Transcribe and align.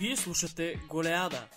Вие 0.00 0.16
слушате 0.16 0.80
Голеада. 0.88 1.48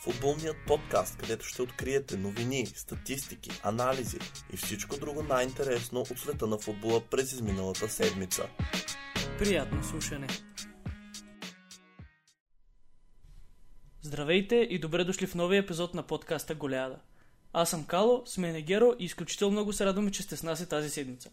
Футболният 0.00 0.56
подкаст, 0.66 1.18
където 1.18 1.44
ще 1.44 1.62
откриете 1.62 2.16
новини, 2.16 2.66
статистики, 2.66 3.50
анализи 3.62 4.18
и 4.52 4.56
всичко 4.56 4.96
друго 4.96 5.22
най-интересно 5.22 6.00
от 6.00 6.18
света 6.18 6.46
на 6.46 6.58
футбола 6.58 7.00
през 7.10 7.32
изминалата 7.32 7.88
седмица. 7.88 8.48
Приятно 9.38 9.84
слушане. 9.84 10.26
Здравейте 14.02 14.56
и 14.56 14.78
добре 14.78 15.04
дошли 15.04 15.26
в 15.26 15.34
новия 15.34 15.58
епизод 15.58 15.94
на 15.94 16.02
подкаста 16.02 16.54
Голеада. 16.54 16.98
Аз 17.52 17.70
съм 17.70 17.84
Кало, 17.84 18.22
сме 18.26 18.62
Геро 18.62 18.94
и 18.98 19.04
изключително 19.04 19.52
много 19.52 19.72
се 19.72 19.86
радваме, 19.86 20.10
че 20.10 20.22
сте 20.22 20.36
с 20.36 20.42
нас 20.42 20.60
и 20.60 20.68
тази 20.68 20.90
седмица. 20.90 21.30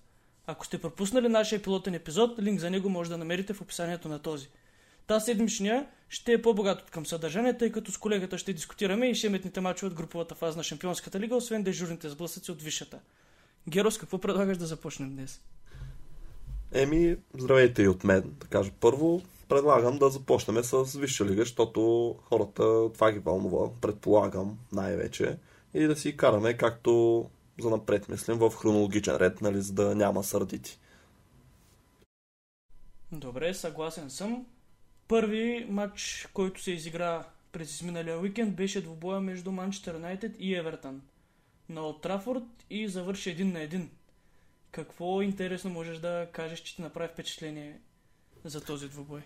Ако 0.48 0.66
сте 0.66 0.82
пропуснали 0.82 1.30
нашия 1.30 1.62
пилотен 1.62 1.94
епизод, 1.94 2.40
линк 2.40 2.60
за 2.60 2.70
него 2.70 2.90
може 2.90 3.10
да 3.10 3.18
намерите 3.18 3.54
в 3.54 3.62
описанието 3.62 4.10
на 4.10 4.20
този. 4.20 4.50
Та 5.08 5.20
седмичния 5.20 5.88
ще 6.10 6.34
е 6.34 6.42
по-богат 6.42 6.82
от 6.82 6.90
към 6.90 7.06
съдържание, 7.06 7.58
тъй 7.58 7.72
като 7.72 7.92
с 7.92 7.98
колегата 7.98 8.38
ще 8.38 8.54
дискутираме 8.54 9.08
и 9.08 9.16
шеметните 9.16 9.62
мачове 9.62 9.88
от 9.88 9.94
груповата 9.94 10.36
фаза 10.36 10.58
на 10.58 10.64
Шампионската 10.64 11.20
лига, 11.20 11.36
освен 11.36 11.64
дежурните 11.64 12.10
сблъсъци 12.10 12.52
от 12.52 12.62
Висшата. 12.62 13.00
Герос, 13.70 13.98
какво 13.98 14.18
предлагаш 14.18 14.58
да 14.58 14.66
започнем 14.66 15.16
днес? 15.16 15.42
Еми, 16.72 17.18
здравейте 17.38 17.84
и 17.84 17.88
от 17.88 18.04
мен. 18.04 18.34
Да 18.40 18.48
кажа 18.48 18.72
първо, 18.80 19.22
предлагам 19.50 19.98
да 19.98 20.10
започнем 20.10 20.64
с 20.64 20.98
Висша 20.98 21.26
лига, 21.26 21.42
защото 21.42 22.16
хората 22.22 22.94
това 22.94 23.12
ги 23.12 23.20
вълнува, 23.20 23.70
предполагам 23.82 24.58
най-вече. 24.72 25.38
И 25.74 25.84
да 25.88 25.96
си 25.96 26.18
караме 26.18 26.58
както 26.58 27.26
за 27.60 27.70
напред 27.70 28.10
мислим 28.10 28.38
в 28.38 28.50
хронологичен 28.50 29.16
ред, 29.16 29.42
нали, 29.42 29.62
за 29.62 29.74
да 29.74 29.96
няма 29.96 30.24
сърдити. 30.24 30.80
Добре, 33.12 33.54
съгласен 33.54 34.10
съм. 34.10 34.46
Първи 35.08 35.66
матч, 35.70 36.28
който 36.34 36.62
се 36.62 36.72
изигра 36.72 37.26
през 37.52 37.76
изминалия 37.76 38.20
уикенд, 38.20 38.56
беше 38.56 38.82
двубоя 38.82 39.22
между 39.22 39.52
Манчестър 39.52 39.94
Юнайтед 39.94 40.36
и 40.40 40.56
Евертън 40.56 41.02
на 41.70 41.82
Олд 41.82 42.02
Трафорд 42.02 42.44
и 42.70 42.88
завърши 42.88 43.30
един 43.30 43.52
на 43.52 43.62
един. 43.62 43.90
Какво 44.72 45.22
интересно 45.22 45.70
можеш 45.70 45.98
да 45.98 46.28
кажеш, 46.32 46.60
че 46.60 46.76
ти 46.76 46.82
направи 46.82 47.10
впечатление 47.14 47.80
за 48.44 48.62
този 48.62 48.90
двубой? 48.90 49.22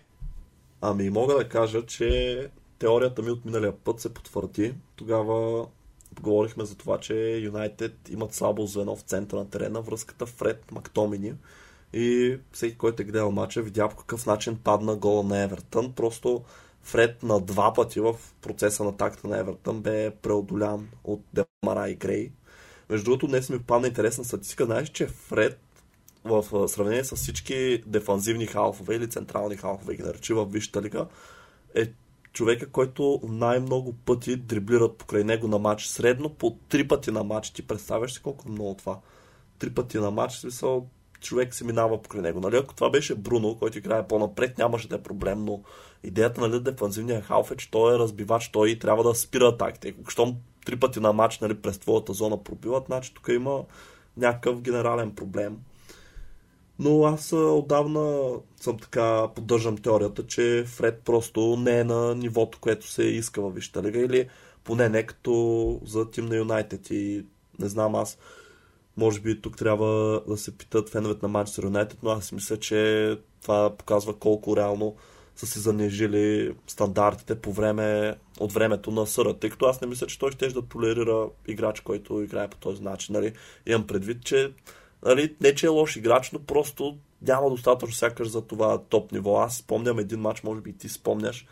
Ами 0.80 1.10
мога 1.10 1.34
да 1.34 1.48
кажа, 1.48 1.86
че 1.86 2.50
теорията 2.78 3.22
ми 3.22 3.30
от 3.30 3.44
миналия 3.44 3.76
път 3.76 4.00
се 4.00 4.14
потвърди. 4.14 4.74
Тогава 4.96 5.66
говорихме 6.20 6.64
за 6.64 6.76
това, 6.76 7.00
че 7.00 7.36
Юнайтед 7.36 8.08
имат 8.08 8.34
слабо 8.34 8.66
звено 8.66 8.96
в 8.96 9.00
центъра 9.00 9.40
на 9.40 9.50
терена, 9.50 9.82
връзката 9.82 10.26
Фред 10.26 10.72
Мактомини. 10.72 11.34
И 11.92 12.38
всеки, 12.52 12.78
който 12.78 13.02
е 13.02 13.04
гледал 13.04 13.30
мача, 13.30 13.62
видя 13.62 13.88
по 13.88 13.96
какъв 13.96 14.26
начин 14.26 14.58
падна 14.64 14.96
гола 14.96 15.22
на 15.22 15.38
Евертън. 15.38 15.92
Просто 15.92 16.44
Фред 16.82 17.22
на 17.22 17.40
два 17.40 17.72
пъти 17.72 18.00
в 18.00 18.14
процеса 18.40 18.84
на 18.84 18.96
такта 18.96 19.28
на 19.28 19.38
Евертън 19.38 19.80
бе 19.80 20.10
преодолян 20.10 20.88
от 21.04 21.20
Демара 21.32 21.90
и 21.90 21.94
Грей. 21.94 22.32
Между 22.90 23.04
другото, 23.04 23.26
днес 23.26 23.50
ми 23.50 23.62
падна 23.62 23.88
интересна 23.88 24.24
статистика. 24.24 24.64
Знаеш, 24.64 24.88
че 24.88 25.06
Фред 25.06 25.60
в 26.24 26.68
сравнение 26.68 27.04
с 27.04 27.16
всички 27.16 27.82
дефанзивни 27.86 28.46
халфове 28.46 28.94
или 28.94 29.10
централни 29.10 29.56
халфове, 29.56 29.94
ги 29.94 30.02
наречи 30.02 30.32
в 30.32 30.46
Висшата 30.46 30.82
лига, 30.82 31.06
е 31.74 31.92
човека, 32.32 32.70
който 32.70 33.20
най-много 33.28 33.92
пъти 33.92 34.36
дриблират 34.36 34.96
покрай 34.96 35.24
него 35.24 35.48
на 35.48 35.58
матч. 35.58 35.86
Средно 35.86 36.34
по 36.34 36.58
три 36.68 36.88
пъти 36.88 37.10
на 37.10 37.24
матч. 37.24 37.50
Ти 37.50 37.66
представяш 37.66 38.12
си 38.12 38.22
колко 38.22 38.48
много 38.48 38.74
това? 38.74 39.00
Три 39.58 39.70
пъти 39.74 39.98
на 39.98 40.10
матч, 40.10 40.34
смисъл, 40.34 40.88
човек 41.20 41.54
се 41.54 41.64
минава 41.64 42.02
покрай 42.02 42.22
него. 42.22 42.40
Нали? 42.40 42.56
Ако 42.56 42.74
това 42.74 42.90
беше 42.90 43.14
Бруно, 43.14 43.56
който 43.58 43.78
играе 43.78 44.08
по-напред, 44.08 44.58
нямаше 44.58 44.88
да 44.88 44.94
е 44.94 45.02
проблем, 45.02 45.44
но 45.44 45.62
идеята 46.04 46.40
на 46.40 46.48
нали, 46.48 46.60
дефанзивния 46.60 47.20
халф 47.20 47.50
е, 47.50 47.56
че 47.56 47.70
той 47.70 47.94
е 47.94 47.98
разбивач, 47.98 48.48
той 48.48 48.78
трябва 48.80 49.04
да 49.04 49.14
спира 49.14 49.48
атаките. 49.48 49.94
Ако 50.00 50.10
щом 50.10 50.36
три 50.66 50.76
пъти 50.76 51.00
на 51.00 51.12
матч 51.12 51.38
нали, 51.38 51.54
през 51.54 51.78
твоята 51.78 52.12
зона 52.12 52.44
пробиват, 52.44 52.84
значи 52.86 53.14
тук 53.14 53.28
има 53.28 53.64
някакъв 54.16 54.60
генерален 54.60 55.14
проблем. 55.14 55.56
Но 56.78 57.04
аз 57.04 57.32
отдавна 57.32 58.32
съм 58.60 58.78
така, 58.78 59.28
поддържам 59.34 59.78
теорията, 59.78 60.26
че 60.26 60.64
Фред 60.66 61.02
просто 61.04 61.56
не 61.56 61.78
е 61.78 61.84
на 61.84 62.14
нивото, 62.14 62.58
което 62.60 62.86
се 62.86 63.02
иска 63.02 63.40
във 63.40 63.54
Висшата 63.54 63.82
лига 63.82 63.98
или 63.98 64.28
поне 64.64 64.88
не 64.88 65.02
като 65.02 65.80
за 65.86 66.10
тим 66.10 66.26
на 66.26 66.36
Юнайтед 66.36 66.90
и 66.90 67.24
не 67.58 67.68
знам 67.68 67.94
аз. 67.94 68.18
Може 68.98 69.20
би 69.20 69.40
тук 69.40 69.56
трябва 69.56 70.22
да 70.28 70.36
се 70.36 70.58
питат 70.58 70.90
феновете 70.90 71.20
на 71.22 71.28
Манчестър 71.28 71.64
Юнайтед, 71.64 71.98
но 72.02 72.10
аз 72.10 72.32
мисля, 72.32 72.56
че 72.56 73.18
това 73.42 73.76
показва 73.76 74.14
колко 74.14 74.56
реално 74.56 74.96
са 75.36 75.46
си 75.46 75.58
занижили 75.58 76.54
стандартите 76.66 77.34
по 77.34 77.52
време, 77.52 78.16
от 78.40 78.52
времето 78.52 78.90
на 78.90 79.06
съра. 79.06 79.34
Тъй 79.34 79.50
като 79.50 79.66
аз 79.66 79.80
не 79.80 79.86
мисля, 79.86 80.06
че 80.06 80.18
той 80.18 80.30
ще 80.30 80.48
да 80.48 80.62
толерира 80.62 81.26
играч, 81.48 81.80
който 81.80 82.22
играе 82.22 82.48
по 82.48 82.56
този 82.56 82.82
начин. 82.82 83.12
Нали? 83.12 83.32
Имам 83.66 83.86
предвид, 83.86 84.24
че 84.24 84.52
нали, 85.04 85.34
не 85.40 85.54
че 85.54 85.66
е 85.66 85.68
лош 85.68 85.96
играч, 85.96 86.30
но 86.30 86.38
просто 86.38 86.98
няма 87.22 87.50
достатъчно 87.50 87.94
сякаш 87.94 88.28
за 88.28 88.42
това 88.42 88.78
топ 88.78 89.12
ниво. 89.12 89.36
Аз 89.36 89.56
спомням 89.56 89.98
един 89.98 90.20
матч, 90.20 90.42
може 90.42 90.60
би 90.60 90.72
ти 90.72 90.88
спомняш, 90.88 91.46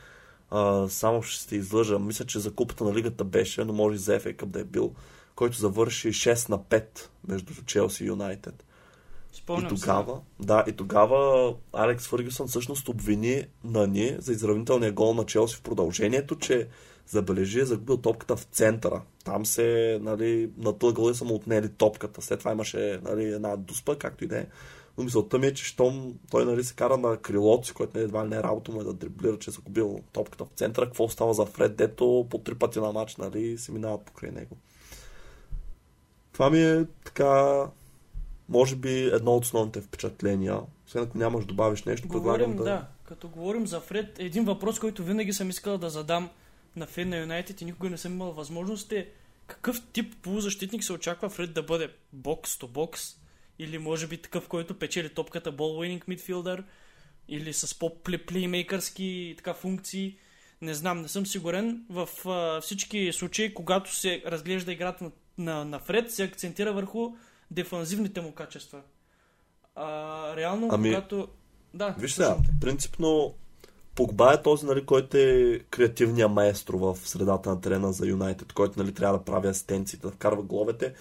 а, 0.51 0.89
само 0.89 1.23
ще 1.23 1.43
се 1.43 1.57
излъжа. 1.57 1.99
Мисля, 1.99 2.25
че 2.25 2.39
за 2.39 2.55
купата 2.55 2.84
на 2.84 2.95
лигата 2.95 3.25
беше, 3.25 3.65
но 3.65 3.73
може 3.73 3.95
и 3.95 3.99
за 3.99 4.21
FA 4.21 4.37
Cup 4.37 4.47
да 4.47 4.61
е 4.61 4.65
бил, 4.65 4.95
който 5.36 5.58
завърши 5.58 6.08
6 6.08 6.48
на 6.48 6.58
5 6.58 7.08
между 7.28 7.54
Челси 7.66 8.04
и 8.04 8.06
Юнайтед. 8.06 8.64
Спомням 9.32 9.74
и 9.74 9.80
тогава, 9.80 10.14
се. 10.14 10.47
да, 10.47 10.64
и 10.69 10.72
тогава 10.72 11.54
Алекс 11.72 12.08
Фъргюсън 12.08 12.48
всъщност 12.48 12.88
обвини 12.88 13.44
Нани 13.64 14.16
за 14.19 14.32
изравнителния 14.32 14.92
гол 14.92 15.14
на 15.14 15.26
Челси 15.26 15.56
в 15.56 15.62
продължението, 15.62 16.36
че 16.36 16.69
забележи, 17.06 17.60
е 17.60 17.64
загубил 17.64 17.97
топката 17.97 18.36
в 18.36 18.42
центъра. 18.42 19.02
Там 19.24 19.47
се, 19.47 19.98
нали, 20.02 20.50
натългали 20.58 21.14
са 21.14 21.24
му 21.24 21.34
отнели 21.34 21.68
топката. 21.68 22.22
След 22.22 22.38
това 22.38 22.53
имаше 22.53 23.00
нали, 23.03 23.24
една 23.24 23.56
дуспа, 23.56 23.98
както 23.98 24.24
и 24.24 24.26
да 24.26 24.38
е. 24.38 24.47
Но 24.98 25.04
мисълта 25.04 25.38
ми 25.38 25.47
е, 25.47 25.54
че 25.54 25.64
щом 25.64 26.14
той 26.30 26.44
нали, 26.44 26.64
се 26.64 26.74
кара 26.74 26.97
на 26.97 27.16
крилото 27.16 27.66
си, 27.66 27.74
което 27.74 27.98
не 27.98 28.04
едва 28.04 28.24
не 28.24 28.36
е 28.36 28.42
работа 28.42 28.72
му 28.72 28.80
е 28.80 28.84
да 28.84 28.92
дриблира, 28.92 29.38
че 29.38 29.50
е 29.50 29.53
загубил 29.53 30.00
топката 30.12 30.44
в 30.44 30.48
центъра, 30.56 30.86
какво 30.86 31.08
става 31.08 31.34
за 31.34 31.47
Фред, 31.47 31.76
дето 31.76 32.26
по 32.30 32.38
три 32.38 32.54
пъти 32.54 32.80
на 32.80 32.92
матч 32.92 33.16
нали, 33.16 33.58
се 33.58 33.72
минават 33.72 34.04
покрай 34.04 34.30
него. 34.30 34.56
Това 36.36 36.50
ми 36.50 36.62
е 36.62 36.84
така 37.04 37.62
може 38.48 38.76
би 38.76 39.04
едно 39.04 39.32
от 39.32 39.44
основните 39.44 39.80
впечатления. 39.80 40.60
Сега 40.86 41.04
ако 41.04 41.19
нямаш 41.19 41.44
добавиш 41.44 41.82
нещо, 41.82 42.08
говорим, 42.08 42.24
предлагам 42.24 42.56
да... 42.56 42.64
да. 42.64 42.86
Като 43.04 43.28
говорим 43.28 43.66
за 43.66 43.80
Фред, 43.80 44.19
един 44.19 44.44
въпрос, 44.44 44.78
който 44.78 45.04
винаги 45.04 45.32
съм 45.32 45.50
искал 45.50 45.78
да 45.78 45.91
задам 45.91 46.30
на 46.76 46.86
фен 46.86 47.08
на 47.08 47.19
Юнайтед 47.19 47.60
и 47.60 47.64
никога 47.64 47.91
не 47.91 47.98
съм 47.98 48.12
имал 48.12 48.32
възможност 48.32 48.92
е 48.92 49.08
какъв 49.47 49.82
тип 49.92 50.14
полузащитник 50.22 50.84
се 50.84 50.92
очаква 50.92 51.28
Фред 51.28 51.52
да 51.52 51.62
бъде? 51.62 51.88
Бокс 52.12 52.58
то 52.58 52.68
бокс? 52.68 53.16
Или 53.58 53.78
може 53.78 54.06
би 54.06 54.16
такъв, 54.22 54.48
който 54.48 54.78
печели 54.78 55.08
топката 55.08 55.53
бол-уининг 55.53 56.08
мидфилдър? 56.08 56.64
Или 57.28 57.53
с 57.53 57.78
по-плеймейкърски 57.78 59.34
така 59.36 59.54
функции? 59.54 60.16
Не 60.60 60.74
знам, 60.74 61.00
не 61.00 61.08
съм 61.08 61.26
сигурен. 61.26 61.84
В 61.91 62.08
а, 62.28 62.60
всички 62.60 63.12
случаи, 63.12 63.54
когато 63.54 63.97
се 63.97 64.22
разглежда 64.26 64.72
играта 64.72 65.04
на, 65.04 65.10
на, 65.38 65.64
на 65.64 65.78
Фред, 65.78 66.12
се 66.12 66.24
акцентира 66.24 66.72
върху 66.72 67.12
дефанзивните 67.50 68.20
му 68.20 68.32
качества. 68.32 68.80
А, 69.74 70.36
реално, 70.36 70.69
ами, 70.72 70.88
когато... 70.88 71.28
Да, 71.74 71.94
виж 71.98 72.12
сега, 72.12 72.36
принципно 72.60 73.34
Погба 73.94 74.34
е 74.34 74.42
този, 74.42 74.66
нали, 74.66 74.86
който 74.86 75.16
е 75.16 75.58
креативният 75.70 76.32
маестро 76.32 76.78
в 76.78 76.98
средата 77.04 77.50
на 77.50 77.60
терена 77.60 77.92
за 77.92 78.06
Юнайтед, 78.06 78.52
който 78.52 78.82
нали, 78.82 78.94
трябва 78.94 79.19
да 79.19 79.24
прави 79.24 79.48
асистенциите, 79.48 80.06
да 80.06 80.12
вкарва 80.12 80.42
головете. 80.42 80.94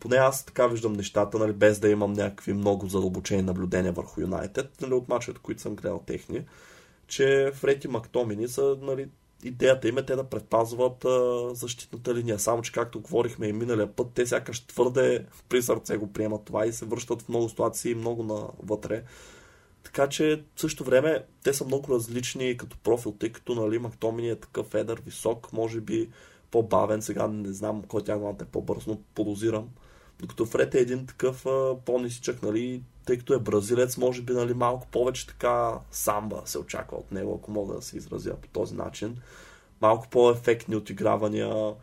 Поне 0.00 0.16
аз 0.16 0.44
така 0.44 0.66
виждам 0.66 0.92
нещата, 0.92 1.38
нали, 1.38 1.52
без 1.52 1.78
да 1.78 1.88
имам 1.88 2.12
някакви 2.12 2.52
много 2.52 2.86
задълбочени 2.86 3.42
наблюдения 3.42 3.92
върху 3.92 4.20
Юнайтед, 4.20 4.80
нали, 4.80 4.94
от 4.94 5.08
мачовете, 5.08 5.42
които 5.42 5.60
съм 5.60 5.76
гледал 5.76 6.02
техни, 6.06 6.44
че 7.06 7.50
Фрети 7.54 7.88
Мактомини 7.88 8.48
са 8.48 8.76
нали, 8.82 9.08
идеята 9.46 9.88
им 9.88 9.98
е 9.98 10.02
те 10.02 10.16
да 10.16 10.24
предпазват 10.24 11.04
а, 11.04 11.50
защитната 11.54 12.14
линия. 12.14 12.38
Само, 12.38 12.62
че 12.62 12.72
както 12.72 13.00
говорихме 13.00 13.46
и 13.46 13.52
миналия 13.52 13.96
път, 13.96 14.06
те 14.14 14.26
сякаш 14.26 14.60
твърде 14.60 15.26
при 15.48 15.62
сърце 15.62 15.96
го 15.96 16.12
приемат 16.12 16.44
това 16.44 16.66
и 16.66 16.72
се 16.72 16.84
връщат 16.84 17.22
в 17.22 17.28
много 17.28 17.48
ситуации 17.48 17.94
много 17.94 18.22
навътре. 18.22 19.02
Така 19.82 20.08
че 20.08 20.42
в 20.56 20.60
същото 20.60 20.90
време 20.90 21.24
те 21.42 21.52
са 21.52 21.64
много 21.64 21.92
различни 21.92 22.56
като 22.56 22.76
профил, 22.78 23.12
тъй 23.12 23.32
като 23.32 23.54
нали, 23.54 23.78
Мактомини 23.78 24.30
е 24.30 24.40
такъв 24.40 24.74
едър, 24.74 25.02
висок, 25.06 25.52
може 25.52 25.80
би 25.80 26.10
по-бавен, 26.50 27.02
сега 27.02 27.26
не 27.28 27.52
знам 27.52 27.82
кой 27.82 28.04
тя 28.04 28.14
е 28.14 28.44
по-бърз, 28.44 28.86
но 28.86 28.98
подозирам. 29.14 29.68
Докато 30.20 30.46
Фред 30.46 30.74
е 30.74 30.78
един 30.78 31.06
такъв 31.06 31.42
по-нисичък, 31.84 32.42
нали, 32.42 32.82
тъй 33.06 33.18
като 33.18 33.34
е 33.34 33.38
бразилец, 33.38 33.96
може 33.96 34.22
би 34.22 34.32
нали, 34.32 34.54
малко 34.54 34.86
повече 34.86 35.26
така 35.26 35.78
самба 35.90 36.42
се 36.44 36.58
очаква 36.58 36.96
от 36.96 37.12
него, 37.12 37.34
ако 37.34 37.50
мога 37.50 37.74
да 37.74 37.82
се 37.82 37.96
изразя 37.96 38.36
по 38.36 38.48
този 38.48 38.74
начин. 38.74 39.16
Малко 39.80 40.08
по-ефектни 40.08 40.76
отигравания, 40.76 41.74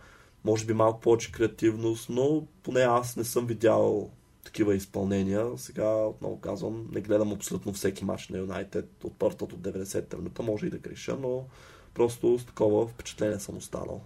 може 0.44 0.66
би 0.66 0.74
малко 0.74 1.00
повече 1.00 1.32
креативност, 1.32 2.10
но 2.10 2.46
поне 2.64 2.82
аз 2.82 3.18
не 3.18 3.24
съм 3.24 3.46
видял 3.46 4.10
такива 4.44 4.76
изпълнения. 4.76 5.52
Сега 5.58 5.96
отново 5.96 6.40
казвам, 6.40 6.88
не 6.92 7.02
гледам 7.02 7.32
абсолютно 7.32 7.74
всеки 7.74 8.06
матч 8.06 8.30
на 8.30 8.38
Юнайтед 8.38 9.04
от 9.04 9.14
първата 9.20 9.44
от 9.44 9.54
90-та 9.54 10.18
минута, 10.18 10.44
може 10.44 10.66
и 10.66 10.70
да 10.70 10.78
греша, 10.78 11.18
но 11.22 11.46
Просто 11.94 12.40
с 12.40 12.46
такова 12.46 12.88
впечатление 12.88 13.40
съм 13.40 13.58
останал. 13.58 14.02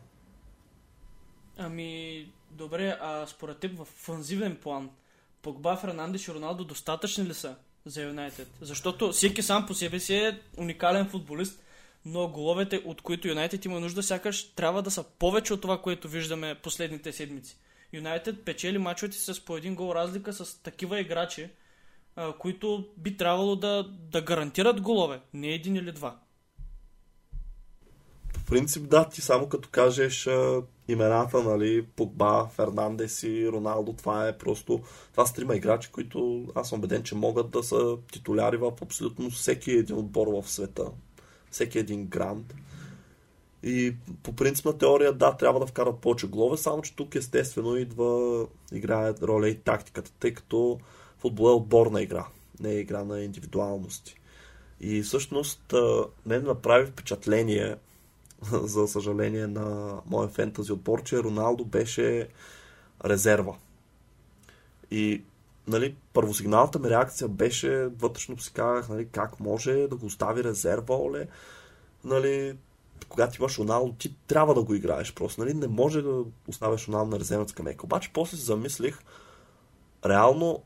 Ами, 1.58 2.32
добре, 2.52 2.98
а 3.02 3.28
според 3.28 3.58
теб 3.58 3.78
в 3.78 3.86
фанзивен 3.86 4.56
план, 4.56 4.90
Погба, 5.42 5.78
Фернандеш 5.78 6.28
и 6.28 6.34
Роналдо 6.34 6.64
достатъчни 6.64 7.26
ли 7.26 7.34
са 7.34 7.56
за 7.86 8.04
Юнайтед? 8.04 8.48
Защото 8.62 9.12
всеки 9.12 9.42
сам 9.42 9.66
по 9.66 9.74
себе 9.74 10.00
си 10.00 10.16
е 10.16 10.40
уникален 10.58 11.10
футболист, 11.10 11.64
но 12.06 12.28
головете, 12.28 12.82
от 12.86 13.02
които 13.02 13.28
Юнайтед 13.28 13.66
има 13.66 13.80
нужда, 13.80 14.04
сякаш 14.04 14.44
трябва 14.44 14.84
да 14.84 14.92
са 14.92 15.04
повече 15.04 15.54
от 15.54 15.62
това, 15.62 15.82
което 15.82 16.08
виждаме 16.08 16.56
последните 16.56 17.12
седмици. 17.12 17.58
Юнайтед 17.94 18.46
печели 18.46 18.78
мачовете 18.78 19.18
с 19.18 19.46
по 19.46 19.58
един 19.58 19.76
гол 19.76 19.96
разлика 19.96 20.34
с 20.34 20.64
такива 20.64 21.00
играчи, 21.00 21.50
които 22.40 22.88
би 22.98 23.18
трябвало 23.18 23.56
да, 23.56 23.84
да 23.84 24.22
гарантират 24.22 24.82
голове, 24.82 25.20
не 25.34 25.48
един 25.48 25.76
или 25.76 25.92
два. 25.92 26.20
По 28.34 28.40
принцип, 28.46 28.90
да, 28.90 29.10
ти 29.10 29.22
само 29.22 29.50
като 29.50 29.70
кажеш 29.70 30.28
имената, 30.88 31.44
нали, 31.44 31.86
Погба, 31.96 32.48
Фернандес 32.52 33.24
и 33.24 33.52
Роналдо, 33.52 33.94
това 33.94 34.28
е 34.28 34.38
просто, 34.38 34.82
това 35.12 35.26
са 35.26 35.34
трима 35.34 35.56
играчи, 35.56 35.92
които 35.92 36.46
аз 36.56 36.70
съм 36.70 36.80
убеден, 36.80 37.04
че 37.04 37.16
могат 37.16 37.50
да 37.50 37.64
са 37.64 37.98
титуляри 38.12 38.58
в 38.58 38.72
абсолютно 38.82 39.30
всеки 39.30 39.72
един 39.72 39.98
отбор 39.98 40.28
в 40.28 40.50
света. 40.50 40.86
Всеки 41.52 41.80
един 41.80 42.06
грант. 42.06 42.54
И 43.64 43.96
по 44.24 44.36
принципна 44.36 44.78
теория, 44.78 45.14
да, 45.14 45.38
трябва 45.38 45.60
да 45.60 45.66
вкарат 45.66 46.00
повече 46.00 46.28
голове, 46.28 46.58
само 46.58 46.82
че 46.82 46.96
тук 46.96 47.16
естествено 47.16 47.76
идва, 47.76 48.46
играе 48.74 49.14
роля 49.22 49.50
и 49.50 49.60
тактиката, 49.60 50.12
тъй 50.20 50.34
като 50.34 50.80
футбол 51.18 51.48
е 51.50 51.54
отборна 51.54 52.02
игра, 52.02 52.28
не 52.60 52.70
е 52.70 52.80
игра 52.80 53.04
на 53.04 53.22
индивидуалности. 53.22 54.16
И 54.82 55.02
всъщност 55.02 55.74
мен 56.26 56.44
направи 56.44 56.86
впечатление, 56.86 57.76
за 58.52 58.88
съжаление 58.88 59.48
на 59.48 59.98
моя 60.06 60.28
фентази 60.28 60.72
отбор, 60.72 61.04
че 61.04 61.24
Роналдо 61.24 61.66
беше 61.66 62.28
резерва. 63.06 63.56
И 64.92 65.22
нали, 65.68 65.96
първосигналната 66.14 66.80
ми 66.80 66.90
реакция 66.90 67.28
беше, 67.28 67.88
вътрешно 68.00 68.40
си 68.40 68.54
казах, 68.54 68.90
нали, 68.90 69.08
как 69.12 69.40
може 69.40 69.88
да 69.88 69.96
го 69.96 70.06
остави 70.06 70.44
резерва, 70.44 70.96
оле, 70.96 71.28
нали, 72.04 72.58
когато 73.10 73.42
имаш 73.42 73.60
Роналдо, 73.60 73.94
ти 73.94 74.16
трябва 74.28 74.54
да 74.54 74.64
го 74.64 74.74
играеш 74.74 75.14
просто. 75.14 75.42
Нали? 75.42 75.54
Не 75.54 75.68
може 75.68 76.02
да 76.02 76.24
оставяш 76.48 76.88
Роналдо 76.88 77.12
на 77.12 77.20
резервна 77.20 77.50
скамейка. 77.50 77.86
Обаче 77.86 78.12
после 78.14 78.38
се 78.38 78.44
замислих, 78.44 79.00
реално 80.06 80.64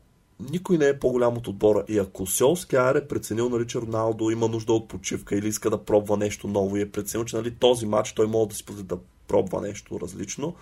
никой 0.50 0.78
не 0.78 0.88
е 0.88 0.98
по-голям 0.98 1.36
от 1.36 1.48
отбора. 1.48 1.84
И 1.88 1.98
ако 1.98 2.26
Солскияр 2.26 2.94
е 2.94 3.08
преценил, 3.08 3.48
нали, 3.48 3.66
че 3.66 3.80
Роналдо 3.80 4.30
има 4.30 4.48
нужда 4.48 4.72
от 4.72 4.88
почивка 4.88 5.36
или 5.36 5.48
иска 5.48 5.70
да 5.70 5.84
пробва 5.84 6.16
нещо 6.16 6.48
ново 6.48 6.76
и 6.76 6.80
е 6.80 6.90
преценил, 6.90 7.24
че 7.24 7.36
нали, 7.36 7.54
този 7.54 7.86
матч 7.86 8.12
той 8.12 8.26
може 8.26 8.48
да 8.48 8.54
си 8.54 8.64
позволи 8.64 8.86
да 8.86 8.98
пробва 9.28 9.60
нещо 9.60 10.00
различно, 10.00 10.54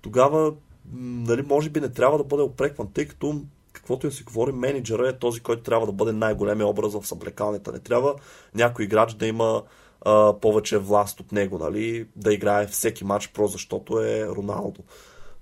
тогава 0.00 0.52
нали, 0.92 1.42
може 1.42 1.70
би 1.70 1.80
не 1.80 1.88
трябва 1.88 2.18
да 2.18 2.24
бъде 2.24 2.42
опрекван, 2.42 2.88
тъй 2.94 3.08
като 3.08 3.42
каквото 3.72 4.06
и 4.06 4.12
си 4.12 4.22
говори, 4.22 4.52
менеджера 4.52 5.08
е 5.08 5.18
този, 5.18 5.40
който 5.40 5.62
трябва 5.62 5.86
да 5.86 5.92
бъде 5.92 6.12
най-големия 6.12 6.66
образ 6.66 6.92
в 6.92 7.06
съблекалнята. 7.06 7.72
Не 7.72 7.78
трябва 7.78 8.14
някой 8.54 8.84
играч 8.84 9.14
да 9.14 9.26
има 9.26 9.62
а, 10.00 10.40
повече 10.40 10.78
власт 10.78 11.20
от 11.20 11.32
него, 11.32 11.58
нали, 11.58 12.06
да 12.16 12.34
играе 12.34 12.66
всеки 12.66 13.04
матч 13.04 13.28
про, 13.28 13.46
защото 13.46 14.00
е 14.00 14.26
Роналдо. 14.26 14.82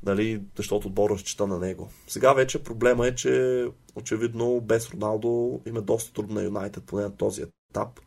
Нали, 0.03 0.43
защото 0.57 0.89
отбор 0.89 1.11
разчита 1.11 1.47
на 1.47 1.59
него. 1.59 1.91
Сега 2.07 2.33
вече 2.33 2.63
проблема 2.63 3.07
е, 3.07 3.15
че 3.15 3.67
очевидно 3.95 4.61
без 4.61 4.91
Роналдо 4.91 5.61
им 5.67 5.77
е 5.77 5.81
доста 5.81 6.13
трудно 6.13 6.35
на 6.35 6.43
Юнайтед, 6.43 6.85
поне 6.85 7.03
на 7.03 7.17
този 7.17 7.43
етап. 7.43 8.01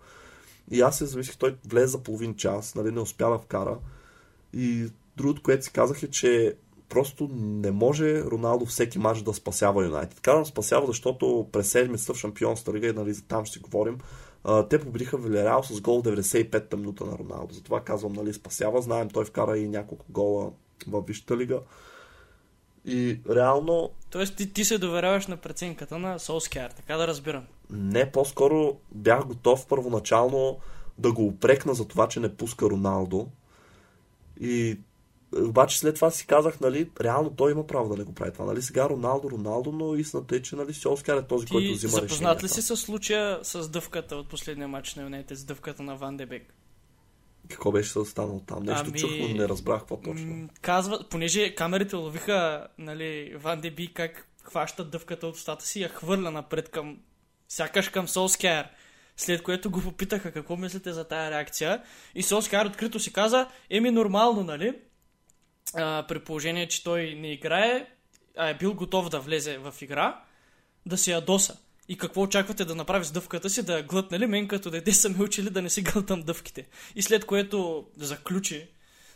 И 0.71 0.81
аз 0.81 0.97
се 0.97 1.05
замислих, 1.05 1.37
той 1.37 1.55
влезе 1.67 1.87
за 1.87 2.03
половин 2.03 2.35
час, 2.35 2.75
нали, 2.75 2.91
не 2.91 2.99
успя 2.99 3.29
да 3.29 3.37
вкара. 3.37 3.77
И 4.53 4.85
другото, 5.17 5.43
което 5.43 5.65
си 5.65 5.71
казах 5.71 6.03
е, 6.03 6.09
че 6.09 6.55
просто 6.89 7.29
не 7.33 7.71
може 7.71 8.23
Роналдо 8.23 8.65
всеки 8.65 8.99
матч 8.99 9.21
да 9.21 9.33
спасява 9.33 9.85
Юнайтед. 9.85 10.19
Казвам 10.19 10.45
спасява, 10.45 10.87
защото 10.87 11.47
през 11.51 11.71
седмица 11.71 12.13
в 12.13 12.17
Шампионска 12.17 12.73
лига, 12.73 12.93
нали, 12.93 13.13
за 13.13 13.23
там 13.23 13.45
ще 13.45 13.53
си 13.53 13.59
говорим, 13.59 13.97
те 14.69 14.79
победиха 14.79 15.17
Вилерал 15.17 15.63
с 15.63 15.81
гол 15.81 16.01
95-та 16.01 16.77
минута 16.77 17.05
на 17.05 17.17
Роналдо. 17.17 17.53
Затова 17.53 17.81
казвам, 17.81 18.13
нали, 18.13 18.33
спасява. 18.33 18.81
Знаем, 18.81 19.09
той 19.09 19.25
вкара 19.25 19.57
и 19.57 19.67
няколко 19.67 20.05
гола 20.09 20.51
в 20.88 21.03
Висшата 21.07 21.38
лига. 21.38 21.59
И 22.85 23.19
реално... 23.30 23.91
Тоест 24.09 24.35
ти, 24.35 24.53
ти 24.53 24.65
се 24.65 24.77
доверяваш 24.77 25.27
на 25.27 25.38
преценката 25.38 26.00
на 26.00 26.19
Солскияр, 26.19 26.69
така 26.69 26.97
да 26.97 27.07
разбирам. 27.07 27.44
Не, 27.69 28.12
по-скоро 28.12 28.77
бях 28.91 29.25
готов 29.25 29.68
първоначално 29.68 30.59
да 30.97 31.12
го 31.12 31.27
опрекна 31.27 31.74
за 31.74 31.88
това, 31.88 32.07
че 32.07 32.19
не 32.19 32.35
пуска 32.35 32.65
Роналдо. 32.65 33.27
И 34.39 34.80
обаче 35.38 35.80
след 35.80 35.95
това 35.95 36.12
си 36.12 36.27
казах, 36.27 36.59
нали, 36.59 36.89
реално 37.01 37.29
той 37.29 37.51
има 37.51 37.68
право 37.68 37.89
да 37.89 37.97
не 37.97 38.03
го 38.03 38.13
прави 38.13 38.33
това. 38.33 38.45
Нали, 38.45 38.62
сега 38.62 38.89
Роналдо, 38.89 39.29
Роналдо, 39.29 39.71
но 39.71 39.95
истината 39.95 40.36
е, 40.36 40.41
че 40.41 40.56
нали, 40.56 40.74
Солскияр 40.74 41.18
е 41.18 41.27
този, 41.27 41.45
Ти 41.45 41.51
който 41.51 41.74
взима 41.74 41.91
запознат 41.91 42.12
решенията. 42.12 42.44
ли 42.44 42.50
си 42.50 42.62
с 42.62 42.77
случая 42.77 43.39
с 43.44 43.69
дъвката 43.69 44.15
от 44.15 44.29
последния 44.29 44.68
матч 44.68 44.95
на 44.95 45.03
Юнайтед, 45.03 45.38
с 45.38 45.44
дъвката 45.44 45.83
на 45.83 45.95
Ван 45.95 46.18
Дебек? 46.18 46.53
Какво 47.49 47.71
беше 47.71 48.05
станало 48.05 48.39
там? 48.39 48.63
Нещо 48.63 48.85
Ами, 48.87 48.99
чух, 48.99 49.11
но 49.19 49.27
не 49.27 49.47
разбрах 49.47 49.79
какво 49.79 49.97
точно. 49.97 50.49
Казва, 50.61 51.09
понеже 51.09 51.55
камерите 51.55 51.95
ловиха 51.95 52.67
нали, 52.77 53.35
Ван 53.35 53.61
Деби 53.61 53.93
как 53.93 54.27
хваща 54.43 54.85
дъвката 54.85 55.27
от 55.27 55.35
устата 55.35 55.65
си 55.65 55.79
и 55.79 55.83
я 55.83 55.89
хвърля 55.89 56.31
напред 56.31 56.69
към, 56.69 56.97
сякаш 57.49 57.89
към 57.89 58.07
Солскияр. 58.07 58.67
След 59.17 59.43
което 59.43 59.71
го 59.71 59.81
попитаха 59.81 60.31
какво 60.31 60.55
мислите 60.55 60.93
за 60.93 61.03
тая 61.03 61.31
реакция. 61.31 61.83
И 62.15 62.23
Солскияр 62.23 62.65
открито 62.65 62.99
си 62.99 63.13
каза, 63.13 63.47
еми 63.69 63.91
нормално, 63.91 64.43
нали? 64.43 64.79
А, 65.73 66.05
при 66.07 66.19
положение, 66.19 66.67
че 66.67 66.83
той 66.83 67.15
не 67.15 67.31
играе, 67.31 67.87
а 68.37 68.49
е 68.49 68.57
бил 68.57 68.73
готов 68.73 69.09
да 69.09 69.19
влезе 69.19 69.57
в 69.57 69.75
игра, 69.81 70.23
да 70.85 70.97
се 70.97 71.11
ядоса. 71.11 71.57
И 71.89 71.97
какво 71.97 72.21
очаквате 72.21 72.65
да 72.65 72.75
направи 72.75 73.06
с 73.06 73.12
дъвката 73.12 73.50
си, 73.50 73.63
да 73.65 73.77
я 73.77 73.83
глътне 73.83 74.19
ли? 74.19 74.25
Мен 74.25 74.47
като 74.47 74.69
дете 74.69 74.94
са 74.94 75.09
ме 75.09 75.24
учили 75.24 75.50
да 75.50 75.62
не 75.62 75.69
си 75.69 75.81
глътам 75.81 76.21
дъвките. 76.21 76.65
И 76.95 77.01
след 77.01 77.25
което 77.25 77.85
заключи, 77.97 78.68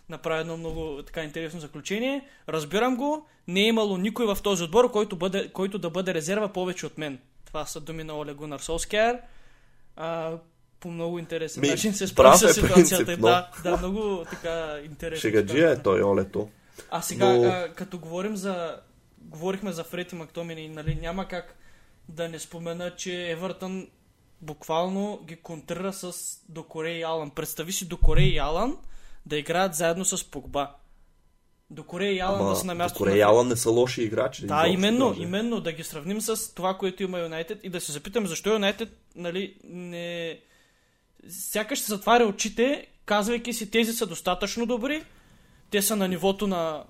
направи 0.09 0.41
едно 0.41 0.57
много 0.57 1.03
така 1.03 1.23
интересно 1.23 1.59
заключение. 1.59 2.27
Разбирам 2.49 2.95
го, 2.95 3.27
не 3.47 3.59
е 3.61 3.67
имало 3.67 3.97
никой 3.97 4.25
в 4.25 4.37
този 4.43 4.63
отбор, 4.63 4.91
който, 4.91 5.15
бъде, 5.15 5.49
който 5.49 5.77
да 5.79 5.89
бъде 5.89 6.13
резерва 6.13 6.47
повече 6.53 6.85
от 6.85 6.97
мен. 6.97 7.19
Това 7.45 7.65
са 7.65 7.79
думи 7.79 8.03
на 8.03 8.17
Оле 8.17 8.33
Гунар 8.33 8.59
Солскияр. 8.59 9.17
А, 9.95 10.37
по 10.79 10.91
много 10.91 11.19
интересен 11.19 11.61
Ми, 11.61 11.67
начин 11.69 11.93
се 11.93 12.15
прав 12.15 12.37
справи 12.37 12.51
е 12.51 12.53
с 12.53 12.53
ситуацията. 12.53 13.05
принципно. 13.05 13.27
Да, 13.27 13.51
да, 13.63 13.77
много 13.77 14.25
така 14.29 14.79
интересно. 14.85 15.21
Шегаджия 15.21 15.71
е 15.71 15.81
той, 15.81 16.03
Олето. 16.03 16.49
А 16.91 17.01
сега, 17.01 17.33
Но- 17.33 17.43
а, 17.43 17.69
като 17.75 17.99
говорим 17.99 18.35
за... 18.35 18.79
Говорихме 19.21 19.71
за 19.71 19.83
Фред 19.83 20.11
и 20.11 20.15
Мактомини, 20.15 20.69
нали, 20.69 20.97
няма 21.01 21.27
как 21.27 21.57
да 22.09 22.29
не 22.29 22.39
спомена, 22.39 22.95
че 22.95 23.31
Евертън 23.31 23.87
буквално 24.41 25.19
ги 25.25 25.35
контрира 25.35 25.93
с 25.93 26.13
Докоре 26.49 26.91
и 26.91 27.03
Алан. 27.03 27.29
Представи 27.29 27.71
си 27.71 27.87
Докоре 27.87 28.21
и 28.21 28.37
Алан 28.37 28.77
да 29.25 29.37
играят 29.37 29.75
заедно 29.75 30.05
с 30.05 30.31
Погба. 30.31 30.71
Докоре 31.69 32.05
и 32.05 32.19
Алан 32.19 32.41
Ама, 32.41 32.49
да 32.49 32.55
са 32.55 32.65
на 32.65 32.75
място 32.75 32.97
Корея 32.97 33.17
и 33.17 33.21
Алан 33.21 33.47
не 33.47 33.55
са 33.55 33.69
лоши 33.69 34.01
играчи. 34.01 34.45
да, 34.45 34.67
именно, 34.67 35.09
даже. 35.09 35.21
именно 35.21 35.61
да 35.61 35.71
ги 35.71 35.83
сравним 35.83 36.21
с 36.21 36.53
това, 36.53 36.77
което 36.77 37.03
има 37.03 37.19
Юнайтед 37.19 37.59
и 37.63 37.69
да 37.69 37.81
се 37.81 37.91
запитам 37.91 38.27
защо 38.27 38.53
Юнайтед 38.53 38.89
нали, 39.15 39.55
не... 39.63 40.39
Сякаш 41.29 41.79
се 41.79 41.91
затваря 41.91 42.25
очите, 42.25 42.87
казвайки 43.05 43.53
си 43.53 43.71
тези 43.71 43.93
са 43.93 44.05
достатъчно 44.05 44.65
добри, 44.65 45.03
те 45.71 45.81
са 45.81 45.95
на 45.95 46.07
нивото 46.07 46.47
на... 46.47 46.83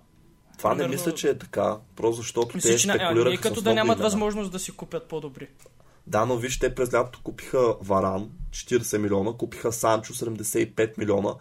Това 0.58 0.70
не 0.70 0.76
примерно- 0.78 0.92
мисля, 0.94 1.14
че 1.14 1.30
е 1.30 1.38
така, 1.38 1.78
просто 1.96 2.22
защото 2.22 2.58
Мисля, 2.58 2.70
те 2.70 2.78
че 2.78 2.88
на... 2.88 2.94
а, 2.94 2.98
спекулираха 2.98 3.30
не 3.30 3.38
с 3.38 3.42
като 3.42 3.62
да 3.62 3.74
нямат 3.74 3.98
имена. 3.98 4.04
възможност 4.10 4.52
да 4.52 4.60
си 4.60 4.72
купят 4.72 5.04
по-добри. 5.04 5.48
Да, 6.08 6.26
но 6.26 6.38
виж, 6.38 6.60
те 6.60 6.76
през 6.76 6.94
лятото 6.94 7.20
купиха 7.24 7.76
Варан 7.82 8.30
40 8.52 8.98
милиона, 8.98 9.34
купиха 9.34 9.72
Санчо 9.72 10.14
75 10.14 10.98
милиона. 10.98 11.36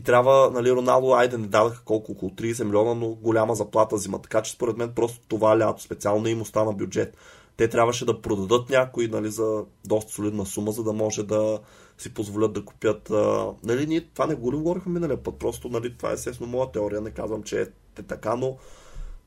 И 0.00 0.02
трябва, 0.02 0.50
нали, 0.50 0.72
Роналдо, 0.72 1.12
айде 1.12 1.38
не 1.38 1.46
дадаха 1.46 1.82
колко, 1.84 2.12
около 2.12 2.30
30 2.30 2.64
милиона, 2.64 2.94
но 2.94 3.08
голяма 3.08 3.54
заплата 3.54 3.96
взима. 3.96 4.22
Така 4.22 4.42
че 4.42 4.52
според 4.52 4.76
мен 4.76 4.92
просто 4.94 5.20
това 5.28 5.58
лято 5.58 5.82
специално 5.82 6.28
им 6.28 6.40
остана 6.40 6.72
бюджет. 6.72 7.16
Те 7.56 7.68
трябваше 7.68 8.04
да 8.04 8.20
продадат 8.20 8.70
някой 8.70 9.06
нали, 9.06 9.30
за 9.30 9.64
доста 9.84 10.12
солидна 10.12 10.46
сума, 10.46 10.72
за 10.72 10.82
да 10.82 10.92
може 10.92 11.22
да 11.22 11.58
си 11.98 12.14
позволят 12.14 12.52
да 12.52 12.64
купят. 12.64 13.10
А... 13.10 13.46
Нали, 13.64 13.86
ние 13.86 14.00
това 14.00 14.26
не 14.26 14.34
го 14.34 14.52
ли 14.52 14.56
говорихме 14.56 14.92
миналия 14.92 15.22
път, 15.22 15.38
просто 15.38 15.68
нали, 15.68 15.96
това 15.96 16.10
е 16.10 16.14
естествено 16.14 16.50
моя 16.50 16.72
теория, 16.72 17.00
не 17.00 17.10
казвам, 17.10 17.42
че 17.42 17.62
е, 17.62 17.66
е 17.98 18.02
така, 18.02 18.36
но 18.36 18.56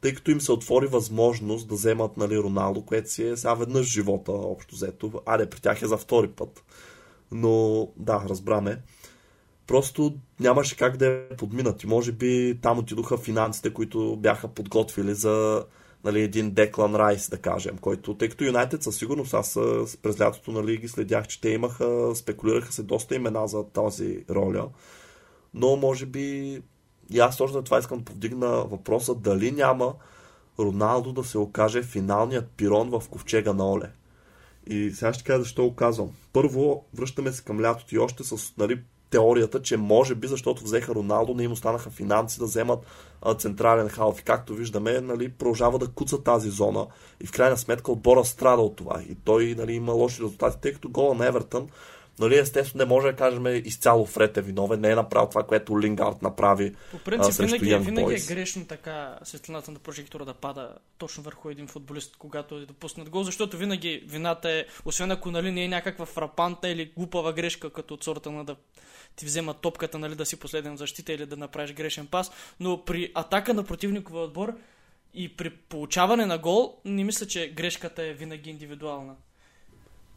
тъй 0.01 0.13
като 0.13 0.31
им 0.31 0.41
се 0.41 0.51
отвори 0.51 0.88
възможност 0.88 1.67
да 1.67 1.75
вземат 1.75 2.17
нали, 2.17 2.38
Роналдо, 2.38 2.81
което 2.81 3.12
си 3.12 3.27
е 3.27 3.38
сега 3.38 3.53
веднъж 3.53 3.88
живота, 3.88 4.31
общо 4.31 4.75
взето. 4.75 5.21
Аре, 5.25 5.50
при 5.50 5.62
тях 5.62 5.81
е 5.81 5.88
за 5.88 5.97
втори 5.97 6.27
път. 6.27 6.63
Но 7.31 7.88
да, 7.97 8.25
разбраме. 8.29 8.81
Просто 9.67 10.15
нямаше 10.39 10.77
как 10.77 10.97
да 10.97 11.05
я 11.05 11.38
подминат. 11.38 11.83
И 11.83 11.88
може 11.88 12.12
би 12.12 12.59
там 12.62 12.79
отидоха 12.79 13.17
финансите, 13.17 13.74
които 13.74 14.15
бяха 14.15 14.47
подготвили 14.47 15.15
за 15.15 15.65
нали, 16.03 16.21
един 16.21 16.51
Деклан 16.51 16.95
Райс, 16.95 17.29
да 17.29 17.38
кажем, 17.38 17.77
който, 17.77 18.13
тъй 18.13 18.29
като 18.29 18.43
Юнайтед 18.43 18.83
със 18.83 18.97
сигурност, 18.97 19.33
аз 19.33 19.53
през 20.01 20.19
лятото 20.21 20.51
нали, 20.51 20.77
ги 20.77 20.88
следях, 20.88 21.27
че 21.27 21.41
те 21.41 21.50
имаха, 21.50 22.15
спекулираха 22.15 22.74
се 22.74 22.83
доста 22.83 23.15
имена 23.15 23.47
за 23.47 23.63
тази 23.63 24.25
роля. 24.29 24.69
но 25.53 25.75
може 25.75 26.05
би 26.05 26.62
и 27.09 27.19
аз 27.19 27.37
точно 27.37 27.63
това 27.63 27.79
искам 27.79 27.97
да 27.97 28.05
повдигна 28.05 28.47
въпроса 28.47 29.15
дали 29.15 29.51
няма 29.51 29.93
Роналдо 30.59 31.13
да 31.13 31.23
се 31.23 31.37
окаже 31.37 31.83
финалният 31.83 32.49
пирон 32.57 32.89
в 32.89 33.03
ковчега 33.09 33.53
на 33.53 33.71
Оле. 33.71 33.91
И 34.67 34.91
сега 34.91 35.13
ще 35.13 35.23
кажа 35.23 35.39
защо 35.39 35.63
го 35.63 35.75
казвам. 35.75 36.09
Първо, 36.33 36.85
връщаме 36.93 37.31
се 37.31 37.43
към 37.43 37.61
лятото 37.61 37.95
и 37.95 37.99
още 37.99 38.23
с 38.23 38.57
нали, 38.57 38.81
теорията, 39.09 39.61
че 39.61 39.77
може 39.77 40.15
би, 40.15 40.27
защото 40.27 40.63
взеха 40.63 40.95
Роналдо, 40.95 41.33
не 41.33 41.43
им 41.43 41.51
останаха 41.51 41.89
финанси 41.89 42.39
да 42.39 42.45
вземат 42.45 42.79
а, 43.21 43.33
централен 43.33 43.89
халф. 43.89 44.19
И 44.19 44.23
както 44.23 44.53
виждаме, 44.53 45.01
нали, 45.01 45.29
продължава 45.29 45.79
да 45.79 45.87
куца 45.87 46.23
тази 46.23 46.49
зона. 46.49 46.87
И 47.23 47.27
в 47.27 47.31
крайна 47.31 47.57
сметка 47.57 47.91
отбора 47.91 48.25
страда 48.25 48.61
от 48.61 48.75
това. 48.75 49.01
И 49.09 49.15
той 49.15 49.55
нали, 49.57 49.73
има 49.73 49.91
лоши 49.91 50.21
резултати, 50.21 50.57
тъй 50.61 50.73
като 50.73 50.89
гола 50.89 51.15
на 51.15 51.27
Евертън 51.27 51.69
Нали, 52.19 52.38
естествено, 52.38 52.86
не 52.86 52.89
може 52.89 53.07
да 53.07 53.15
кажем 53.15 53.45
изцяло 53.47 54.05
Фред 54.05 54.38
е 54.38 54.41
виновен, 54.41 54.81
не 54.81 54.89
е 54.89 54.95
направил 54.95 55.29
това, 55.29 55.43
което 55.43 55.81
Лингард 55.81 56.21
направи. 56.21 56.75
По 56.91 57.00
принцип, 57.00 57.33
а, 57.39 57.43
винаги, 57.43 57.65
Young 57.65 57.79
винаги 57.79 58.13
е 58.13 58.36
грешно 58.36 58.65
така 58.65 59.17
светлината 59.24 59.71
на 59.71 59.79
прожектора 59.79 60.25
да 60.25 60.33
пада 60.33 60.74
точно 60.97 61.24
върху 61.24 61.50
един 61.50 61.67
футболист, 61.67 62.15
когато 62.17 62.55
е 62.55 62.65
допуснат 62.65 63.09
гол, 63.09 63.24
защото 63.24 63.57
винаги 63.57 64.03
вината 64.07 64.50
е, 64.50 64.65
освен 64.86 65.12
ако 65.12 65.31
нали, 65.31 65.51
не 65.51 65.63
е 65.63 65.67
някаква 65.67 66.05
фрапанта 66.05 66.69
или 66.69 66.91
глупава 66.97 67.33
грешка, 67.33 67.69
като 67.69 67.93
от 67.93 68.03
сорта 68.03 68.31
на 68.31 68.45
да 68.45 68.55
ти 69.15 69.25
взема 69.25 69.53
топката, 69.53 70.00
нали, 70.00 70.15
да 70.15 70.25
си 70.25 70.39
последен 70.39 70.77
защита 70.77 71.13
или 71.13 71.25
да 71.25 71.38
направиш 71.38 71.74
грешен 71.74 72.07
пас, 72.07 72.31
но 72.59 72.86
при 72.86 73.12
атака 73.15 73.53
на 73.53 73.63
противниковия 73.63 74.24
отбор 74.24 74.53
и 75.13 75.36
при 75.38 75.50
получаване 75.50 76.25
на 76.25 76.38
гол, 76.38 76.77
не 76.86 77.03
мисля, 77.03 77.25
че 77.25 77.47
грешката 77.47 78.03
е 78.03 78.13
винаги 78.13 78.50
индивидуална. 78.50 79.15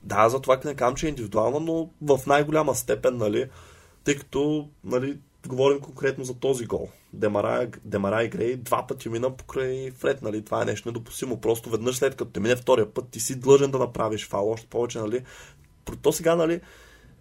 Да, 0.02 0.28
за 0.28 0.40
това 0.40 0.60
не 0.64 0.74
казвам, 0.74 0.96
че 0.96 1.06
е 1.06 1.08
индивидуална, 1.08 1.60
но 1.60 1.90
в 2.02 2.26
най-голяма 2.26 2.74
степен, 2.74 3.16
нали, 3.16 3.50
тъй 4.04 4.16
като, 4.16 4.68
нали, 4.84 5.18
говорим 5.48 5.80
конкретно 5.80 6.24
за 6.24 6.34
този 6.34 6.66
гол. 6.66 6.88
Демарай, 7.12 7.70
Демарай 7.84 8.28
Грей 8.28 8.56
два 8.56 8.86
пъти 8.86 9.08
мина 9.08 9.36
покрай 9.36 9.90
Фред, 9.90 10.22
нали, 10.22 10.44
това 10.44 10.62
е 10.62 10.64
нещо 10.64 10.88
недопустимо. 10.88 11.40
Просто 11.40 11.70
веднъж 11.70 11.96
след 11.96 12.16
като 12.16 12.30
те 12.30 12.40
мине 12.40 12.56
втория 12.56 12.94
път, 12.94 13.08
ти 13.10 13.20
си 13.20 13.40
длъжен 13.40 13.70
да 13.70 13.78
направиш 13.78 14.28
фал, 14.28 14.50
още 14.50 14.66
повече, 14.66 14.98
нали. 14.98 15.24
То 16.02 16.12
сега, 16.12 16.36
нали, 16.36 16.60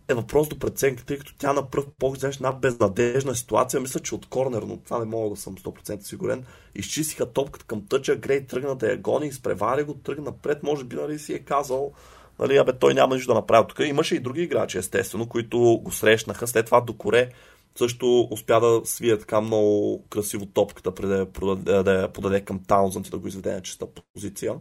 е 0.07 0.13
въпрос 0.13 0.49
до 0.49 0.59
преценка, 0.59 1.05
тъй 1.05 1.17
като 1.17 1.35
тя 1.37 1.53
на 1.53 1.69
пръв 1.69 1.85
поглед 1.99 2.23
една 2.23 2.51
безнадежна 2.51 3.35
ситуация. 3.35 3.79
Мисля, 3.79 3.99
че 3.99 4.15
от 4.15 4.25
корнер, 4.25 4.61
но 4.61 4.77
това 4.77 4.99
не 4.99 5.05
мога 5.05 5.29
да 5.29 5.41
съм 5.41 5.57
100% 5.57 6.01
сигурен. 6.01 6.45
Изчистиха 6.75 7.25
топката 7.25 7.65
към 7.65 7.85
тъча, 7.85 8.15
Грей 8.15 8.47
тръгна 8.47 8.75
да 8.75 8.91
я 8.91 8.97
гони, 8.97 9.27
изпревари 9.27 9.83
го, 9.83 9.93
тръгна 9.93 10.23
напред, 10.23 10.63
може 10.63 10.83
би 10.83 10.95
нали, 10.95 11.19
си 11.19 11.33
е 11.33 11.39
казал 11.39 11.91
нали, 12.39 12.57
абе, 12.57 12.73
той 12.73 12.93
няма 12.93 13.15
нищо 13.15 13.33
да 13.33 13.39
направи 13.39 13.67
тук. 13.67 13.79
Имаше 13.79 14.15
и 14.15 14.19
други 14.19 14.41
играчи, 14.41 14.77
естествено, 14.77 15.29
които 15.29 15.59
го 15.59 15.91
срещнаха. 15.91 16.47
След 16.47 16.65
това 16.65 16.81
до 16.81 16.93
Коре 16.93 17.29
също 17.75 18.27
успя 18.31 18.59
да 18.59 18.81
свие 18.85 19.19
така 19.19 19.41
много 19.41 20.03
красиво 20.09 20.45
топката, 20.45 20.95
преди 20.95 21.13
да, 21.13 21.25
подаде, 21.25 21.83
да 21.83 22.01
я 22.01 22.13
подаде 22.13 22.41
към 22.41 22.63
Таунзънт 22.67 23.07
и 23.07 23.11
да 23.11 23.17
го 23.17 23.27
изведе 23.27 23.53
на 23.53 23.61
чиста 23.61 23.85
позиция. 24.13 24.55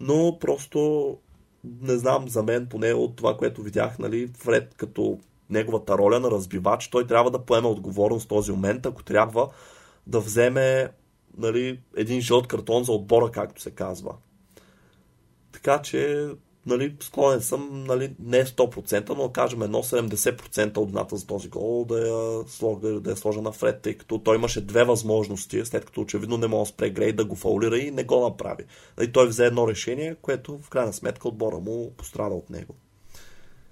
Но 0.00 0.38
просто 0.40 1.10
не 1.82 1.96
знам, 1.96 2.28
за 2.28 2.42
мен 2.42 2.66
поне 2.66 2.92
от 2.92 3.16
това, 3.16 3.36
което 3.36 3.62
видях, 3.62 3.98
нали, 3.98 4.30
Фред 4.36 4.74
като 4.76 5.18
неговата 5.50 5.98
роля 5.98 6.20
на 6.20 6.30
разбивач, 6.30 6.88
той 6.88 7.06
трябва 7.06 7.30
да 7.30 7.44
поеме 7.44 7.68
отговорност 7.68 8.24
в 8.24 8.28
този 8.28 8.52
момент, 8.52 8.86
ако 8.86 9.04
трябва 9.04 9.48
да 10.06 10.20
вземе 10.20 10.90
нали, 11.38 11.80
един 11.96 12.20
жълт 12.20 12.46
картон 12.46 12.84
за 12.84 12.92
отбора, 12.92 13.30
както 13.30 13.62
се 13.62 13.70
казва. 13.70 14.14
Така 15.52 15.82
че 15.82 16.28
нали, 16.66 16.96
склонен 17.00 17.40
съм, 17.40 17.84
нали, 17.84 18.14
не 18.18 18.44
100%, 18.44 19.10
но 19.10 19.32
кажем 19.32 19.62
едно 19.62 19.82
70% 19.82 20.76
от 20.76 20.88
вината 20.88 21.16
за 21.16 21.26
този 21.26 21.48
гол 21.48 21.84
да 21.84 21.98
я, 21.98 22.48
слога, 22.48 23.00
да 23.00 23.10
я 23.10 23.16
сложа 23.16 23.42
на 23.42 23.52
Фред, 23.52 23.82
тъй 23.82 23.94
като 23.94 24.18
той 24.18 24.36
имаше 24.36 24.60
две 24.60 24.84
възможности, 24.84 25.64
след 25.64 25.84
като 25.84 26.00
очевидно 26.00 26.36
не 26.36 26.46
мога 26.46 26.62
да 26.62 26.66
спре 26.66 26.90
Грей 26.90 27.12
да 27.12 27.24
го 27.24 27.36
фаулира 27.36 27.78
и 27.78 27.90
не 27.90 28.04
го 28.04 28.20
направи. 28.20 28.64
Нали, 28.98 29.12
той 29.12 29.28
взе 29.28 29.46
едно 29.46 29.68
решение, 29.68 30.14
което 30.14 30.58
в 30.58 30.70
крайна 30.70 30.92
сметка 30.92 31.28
отбора 31.28 31.58
му 31.58 31.92
пострада 31.96 32.34
от 32.34 32.50
него. 32.50 32.74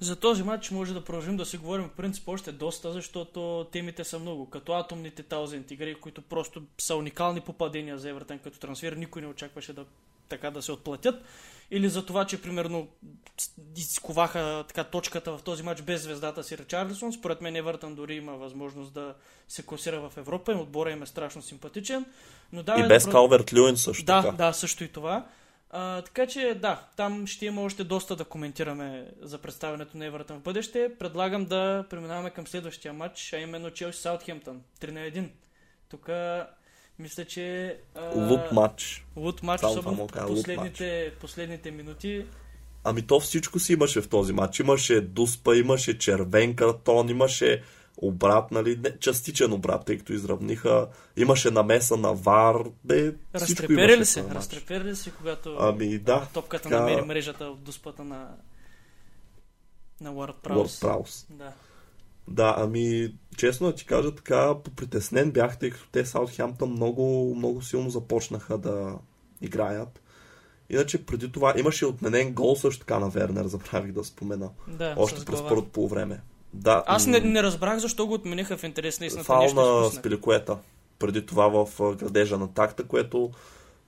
За 0.00 0.16
този 0.16 0.42
матч 0.42 0.70
може 0.70 0.94
да 0.94 1.04
продължим 1.04 1.36
да 1.36 1.46
си 1.46 1.56
говорим 1.56 1.84
в 1.84 1.96
принцип 1.96 2.28
още 2.28 2.52
доста, 2.52 2.92
защото 2.92 3.66
темите 3.72 4.04
са 4.04 4.18
много. 4.18 4.50
Като 4.50 4.72
атомните 4.72 5.22
таузент 5.22 5.70
игри, 5.70 5.94
които 5.94 6.22
просто 6.22 6.62
са 6.78 6.96
уникални 6.96 7.40
попадения 7.40 7.98
за 7.98 8.10
Евертен 8.10 8.38
като 8.38 8.58
трансфер, 8.58 8.92
никой 8.92 9.22
не 9.22 9.28
очакваше 9.28 9.72
да 9.72 9.84
така 10.32 10.50
да 10.50 10.62
се 10.62 10.72
отплатят 10.72 11.14
или 11.70 11.88
за 11.88 12.06
това, 12.06 12.24
че 12.24 12.42
примерно 12.42 12.88
изковаха 13.76 14.64
така 14.68 14.84
точката 14.84 15.36
в 15.36 15.42
този 15.42 15.62
матч 15.62 15.82
без 15.82 16.02
звездата 16.02 16.44
си 16.44 16.58
Ричарлисон. 16.58 17.12
Според 17.12 17.40
мен 17.40 17.56
Евертън 17.56 17.94
дори 17.94 18.14
има 18.14 18.32
възможност 18.32 18.92
да 18.92 19.14
се 19.48 19.62
класира 19.62 20.00
в 20.00 20.16
Европа 20.16 20.52
и 20.52 20.54
отбора 20.54 20.90
им 20.90 21.02
е 21.02 21.06
страшно 21.06 21.42
симпатичен. 21.42 22.04
Но 22.52 22.62
да, 22.62 22.80
и 22.84 22.88
без 22.88 23.04
про... 23.04 23.10
Калверт 23.10 23.52
Люин 23.52 23.76
също 23.76 24.04
да, 24.04 24.22
така. 24.22 24.36
Да, 24.36 24.52
също 24.52 24.84
и 24.84 24.88
това. 24.88 25.26
А, 25.70 26.02
така 26.02 26.26
че 26.26 26.54
да, 26.54 26.86
там 26.96 27.26
ще 27.26 27.46
има 27.46 27.62
още 27.62 27.84
доста 27.84 28.16
да 28.16 28.24
коментираме 28.24 29.06
за 29.20 29.38
представянето 29.38 29.96
на 29.96 30.06
Евертън 30.06 30.38
в 30.38 30.42
бъдеще. 30.42 30.90
Предлагам 30.98 31.44
да 31.44 31.84
преминаваме 31.90 32.30
към 32.30 32.46
следващия 32.46 32.92
матч, 32.92 33.32
а 33.32 33.38
именно 33.38 33.70
Челси 33.70 34.00
Саутхемптън. 34.00 34.62
3 34.80 34.90
на 34.90 35.00
1. 35.00 35.28
Тук 35.88 36.08
мисля, 36.98 37.24
че... 37.24 37.76
Луп 38.14 38.52
матч. 38.52 39.06
Лут 39.16 39.42
матч, 39.42 39.60
Само 39.60 39.72
особено 39.72 40.08
в 40.08 40.26
последните, 40.26 41.12
последните 41.20 41.70
минути. 41.70 42.26
Ами 42.84 43.02
то 43.02 43.20
всичко 43.20 43.58
си 43.58 43.72
имаше 43.72 44.00
в 44.00 44.08
този 44.08 44.32
матч. 44.32 44.60
Имаше 44.60 45.00
дуспа, 45.00 45.56
имаше 45.56 45.98
червен 45.98 46.56
картон, 46.56 47.08
имаше 47.08 47.62
обрат, 47.96 48.50
нали, 48.50 48.76
не, 48.76 48.98
частичен 48.98 49.52
обрат, 49.52 49.84
тъй 49.84 49.98
като 49.98 50.12
изравниха. 50.12 50.88
Имаше 51.16 51.50
намеса 51.50 51.96
на 51.96 52.14
вар. 52.14 52.56
Бе, 52.84 53.14
Разтрепери 53.34 53.96
ли 53.98 54.04
се? 54.04 54.24
Разтрепери 54.30 54.84
ли 54.84 54.96
се, 54.96 55.10
когато 55.10 55.56
ами, 55.60 55.98
да, 55.98 56.28
топката 56.34 56.62
така... 56.62 56.80
намери 56.80 57.02
мрежата 57.02 57.44
от 57.44 57.62
дуспата 57.62 58.04
на 58.04 58.28
на 60.00 60.32
Праус. 60.42 60.80
Праус. 60.80 61.26
Да. 61.30 61.52
Да, 62.28 62.54
ами, 62.58 63.14
честно 63.36 63.66
да 63.66 63.74
ти 63.74 63.86
кажа, 63.86 64.14
така 64.14 64.54
попритеснен 64.54 65.30
бях, 65.30 65.58
тъй 65.58 65.70
като 65.70 65.88
те 65.92 66.04
Саутхемптън 66.04 66.70
много, 66.70 67.34
много 67.36 67.62
силно 67.62 67.90
започнаха 67.90 68.58
да 68.58 68.98
играят. 69.40 70.02
Иначе 70.70 71.06
преди 71.06 71.32
това 71.32 71.54
имаше 71.56 71.86
отменен 71.86 72.32
гол 72.32 72.56
също 72.56 72.80
така 72.80 72.98
на 72.98 73.08
Вернер, 73.08 73.46
забравих 73.46 73.92
да 73.92 74.04
спомена. 74.04 74.50
Да, 74.68 74.94
Още 74.98 75.24
през 75.24 75.42
първото 75.42 75.68
по 75.68 75.88
време. 75.88 76.20
Да, 76.54 76.82
Аз 76.86 77.06
не, 77.06 77.20
не 77.20 77.42
разбрах 77.42 77.78
защо 77.78 78.06
го 78.06 78.14
отмениха 78.14 78.56
в 78.56 78.64
интерес 78.64 79.00
на 79.00 79.06
истината. 79.06 79.26
Фал 79.26 79.54
на 79.54 79.90
Спиликуета. 79.90 80.58
Преди 80.98 81.26
това 81.26 81.48
в 81.48 81.96
градежа 81.96 82.38
на 82.38 82.54
такта, 82.54 82.84
което 82.84 83.30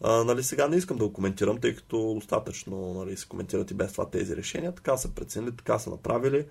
а, 0.03 0.25
нали, 0.25 0.43
сега 0.43 0.69
не 0.69 0.77
искам 0.77 0.97
да 0.97 1.05
го 1.05 1.13
коментирам, 1.13 1.59
тъй 1.59 1.75
като 1.75 2.15
достатъчно 2.15 2.95
нали, 2.95 3.17
се 3.17 3.29
коментират 3.29 3.71
и 3.71 3.75
без 3.75 3.93
това 3.93 4.11
тези 4.11 4.37
решения. 4.37 4.73
Така 4.73 4.97
са 4.97 5.09
преценили, 5.09 5.57
така 5.57 5.79
са 5.79 5.91
направили. 5.91 6.47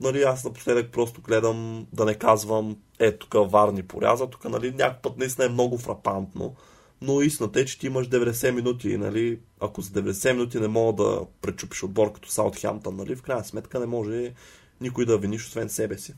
Нали, 0.00 0.22
аз 0.22 0.44
напоследък 0.44 0.92
просто 0.92 1.20
гледам 1.20 1.86
да 1.92 2.04
не 2.04 2.14
казвам 2.14 2.76
е, 2.98 3.12
тук 3.12 3.50
варни 3.50 3.82
поряза, 3.82 4.30
тук 4.30 4.44
нали, 4.44 4.70
някакъв 4.70 5.02
път 5.02 5.18
наистина 5.18 5.46
е 5.46 5.48
много 5.48 5.78
фрапантно, 5.78 6.56
но 7.00 7.22
истината 7.22 7.60
е, 7.60 7.64
че 7.64 7.78
ти 7.78 7.86
имаш 7.86 8.08
90 8.08 8.50
минути, 8.50 8.96
нали, 8.96 9.40
ако 9.60 9.80
за 9.80 9.90
90 9.90 10.32
минути 10.32 10.60
не 10.60 10.68
мога 10.68 11.04
да 11.04 11.26
пречупиш 11.42 11.82
отбор 11.82 12.12
като 12.12 12.28
Саутхемптън, 12.28 12.96
нали, 12.96 13.16
в 13.16 13.22
крайна 13.22 13.44
сметка 13.44 13.80
не 13.80 13.86
може 13.86 14.34
никой 14.80 15.06
да 15.06 15.18
виниш 15.18 15.46
освен 15.46 15.68
себе 15.68 15.98
си. 15.98 16.14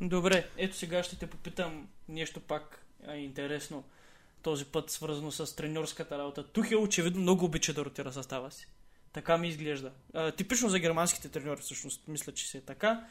Добре, 0.00 0.46
ето 0.56 0.76
сега 0.76 1.02
ще 1.02 1.18
те 1.18 1.26
попитам 1.26 1.88
нещо 2.08 2.40
пак 2.40 2.86
а, 3.06 3.16
интересно, 3.16 3.84
този 4.42 4.64
път 4.64 4.90
свързано 4.90 5.30
с 5.30 5.56
треньорската 5.56 6.18
работа. 6.18 6.44
Тухел 6.44 6.82
очевидно 6.82 7.22
много 7.22 7.44
обича 7.44 7.72
да 7.72 7.84
ротира 7.84 8.12
състава 8.12 8.50
си. 8.50 8.68
Така 9.12 9.38
ми 9.38 9.48
изглежда. 9.48 9.90
А, 10.14 10.32
типично 10.32 10.68
за 10.68 10.78
германските 10.78 11.28
треньори, 11.28 11.60
всъщност, 11.60 12.08
мисля, 12.08 12.32
че 12.32 12.48
си 12.48 12.56
е 12.56 12.60
така. 12.60 13.04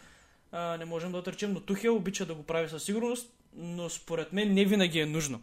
А, 0.51 0.77
не 0.77 0.85
можем 0.85 1.11
да 1.11 1.17
отречем, 1.17 1.53
но 1.53 1.59
Тухел 1.59 1.95
обича 1.95 2.25
да 2.25 2.35
го 2.35 2.43
прави 2.43 2.69
със 2.69 2.83
сигурност, 2.83 3.33
но 3.53 3.89
според 3.89 4.33
мен 4.33 4.53
не 4.53 4.65
винаги 4.65 4.99
е 4.99 5.05
нужно. 5.05 5.41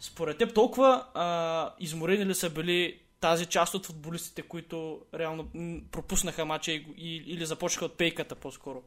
Според 0.00 0.38
теб 0.38 0.54
толкова 0.54 1.06
а, 1.14 1.74
изморени 1.80 2.26
ли 2.26 2.34
са 2.34 2.50
били 2.50 3.00
тази 3.20 3.46
част 3.46 3.74
от 3.74 3.86
футболистите, 3.86 4.42
които 4.42 5.00
реално 5.14 5.48
пропуснаха 5.90 6.44
мача 6.44 6.72
и, 6.72 6.86
и, 6.96 7.16
или 7.16 7.46
започнаха 7.46 7.84
от 7.84 7.96
пейката 7.96 8.34
по-скоро? 8.34 8.82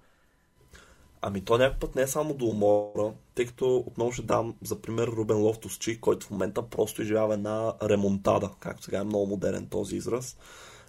Ами 1.22 1.46
то 1.46 1.58
някакъв 1.58 1.80
път 1.80 1.96
не 1.96 2.02
е 2.02 2.08
само 2.08 2.34
до 2.34 2.46
умора, 2.46 3.14
тъй 3.36 3.46
като 3.46 3.78
отново 3.78 4.12
ще 4.12 4.22
дам 4.22 4.56
за 4.64 4.82
пример 4.82 5.08
Рубен 5.08 5.38
Лофтус 5.38 5.78
Чик, 5.78 6.00
който 6.00 6.26
в 6.26 6.32
момента 6.32 6.70
просто 6.70 7.02
изживява 7.02 7.34
една 7.34 7.74
ремонтада, 7.84 8.50
както 8.60 8.84
сега 8.84 9.00
е 9.00 9.04
много 9.04 9.28
модерен 9.28 9.68
този 9.68 9.96
израз 9.96 10.38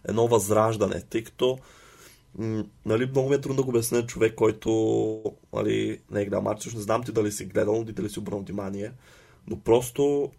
едно 0.08 0.28
възраждане, 0.28 1.02
тъй 1.10 1.24
като 1.24 1.58
нали, 2.86 3.06
много 3.10 3.28
ми 3.28 3.34
е 3.34 3.40
трудно 3.40 3.56
да 3.56 3.62
го 3.62 3.68
обясня 3.68 4.06
човек, 4.06 4.34
който 4.34 5.22
нали, 5.52 6.00
не 6.10 6.22
е 6.22 6.24
гледал 6.24 6.56
не 6.74 6.80
знам 6.80 7.02
ти 7.02 7.12
дали 7.12 7.32
си 7.32 7.44
гледал, 7.44 7.84
дали 7.84 8.10
си 8.10 8.18
обърнал 8.18 8.42
внимание, 8.42 8.92
но 9.46 9.60
просто 9.60 10.30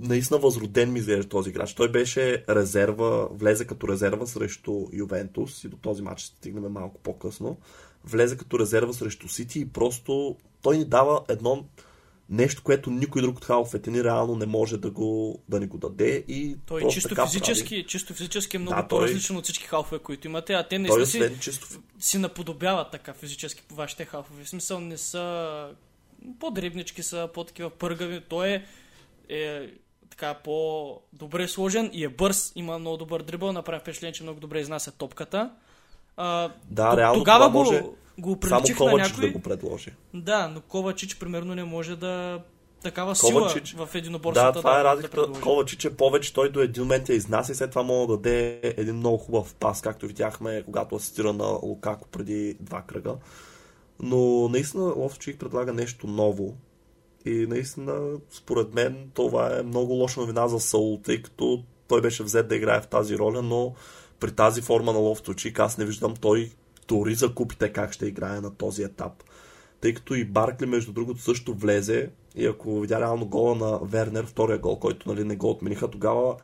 наистина 0.00 0.40
възроден 0.40 0.92
ми 0.92 0.98
изглежда 0.98 1.28
този 1.28 1.50
играч. 1.50 1.74
Той 1.74 1.90
беше 1.90 2.44
резерва, 2.48 3.28
влезе 3.30 3.66
като 3.66 3.88
резерва 3.88 4.26
срещу 4.26 4.86
Ювентус 4.92 5.64
и 5.64 5.68
до 5.68 5.76
този 5.76 6.02
матч 6.02 6.20
ще 6.20 6.36
стигнем 6.36 6.72
малко 6.72 7.00
по-късно. 7.00 7.56
Влезе 8.04 8.36
като 8.36 8.58
резерва 8.58 8.92
срещу 8.92 9.28
Сити 9.28 9.60
и 9.60 9.68
просто 9.68 10.36
той 10.62 10.78
ни 10.78 10.84
дава 10.84 11.24
едно 11.28 11.64
нещо, 12.28 12.62
което 12.62 12.90
никой 12.90 13.22
друг 13.22 13.36
от 13.36 13.44
Халф 13.44 13.74
Етени 13.74 14.04
реално 14.04 14.36
не 14.36 14.46
може 14.46 14.76
да, 14.76 14.90
го, 14.90 15.42
да 15.48 15.60
ни 15.60 15.66
го 15.66 15.78
даде. 15.78 16.24
И 16.28 16.56
той 16.66 16.82
е 16.84 16.88
чисто 16.88 17.14
физически, 17.14 17.68
прави. 17.68 17.86
чисто 17.86 18.14
физически 18.14 18.56
е 18.56 18.60
много 18.60 18.82
да, 18.82 18.88
по-различен 18.88 19.34
той... 19.34 19.38
от 19.38 19.44
всички 19.44 19.64
халфове, 19.64 19.98
които 19.98 20.26
имате, 20.26 20.52
а 20.52 20.68
те 20.68 20.78
не 20.78 21.06
си, 21.06 21.30
чисто... 21.40 21.66
си 21.98 22.18
наподобяват 22.18 22.90
така 22.90 23.14
физически 23.14 23.62
по 23.68 23.74
вашите 23.74 24.04
халфове. 24.04 24.44
В 24.44 24.48
смисъл 24.48 24.80
не 24.80 24.98
са 24.98 25.68
по-дребнички 26.40 27.02
са, 27.02 27.28
по-такива 27.34 27.70
пъргави. 27.70 28.20
Той 28.28 28.48
е, 28.48 28.64
е 29.28 29.70
така 30.10 30.34
по-добре 30.34 31.48
сложен 31.48 31.90
и 31.92 32.04
е 32.04 32.08
бърз, 32.08 32.52
има 32.54 32.78
много 32.78 32.96
добър 32.96 33.22
дрибъл, 33.22 33.52
направи 33.52 33.80
впечатление, 33.80 34.12
че 34.12 34.22
много 34.22 34.40
добре 34.40 34.60
изнася 34.60 34.92
топката. 34.92 35.50
А, 36.16 36.50
да, 36.64 36.96
реално 36.96 37.20
тогава 37.20 37.46
това 37.46 37.58
може 37.58 37.82
го, 38.18 38.36
приличих 38.36 38.80
на 38.80 38.92
някой. 38.92 39.26
да 39.26 39.32
го 39.32 39.40
предложи. 39.40 39.90
Да, 40.14 40.48
но 40.48 40.60
Ковачич 40.60 41.18
примерно 41.18 41.54
не 41.54 41.64
може 41.64 41.96
да 41.96 42.40
такава 42.82 43.14
Ковачич, 43.20 43.68
сила 43.68 43.86
в 43.86 43.94
единоборствата. 43.94 44.52
Да, 44.52 44.58
това 44.58 44.74
да, 44.74 44.80
е 44.80 44.84
разликата. 44.84 45.26
Да 45.26 45.40
Ковачич 45.40 45.84
е 45.84 45.96
повече, 45.96 46.34
той 46.34 46.52
до 46.52 46.60
един 46.60 46.82
момент 46.82 47.08
я 47.08 47.14
изнася 47.14 47.52
и 47.52 47.54
след 47.54 47.70
това 47.70 47.82
мога 47.82 48.06
да 48.06 48.16
даде 48.16 48.60
един 48.62 48.96
много 48.96 49.18
хубав 49.18 49.54
пас, 49.54 49.80
както 49.80 50.06
видяхме, 50.06 50.62
когато 50.64 50.96
асистира 50.96 51.32
на 51.32 51.58
Лукако 51.62 52.08
преди 52.08 52.56
два 52.60 52.82
кръга. 52.82 53.14
Но 54.02 54.48
наистина 54.48 54.82
Ловчик 54.82 55.40
предлага 55.40 55.72
нещо 55.72 56.06
ново. 56.06 56.54
И 57.24 57.46
наистина, 57.48 58.18
според 58.30 58.74
мен, 58.74 59.10
това 59.14 59.58
е 59.58 59.62
много 59.62 59.92
лоша 59.92 60.20
новина 60.20 60.48
за 60.48 60.60
Саул, 60.60 61.00
тъй 61.04 61.22
като 61.22 61.64
той 61.88 62.00
беше 62.00 62.22
взет 62.22 62.48
да 62.48 62.56
играе 62.56 62.80
в 62.80 62.86
тази 62.86 63.18
роля, 63.18 63.42
но 63.42 63.74
при 64.20 64.32
тази 64.32 64.60
форма 64.62 64.92
на 64.92 64.98
Ловточик 64.98 65.58
аз 65.58 65.78
не 65.78 65.84
виждам 65.84 66.14
той 66.16 66.50
дори 66.88 67.14
за 67.14 67.34
купите 67.34 67.72
как 67.72 67.92
ще 67.92 68.06
играе 68.06 68.40
на 68.40 68.54
този 68.54 68.82
етап. 68.82 69.12
Тъй 69.80 69.94
като 69.94 70.14
и 70.14 70.24
Баркли, 70.24 70.66
между 70.66 70.92
другото, 70.92 71.20
също 71.20 71.54
влезе 71.54 72.10
и 72.34 72.46
ако 72.46 72.80
видя 72.80 73.00
реално 73.00 73.26
гола 73.26 73.54
на 73.54 73.78
Вернер, 73.82 74.26
втория 74.26 74.58
гол, 74.58 74.78
който 74.78 75.08
нали, 75.08 75.24
не 75.24 75.36
го 75.36 75.50
отмениха, 75.50 75.88
тогава 75.88 76.36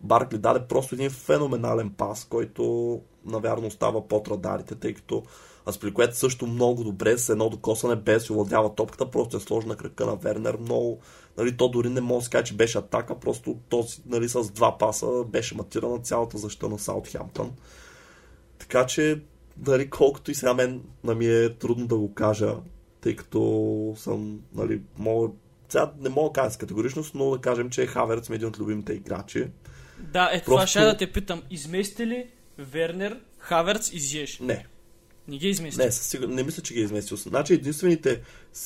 Баркли 0.00 0.38
даде 0.38 0.66
просто 0.68 0.94
един 0.94 1.10
феноменален 1.10 1.90
пас, 1.90 2.26
който 2.30 3.00
навярно 3.24 3.70
става 3.70 4.08
под 4.08 4.28
радарите, 4.28 4.74
тъй 4.74 4.94
като 4.94 5.22
Аспиликует 5.68 6.16
също 6.16 6.46
много 6.46 6.84
добре 6.84 7.18
с 7.18 7.28
едно 7.28 7.48
докосане 7.48 7.96
без 7.96 8.30
овладява 8.30 8.74
топката, 8.74 9.10
просто 9.10 9.36
е 9.36 9.40
сложена 9.40 9.72
на 9.72 9.76
кръка 9.76 10.06
на 10.06 10.16
Вернер 10.16 10.56
много. 10.56 11.00
Нали, 11.38 11.56
то 11.56 11.68
дори 11.68 11.88
не 11.88 12.00
може 12.00 12.24
да 12.24 12.30
каже, 12.30 12.44
че 12.44 12.56
беше 12.56 12.78
атака, 12.78 13.20
просто 13.20 13.58
този 13.68 14.02
нали, 14.06 14.28
с 14.28 14.50
два 14.50 14.78
паса 14.78 15.24
беше 15.28 15.56
матирана 15.56 15.98
цялата 15.98 16.38
защита 16.38 16.68
на 16.68 16.78
Саутхемптън. 16.78 17.52
Така 18.58 18.86
че, 18.86 19.22
нали, 19.66 19.90
колкото 19.90 20.30
и 20.30 20.34
сега 20.34 20.54
мен 20.54 20.82
на 21.04 21.14
ми 21.14 21.26
е 21.26 21.54
трудно 21.54 21.86
да 21.86 21.96
го 21.96 22.14
кажа, 22.14 22.54
тъй 23.00 23.16
като 23.16 23.94
съм, 23.96 24.40
нали, 24.54 24.80
мога, 24.98 25.28
сега 25.68 25.92
не 26.00 26.08
мога 26.08 26.28
да 26.28 26.32
кажа 26.32 26.50
с 26.50 26.56
категоричност, 26.56 27.14
но 27.14 27.30
да 27.30 27.40
кажем, 27.40 27.70
че 27.70 27.86
Хаверц 27.86 28.30
е 28.30 28.34
един 28.34 28.48
от 28.48 28.58
любимите 28.58 28.92
играчи. 28.92 29.46
Да, 29.98 30.24
е, 30.24 30.30
Просто... 30.32 30.44
това 30.44 30.66
ще 30.66 30.80
да 30.80 30.96
те 30.96 31.12
питам. 31.12 31.42
Измести 31.50 32.06
ли 32.06 32.26
Вернер, 32.58 33.20
Хаверц 33.38 33.92
и 33.92 33.98
Зиеш? 33.98 34.40
Не. 34.40 34.66
Не 35.28 35.38
ги 35.38 35.46
е 35.46 35.50
изместил. 35.50 35.84
Не, 35.84 35.92
сигур... 35.92 36.28
не 36.28 36.42
мисля, 36.42 36.62
че 36.62 36.74
ги 36.74 36.80
е 36.80 36.84
изместил. 36.84 37.16
Значи 37.16 37.54
единствените, 37.54 38.20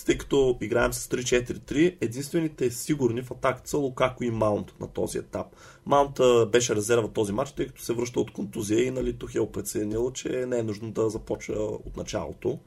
тъй 0.06 0.18
като 0.18 0.58
играем 0.60 0.92
с 0.92 1.08
3-4-3, 1.08 1.96
единствените 2.00 2.70
сигурни 2.70 3.22
в 3.22 3.30
атаката 3.30 3.70
са 3.70 3.78
Лукако 3.78 4.24
и 4.24 4.30
Маунт 4.30 4.72
на 4.80 4.88
този 4.88 5.18
етап. 5.18 5.46
Маунт 5.86 6.20
беше 6.52 6.76
резерва 6.76 7.08
този 7.08 7.32
матч, 7.32 7.52
тъй 7.52 7.66
като 7.66 7.82
се 7.82 7.92
връща 7.92 8.20
от 8.20 8.32
контузия 8.32 8.84
и 8.84 8.90
нали, 8.90 9.12
Тухел 9.12 9.46
преценил, 9.46 10.10
че 10.12 10.28
не 10.28 10.58
е 10.58 10.62
нужно 10.62 10.92
да 10.92 11.10
започва 11.10 11.54
от 11.62 11.96
началото. 11.96 12.58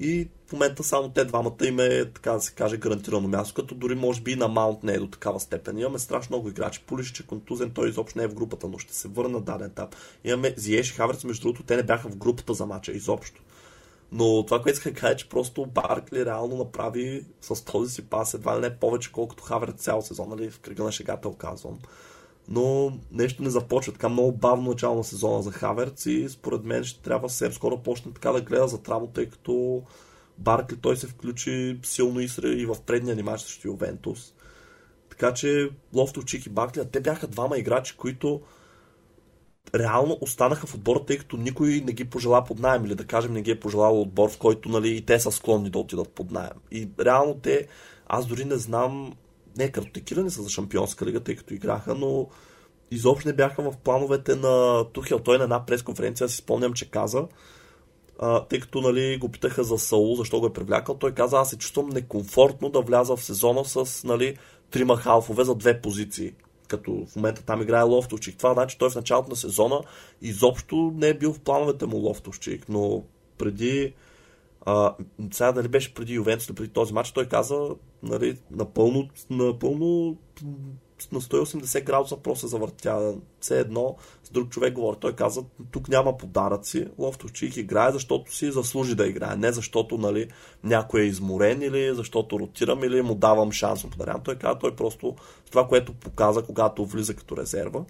И 0.00 0.28
в 0.46 0.52
момента 0.52 0.84
само 0.84 1.08
те 1.08 1.24
двамата 1.24 1.66
им 1.66 1.80
е, 1.80 2.04
така 2.04 2.32
да 2.32 2.40
се 2.40 2.54
каже, 2.54 2.76
гарантирано 2.76 3.28
място, 3.28 3.54
като 3.54 3.74
дори 3.74 3.94
може 3.94 4.20
би 4.20 4.36
на 4.36 4.48
Маунт 4.48 4.82
не 4.82 4.92
е 4.92 4.98
до 4.98 5.06
такава 5.06 5.40
степен. 5.40 5.78
Имаме 5.78 5.98
страшно 5.98 6.36
много 6.36 6.48
играчи. 6.48 6.84
Полиш, 6.86 7.20
е 7.20 7.26
контузен, 7.26 7.70
той 7.70 7.88
изобщо 7.88 8.18
не 8.18 8.24
е 8.24 8.28
в 8.28 8.34
групата, 8.34 8.68
но 8.68 8.78
ще 8.78 8.94
се 8.94 9.08
върне 9.08 9.32
на 9.32 9.40
даден 9.40 9.66
етап. 9.66 9.96
Имаме 10.24 10.54
Зиеш 10.56 10.90
и 10.90 10.94
Хаверц, 10.94 11.24
между 11.24 11.42
другото, 11.42 11.62
те 11.62 11.76
не 11.76 11.82
бяха 11.82 12.08
в 12.08 12.16
групата 12.16 12.54
за 12.54 12.66
мача 12.66 12.92
изобщо. 12.92 13.42
Но 14.12 14.46
това, 14.46 14.62
което 14.62 14.76
исках 14.76 14.92
да 14.92 15.00
кажа, 15.00 15.12
е, 15.12 15.16
че 15.16 15.28
просто 15.28 15.66
Баркли 15.66 16.26
реално 16.26 16.56
направи 16.56 17.24
с 17.40 17.64
този 17.64 17.94
си 17.94 18.02
пас 18.02 18.34
едва 18.34 18.56
ли 18.56 18.60
не 18.60 18.76
повече, 18.76 19.12
колкото 19.12 19.42
Хаверц 19.42 19.82
цял 19.82 20.02
сезон, 20.02 20.28
нали, 20.28 20.50
в 20.50 20.60
кръга 20.60 20.84
на 20.84 20.92
шегата 20.92 21.28
оказвам 21.28 21.78
но 22.48 22.92
нещо 23.12 23.42
не 23.42 23.50
започва. 23.50 23.92
Така 23.92 24.08
много 24.08 24.32
бавно 24.32 24.70
начало 24.70 24.96
на 24.96 25.04
сезона 25.04 25.42
за 25.42 25.50
Хаверц 25.50 26.06
и 26.06 26.28
според 26.28 26.64
мен 26.64 26.84
ще 26.84 27.02
трябва 27.02 27.28
съвсем 27.28 27.52
скоро 27.52 27.82
почне 27.82 28.12
така 28.12 28.32
да 28.32 28.40
гледа 28.40 28.68
за 28.68 28.82
траво, 28.82 29.06
тъй 29.06 29.26
като 29.26 29.82
Баркли 30.38 30.76
той 30.76 30.96
се 30.96 31.06
включи 31.06 31.78
силно 31.82 32.20
и 32.20 32.66
в 32.66 32.76
предния 32.86 33.16
ни 33.16 33.22
матч 33.22 33.42
срещу 33.42 33.68
Ювентус. 33.68 34.34
Така 35.10 35.34
че 35.34 35.70
Лофтовчик 35.94 36.46
и 36.46 36.50
Баркли, 36.50 36.82
те 36.92 37.00
бяха 37.00 37.26
двама 37.26 37.58
играчи, 37.58 37.96
които 37.96 38.40
реално 39.74 40.18
останаха 40.20 40.66
в 40.66 40.74
отбора, 40.74 41.04
тъй 41.06 41.18
като 41.18 41.36
никой 41.36 41.82
не 41.86 41.92
ги 41.92 42.04
пожела 42.04 42.44
под 42.44 42.58
найем 42.58 42.84
или 42.84 42.94
да 42.94 43.06
кажем 43.06 43.32
не 43.32 43.42
ги 43.42 43.50
е 43.50 43.60
пожелал 43.60 44.02
отбор, 44.02 44.30
в 44.30 44.38
който 44.38 44.68
нали, 44.68 44.96
и 44.96 45.06
те 45.06 45.20
са 45.20 45.32
склонни 45.32 45.70
да 45.70 45.78
отидат 45.78 46.08
под 46.08 46.30
найем. 46.30 46.56
И 46.70 46.88
реално 47.00 47.34
те, 47.34 47.68
аз 48.06 48.26
дори 48.26 48.44
не 48.44 48.56
знам 48.56 49.12
не 49.58 49.72
картотекирани 49.72 50.30
са 50.30 50.42
за 50.42 50.48
Шампионска 50.48 51.06
лига, 51.06 51.20
тъй 51.20 51.36
като 51.36 51.54
играха, 51.54 51.94
но 51.94 52.28
изобщо 52.90 53.28
не 53.28 53.34
бяха 53.34 53.62
в 53.62 53.76
плановете 53.76 54.36
на 54.36 54.84
Тухел. 54.92 55.18
Той 55.18 55.38
на 55.38 55.44
една 55.44 55.66
пресконференция 55.66 56.28
си 56.28 56.36
спомням, 56.36 56.72
че 56.72 56.90
каза, 56.90 57.26
а, 58.18 58.44
тъй 58.44 58.60
като 58.60 58.80
нали, 58.80 59.18
го 59.18 59.28
питаха 59.28 59.64
за 59.64 59.78
Саул, 59.78 60.14
защо 60.14 60.40
го 60.40 60.46
е 60.46 60.52
привлякал, 60.52 60.94
той 60.94 61.12
каза, 61.12 61.38
аз 61.38 61.50
се 61.50 61.58
чувствам 61.58 61.88
некомфортно 61.88 62.70
да 62.70 62.80
вляза 62.80 63.16
в 63.16 63.24
сезона 63.24 63.64
с 63.64 64.04
нали, 64.04 64.36
трима 64.70 64.96
халфове 64.96 65.44
за 65.44 65.54
две 65.54 65.80
позиции. 65.80 66.32
Като 66.68 67.06
в 67.12 67.16
момента 67.16 67.42
там 67.42 67.62
играе 67.62 67.82
Лофтовчик. 67.82 68.36
Това 68.38 68.54
значи 68.54 68.78
той 68.78 68.90
в 68.90 68.94
началото 68.94 69.30
на 69.30 69.36
сезона 69.36 69.80
изобщо 70.22 70.92
не 70.94 71.08
е 71.08 71.14
бил 71.14 71.32
в 71.32 71.40
плановете 71.40 71.86
му 71.86 71.96
Лофтовчик, 71.96 72.68
но 72.68 73.04
преди 73.38 73.94
а, 74.66 74.94
сега 75.32 75.52
дали 75.52 75.68
беше 75.68 75.94
преди 75.94 76.14
Ювентус, 76.14 76.54
преди 76.56 76.72
този 76.72 76.94
матч, 76.94 77.10
той 77.10 77.26
каза 77.26 77.68
нали, 78.02 78.38
напълно, 78.50 79.08
напълно 79.30 80.16
на 81.12 81.20
180 81.20 81.84
градуса 81.84 82.16
просто 82.16 82.40
се 82.40 82.50
завъртя. 82.50 83.14
Все 83.40 83.60
едно 83.60 83.96
с 84.24 84.30
друг 84.30 84.48
човек 84.48 84.72
говори. 84.72 84.96
Той 85.00 85.12
каза, 85.12 85.44
тук 85.70 85.88
няма 85.88 86.16
подаръци, 86.16 86.86
Лофтовчик 86.98 87.56
играе, 87.56 87.92
защото 87.92 88.34
си 88.36 88.52
заслужи 88.52 88.94
да 88.94 89.06
играе. 89.06 89.36
Не 89.36 89.52
защото 89.52 89.98
нали, 89.98 90.28
някой 90.64 91.00
е 91.00 91.04
изморен 91.04 91.62
или 91.62 91.94
защото 91.94 92.38
ротирам 92.38 92.84
или 92.84 93.02
му 93.02 93.14
давам 93.14 93.52
шанс 93.52 93.84
му 93.84 93.90
подарявам. 93.90 94.22
Той 94.22 94.34
каза, 94.34 94.58
той 94.58 94.76
просто 94.76 95.14
с 95.46 95.50
това, 95.50 95.68
което 95.68 95.92
показа, 95.92 96.42
когато 96.42 96.84
влиза 96.84 97.14
като 97.14 97.36
резерва 97.36 97.84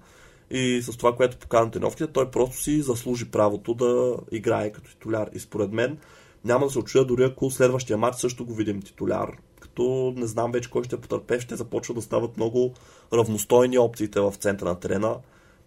и 0.50 0.82
с 0.82 0.96
това, 0.96 1.16
което 1.16 1.38
показа 1.38 1.64
на 1.64 1.70
тренировките, 1.70 2.06
той 2.06 2.30
просто 2.30 2.62
си 2.62 2.82
заслужи 2.82 3.30
правото 3.30 3.74
да 3.74 4.16
играе 4.32 4.72
като 4.72 4.90
титуляр. 4.90 5.30
И 5.32 5.38
според 5.38 5.72
мен 5.72 5.98
няма 6.44 6.66
да 6.66 6.72
се 6.72 6.78
очудя 6.78 7.04
дори 7.04 7.24
ако 7.24 7.50
следващия 7.50 7.98
матч 7.98 8.16
също 8.16 8.46
го 8.46 8.54
видим 8.54 8.82
титуляр 8.82 9.30
като 9.78 10.12
не 10.16 10.26
знам 10.26 10.52
вече 10.52 10.70
кой 10.70 10.84
ще 10.84 11.00
потърпе, 11.00 11.40
ще 11.40 11.56
започва 11.56 11.94
да 11.94 12.02
стават 12.02 12.36
много 12.36 12.74
равностойни 13.12 13.78
опциите 13.78 14.20
в 14.20 14.34
центъра 14.38 14.68
на 14.68 14.80
терена. 14.80 15.16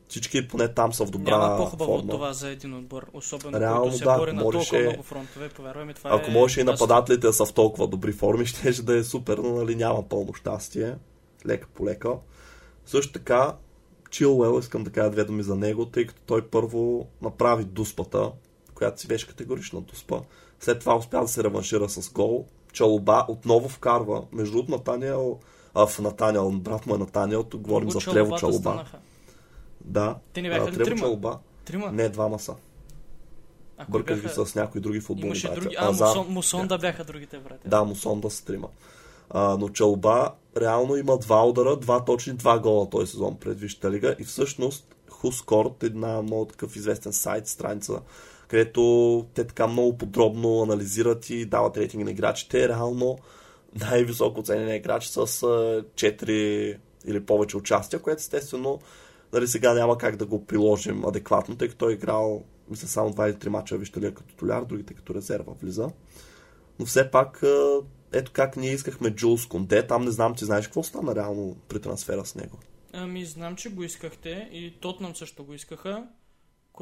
Всички 0.07 0.47
поне 0.47 0.73
там 0.73 0.93
са 0.93 1.05
в 1.05 1.09
добра 1.09 1.37
Няма 1.37 1.57
по-хубаво 1.57 1.91
форма. 1.91 2.03
от 2.03 2.09
това 2.09 2.33
за 2.33 2.49
един 2.49 2.73
отбор, 2.73 3.07
особено 3.13 3.59
Реално, 3.59 3.81
който 3.81 3.97
се 3.97 4.03
да, 4.03 4.17
бори 4.17 4.33
на 4.33 4.41
толкова 4.41 4.81
много 4.81 5.03
фронтове, 5.03 5.49
повярвай 5.49 5.85
ми, 5.85 5.93
това 5.93 6.09
Ако 6.13 6.31
е 6.31 6.33
можеше 6.33 6.61
и 6.61 6.63
нападателите 6.63 7.27
да 7.27 7.33
са 7.33 7.45
в 7.45 7.53
толкова 7.53 7.87
добри 7.87 8.11
форми, 8.11 8.45
ще 8.45 8.71
да 8.81 8.97
е 8.97 9.03
супер, 9.03 9.37
но 9.37 9.55
нали, 9.55 9.75
няма 9.75 10.09
пълно 10.09 10.33
щастие. 10.33 10.95
Лека 11.45 11.67
по 11.73 11.85
лека. 11.85 12.13
Също 12.85 13.13
така, 13.13 13.55
Чилуел, 14.09 14.59
искам 14.59 14.83
да 14.83 14.89
кажа 14.89 15.09
две 15.09 15.23
думи 15.23 15.43
за 15.43 15.55
него, 15.55 15.85
тъй 15.85 16.05
като 16.05 16.21
той 16.25 16.47
първо 16.47 17.07
направи 17.21 17.63
дуспата, 17.63 18.31
която 18.73 19.01
си 19.01 19.07
беше 19.07 19.27
категорична 19.27 19.81
дуспа. 19.81 20.21
След 20.59 20.79
това 20.79 20.95
успя 20.95 21.21
да 21.21 21.27
се 21.27 21.43
реваншира 21.43 21.89
с 21.89 22.11
гол. 22.11 22.47
Чалоба 22.73 23.25
отново 23.27 23.69
вкарва. 23.69 24.23
Между 24.31 24.53
другото, 24.53 24.71
Натаниел, 24.71 25.39
а, 25.73 25.87
в 25.87 25.99
Натаниел, 25.99 26.51
брат 26.51 26.85
му 26.85 26.95
е 26.95 26.97
Натаниел, 26.97 27.43
тук 27.43 27.61
говорим 27.61 27.85
Много 27.85 27.99
за 27.99 28.11
Трево 28.11 28.37
Чалоба. 28.37 28.85
Да. 29.81 30.15
Те 30.33 30.41
не 30.41 30.49
бяха 30.49 30.69
а, 30.69 30.71
Трево 30.71 30.85
трима? 30.85 30.99
Чалоба. 30.99 31.39
Трима? 31.65 31.91
Не, 31.91 32.09
двама 32.09 32.39
са. 32.39 32.55
Бъркаш 33.89 34.21
бяха... 34.21 34.41
ги 34.43 34.49
с 34.49 34.55
някои 34.55 34.81
други 34.81 34.99
футболни 34.99 35.27
Имаше 35.27 35.47
братя. 35.47 35.61
други... 35.61 35.75
А, 35.79 35.91
Мусон, 35.91 36.25
Мусон 36.29 36.67
да 36.67 36.77
бяха 36.77 37.03
другите 37.03 37.39
братя. 37.39 37.69
Да, 37.69 37.83
Мусон 37.83 38.19
да 38.19 38.29
са 38.29 38.45
трима. 38.45 38.67
А, 39.29 39.57
но 39.57 39.69
Чалба 39.69 40.31
реално 40.57 40.95
има 40.95 41.17
два 41.17 41.45
удара, 41.45 41.77
два 41.77 42.05
точни, 42.05 42.33
два 42.33 42.59
гола 42.59 42.89
този 42.89 43.11
сезон 43.11 43.37
пред 43.39 43.59
Висшата 43.59 43.91
лига 43.91 44.15
и 44.19 44.23
всъщност 44.23 44.95
Хускорт, 45.09 45.83
една 45.83 46.21
много 46.21 46.45
такъв 46.45 46.75
известен 46.75 47.13
сайт, 47.13 47.47
страница 47.47 48.01
където 48.51 49.25
те 49.33 49.47
така 49.47 49.67
много 49.67 49.97
подробно 49.97 50.61
анализират 50.61 51.29
и 51.29 51.45
дават 51.45 51.77
рейтинги 51.77 52.03
на 52.03 52.11
играчите. 52.11 52.69
Реално 52.69 53.17
най-високо 53.75 54.39
оценения 54.39 54.75
играч 54.75 55.05
с 55.05 55.17
4 55.17 56.77
или 57.05 57.25
повече 57.25 57.57
участия, 57.57 57.99
което 57.99 58.19
естествено 58.19 58.79
нали, 59.33 59.47
сега 59.47 59.73
няма 59.73 59.97
как 59.97 60.15
да 60.15 60.25
го 60.25 60.45
приложим 60.45 61.05
адекватно, 61.05 61.57
тъй 61.57 61.67
като 61.67 61.77
той 61.77 61.91
е 61.91 61.95
играл 61.95 62.43
мисля 62.69 62.87
само 62.87 63.13
2 63.13 63.29
или 63.29 63.35
3 63.35 63.47
мача 63.47 63.77
вижте 63.77 64.13
като 64.13 64.35
толяр, 64.35 64.65
другите 64.65 64.93
като 64.93 65.13
резерва 65.13 65.53
влиза. 65.61 65.89
Но 66.79 66.85
все 66.85 67.11
пак 67.11 67.43
ето 68.13 68.31
как 68.31 68.57
ние 68.57 68.71
искахме 68.71 69.09
Джулс 69.09 69.45
Конте, 69.45 69.87
там 69.87 70.05
не 70.05 70.11
знам, 70.11 70.35
ти 70.35 70.45
знаеш 70.45 70.65
какво 70.65 70.83
стана 70.83 71.15
реално 71.15 71.57
при 71.67 71.81
трансфера 71.81 72.25
с 72.25 72.35
него. 72.35 72.57
Ами 72.93 73.25
знам, 73.25 73.55
че 73.55 73.69
го 73.69 73.83
искахте 73.83 74.49
и 74.51 74.73
Тотнам 74.79 75.15
също 75.15 75.43
го 75.43 75.53
искаха. 75.53 76.07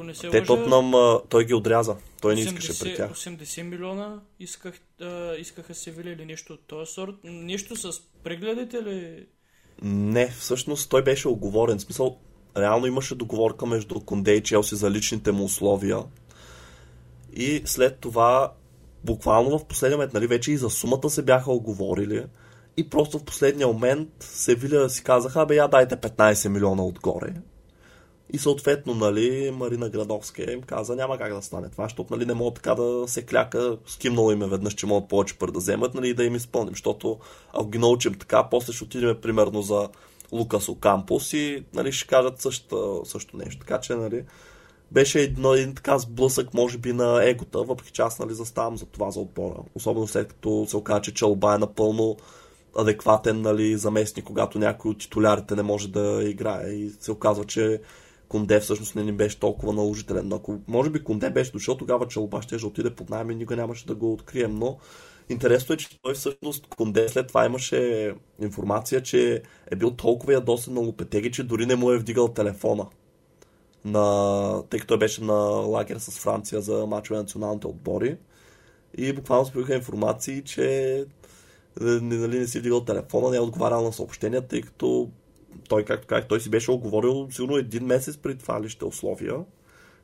Ако 0.00 0.06
не 0.06 0.14
се 0.14 0.30
Те 0.30 0.38
лъжа, 0.38 0.46
Тотнам, 0.46 1.18
той 1.28 1.44
ги 1.44 1.54
отряза. 1.54 1.96
Той 2.20 2.34
80, 2.34 2.36
не 2.36 2.40
искаше 2.40 2.78
при 2.78 2.96
тях. 2.96 3.12
80 3.12 3.62
милиона 3.62 4.20
исках, 4.40 4.80
а, 5.00 5.34
искаха 5.34 5.74
Севиля 5.74 6.10
или 6.10 6.24
нещо 6.24 6.52
от 6.52 6.60
този 6.66 6.92
сорт. 6.92 7.14
Нещо 7.24 7.76
с 7.76 8.00
прегледите 8.24 8.82
ли? 8.82 9.26
Не, 9.82 10.28
всъщност 10.30 10.90
той 10.90 11.04
беше 11.04 11.28
оговорен. 11.28 11.78
В 11.78 11.82
смисъл, 11.82 12.18
реално 12.56 12.86
имаше 12.86 13.14
договорка 13.14 13.66
между 13.66 14.00
Конде 14.00 14.34
и 14.34 14.42
Челси 14.42 14.76
за 14.76 14.90
личните 14.90 15.32
му 15.32 15.44
условия. 15.44 15.98
И 17.32 17.62
след 17.64 17.98
това, 17.98 18.52
буквално 19.04 19.58
в 19.58 19.66
последния 19.66 19.96
момент, 19.96 20.14
нали, 20.14 20.26
вече 20.26 20.52
и 20.52 20.56
за 20.56 20.70
сумата 20.70 21.10
се 21.10 21.22
бяха 21.22 21.52
оговорили. 21.52 22.24
И 22.76 22.90
просто 22.90 23.18
в 23.18 23.24
последния 23.24 23.66
момент 23.66 24.08
Севиля 24.20 24.90
си 24.90 25.04
казаха, 25.04 25.46
бе 25.46 25.56
я 25.56 25.68
дайте 25.68 25.96
15 25.96 26.48
милиона 26.48 26.84
отгоре. 26.84 27.34
И 28.32 28.38
съответно, 28.38 28.94
нали, 28.94 29.50
Марина 29.50 29.88
Градовска 29.88 30.52
им 30.52 30.62
каза, 30.62 30.96
няма 30.96 31.18
как 31.18 31.34
да 31.34 31.42
стане 31.42 31.68
това, 31.68 31.84
защото 31.84 32.16
нали, 32.16 32.26
не 32.26 32.34
могат 32.34 32.54
така 32.54 32.74
да 32.74 33.04
се 33.06 33.22
кляка, 33.22 33.76
скимнало 33.86 34.32
им 34.32 34.42
е 34.42 34.46
веднъж, 34.46 34.74
че 34.74 34.86
могат 34.86 35.08
повече 35.08 35.38
пари 35.38 35.52
да 35.52 35.58
вземат, 35.58 35.94
нали, 35.94 36.14
да 36.14 36.24
им 36.24 36.34
изпълним, 36.34 36.72
защото 36.72 37.18
ако 37.52 37.68
ги 37.68 37.78
научим 37.78 38.14
така, 38.14 38.48
после 38.50 38.72
ще 38.72 38.84
отидем 38.84 39.16
примерно 39.22 39.62
за 39.62 39.88
Лукас 40.32 40.68
Окампус 40.68 41.32
и 41.32 41.64
нали, 41.74 41.92
ще 41.92 42.06
кажат 42.08 42.40
също, 42.40 43.02
също 43.04 43.36
нещо. 43.36 43.60
Така 43.60 43.80
че, 43.80 43.94
нали, 43.94 44.24
беше 44.92 45.20
едно, 45.20 45.54
един 45.54 45.74
така 45.74 45.98
сблъсък, 45.98 46.54
може 46.54 46.78
би, 46.78 46.92
на 46.92 47.28
егота, 47.28 47.62
въпреки 47.62 47.92
че 47.92 48.02
аз 48.02 48.18
нали, 48.18 48.34
заставам 48.34 48.76
за 48.76 48.86
това 48.86 49.10
за 49.10 49.20
отбора. 49.20 49.56
Особено 49.74 50.06
след 50.06 50.28
като 50.28 50.66
се 50.68 50.76
оказа, 50.76 51.00
че 51.00 51.14
Чалба 51.14 51.54
е 51.54 51.58
напълно 51.58 52.16
адекватен 52.78 53.40
нали, 53.40 53.76
заместник, 53.76 54.24
когато 54.24 54.58
някой 54.58 54.90
от 54.90 54.98
титулярите 54.98 55.56
не 55.56 55.62
може 55.62 55.88
да 55.88 56.22
играе 56.24 56.68
и 56.70 56.90
се 57.00 57.12
оказва, 57.12 57.44
че 57.44 57.80
Конде 58.30 58.60
всъщност 58.60 58.94
не 58.94 59.04
ни 59.04 59.12
беше 59.12 59.40
толкова 59.40 59.72
наложителен. 59.72 60.28
Но 60.28 60.36
ако 60.36 60.58
може 60.68 60.90
би 60.90 61.04
Конде 61.04 61.30
беше 61.30 61.52
дошъл, 61.52 61.76
тогава 61.76 62.08
Чалба 62.08 62.42
ще 62.42 62.66
отиде 62.66 62.90
под 62.90 63.10
найем 63.10 63.30
и 63.30 63.34
никога 63.34 63.56
нямаше 63.56 63.86
да 63.86 63.94
го 63.94 64.12
открием. 64.12 64.54
Но 64.54 64.78
интересно 65.28 65.72
е, 65.72 65.76
че 65.76 66.00
той 66.02 66.14
всъщност 66.14 66.66
Конде 66.66 67.08
след 67.08 67.26
това 67.26 67.46
имаше 67.46 68.14
информация, 68.42 69.02
че 69.02 69.42
е 69.70 69.76
бил 69.76 69.90
толкова 69.90 70.32
ядосен 70.32 70.74
на 70.74 70.80
Лопетеги, 70.80 71.32
че 71.32 71.42
дори 71.42 71.66
не 71.66 71.76
му 71.76 71.90
е 71.90 71.98
вдигал 71.98 72.28
телефона. 72.28 72.86
На... 73.84 74.62
Тъй 74.70 74.80
като 74.80 74.98
беше 74.98 75.24
на 75.24 75.34
лагер 75.34 75.96
с 75.98 76.18
Франция 76.18 76.60
за 76.60 76.86
мачове 76.86 77.16
на 77.16 77.22
националните 77.22 77.66
отбори. 77.66 78.16
И 78.98 79.12
буквално 79.12 79.46
споиха 79.46 79.74
информации, 79.74 80.42
че 80.44 81.04
нали, 81.80 82.38
не 82.38 82.46
си 82.46 82.58
вдигал 82.58 82.84
телефона, 82.84 83.30
не 83.30 83.36
е 83.36 83.40
отговарял 83.40 83.82
на 83.82 83.92
съобщения, 83.92 84.42
тъй 84.42 84.62
като 84.62 85.10
той, 85.68 85.84
както 85.84 86.06
казах, 86.06 86.28
той 86.28 86.40
си 86.40 86.50
беше 86.50 86.70
оговорил 86.70 87.28
сигурно 87.30 87.56
един 87.56 87.84
месец 87.84 88.16
при 88.16 88.38
това 88.38 88.62
лище 88.62 88.84
условия. 88.84 89.44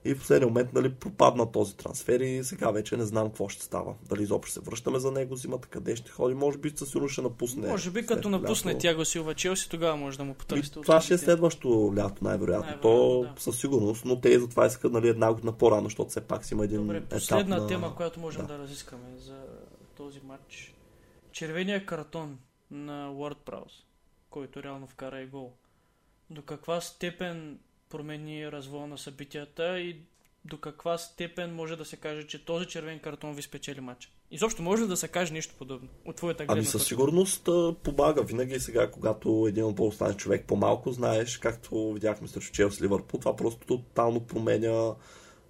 И 0.04 0.14
в 0.14 0.18
последния 0.18 0.48
момент 0.48 0.72
нали, 0.72 0.94
пропадна 0.94 1.52
този 1.52 1.76
трансфер 1.76 2.20
и 2.20 2.44
сега 2.44 2.70
вече 2.70 2.96
не 2.96 3.04
знам 3.04 3.26
какво 3.26 3.48
ще 3.48 3.64
става. 3.64 3.94
Дали 4.08 4.22
изобщо 4.22 4.52
се 4.52 4.60
връщаме 4.60 4.98
за 4.98 5.12
него 5.12 5.36
зимата, 5.36 5.68
къде 5.68 5.96
ще 5.96 6.10
ходи, 6.10 6.34
може 6.34 6.58
би 6.58 6.72
със 6.76 6.88
сигурно 6.88 7.08
ще 7.08 7.22
напусне. 7.22 7.68
Може 7.68 7.90
би 7.90 8.06
като 8.06 8.28
напусне 8.28 8.72
лято. 8.72 8.80
Тяго 8.80 9.04
Силва 9.04 9.34
Челси, 9.34 9.70
тогава 9.70 9.96
може 9.96 10.18
да 10.18 10.24
му 10.24 10.34
потърсите. 10.34 10.80
Това 10.80 11.00
ще 11.00 11.14
е 11.14 11.18
следващо 11.18 11.92
лято, 11.96 12.24
най-вероятно. 12.24 12.70
най 12.70 12.80
То 12.80 13.22
да. 13.22 13.40
със 13.40 13.60
сигурност, 13.60 14.04
но 14.04 14.20
те 14.20 14.38
затова 14.38 14.66
искат 14.66 14.92
нали, 14.92 15.08
една 15.08 15.32
година 15.32 15.52
по-рано, 15.52 15.84
защото 15.84 16.10
все 16.10 16.20
пак 16.20 16.44
си 16.44 16.54
има 16.54 16.64
един 16.64 16.80
Добре, 16.80 17.00
последна 17.00 17.58
на... 17.58 17.66
тема, 17.66 17.96
която 17.96 18.20
можем 18.20 18.42
да. 18.42 18.48
да 18.48 18.58
разискаме 18.58 19.18
за 19.18 19.36
този 19.96 20.20
матч. 20.24 20.74
Червения 21.32 21.86
картон 21.86 22.38
на 22.70 23.10
Word 23.10 23.36
Prowse, 23.46 23.85
който 24.36 24.62
реално 24.62 24.86
вкара 24.86 25.20
и 25.20 25.26
гол. 25.26 25.52
До 26.30 26.42
каква 26.42 26.80
степен 26.80 27.58
промени 27.88 28.52
развоя 28.52 28.86
на 28.86 28.98
събитията 28.98 29.80
и 29.80 29.96
до 30.44 30.58
каква 30.58 30.98
степен 30.98 31.54
може 31.54 31.76
да 31.76 31.84
се 31.84 31.96
каже, 31.96 32.26
че 32.26 32.44
този 32.44 32.66
червен 32.66 32.98
картон 32.98 33.34
ви 33.34 33.42
спечели 33.42 33.80
матча? 33.80 34.08
Изобщо 34.30 34.62
може 34.62 34.82
ли 34.82 34.86
да 34.86 34.96
се 34.96 35.08
каже 35.08 35.32
нещо 35.32 35.54
подобно 35.58 35.88
от 36.04 36.16
твоята 36.16 36.44
гледна 36.44 36.52
Ами 36.52 36.64
със 36.64 36.86
сигурност 36.86 37.48
помага. 37.82 38.22
Винаги 38.22 38.60
сега, 38.60 38.90
когато 38.90 39.46
един 39.48 39.64
отбор 39.64 39.92
стане 39.92 40.16
човек 40.16 40.44
по-малко, 40.46 40.92
знаеш, 40.92 41.38
както 41.38 41.92
видяхме 41.92 42.28
срещу 42.28 42.52
Челси 42.52 42.82
Ливърпул, 42.82 43.20
това 43.20 43.36
просто 43.36 43.66
тотално 43.66 44.20
променя 44.20 44.94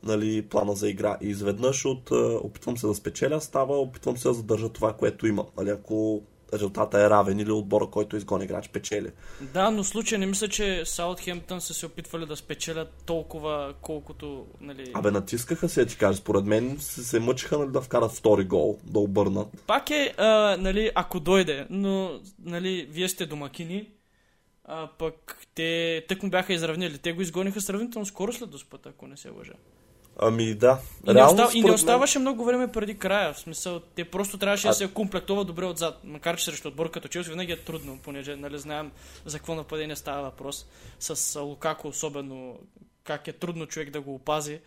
нали, 0.02 0.42
плана 0.42 0.74
за 0.74 0.88
игра. 0.88 1.18
И 1.22 1.28
изведнъж 1.28 1.84
от 1.84 2.10
опитвам 2.42 2.76
се 2.76 2.86
да 2.86 2.94
спечеля, 2.94 3.40
става, 3.40 3.78
опитвам 3.78 4.16
се 4.16 4.28
да 4.28 4.34
задържа 4.34 4.68
това, 4.68 4.92
което 4.92 5.26
има. 5.26 5.46
Нали, 5.56 5.70
ако 5.70 6.22
резултата 6.54 7.00
е 7.00 7.10
равен 7.10 7.40
или 7.40 7.50
отбора, 7.52 7.86
който 7.86 8.16
изгони 8.16 8.44
играч, 8.44 8.68
печели. 8.68 9.10
Да, 9.40 9.70
но 9.70 9.82
в 9.82 9.88
случая 9.88 10.18
не 10.18 10.26
мисля, 10.26 10.48
че 10.48 10.82
Саутхемптън 10.84 11.60
са 11.60 11.74
се 11.74 11.86
опитвали 11.86 12.26
да 12.26 12.36
спечелят 12.36 12.88
толкова, 13.06 13.74
колкото... 13.80 14.46
Нали... 14.60 14.90
Абе, 14.94 15.10
натискаха 15.10 15.68
се, 15.68 15.86
ти 15.86 15.96
кажа. 15.96 16.18
Според 16.18 16.44
мен 16.44 16.76
се, 16.80 17.04
се 17.04 17.20
мъчиха 17.20 17.58
нали, 17.58 17.70
да 17.70 17.80
вкарат 17.80 18.12
втори 18.12 18.44
гол, 18.44 18.78
да 18.84 18.98
обърнат. 18.98 19.48
Пак 19.66 19.90
е, 19.90 20.14
а, 20.16 20.56
нали, 20.56 20.90
ако 20.94 21.20
дойде, 21.20 21.66
но 21.70 22.20
нали, 22.44 22.88
вие 22.90 23.08
сте 23.08 23.26
домакини, 23.26 23.88
а 24.64 24.88
пък 24.98 25.46
те 25.54 26.04
тък 26.08 26.22
му 26.22 26.30
бяха 26.30 26.52
изравнили. 26.52 26.98
Те 26.98 27.12
го 27.12 27.22
изгониха 27.22 27.60
сравнително 27.60 28.06
скоро 28.06 28.32
след 28.32 28.50
доспата, 28.50 28.88
ако 28.88 29.06
не 29.06 29.16
се 29.16 29.30
лъжа. 29.30 29.52
Ами 30.18 30.54
да. 30.54 30.78
И, 31.08 31.14
Реално, 31.14 31.36
не, 31.36 31.42
остав... 31.42 31.54
и 31.54 31.60
не 31.60 31.72
оставаше 31.72 32.18
много 32.18 32.44
време 32.44 32.72
преди 32.72 32.98
края. 32.98 33.32
В 33.34 33.38
смисъл, 33.38 33.80
те 33.80 34.04
просто 34.04 34.38
трябваше 34.38 34.66
а... 34.66 34.70
да 34.70 34.74
се 34.74 34.92
комплектува 34.92 35.44
добре 35.44 35.64
отзад. 35.64 36.00
Макар 36.04 36.36
че 36.36 36.44
срещу 36.44 36.68
отбор 36.68 36.90
като 36.90 37.08
Челси 37.08 37.30
винаги 37.30 37.52
е 37.52 37.56
трудно, 37.56 37.98
понеже 38.02 38.36
нали, 38.36 38.58
знаем 38.58 38.92
за 39.24 39.38
какво 39.38 39.54
нападение 39.54 39.96
става 39.96 40.22
въпрос. 40.22 40.66
С 41.00 41.40
Лукако 41.40 41.88
особено 41.88 42.58
как 43.04 43.28
е 43.28 43.32
трудно 43.32 43.66
човек 43.66 43.90
да 43.90 44.00
го 44.00 44.14
опази. 44.14 44.60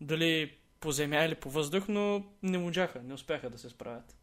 Дали 0.00 0.52
по 0.80 0.92
земя 0.92 1.24
или 1.24 1.34
по 1.34 1.50
въздух, 1.50 1.84
но 1.88 2.24
не 2.42 2.58
можаха, 2.58 3.00
не 3.04 3.14
успяха 3.14 3.50
да 3.50 3.58
се 3.58 3.68
справят. 3.68 4.15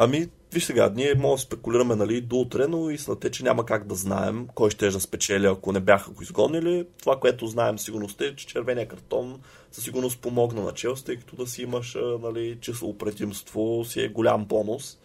Ами, 0.00 0.28
виж 0.52 0.64
сега, 0.64 0.92
ние 0.94 1.14
може 1.14 1.40
да 1.40 1.46
спекулираме 1.46 1.96
нали, 1.96 2.20
до 2.20 2.36
утре, 2.36 2.66
но 2.68 2.90
истината 2.90 3.26
е, 3.26 3.30
че 3.30 3.44
няма 3.44 3.66
как 3.66 3.86
да 3.86 3.94
знаем 3.94 4.48
кой 4.54 4.70
ще 4.70 4.86
е 4.86 4.90
да 4.90 5.00
спечели, 5.00 5.46
ако 5.46 5.72
не 5.72 5.80
бяха 5.80 6.10
го 6.10 6.22
изгонили. 6.22 6.86
Това, 7.00 7.20
което 7.20 7.46
знаем 7.46 7.78
сигурност 7.78 8.20
е, 8.20 8.36
че 8.36 8.46
червения 8.46 8.88
картон 8.88 9.40
със 9.72 9.84
сигурност 9.84 10.20
помогна 10.20 10.62
на 10.62 10.72
Челси, 10.72 11.04
тъй 11.04 11.16
като 11.16 11.36
да 11.36 11.46
си 11.46 11.62
имаш 11.62 11.96
нали, 12.22 12.58
число 12.60 12.98
предимство 12.98 13.84
си 13.84 14.00
е 14.00 14.08
голям 14.08 14.44
бонус. 14.44 14.98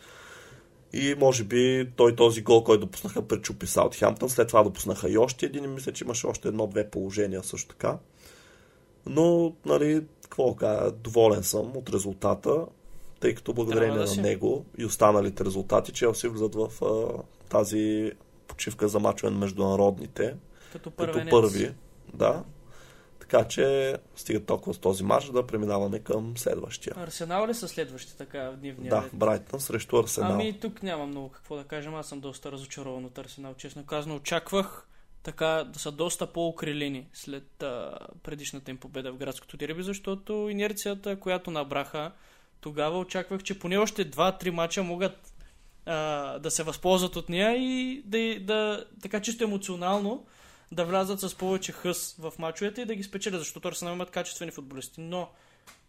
И 0.94 1.16
може 1.20 1.44
би 1.44 1.90
той 1.96 2.16
този 2.16 2.42
гол, 2.42 2.64
който 2.64 2.86
допуснаха 2.86 3.28
пречупи 3.28 3.68
Саутхемптън, 3.68 4.30
след 4.30 4.48
това 4.48 4.64
допуснаха 4.64 5.10
и 5.10 5.18
още 5.18 5.46
един 5.46 5.64
и 5.64 5.68
мисля, 5.68 5.92
че 5.92 6.04
имаше 6.04 6.28
още 6.28 6.48
едно-две 6.48 6.90
положения 6.90 7.44
също 7.44 7.70
така. 7.70 7.98
Но, 9.06 9.54
нали, 9.66 10.06
какво 10.24 10.56
кажа, 10.56 10.92
доволен 10.92 11.44
съм 11.44 11.78
от 11.78 11.90
резултата 11.90 12.66
тъй 13.24 13.36
като 13.36 13.54
благодарение 13.54 13.98
да 13.98 14.16
на 14.16 14.22
него 14.22 14.66
и 14.78 14.86
останалите 14.86 15.46
резултати, 15.46 15.92
Челси 15.92 16.28
влизат 16.28 16.56
в 16.56 16.70
а, 16.82 17.24
тази 17.50 18.12
почивка 18.48 18.88
за 18.88 19.00
мачове 19.00 19.32
на 19.32 19.38
международните. 19.38 20.36
Като, 20.74 20.92
като 20.92 21.30
първи. 21.30 21.74
Да. 22.14 22.44
Така 23.20 23.48
че 23.48 23.98
стига 24.16 24.40
толкова 24.40 24.74
с 24.74 24.78
този 24.78 25.04
матч 25.04 25.26
да 25.26 25.48
преминаваме 25.48 26.00
към 26.00 26.38
следващия. 26.38 26.94
Арсенал 26.98 27.48
ли 27.48 27.54
са 27.54 27.68
следващи 27.68 28.18
така 28.18 28.50
в 28.50 28.58
дневния 28.58 28.90
Да, 28.90 29.10
Брайтън 29.14 29.60
срещу 29.60 30.00
Арсенал. 30.00 30.34
Ами 30.34 30.60
тук 30.60 30.84
няма 30.84 31.06
много 31.06 31.30
какво 31.30 31.56
да 31.56 31.64
кажем. 31.64 31.96
Аз 31.96 32.08
съм 32.08 32.20
доста 32.20 32.52
разочарован 32.52 33.06
от 33.06 33.18
Арсенал. 33.18 33.54
Честно 33.54 33.86
казано, 33.86 34.16
очаквах 34.16 34.88
така 35.24 35.70
да 35.74 35.80
са 35.80 35.92
доста 35.92 36.28
по-укрилени 36.28 37.08
след 37.14 37.64
а, 37.64 37.98
предишната 38.24 38.72
им 38.72 38.78
победа 38.78 39.12
в 39.12 39.18
градското 39.18 39.58
дерби, 39.58 39.84
защото 39.84 40.50
инерцията, 40.50 41.20
която 41.20 41.52
набраха, 41.52 42.12
тогава 42.64 43.00
очаквах, 43.00 43.44
че 43.44 43.60
поне 43.60 43.78
още 43.78 44.12
2-3 44.12 44.50
мача 44.50 44.84
могат 44.84 45.34
а, 45.86 46.40
да 46.40 46.52
се 46.52 46.64
възползват 46.64 47.16
от 47.16 47.30
нея 47.30 47.56
и 47.58 48.02
да, 48.06 48.40
да, 48.40 48.86
така 49.02 49.22
чисто 49.22 49.44
емоционално 49.44 50.26
да 50.72 50.86
влязат 50.86 51.20
с 51.20 51.36
повече 51.38 51.72
хъс 51.72 52.16
в 52.20 52.34
мачовете 52.40 52.82
и 52.82 52.86
да 52.86 52.96
ги 52.96 53.04
спечелят, 53.04 53.40
защото 53.42 53.68
Арсенал 53.68 53.94
имат 53.94 54.12
качествени 54.12 54.52
футболисти. 54.52 55.02
Но 55.02 55.30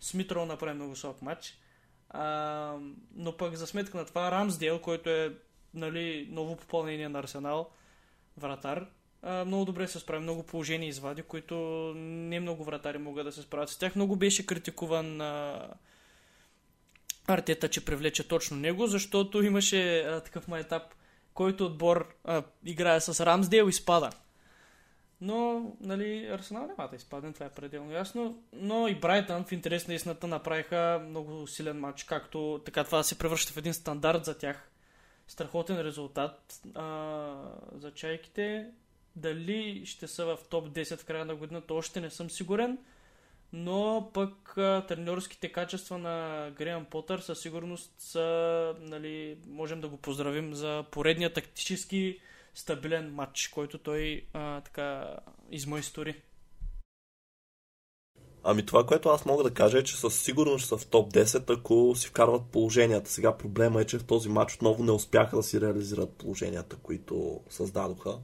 Смитро 0.00 0.46
направи 0.46 0.74
много 0.74 0.96
слаб 0.96 1.22
матч. 1.22 1.58
А, 2.10 2.76
но 3.16 3.37
пък 3.37 3.54
за 3.54 3.66
сметка 3.66 3.96
на 3.96 4.04
това 4.04 4.30
Рамсдейл, 4.30 4.78
който 4.78 5.10
е 5.10 5.34
нали, 5.74 6.28
ново 6.30 6.56
попълнение 6.56 7.08
на 7.08 7.18
Арсенал, 7.18 7.70
вратар, 8.37 8.87
много 9.46 9.64
добре 9.64 9.88
се 9.88 9.98
справи, 9.98 10.22
много 10.22 10.42
положения 10.42 10.88
извади, 10.88 11.22
които 11.22 11.54
не 11.96 12.40
много 12.40 12.64
вратари 12.64 12.98
могат 12.98 13.26
да 13.26 13.32
се 13.32 13.42
справят 13.42 13.68
с 13.68 13.78
тях. 13.78 13.96
Много 13.96 14.16
беше 14.16 14.46
критикуван 14.46 15.20
а, 15.20 15.68
Артета, 17.26 17.68
че 17.68 17.84
привлече 17.84 18.28
точно 18.28 18.56
него, 18.56 18.87
защото 18.87 19.42
имаше 19.42 20.00
а, 20.00 20.20
такъв 20.20 20.48
майтап, 20.48 20.82
който 21.34 21.66
отбор 21.66 22.14
а, 22.24 22.42
играе 22.64 23.00
с 23.00 23.26
Рамсдейл 23.26 23.68
и 23.68 23.72
спада. 23.72 24.10
Но, 25.20 25.72
нали, 25.80 26.26
Арсенал 26.26 26.66
няма 26.66 26.88
да 26.88 26.96
изпадне, 26.96 27.32
това 27.32 27.46
е 27.46 27.50
пределно 27.50 27.92
ясно. 27.92 28.42
Но 28.52 28.88
и 28.88 28.94
Брайтън 28.94 29.44
в 29.44 29.52
интерес 29.52 29.88
на 29.88 29.94
истината 29.94 30.26
направиха 30.26 31.02
много 31.08 31.46
силен 31.46 31.80
матч, 31.80 32.04
както 32.04 32.62
така 32.64 32.84
това 32.84 33.02
се 33.02 33.18
превръща 33.18 33.52
в 33.52 33.56
един 33.56 33.74
стандарт 33.74 34.24
за 34.24 34.38
тях. 34.38 34.70
Страхотен 35.28 35.80
резултат 35.80 36.60
а, 36.74 37.34
за 37.76 37.90
чайките. 37.94 38.70
Дали 39.16 39.87
ще 39.87 40.06
са 40.06 40.24
в 40.24 40.38
топ 40.50 40.68
10 40.68 40.96
в 40.96 41.04
края 41.04 41.24
на 41.24 41.37
годината, 41.37 41.74
още 41.74 42.00
не 42.00 42.10
съм 42.10 42.30
сигурен. 42.30 42.78
Но 43.56 44.10
пък 44.14 44.58
а, 44.58 44.86
тренерските 44.88 45.52
качества 45.52 45.98
на 45.98 46.50
Греъм 46.56 46.84
Потър 46.84 47.18
със 47.18 47.40
сигурност 47.40 47.92
са, 47.98 48.74
нали, 48.80 49.38
можем 49.48 49.80
да 49.80 49.88
го 49.88 49.96
поздравим 49.96 50.54
за 50.54 50.84
поредния 50.90 51.32
тактически 51.32 52.20
стабилен 52.54 53.14
матч, 53.14 53.48
който 53.48 53.78
той 53.78 54.26
а, 54.32 54.60
така 54.60 55.16
измайстори. 55.50 56.22
Ами 58.44 58.66
това, 58.66 58.86
което 58.86 59.08
аз 59.08 59.24
мога 59.24 59.42
да 59.42 59.54
кажа 59.54 59.78
е, 59.78 59.84
че 59.84 59.96
със 59.96 60.20
сигурност 60.20 60.68
са 60.68 60.76
в 60.76 60.86
топ 60.86 61.12
10, 61.12 61.58
ако 61.58 61.94
си 61.96 62.08
вкарват 62.08 62.42
положенията. 62.46 63.10
Сега 63.10 63.36
проблема 63.36 63.80
е, 63.80 63.84
че 63.84 63.98
в 63.98 64.04
този 64.04 64.28
матч 64.28 64.54
отново 64.54 64.84
не 64.84 64.92
успяха 64.92 65.36
да 65.36 65.42
си 65.42 65.60
реализират 65.60 66.12
положенията, 66.12 66.76
които 66.76 67.40
създадоха. 67.50 68.18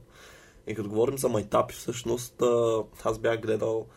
И 0.67 0.75
като 0.75 0.89
говорим 0.89 1.17
за 1.17 1.29
майтапи, 1.29 1.75
всъщност 1.75 2.41
аз 3.03 3.19
бях 3.19 3.41
гледал 3.41 3.87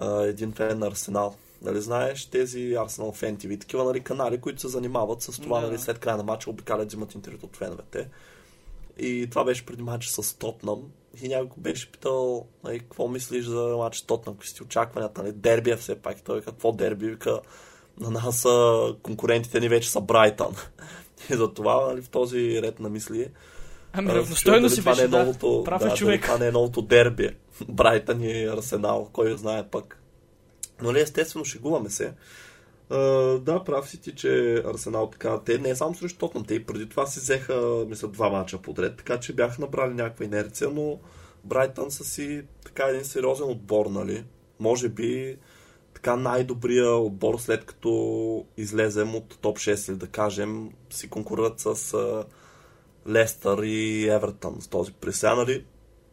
един 0.00 0.52
фен 0.52 0.78
на 0.78 0.86
Арсенал. 0.86 1.34
Нали 1.62 1.80
знаеш 1.80 2.26
тези 2.26 2.74
Арсенал 2.74 3.12
Фен 3.12 3.36
TV, 3.36 3.60
такива 3.60 3.84
нали, 3.84 4.00
канали, 4.00 4.40
които 4.40 4.60
се 4.60 4.68
занимават 4.68 5.22
с 5.22 5.40
това, 5.40 5.60
да. 5.60 5.66
нали, 5.66 5.78
след 5.78 5.98
края 5.98 6.16
на 6.16 6.22
матча 6.22 6.50
обикалят, 6.50 6.88
взимат 6.88 7.14
интервюто 7.14 7.46
от 7.46 7.56
феновете. 7.56 8.08
И 8.98 9.26
това 9.30 9.44
беше 9.44 9.66
преди 9.66 9.82
матча 9.82 10.10
с 10.10 10.38
Тотнам. 10.38 10.82
И 11.22 11.28
някой 11.28 11.62
беше 11.62 11.92
питал, 11.92 12.46
нали, 12.64 12.78
какво 12.78 13.08
мислиш 13.08 13.44
за 13.44 13.74
матч 13.78 14.02
Тотнам, 14.02 14.34
какви 14.34 14.48
сте 14.48 14.62
очакванията, 14.62 15.22
нали, 15.22 15.32
дербия 15.32 15.76
все 15.76 15.94
пак. 15.94 16.18
И 16.18 16.22
той 16.22 16.40
какво 16.40 16.72
дерби, 16.72 17.06
вика, 17.06 17.40
на 18.00 18.10
нас 18.10 18.46
конкурентите 19.02 19.60
ни 19.60 19.68
вече 19.68 19.90
са 19.90 20.00
Брайтън. 20.00 20.54
И 21.30 21.34
за 21.34 21.54
това 21.54 21.86
нали, 21.86 22.02
в 22.02 22.08
този 22.08 22.62
ред 22.62 22.80
на 22.80 22.88
мисли 22.88 23.28
Ами 23.92 24.14
равностойно 24.14 24.68
си 24.68 24.82
беше, 24.82 25.08
да. 25.08 25.18
Новото, 25.18 25.62
Прав 25.64 25.82
е 25.82 25.88
да, 25.88 25.94
човек. 25.94 26.22
Това 26.22 26.38
не 26.38 26.46
е 26.46 26.52
новото 26.52 26.82
дерби. 26.82 27.30
Брайтън 27.68 28.22
и 28.22 28.44
Арсенал, 28.44 29.08
кой 29.12 29.36
знае 29.36 29.68
пък. 29.70 30.02
Но 30.82 30.94
ли, 30.94 31.00
естествено, 31.00 31.44
шегуваме 31.44 31.90
се. 31.90 32.12
Uh, 32.90 33.38
да, 33.38 33.64
прав 33.64 33.88
си 33.88 34.00
ти, 34.00 34.14
че 34.14 34.62
Арсенал 34.66 35.10
така, 35.10 35.40
те 35.44 35.58
не 35.58 35.70
е 35.70 35.76
само 35.76 35.94
срещу 35.94 36.18
Тотнам, 36.18 36.44
те 36.44 36.54
и 36.54 36.64
преди 36.64 36.88
това 36.88 37.06
си 37.06 37.20
взеха, 37.20 37.84
мисля, 37.88 38.08
два 38.08 38.30
мача 38.30 38.58
подред, 38.58 38.96
така 38.96 39.20
че 39.20 39.32
бяха 39.32 39.60
набрали 39.60 39.94
някаква 39.94 40.24
инерция, 40.24 40.70
но 40.70 40.98
Брайтън 41.44 41.90
са 41.90 42.04
си 42.04 42.42
така 42.64 42.84
един 42.84 43.04
сериозен 43.04 43.48
отбор, 43.48 43.86
нали? 43.86 44.24
Може 44.58 44.88
би 44.88 45.36
така 45.94 46.16
най-добрия 46.16 46.90
отбор, 46.92 47.38
след 47.38 47.64
като 47.64 48.44
излезем 48.56 49.14
от 49.14 49.38
топ 49.40 49.58
6 49.58 49.90
или 49.90 49.98
да 49.98 50.06
кажем, 50.06 50.70
си 50.90 51.10
конкурират 51.10 51.60
с 51.60 51.74
uh, 51.74 52.24
Лестър 53.08 53.62
и 53.62 54.08
Евертън 54.08 54.56
с 54.60 54.68
този 54.68 54.92
пресен, 54.92 55.36
нали? 55.36 55.64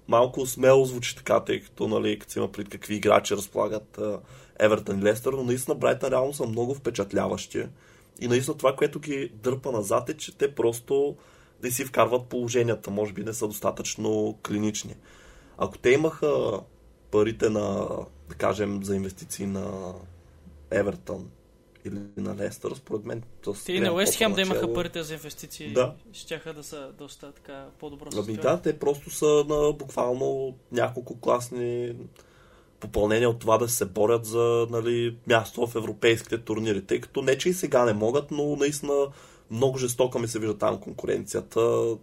Малко 0.08 0.46
смело 0.46 0.86
звучи 0.86 1.16
така, 1.16 1.40
тъй 1.40 1.62
като, 1.62 1.88
нали, 1.88 2.20
като 2.20 2.40
има 2.40 2.52
пред 2.52 2.70
какви 2.70 2.96
играчи 2.96 3.36
разполагат 3.36 4.00
Евертън 4.60 5.00
и 5.00 5.04
Лестър, 5.04 5.34
но 5.34 5.44
наистина 5.44 5.76
Брайтън 5.76 6.12
реално 6.12 6.34
са 6.34 6.46
много 6.46 6.74
впечатляващи. 6.74 7.64
И 8.20 8.28
наистина 8.28 8.58
това, 8.58 8.76
което 8.76 9.00
ги 9.00 9.32
дърпа 9.34 9.72
назад 9.72 10.10
е, 10.10 10.18
че 10.18 10.38
те 10.38 10.56
просто 10.56 11.16
да 11.62 11.72
си 11.72 11.86
вкарват 11.86 12.28
положенията, 12.28 12.92
може 12.92 13.14
би 13.14 13.24
не 13.24 13.34
са 13.34 13.48
достатъчно 13.48 14.40
клинични. 14.48 14.96
Ако 15.58 15.78
те 15.78 15.90
имаха 15.90 16.60
парите 17.12 17.50
на, 17.50 17.88
да 18.30 18.36
кажем, 18.38 18.84
за 18.84 18.96
инвестиции 18.96 19.46
на 19.46 19.94
Евертън 20.72 21.30
или 21.88 22.00
на 22.18 22.36
Лестър, 22.36 22.76
според 22.76 23.06
мен. 23.06 23.24
Те 23.66 23.74
и 23.74 23.80
на 23.80 23.94
Уест 23.94 24.16
Хем 24.16 24.34
да 24.34 24.42
имаха 24.42 24.74
парите 24.74 25.04
за 25.04 25.14
инвестиции, 25.14 25.74
да. 25.74 25.94
щяха 26.14 26.54
да 26.54 26.64
са 26.64 26.92
доста 26.98 27.32
така 27.32 27.66
по-добро 27.80 28.10
Ами 28.18 28.38
да, 28.38 28.62
те 28.62 28.80
просто 28.80 29.10
са 29.10 29.46
на 29.48 29.74
буквално 29.74 30.56
няколко 30.72 31.20
класни 31.20 31.96
попълнения 32.80 33.30
от 33.30 33.40
това 33.40 33.58
да 33.58 33.70
се 33.70 33.86
борят 33.86 34.26
за 34.26 34.68
нали, 34.70 35.18
място 35.28 35.68
в 35.68 35.76
европейските 35.76 36.38
турнири. 36.38 36.86
Тъй 36.86 37.02
като 37.02 37.22
не, 37.22 37.38
че 37.38 37.50
и 37.50 37.54
сега 37.54 37.86
не 37.86 37.94
могат, 37.94 38.32
но 38.32 38.56
наистина 38.56 39.08
много 39.52 39.78
жестока 39.78 40.20
ми 40.20 40.28
се 40.28 40.40
вижда 40.40 40.58
там 40.58 40.80
конкуренцията 40.80 41.96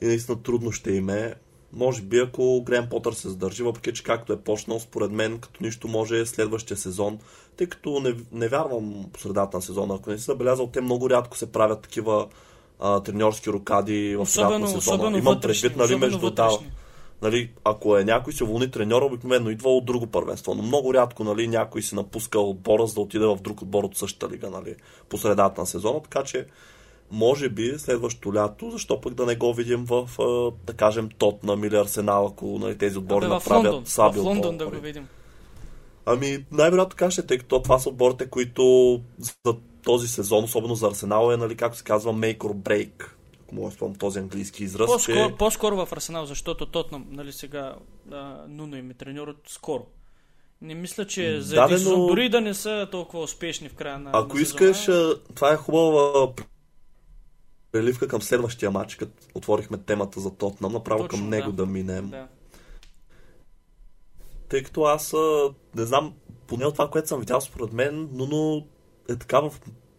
и 0.00 0.06
наистина 0.06 0.42
трудно 0.42 0.72
ще 0.72 0.92
им 0.92 1.08
е. 1.08 1.34
Може 1.72 2.02
би 2.02 2.18
ако 2.18 2.62
Грен 2.62 2.88
Потър 2.90 3.12
се 3.12 3.28
задържи, 3.28 3.62
въпреки 3.62 3.92
че 3.92 4.02
както 4.02 4.32
е 4.32 4.40
почнал, 4.40 4.80
според 4.80 5.10
мен 5.10 5.38
като 5.38 5.64
нищо 5.64 5.88
може 5.88 6.26
следващия 6.26 6.76
сезон, 6.76 7.18
тъй 7.56 7.66
като 7.66 8.00
не, 8.00 8.14
не 8.32 8.48
вярвам 8.48 9.06
по 9.12 9.20
средата 9.20 9.56
на 9.56 9.62
сезона. 9.62 9.94
Ако 9.94 10.10
не 10.10 10.18
си 10.18 10.24
забелязал, 10.24 10.66
те 10.66 10.80
много 10.80 11.10
рядко 11.10 11.36
се 11.36 11.52
правят 11.52 11.82
такива 11.82 12.26
а, 12.80 13.00
треньорски 13.00 13.50
рокади 13.50 14.16
в 14.16 14.26
средата 14.26 14.58
на 14.58 14.68
сезона. 14.68 15.18
Имам 15.18 15.40
предвид, 15.40 15.76
нали, 15.76 15.96
между 15.96 16.30
да, 16.30 16.50
нали, 17.22 17.50
ако 17.64 17.98
е 17.98 18.04
някой 18.04 18.32
се 18.32 18.44
вълни 18.44 18.70
треньор, 18.70 19.02
обикновено 19.02 19.50
идва 19.50 19.70
от 19.70 19.84
друго 19.84 20.06
първенство. 20.06 20.54
Но 20.54 20.62
много 20.62 20.94
рядко 20.94 21.24
нали, 21.24 21.48
някой 21.48 21.82
си 21.82 21.94
напуска 21.94 22.40
отбора, 22.40 22.86
за 22.86 22.94
да 22.94 23.00
отиде 23.00 23.26
в 23.26 23.38
друг 23.42 23.62
отбор 23.62 23.84
от 23.84 23.96
същата 23.96 24.34
лига 24.34 24.50
нали, 24.50 24.74
по 25.08 25.18
средата 25.18 25.60
на 25.60 25.66
сезона. 25.66 26.02
Така 26.02 26.24
че 26.24 26.46
може 27.10 27.48
би 27.48 27.74
следващото 27.78 28.34
лято, 28.34 28.70
защо 28.70 29.00
пък 29.00 29.14
да 29.14 29.26
не 29.26 29.36
го 29.36 29.54
видим 29.54 29.84
в, 29.84 30.08
да 30.66 30.72
кажем, 30.72 31.08
Тотнам 31.18 31.64
или 31.64 31.76
Арсенал, 31.76 32.26
ако 32.26 32.46
нали, 32.46 32.78
тези 32.78 32.98
отбори 32.98 33.24
Абе, 33.24 33.34
направят 33.34 33.64
Лондон, 33.64 33.86
слаби 33.86 34.18
в 34.18 34.24
Лондон 34.24 34.56
да 34.56 34.66
го 34.66 34.80
видим. 34.80 35.08
Ами, 36.06 36.44
най-вероятно 36.52 36.90
така 36.90 37.10
ще, 37.10 37.26
тъй 37.26 37.38
като 37.38 37.62
това 37.62 37.78
са 37.78 37.88
отборите, 37.88 38.30
които 38.30 39.00
за 39.18 39.56
този 39.84 40.08
сезон, 40.08 40.44
особено 40.44 40.74
за 40.74 40.86
Арсенал, 40.86 41.32
е, 41.32 41.36
нали, 41.36 41.56
както 41.56 41.78
се 41.78 41.84
казва, 41.84 42.12
make 42.12 42.38
or 42.38 42.54
break. 42.54 43.08
Ако 43.42 43.54
мога 43.54 43.70
да 43.70 43.98
този 43.98 44.18
английски 44.18 44.64
израз. 44.64 44.86
По-скоро, 44.86 45.28
че... 45.28 45.34
по-скоро 45.38 45.86
в 45.86 45.92
Арсенал, 45.92 46.26
защото 46.26 46.66
Тотнам, 46.66 47.06
нали 47.10 47.32
сега, 47.32 47.74
а, 48.12 48.44
Нуно 48.48 48.76
им 48.76 48.90
е 48.90 48.94
треньор 48.94 49.36
скоро. 49.48 49.86
Не 50.62 50.74
мисля, 50.74 51.06
че 51.06 51.40
за 51.40 51.54
да, 51.54 51.78
но... 51.84 52.06
дори 52.06 52.28
да 52.28 52.40
не 52.40 52.54
са 52.54 52.88
толкова 52.90 53.22
успешни 53.22 53.68
в 53.68 53.74
края 53.74 53.98
на 53.98 54.10
Ако 54.14 54.36
на 54.36 54.42
искаш, 54.42 54.84
това 55.34 55.52
е 55.52 55.56
хубава 55.56 56.32
преливка 57.72 58.08
към 58.08 58.22
следващия 58.22 58.70
матч, 58.70 58.94
като 58.94 59.12
отворихме 59.34 59.78
темата 59.78 60.20
за 60.20 60.30
Тотнам, 60.36 60.72
направо 60.72 61.02
Точно, 61.02 61.18
към 61.18 61.28
него 61.28 61.52
да, 61.52 61.56
да 61.56 61.66
минем. 61.66 62.08
Да. 62.08 62.28
Тъй 64.48 64.62
като 64.62 64.82
аз 64.82 65.14
не 65.74 65.84
знам, 65.84 66.14
поне 66.46 66.66
от 66.66 66.74
това, 66.74 66.90
което 66.90 67.08
съм 67.08 67.20
видял 67.20 67.40
според 67.40 67.72
мен, 67.72 68.08
но, 68.12 68.26
но 68.26 68.66
е 69.08 69.16
така 69.16 69.40
в 69.40 69.52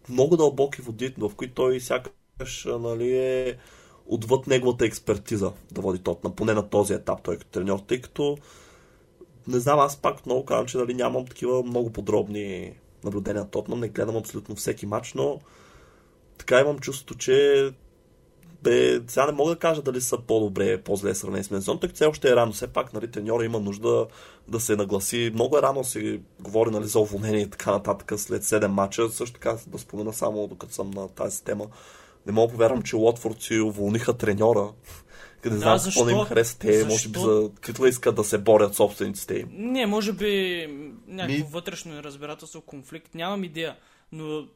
много 0.10 0.38
дълбоки 0.38 0.82
води, 0.82 1.14
в 1.18 1.32
които 1.36 1.54
той 1.54 1.80
сякаш 1.80 2.68
нали, 2.80 3.18
е 3.18 3.58
отвъд 4.06 4.48
неговата 4.48 4.86
експертиза 4.86 5.52
да 5.72 5.82
води 5.82 6.00
Тотнам, 6.00 6.36
поне 6.36 6.54
на 6.54 6.70
този 6.70 6.94
етап 6.94 7.24
той 7.24 7.38
като 7.38 7.52
треньор, 7.52 7.80
тъй 7.80 8.02
като 8.02 8.38
не 9.48 9.60
знам, 9.60 9.80
аз 9.80 9.98
пак 9.98 10.26
много 10.26 10.46
казвам, 10.46 10.66
че 10.66 10.78
нали, 10.78 10.94
нямам 10.94 11.26
такива 11.26 11.64
много 11.64 11.90
подробни 11.90 12.76
наблюдения 13.04 13.44
на 13.44 13.50
Тотнам, 13.50 13.80
не 13.80 13.90
гледам 13.90 14.16
абсолютно 14.16 14.56
всеки 14.56 14.86
матч, 14.86 15.14
но 15.14 15.40
така 16.38 16.60
имам 16.60 16.80
чувството, 16.80 17.18
че 17.18 17.70
сега 19.08 19.26
не 19.26 19.32
мога 19.32 19.52
да 19.52 19.60
кажа 19.60 19.82
дали 19.82 20.02
са 20.02 20.18
по-добре, 20.18 20.82
по-зле 20.82 21.16
сравнени 21.16 21.44
с 21.44 21.52
Мензон, 21.52 21.80
тъй 21.80 21.90
като 21.90 21.96
все 21.96 22.06
още 22.06 22.30
е 22.30 22.36
рано. 22.36 22.52
Все 22.52 22.68
пак, 22.68 22.94
нали, 22.94 23.12
треньора 23.12 23.46
има 23.46 23.60
нужда 23.60 24.08
да 24.48 24.60
се 24.60 24.76
нагласи. 24.76 25.32
Много 25.34 25.58
е 25.58 25.62
рано 25.62 25.84
се 25.84 26.20
говори 26.40 26.70
нали, 26.70 26.86
за 26.86 27.00
уволнение 27.00 27.42
и 27.42 27.50
така 27.50 27.72
нататък 27.72 28.20
след 28.20 28.44
7 28.44 28.68
мача. 28.68 29.10
Също 29.10 29.34
така 29.34 29.58
да 29.68 29.78
спомена 29.78 30.14
само, 30.14 30.48
докато 30.48 30.74
съм 30.74 30.92
на 30.92 31.08
тази 31.08 31.44
тема. 31.44 31.66
Не 32.26 32.32
мога 32.32 32.54
повярвам, 32.54 32.82
че 32.82 32.96
Лотфорд 32.96 33.42
си 33.42 33.60
уволниха 33.60 34.14
треньора. 34.14 34.70
Къде 35.42 35.56
да, 35.56 35.62
знам 35.62 35.80
какво 35.84 36.06
не 36.06 36.12
им 36.12 36.26
хареса 36.26 36.60
те, 36.60 36.74
защо? 36.74 36.90
може 36.90 37.10
би 37.10 37.20
за 37.20 37.50
какви 37.62 37.90
искат 37.90 38.16
да 38.16 38.24
се 38.24 38.38
борят 38.38 38.76
собствениците 38.76 39.36
им. 39.36 39.48
Не, 39.52 39.86
може 39.86 40.14
би 40.14 40.68
някакво 41.08 41.46
Ми... 41.46 41.52
вътрешно 41.52 41.94
неразбирателство, 41.94 42.62
конфликт, 42.62 43.16
нямам 43.16 43.44
идея. 43.44 43.76
Но 44.12 44.48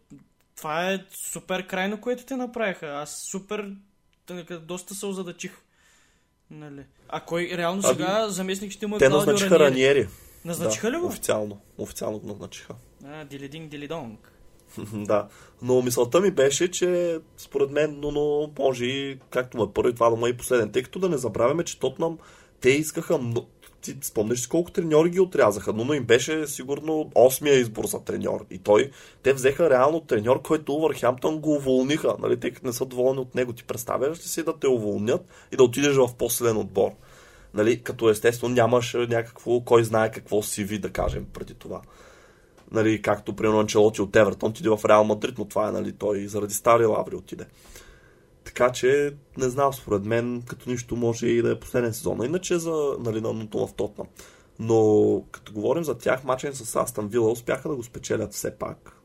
това 0.55 0.91
е 0.91 0.99
супер 1.31 1.67
крайно, 1.67 2.01
което 2.01 2.25
те 2.25 2.35
направиха. 2.35 2.87
Аз 2.87 3.27
супер 3.31 3.71
доста 4.61 4.95
се 4.95 5.05
озадачих. 5.05 5.51
Нали. 6.51 6.85
А 7.09 7.19
кой 7.19 7.49
реално 7.53 7.83
сега 7.83 8.19
ами, 8.21 8.31
заместник 8.31 8.71
ще 8.71 8.85
има 8.85 8.97
Те 8.97 9.09
назначиха 9.09 9.59
Раниери. 9.59 10.07
Назначиха 10.45 10.91
да, 10.91 10.97
ли 10.97 11.01
го? 11.01 11.07
Официално. 11.07 11.61
Официално 11.77 12.19
го 12.19 12.27
назначиха. 12.27 12.73
А, 13.05 13.25
дилидинг, 13.25 13.69
дилидонг. 13.69 14.31
да. 14.93 15.27
Но 15.61 15.81
мисълта 15.81 16.21
ми 16.21 16.31
беше, 16.31 16.71
че 16.71 17.19
според 17.37 17.71
мен, 17.71 17.99
но, 17.99 18.11
но 18.11 18.51
може 18.59 18.85
и, 18.85 19.19
както 19.29 19.57
му 19.57 19.63
е 19.63 19.73
първи, 19.73 19.93
това 19.93 20.09
да 20.09 20.15
му 20.15 20.27
е 20.27 20.29
и 20.29 20.37
последен. 20.37 20.71
Тъй 20.71 20.83
като 20.83 20.99
да 20.99 21.09
не 21.09 21.17
забравяме, 21.17 21.63
че 21.63 21.79
Тотнам, 21.79 22.17
те 22.61 22.69
искаха 22.69 23.17
ти 23.81 23.97
спомниш 24.01 24.41
си 24.41 24.49
колко 24.49 24.71
треньори 24.71 25.09
ги 25.09 25.19
отрязаха. 25.19 25.73
но 25.73 25.93
им 25.93 26.03
беше 26.03 26.47
сигурно 26.47 27.11
осмия 27.15 27.55
избор 27.55 27.85
за 27.85 27.99
треньор. 27.99 28.45
И 28.51 28.57
той, 28.57 28.91
те 29.23 29.33
взеха 29.33 29.69
реално 29.69 29.99
треньор, 29.99 30.41
който 30.41 30.73
Увърхемптън 30.73 31.39
го 31.39 31.53
уволниха, 31.53 32.15
нали, 32.19 32.39
като 32.39 32.67
не 32.67 32.73
са 32.73 32.85
доволни 32.85 33.19
от 33.19 33.35
него. 33.35 33.53
Ти 33.53 33.63
представяш 33.63 34.19
ли 34.19 34.23
си 34.23 34.43
да 34.43 34.59
те 34.59 34.67
уволнят 34.67 35.21
и 35.51 35.55
да 35.55 35.63
отидеш 35.63 35.95
в 35.95 36.09
по-силен 36.17 36.57
отбор? 36.57 36.91
Нали, 37.53 37.83
като 37.83 38.09
естествено 38.09 38.55
нямаш 38.55 38.93
някакво, 38.93 39.61
кой 39.61 39.83
знае 39.83 40.11
какво 40.11 40.41
си 40.41 40.63
ви, 40.63 40.79
да 40.79 40.89
кажем, 40.89 41.25
преди 41.33 41.53
това. 41.53 41.81
Нали, 42.71 43.01
както 43.01 43.35
при 43.35 43.47
Анчелоти 43.47 44.01
от 44.01 44.15
Евертон 44.15 44.49
отиде 44.49 44.69
в 44.69 44.79
Реал 44.85 45.03
Мадрид, 45.03 45.37
но 45.37 45.45
това 45.45 45.69
е, 45.69 45.71
нали, 45.71 45.91
той 45.91 46.27
заради 46.27 46.53
стари 46.53 46.85
лаври 46.85 47.15
отиде. 47.15 47.45
Така 48.49 48.71
че, 48.71 49.13
не 49.37 49.49
знам, 49.49 49.73
според 49.73 50.05
мен, 50.05 50.43
като 50.47 50.69
нищо 50.69 50.95
може 50.95 51.27
и 51.27 51.41
да 51.41 51.51
е 51.51 51.59
последен 51.59 51.93
сезон. 51.93 52.25
Иначе 52.25 52.59
за 52.59 52.95
нали, 52.99 53.21
на 53.21 53.33
в 53.53 53.73
Тотна. 53.77 54.05
Но 54.59 55.23
като 55.31 55.53
говорим 55.53 55.83
за 55.83 55.97
тях, 55.97 56.23
мачен 56.23 56.55
с 56.55 56.75
Астан 56.75 57.07
Вила 57.07 57.31
успяха 57.31 57.69
да 57.69 57.75
го 57.75 57.83
спечелят 57.83 58.33
все 58.33 58.55
пак. 58.55 58.95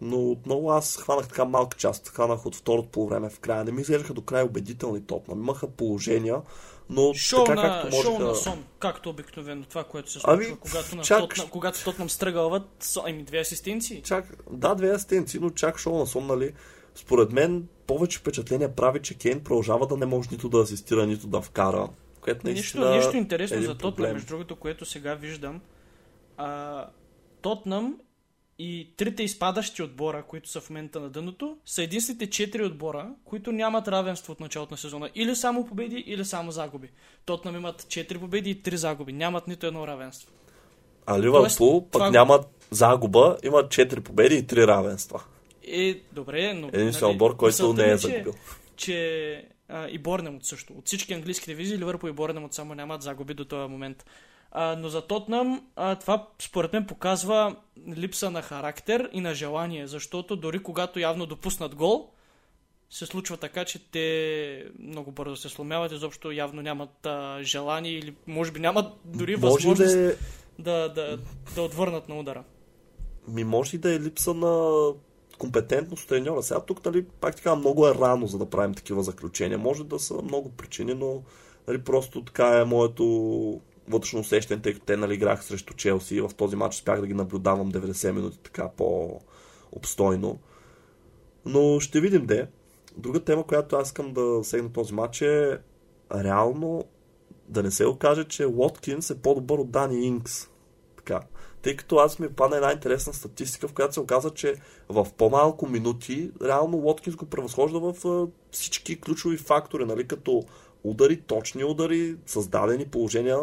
Но 0.00 0.30
отново 0.30 0.70
аз 0.70 0.96
хванах 0.96 1.28
така 1.28 1.44
малка 1.44 1.76
част. 1.76 2.08
Хванах 2.08 2.46
от 2.46 2.56
второто 2.56 2.88
по 2.88 3.06
време 3.06 3.30
в 3.30 3.40
края. 3.40 3.64
Не 3.64 3.72
ми 3.72 3.80
изглеждаха 3.80 4.14
до 4.14 4.22
края 4.22 4.44
убедителни 4.44 5.06
Тотна. 5.06 5.34
Имаха 5.34 5.66
положения, 5.66 6.42
но 6.90 7.14
шоу 7.14 7.44
така, 7.44 7.62
на, 7.62 7.68
както 7.68 7.96
можеха... 7.96 8.16
Шоу 8.16 8.28
на 8.28 8.34
сон, 8.34 8.64
както 8.78 9.10
обикновено 9.10 9.64
това, 9.64 9.84
което 9.84 10.10
се 10.10 10.20
случва, 10.20 10.44
ами, 10.46 10.56
когато, 10.60 11.02
чак... 11.02 11.20
Тотнам, 11.20 11.48
когато 11.48 11.84
Тотнам 11.84 12.10
стръгълват, 12.10 12.96
ами 13.04 13.22
две 13.22 13.38
асистенции. 13.38 14.02
Чак, 14.02 14.36
да, 14.50 14.74
две 14.74 14.90
асистенции, 14.90 15.40
но 15.40 15.50
чак 15.50 15.78
шоу 15.78 15.98
на 15.98 16.06
сон, 16.06 16.26
нали, 16.26 16.52
според 16.94 17.32
мен 17.32 17.68
повече 17.86 18.18
впечатление 18.18 18.74
прави, 18.74 19.02
че 19.02 19.14
Кейн 19.14 19.44
продължава 19.44 19.86
да 19.86 19.96
не 19.96 20.06
може 20.06 20.28
нито 20.32 20.48
да 20.48 20.58
асистира, 20.58 21.06
нито 21.06 21.26
да 21.26 21.40
вкара. 21.40 21.88
Което 22.20 22.46
нещо, 22.46 22.90
нещо 22.90 23.16
интересно 23.16 23.62
за 23.62 23.74
Тотнам, 23.74 24.12
между 24.12 24.26
другото, 24.26 24.56
което 24.56 24.84
сега 24.84 25.14
виждам. 25.14 25.60
А, 26.36 26.86
Тотнам 27.42 27.96
и 28.58 28.94
трите 28.96 29.22
изпадащи 29.22 29.82
отбора, 29.82 30.22
които 30.22 30.48
са 30.48 30.60
в 30.60 30.70
момента 30.70 31.00
на 31.00 31.10
дъното, 31.10 31.56
са 31.66 31.82
единствените 31.82 32.30
четири 32.30 32.64
отбора, 32.64 33.10
които 33.24 33.52
нямат 33.52 33.88
равенство 33.88 34.32
от 34.32 34.40
началото 34.40 34.74
на 34.74 34.78
сезона. 34.78 35.10
Или 35.14 35.36
само 35.36 35.66
победи, 35.66 36.04
или 36.06 36.24
само 36.24 36.50
загуби. 36.50 36.90
Тотнам 37.24 37.56
имат 37.56 37.82
4 37.82 38.18
победи 38.18 38.50
и 38.50 38.62
3 38.62 38.74
загуби. 38.74 39.12
Нямат 39.12 39.48
нито 39.48 39.66
едно 39.66 39.86
равенство. 39.86 40.30
А 41.06 41.20
Ливърпул 41.20 41.82
пък 41.82 41.92
това... 41.92 42.10
нямат 42.10 42.66
загуба, 42.70 43.36
имат 43.42 43.66
4 43.66 44.00
победи 44.00 44.34
и 44.34 44.44
3 44.44 44.66
равенства. 44.66 45.24
Е, 45.66 46.00
добре, 46.12 46.54
но... 46.54 46.68
Един 46.72 46.86
нали, 46.86 47.04
отбор, 47.04 47.36
който 47.36 47.72
не 47.72 47.90
е 47.90 47.96
загубил. 47.96 48.32
Че, 48.32 48.38
че 48.76 49.48
а, 49.68 49.88
и 49.88 49.98
Борнемот 49.98 50.44
също. 50.44 50.72
От 50.72 50.86
всички 50.86 51.14
английски 51.14 51.46
дивизии 51.46 51.78
Ливърпул 51.78 52.08
и 52.08 52.12
Борнемот 52.12 52.54
само 52.54 52.74
нямат 52.74 53.02
загуби 53.02 53.34
до 53.34 53.44
този 53.44 53.70
момент. 53.70 54.04
А, 54.50 54.76
но 54.76 54.88
за 54.88 55.02
Тотнам 55.02 55.66
а, 55.76 55.94
това 55.94 56.28
според 56.42 56.72
мен 56.72 56.86
показва 56.86 57.56
липса 57.96 58.30
на 58.30 58.42
характер 58.42 59.10
и 59.12 59.20
на 59.20 59.34
желание, 59.34 59.86
защото 59.86 60.36
дори 60.36 60.58
когато 60.58 60.98
явно 60.98 61.26
допуснат 61.26 61.74
гол, 61.74 62.10
се 62.90 63.06
случва 63.06 63.36
така, 63.36 63.64
че 63.64 63.78
те 63.90 64.66
много 64.78 65.12
бързо 65.12 65.36
се 65.36 65.48
сломяват, 65.48 65.92
изобщо 65.92 66.32
явно 66.32 66.62
нямат 66.62 67.06
а, 67.06 67.38
желание 67.42 67.92
или 67.92 68.14
може 68.26 68.52
би 68.52 68.60
нямат 68.60 68.86
дори 69.04 69.36
може 69.36 69.52
възможност 69.52 69.92
да, 69.92 70.10
е... 70.10 70.14
да, 70.58 70.88
да, 70.88 71.18
да 71.54 71.62
отвърнат 71.62 72.08
на 72.08 72.18
удара. 72.18 72.44
Ми 73.28 73.44
може 73.44 73.76
и 73.76 73.78
да 73.78 73.94
е 73.94 74.00
липса 74.00 74.34
на 74.34 74.84
компетентност 75.38 76.08
треньора. 76.08 76.42
Сега 76.42 76.60
тук, 76.60 76.84
нали, 76.84 77.04
пак 77.20 77.36
така, 77.36 77.54
много 77.54 77.88
е 77.88 77.94
рано, 77.94 78.26
за 78.26 78.38
да 78.38 78.50
правим 78.50 78.74
такива 78.74 79.02
заключения. 79.02 79.58
Може 79.58 79.84
да 79.84 79.98
са 79.98 80.14
много 80.22 80.50
причини, 80.50 80.94
но 80.94 81.22
нали, 81.68 81.82
просто 81.82 82.24
така 82.24 82.58
е 82.58 82.64
моето 82.64 83.04
вътрешно 83.88 84.20
усещане, 84.20 84.62
тъй 84.62 84.72
като 84.72 84.86
те 84.86 84.96
нали, 84.96 85.14
играх 85.14 85.44
срещу 85.44 85.74
Челси 85.74 86.16
и 86.16 86.20
в 86.20 86.30
този 86.36 86.56
матч 86.56 86.74
успях 86.74 87.00
да 87.00 87.06
ги 87.06 87.14
наблюдавам 87.14 87.72
90 87.72 88.10
минути 88.10 88.38
така 88.42 88.68
по-обстойно. 88.68 90.38
Но 91.44 91.80
ще 91.80 92.00
видим 92.00 92.26
де. 92.26 92.48
Друга 92.96 93.20
тема, 93.20 93.46
която 93.46 93.76
аз 93.76 93.88
искам 93.88 94.12
да 94.12 94.40
сегна 94.44 94.72
този 94.72 94.94
матч 94.94 95.22
е 95.22 95.58
реално 96.14 96.84
да 97.48 97.62
не 97.62 97.70
се 97.70 97.86
окаже, 97.86 98.24
че 98.24 98.46
Уоткинс 98.46 99.10
е 99.10 99.22
по-добър 99.22 99.58
от 99.58 99.70
Дани 99.70 100.06
Инкс. 100.06 100.48
Така. 100.96 101.20
Тъй 101.64 101.76
като 101.76 101.96
аз 101.96 102.18
ми 102.18 102.28
падна 102.28 102.56
една 102.56 102.72
интересна 102.72 103.12
статистика, 103.12 103.68
в 103.68 103.72
която 103.72 103.94
се 103.94 104.00
оказа, 104.00 104.30
че 104.30 104.54
в 104.88 105.06
по-малко 105.18 105.66
минути 105.66 106.30
реално 106.42 106.76
Уоткинс 106.76 107.16
го 107.16 107.26
превъзхожда 107.26 107.80
в 107.80 108.28
всички 108.50 109.00
ключови 109.00 109.36
фактори, 109.36 109.84
нали, 109.84 110.06
като 110.08 110.42
удари, 110.84 111.20
точни 111.20 111.64
удари, 111.64 112.16
създадени 112.26 112.84
положения. 112.84 113.38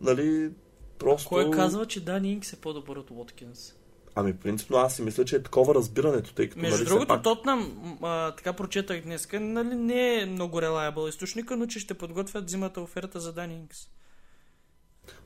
Нали, 0.00 0.50
просто... 0.98 1.28
Кой 1.28 1.50
казва, 1.50 1.86
че 1.86 2.04
Дани 2.04 2.32
Инкс 2.32 2.52
е 2.52 2.56
по-добър 2.56 2.96
от 2.96 3.10
Уоткинс? 3.10 3.74
Ами, 4.14 4.36
принципно 4.36 4.76
аз 4.76 4.96
си 4.96 5.02
мисля, 5.02 5.24
че 5.24 5.36
е 5.36 5.42
такова 5.42 5.74
разбирането, 5.74 6.34
тъй 6.34 6.48
като... 6.48 6.60
Между 6.60 6.76
нали, 6.76 6.88
другото, 6.88 7.08
пак... 7.08 7.22
Тотнам, 7.22 7.98
а, 8.02 8.32
така 8.32 8.52
прочетах 8.52 9.00
днес, 9.02 9.28
нали, 9.32 9.74
не 9.74 10.20
е 10.20 10.26
много 10.26 10.62
релайбъл 10.62 11.08
източника, 11.08 11.56
но 11.56 11.66
че 11.66 11.80
ще 11.80 11.94
подготвят 11.94 12.50
зимата 12.50 12.80
оферта 12.80 13.20
за 13.20 13.32
Дани 13.32 13.54
Инкс. 13.54 13.88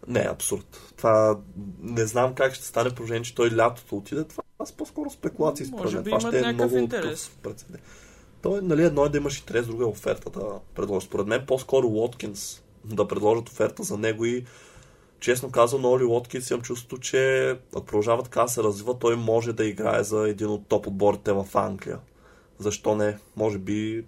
Не, 0.09 0.21
абсурд. 0.21 0.93
Това 0.97 1.39
не 1.81 2.07
знам 2.07 2.35
как 2.35 2.55
ще 2.55 2.65
стане 2.65 2.91
положение, 2.91 3.23
че 3.23 3.35
той 3.35 3.57
лятото 3.57 3.97
отиде. 3.97 4.25
Това 4.25 4.43
аз 4.59 4.73
по-скоро 4.73 5.11
спекулации 5.11 5.67
според 5.67 5.85
Може 5.85 5.99
би 5.99 6.11
това 6.11 6.21
ще 6.21 6.39
е 6.41 6.53
много 6.53 6.77
интерес. 6.77 7.31
Прецедент. 7.43 7.83
Той, 8.43 8.61
нали, 8.63 8.85
едно 8.85 9.05
е 9.05 9.09
да 9.09 9.19
имаш 9.19 9.39
интерес, 9.39 9.67
друга 9.67 9.85
е 9.85 9.87
оферта 9.87 10.31
да 10.31 10.45
предложи. 10.75 11.07
Според 11.07 11.27
мен 11.27 11.45
по-скоро 11.47 11.87
Уоткинс 11.89 12.63
да 12.85 13.09
предложат 13.09 13.49
оферта 13.49 13.83
за 13.83 13.99
него 13.99 14.25
и 14.25 14.45
честно 15.21 15.51
казано, 15.51 15.91
Оли 15.91 16.05
Уоткинс 16.05 16.51
имам 16.51 16.63
чувството, 16.63 16.99
че 16.99 17.51
ако 17.51 17.87
продължава 17.87 18.23
така 18.23 18.49
се 18.49 18.63
развива, 18.63 18.99
той 18.99 19.17
може 19.17 19.53
да 19.53 19.65
играе 19.65 20.03
за 20.03 20.29
един 20.29 20.49
от 20.49 20.67
топ 20.67 20.87
отборите 20.87 21.33
в 21.33 21.47
Англия. 21.55 21.99
Защо 22.59 22.95
не? 22.95 23.19
Може 23.37 23.59
би 23.59 24.05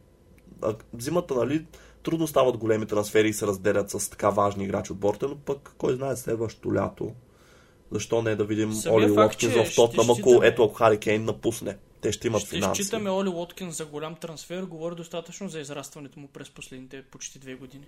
зимата, 0.99 1.35
нали, 1.35 1.67
трудно 2.03 2.27
стават 2.27 2.57
големи 2.57 2.87
трансфери 2.87 3.29
и 3.29 3.33
се 3.33 3.47
разделят 3.47 3.91
с 3.91 4.11
така 4.11 4.31
важни 4.31 4.65
играчи 4.65 4.93
от 4.93 4.99
борта, 4.99 5.29
но 5.29 5.37
пък 5.37 5.75
кой 5.79 5.95
знае 5.95 6.17
следващото 6.17 6.75
лято. 6.75 7.13
Защо 7.91 8.23
не 8.23 8.37
да 8.37 8.45
видим 8.45 8.73
Самия 8.73 8.97
Оли 8.97 9.11
Уоткинс 9.11 9.55
в 9.55 9.75
Тотнам, 9.75 10.11
ако 10.11 10.41
ето 10.45 10.65
ако 10.65 10.75
Хари 10.75 10.99
Кейн 10.99 11.25
напусне. 11.25 11.77
Те 12.01 12.13
ще 12.13 12.27
имат 12.27 12.41
ще 12.41 12.51
финанси. 12.51 12.83
считаме 12.83 13.11
Оли 13.11 13.29
Уоткинс 13.29 13.77
за 13.77 13.87
голям 13.87 14.15
трансфер, 14.15 14.63
говори 14.63 14.95
достатъчно 14.95 15.49
за 15.49 15.61
израстването 15.61 16.21
му 16.21 16.29
през 16.29 16.51
последните 16.51 17.03
почти 17.03 17.39
две 17.39 17.55
години. 17.55 17.85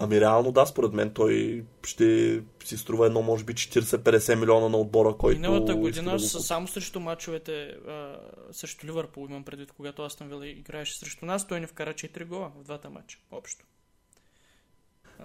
Ами 0.00 0.20
реално 0.20 0.52
да, 0.52 0.66
според 0.66 0.92
мен 0.92 1.10
той 1.10 1.64
ще 1.86 2.40
си 2.64 2.76
струва 2.76 3.06
едно, 3.06 3.22
може 3.22 3.44
би 3.44 3.54
40-50 3.54 4.34
милиона 4.34 4.68
на 4.68 4.76
отбора, 4.76 5.16
който... 5.18 5.40
Миналата 5.40 5.74
година 5.74 6.10
да 6.10 6.16
го... 6.16 6.18
само 6.18 6.68
срещу 6.68 7.00
мачовете 7.00 7.62
а, 7.62 8.16
срещу 8.52 8.86
Ливърпул, 8.86 9.26
имам 9.30 9.44
предвид, 9.44 9.72
когато 9.72 10.02
Астан 10.02 10.28
Вила 10.28 10.46
играеше 10.46 10.98
срещу 10.98 11.26
нас, 11.26 11.46
той 11.46 11.60
ни 11.60 11.66
вкара 11.66 11.94
4 11.94 12.24
гола 12.24 12.52
в 12.60 12.64
двата 12.64 12.90
мача, 12.90 13.18
общо. 13.30 13.64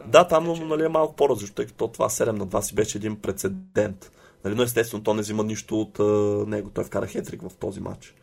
да, 0.06 0.28
там 0.28 0.56
че... 0.56 0.64
нали, 0.64 0.86
е 0.86 0.90
малко 0.90 1.16
по-различно, 1.16 1.56
тъй 1.56 1.66
като 1.66 1.88
това 1.88 2.10
7 2.10 2.32
на 2.32 2.48
2 2.48 2.62
си 2.62 2.76
беше 2.76 2.98
един 2.98 3.22
прецедент. 3.22 4.12
Нали, 4.46 4.56
но 4.56 4.64
естествено, 4.64 5.04
то 5.04 5.14
не 5.14 5.22
взима 5.22 5.44
нищо 5.44 5.82
от 5.82 6.00
а, 6.00 6.04
него. 6.48 6.70
Той 6.70 6.84
вкара 6.84 7.08
хетрик 7.08 7.42
в 7.42 7.56
този 7.56 7.80
матч. 7.80 8.16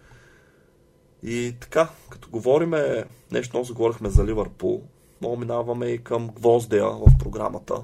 И 1.23 1.55
така, 1.61 1.89
като 2.11 2.31
говориме, 2.31 3.05
нещо 3.33 3.57
много 3.57 3.67
заговорихме 3.67 4.11
за 4.11 4.25
Ливърпул, 4.25 4.83
много 5.21 5.37
минаваме 5.37 5.87
и 5.87 6.05
към 6.05 6.29
гвоздея 6.29 6.87
в 6.87 7.19
програмата. 7.19 7.75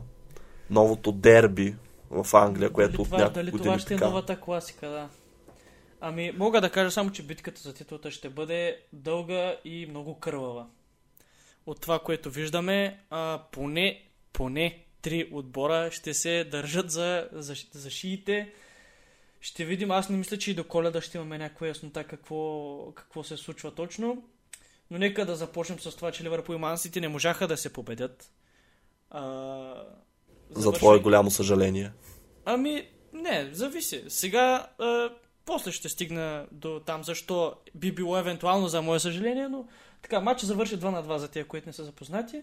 Новото 0.71 1.12
дерби 1.12 1.75
в 2.11 2.35
Англия, 2.35 2.73
което 2.73 2.92
дали 2.92 3.03
от 3.03 3.11
няколко 3.11 3.35
дали 3.35 3.51
години 3.51 3.64
това 3.64 3.79
ще 3.79 3.95
е 3.95 3.97
новата 3.97 4.40
класика, 4.40 4.88
да. 4.88 5.09
Ами, 6.01 6.33
мога 6.37 6.61
да 6.61 6.71
кажа 6.71 6.90
само, 6.90 7.11
че 7.11 7.23
битката 7.23 7.61
за 7.61 7.75
титлата 7.75 8.11
ще 8.11 8.29
бъде 8.29 8.81
дълга 8.92 9.57
и 9.64 9.87
много 9.87 10.18
кървава. 10.18 10.66
От 11.66 11.81
това, 11.81 11.99
което 11.99 12.31
виждаме, 12.31 13.01
а, 13.11 13.42
поне, 13.53 14.03
поне 14.33 14.85
три 15.03 15.29
отбора 15.33 15.90
ще 15.90 16.14
се 16.14 16.45
държат 16.45 16.90
за, 16.90 17.29
за, 17.33 17.55
за 17.73 17.90
шиите. 17.90 18.53
Ще 19.40 19.64
видим, 19.64 19.90
аз 19.90 20.09
не 20.09 20.16
мисля, 20.16 20.38
че 20.38 20.51
и 20.51 20.55
до 20.55 20.64
коледа 20.64 21.01
ще 21.01 21.18
имаме 21.18 21.38
някаква 21.38 21.66
яснота 21.66 22.05
какво, 22.05 22.92
какво 22.95 23.25
се 23.25 23.37
случва 23.37 23.71
точно. 23.75 24.23
Но 24.92 24.98
нека 24.98 25.26
да 25.26 25.37
започнем 25.37 25.81
с 25.81 25.96
това, 25.96 26.12
че 26.12 26.24
Ливърпул 26.24 26.55
и 26.55 26.59
Мансити 26.59 27.01
не 27.01 27.09
можаха 27.09 27.49
да 27.49 27.57
се 27.57 27.72
победят. 27.72 28.30
А, 29.11 29.20
завърши... 30.51 30.62
За 30.62 30.72
твое 30.72 30.99
голямо 30.99 31.30
съжаление. 31.30 31.93
Ами, 32.45 32.88
не, 33.12 33.51
зависи. 33.53 34.05
Сега, 34.09 34.66
а, 34.78 35.11
после 35.45 35.72
ще 35.72 35.88
стигна 35.88 36.47
до 36.53 36.80
там, 36.86 37.05
защо 37.05 37.55
би 37.74 37.93
било 37.93 38.18
евентуално 38.18 38.68
за 38.68 38.82
мое 38.82 39.01
съжаление, 39.01 39.49
но 39.49 39.64
така, 40.03 40.20
матчът 40.20 40.49
завърши 40.49 40.78
2 40.78 40.84
на 40.84 41.05
2 41.05 41.16
за 41.16 41.28
тия, 41.28 41.45
които 41.49 41.68
не 41.68 41.72
са 41.72 41.84
запознати. 41.84 42.43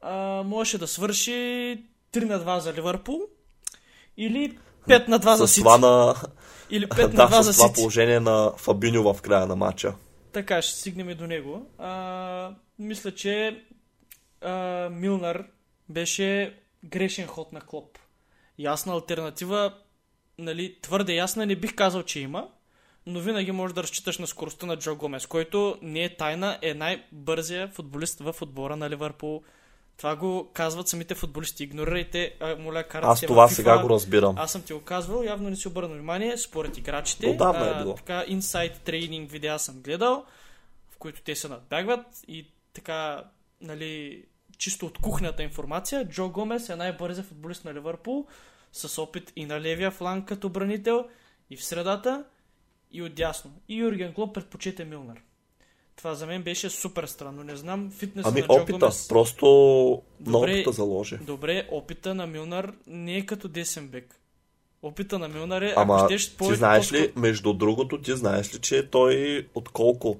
А, 0.00 0.42
можеше 0.42 0.78
да 0.78 0.86
свърши 0.86 1.30
3 2.12 2.24
на 2.24 2.40
2 2.40 2.58
за 2.58 2.72
Ливърпул 2.72 3.20
или 4.16 4.58
5 4.88 5.08
на 5.08 5.20
2 5.20 5.34
за 5.34 5.48
Сити. 5.48 5.68
На... 5.68 6.14
Или 6.70 6.86
5 6.86 7.08
да, 7.14 7.24
на 7.24 7.30
2 7.30 7.40
за 7.40 7.52
Сити. 7.52 7.64
това 7.64 7.74
положение 7.74 8.20
на 8.20 8.52
Фабиньо 8.56 9.14
в 9.14 9.22
края 9.22 9.46
на 9.46 9.56
матча. 9.56 9.94
Така, 10.32 10.62
ще 10.62 10.78
стигнем 10.78 11.16
до 11.16 11.26
него. 11.26 11.70
А, 11.78 12.54
мисля, 12.78 13.14
че 13.14 13.64
а, 14.40 14.88
Милнар 14.90 15.44
беше 15.88 16.58
грешен 16.84 17.26
ход 17.26 17.52
на 17.52 17.60
Клоп. 17.60 17.98
Ясна 18.58 18.92
альтернатива, 18.92 19.74
нали, 20.38 20.78
твърде 20.82 21.14
ясна 21.14 21.46
не 21.46 21.56
бих 21.56 21.74
казал, 21.74 22.02
че 22.02 22.20
има, 22.20 22.48
но 23.06 23.20
винаги 23.20 23.52
можеш 23.52 23.74
да 23.74 23.82
разчиташ 23.82 24.18
на 24.18 24.26
скоростта 24.26 24.66
на 24.66 24.76
Джо 24.76 24.96
Гомес, 24.96 25.26
който 25.26 25.78
не 25.82 26.04
е 26.04 26.16
тайна, 26.16 26.58
е 26.62 26.74
най-бързия 26.74 27.68
футболист 27.68 28.20
в 28.20 28.34
отбора 28.42 28.76
на 28.76 28.90
Ливърпул. 28.90 29.42
Това 29.96 30.16
го 30.16 30.50
казват 30.52 30.88
самите 30.88 31.14
футболисти. 31.14 31.64
Игнорирайте, 31.64 32.34
а, 32.40 32.56
моля, 32.56 32.84
карате 32.84 33.08
Аз 33.08 33.20
това 33.20 33.48
сега 33.48 33.82
го 33.82 33.90
разбирам. 33.90 34.34
Аз 34.38 34.52
съм 34.52 34.62
ти 34.62 34.72
го 34.72 34.80
казвал, 34.80 35.22
явно 35.22 35.50
не 35.50 35.56
си 35.56 35.68
обърна 35.68 35.94
внимание, 35.94 36.38
според 36.38 36.78
играчите. 36.78 37.28
Отдавна 37.28 37.70
е 37.70 37.82
било. 37.82 37.94
Така, 37.94 38.24
инсайт 38.28 38.80
тренинг 38.84 39.30
видеа 39.30 39.58
съм 39.58 39.80
гледал, 39.82 40.24
в 40.90 40.96
които 40.96 41.22
те 41.22 41.36
се 41.36 41.48
надбягват 41.48 42.06
и 42.28 42.46
така, 42.74 43.24
нали, 43.60 44.24
чисто 44.58 44.86
от 44.86 44.98
кухнята 44.98 45.42
информация, 45.42 46.08
Джо 46.08 46.28
Гомес 46.28 46.68
е 46.68 46.76
най-бързия 46.76 47.24
футболист 47.24 47.64
на 47.64 47.74
Ливърпул, 47.74 48.26
с 48.72 49.02
опит 49.02 49.32
и 49.36 49.46
на 49.46 49.60
левия 49.60 49.90
фланг 49.90 50.28
като 50.28 50.48
бранител, 50.48 51.08
и 51.50 51.56
в 51.56 51.64
средата, 51.64 52.24
и 52.90 53.02
отдясно. 53.02 53.50
И 53.68 53.76
Юрген 53.76 54.14
Клоп 54.14 54.34
предпочете 54.34 54.84
Милнар. 54.84 55.22
Това 56.02 56.14
за 56.14 56.26
мен 56.26 56.42
беше 56.42 56.70
супер 56.70 57.04
странно. 57.04 57.44
Не 57.44 57.56
знам 57.56 57.90
фитнеса 57.90 58.28
Ами 58.28 58.40
на 58.40 58.46
Джо 58.46 58.52
опита, 58.52 58.78
Гомес. 58.78 59.08
просто 59.08 59.46
на 60.26 60.32
Добре. 60.32 60.52
опита 60.52 60.72
заложи. 60.72 61.16
Добре, 61.16 61.68
опита 61.70 62.14
на 62.14 62.26
Милнар 62.26 62.72
не 62.86 63.16
е 63.16 63.26
като 63.26 63.48
десен 63.48 63.88
бек. 63.88 64.20
Опита 64.82 65.18
на 65.18 65.28
Милнар 65.28 65.62
е, 65.62 65.74
Ама 65.76 65.96
ако 65.96 66.08
щеш, 66.08 66.30
ти 66.30 66.36
повече 66.36 66.58
знаеш 66.58 66.92
ли, 66.92 67.12
между 67.16 67.52
другото, 67.52 68.00
ти 68.00 68.16
знаеш 68.16 68.54
ли, 68.54 68.58
че 68.58 68.86
той 68.90 69.46
отколко 69.54 70.16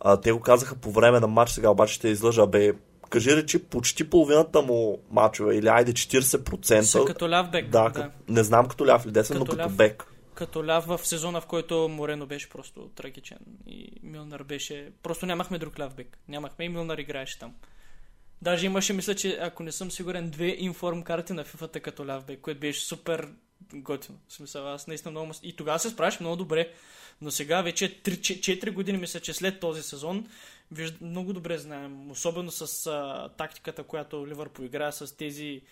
а, 0.00 0.16
те 0.16 0.32
го 0.32 0.40
казаха 0.40 0.74
по 0.74 0.90
време 0.90 1.20
на 1.20 1.26
матч, 1.26 1.50
сега 1.50 1.70
обаче 1.70 1.94
ще 1.94 2.08
излъжа, 2.08 2.46
бе, 2.46 2.72
кажи 3.10 3.36
речи, 3.36 3.58
почти 3.58 4.10
половината 4.10 4.62
му 4.62 4.98
мачове, 5.10 5.56
или 5.56 5.68
айде 5.68 5.92
40%. 5.92 6.80
Са 6.80 7.04
като 7.04 7.30
ляв 7.30 7.50
бек. 7.50 7.68
да, 7.68 7.82
да. 7.82 7.92
Като, 7.92 8.08
не 8.28 8.42
знам 8.44 8.68
като 8.68 8.86
ляв 8.86 9.04
или 9.04 9.12
десен, 9.12 9.38
но 9.38 9.44
като 9.44 9.58
ляв. 9.58 9.76
бек. 9.76 10.13
Като 10.34 10.66
ляв 10.66 10.84
в 10.84 10.98
сезона, 10.98 11.40
в 11.40 11.46
който 11.46 11.88
Морено 11.88 12.26
беше 12.26 12.48
просто 12.48 12.90
трагичен. 12.94 13.38
И 13.66 13.92
Милнар 14.02 14.42
беше... 14.42 14.92
Просто 15.02 15.26
нямахме 15.26 15.58
друг 15.58 15.78
ляв 15.78 15.94
бек. 15.94 16.18
Нямахме 16.28 16.64
и 16.64 16.68
Милнар 16.68 16.98
играеше 16.98 17.38
там. 17.38 17.54
Даже 18.42 18.66
имаше, 18.66 18.92
мисля, 18.92 19.14
че 19.14 19.38
ако 19.40 19.62
не 19.62 19.72
съм 19.72 19.90
сигурен, 19.90 20.30
две 20.30 20.56
информ 20.58 21.02
карти 21.02 21.32
на 21.32 21.44
FIFA 21.44 21.80
като 21.80 22.06
ляв 22.06 22.24
бек, 22.24 22.40
което 22.40 22.60
беше 22.60 22.84
супер 22.84 23.28
готино. 23.74 24.18
В 24.28 24.32
смисъл, 24.32 24.68
аз 24.68 24.86
наистина 24.86 25.10
много... 25.10 25.32
И 25.42 25.56
тогава 25.56 25.78
се 25.78 25.90
справиш 25.90 26.20
много 26.20 26.36
добре. 26.36 26.72
Но 27.20 27.30
сега 27.30 27.62
вече 27.62 28.02
3-4 28.02 28.72
години, 28.72 28.98
мисля, 28.98 29.20
че 29.20 29.34
след 29.34 29.60
този 29.60 29.82
сезон, 29.82 30.26
вижда, 30.70 30.98
много 31.00 31.32
добре 31.32 31.58
знаем, 31.58 32.10
особено 32.10 32.50
с 32.50 32.86
а, 32.86 33.28
тактиката, 33.36 33.82
която 33.82 34.26
Ливърпул 34.26 34.64
играе 34.64 34.92
с 34.92 35.16
тези 35.16 35.62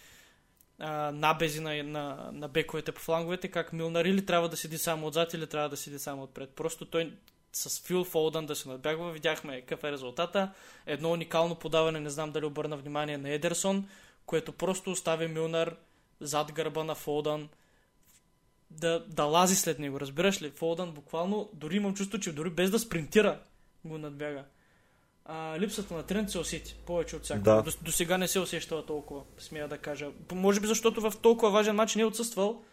набези 1.13 1.61
на, 1.61 1.83
на, 1.83 2.31
на 2.33 2.49
бековете 2.49 2.93
по 2.93 3.01
фланговете, 3.01 3.49
как 3.49 3.73
Милнар 3.73 4.05
или 4.05 4.27
трябва 4.27 4.49
да 4.49 4.57
седи 4.57 4.79
само 4.79 5.07
отзад, 5.07 5.35
или 5.35 5.47
трябва 5.47 5.69
да 5.69 5.77
седи 5.77 5.99
само 5.99 6.23
отпред. 6.23 6.51
Просто 6.51 6.85
той 6.85 7.13
с 7.53 7.81
Фил 7.81 8.05
Фолдън 8.05 8.47
да 8.47 8.57
се 8.57 8.69
надбягва, 8.69 9.13
видяхме 9.13 9.61
какъв 9.61 9.85
е 9.85 9.93
резултата. 9.93 10.53
Едно 10.87 11.11
уникално 11.11 11.55
подаване, 11.55 12.01
не 12.01 12.11
знам 12.11 12.33
дали 12.33 12.45
обърна 12.45 12.77
внимание 12.77 13.19
на 13.19 13.31
Едерсон, 13.31 13.89
което 14.27 14.53
просто 14.53 14.91
остави 14.91 15.29
Милнар 15.29 15.77
зад 16.21 16.53
гърба 16.53 16.85
на 16.85 16.95
Фолдън 16.95 17.49
да, 18.71 19.05
да 19.09 19.25
лази 19.25 19.57
след 19.57 19.79
него, 19.79 20.01
разбираш 20.01 20.43
ли? 20.43 20.51
Фолдън 20.51 20.93
буквално, 20.93 21.51
дори 21.53 21.77
имам 21.77 21.95
чувство, 21.95 22.21
че 22.21 22.33
дори 22.33 22.51
без 22.51 22.71
да 22.71 22.79
спринтира, 22.79 23.41
го 23.85 23.99
надбяга. 23.99 24.45
А, 25.25 25.59
липсата 25.59 25.95
на 25.95 26.03
тренд 26.03 26.31
се 26.31 26.39
усети 26.39 26.77
повече 26.87 27.17
от 27.17 27.25
всяко. 27.25 27.43
Да. 27.43 27.63
До, 27.63 27.71
до 27.83 27.93
сега 27.93 28.19
не 28.19 28.29
се 28.29 28.41
усещала 28.41 28.87
толкова, 28.87 29.23
смея 29.39 29.69
да 29.69 29.79
кажа. 29.79 30.11
Може 30.33 30.61
би 30.61 30.67
защото 30.67 31.11
в 31.11 31.13
толкова 31.23 31.51
важен 31.51 31.77
матч 31.77 31.95
не 31.95 32.03
е 32.03 32.07
отсъствал, 32.07 32.65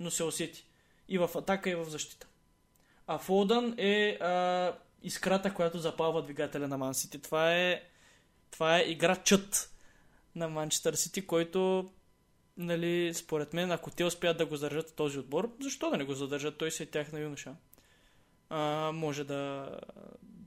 но 0.00 0.10
се 0.10 0.24
усети. 0.24 0.66
И 1.08 1.18
в 1.18 1.30
атака, 1.34 1.70
и 1.70 1.74
в 1.74 1.84
защита. 1.84 2.26
А 3.06 3.18
Фолдън 3.18 3.74
е 3.78 4.18
а, 4.20 4.72
искрата, 5.02 5.54
която 5.54 5.78
запалва 5.78 6.22
двигателя 6.22 6.68
на 6.68 6.78
Ман 6.78 6.94
Сити. 6.94 7.22
Това 7.22 7.54
е, 7.54 7.82
това 8.50 8.78
е 8.78 8.82
играчът 8.82 9.72
на 10.34 10.48
Манчестър 10.48 10.94
Сити, 10.94 11.26
който 11.26 11.90
нали, 12.56 13.14
според 13.14 13.52
мен, 13.52 13.70
ако 13.70 13.90
те 13.90 14.04
успеят 14.04 14.38
да 14.38 14.46
го 14.46 14.56
задържат 14.56 14.94
този 14.94 15.18
отбор, 15.18 15.56
защо 15.60 15.90
да 15.90 15.96
не 15.96 16.04
го 16.04 16.14
задържат? 16.14 16.58
Той 16.58 16.70
си 16.70 16.82
е 16.82 16.86
тяхна 16.86 17.20
юноша. 17.20 17.54
А, 18.50 18.92
може 18.94 19.24
да, 19.24 19.70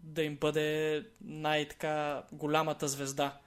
да 0.09 0.23
им 0.23 0.37
бъде 0.41 1.03
най-така 1.21 2.23
голямата 2.31 2.87
звезда 2.87 3.37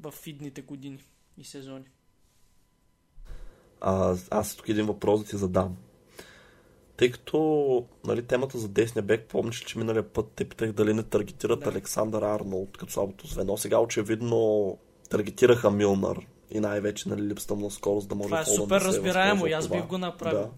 в 0.00 0.14
идните 0.26 0.62
години 0.62 0.98
и 1.38 1.44
сезони. 1.44 1.84
А, 3.80 4.16
аз 4.30 4.56
тук 4.56 4.68
един 4.68 4.86
въпрос 4.86 5.20
да 5.20 5.26
ти 5.26 5.36
задам. 5.36 5.76
Тъй 6.96 7.10
като 7.10 7.84
нали, 8.04 8.22
темата 8.22 8.58
за 8.58 8.68
десния 8.68 9.02
бек, 9.02 9.28
помниш 9.28 9.60
че 9.60 9.78
миналия 9.78 10.12
път 10.12 10.32
те 10.36 10.44
питах 10.44 10.72
дали 10.72 10.94
не 10.94 11.02
таргетират 11.02 11.60
Да. 11.60 11.68
Александър 11.68 12.22
Арнолд 12.22 12.76
като 12.76 12.92
слабото 12.92 13.26
звено. 13.26 13.56
Сега 13.56 13.78
очевидно 13.78 14.78
таргетираха 15.10 15.70
Милнар 15.70 16.26
и 16.50 16.60
най-вече 16.60 17.08
нали, 17.08 17.22
липсата 17.22 17.54
му 17.54 17.60
на 17.60 17.70
скорост 17.70 18.08
да 18.08 18.14
може 18.14 18.28
Това 18.28 18.40
е 18.40 18.44
супер 18.44 18.80
да 18.80 18.86
разбираемо 18.86 19.46
и 19.46 19.52
аз 19.52 19.68
бих 19.68 19.86
го 19.86 19.98
направил. 19.98 20.40
Да. 20.40 20.50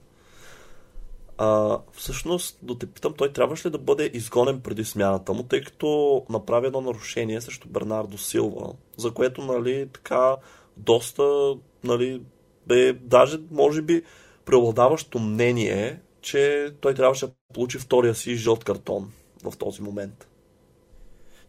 А, 1.45 1.78
всъщност, 1.93 2.59
да 2.62 2.78
те 2.78 2.86
питам, 2.86 3.14
той 3.14 3.32
трябваше 3.32 3.68
ли 3.68 3.72
да 3.72 3.78
бъде 3.78 4.11
изгонен 4.14 4.61
преди 4.61 4.84
смяната 4.84 5.32
му, 5.32 5.43
тъй 5.43 5.61
като 5.61 6.22
направи 6.28 6.66
едно 6.66 6.80
нарушение 6.80 7.40
срещу 7.40 7.68
Бернардо 7.68 8.18
Силва, 8.18 8.72
за 8.97 9.11
което, 9.11 9.43
нали, 9.43 9.88
така, 9.93 10.36
доста, 10.76 11.55
нали, 11.84 12.22
бе, 12.66 12.93
даже, 12.93 13.38
може 13.51 13.82
би, 13.82 14.03
преобладаващо 14.45 15.18
мнение, 15.18 16.01
че 16.20 16.72
той 16.80 16.95
трябваше 16.95 17.26
да 17.26 17.32
получи 17.55 17.78
втория 17.78 18.14
си 18.14 18.36
жълт 18.36 18.64
картон 18.64 19.12
в 19.45 19.57
този 19.59 19.82
момент. 19.82 20.28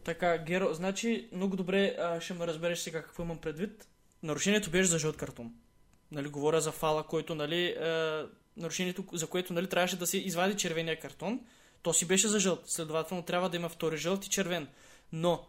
Така, 0.04 0.38
Геро, 0.38 0.74
значи 0.74 1.30
много 1.32 1.56
добре 1.56 1.96
а, 2.00 2.22
ще 2.22 2.34
ме 2.34 2.48
разбереш 2.48 2.80
сега 2.80 3.02
какво 3.02 3.24
имам 3.24 3.38
предвид. 3.38 3.88
Нарушението 4.24 4.72
беше 4.72 4.90
за 4.90 5.00
жълт 5.00 5.18
картон. 5.18 5.52
Нали, 6.14 6.28
говоря 6.28 6.62
за 6.62 6.72
фала, 6.72 7.04
който, 7.04 7.36
нали, 7.36 7.68
а, 7.72 8.26
нарушението, 8.58 9.04
за 9.14 9.28
което, 9.28 9.54
нали, 9.54 9.68
трябваше 9.68 9.96
да 9.96 10.08
се 10.08 10.18
извади 10.18 10.58
червения 10.58 11.00
картон. 11.00 11.40
То 11.82 11.94
си 11.94 12.08
беше 12.08 12.28
за 12.28 12.40
жълт. 12.40 12.62
Следователно 12.66 13.24
трябва 13.24 13.50
да 13.50 13.58
има 13.58 13.70
втори 13.70 13.98
жълт 13.98 14.26
и 14.26 14.30
червен. 14.30 14.68
Но 15.12 15.46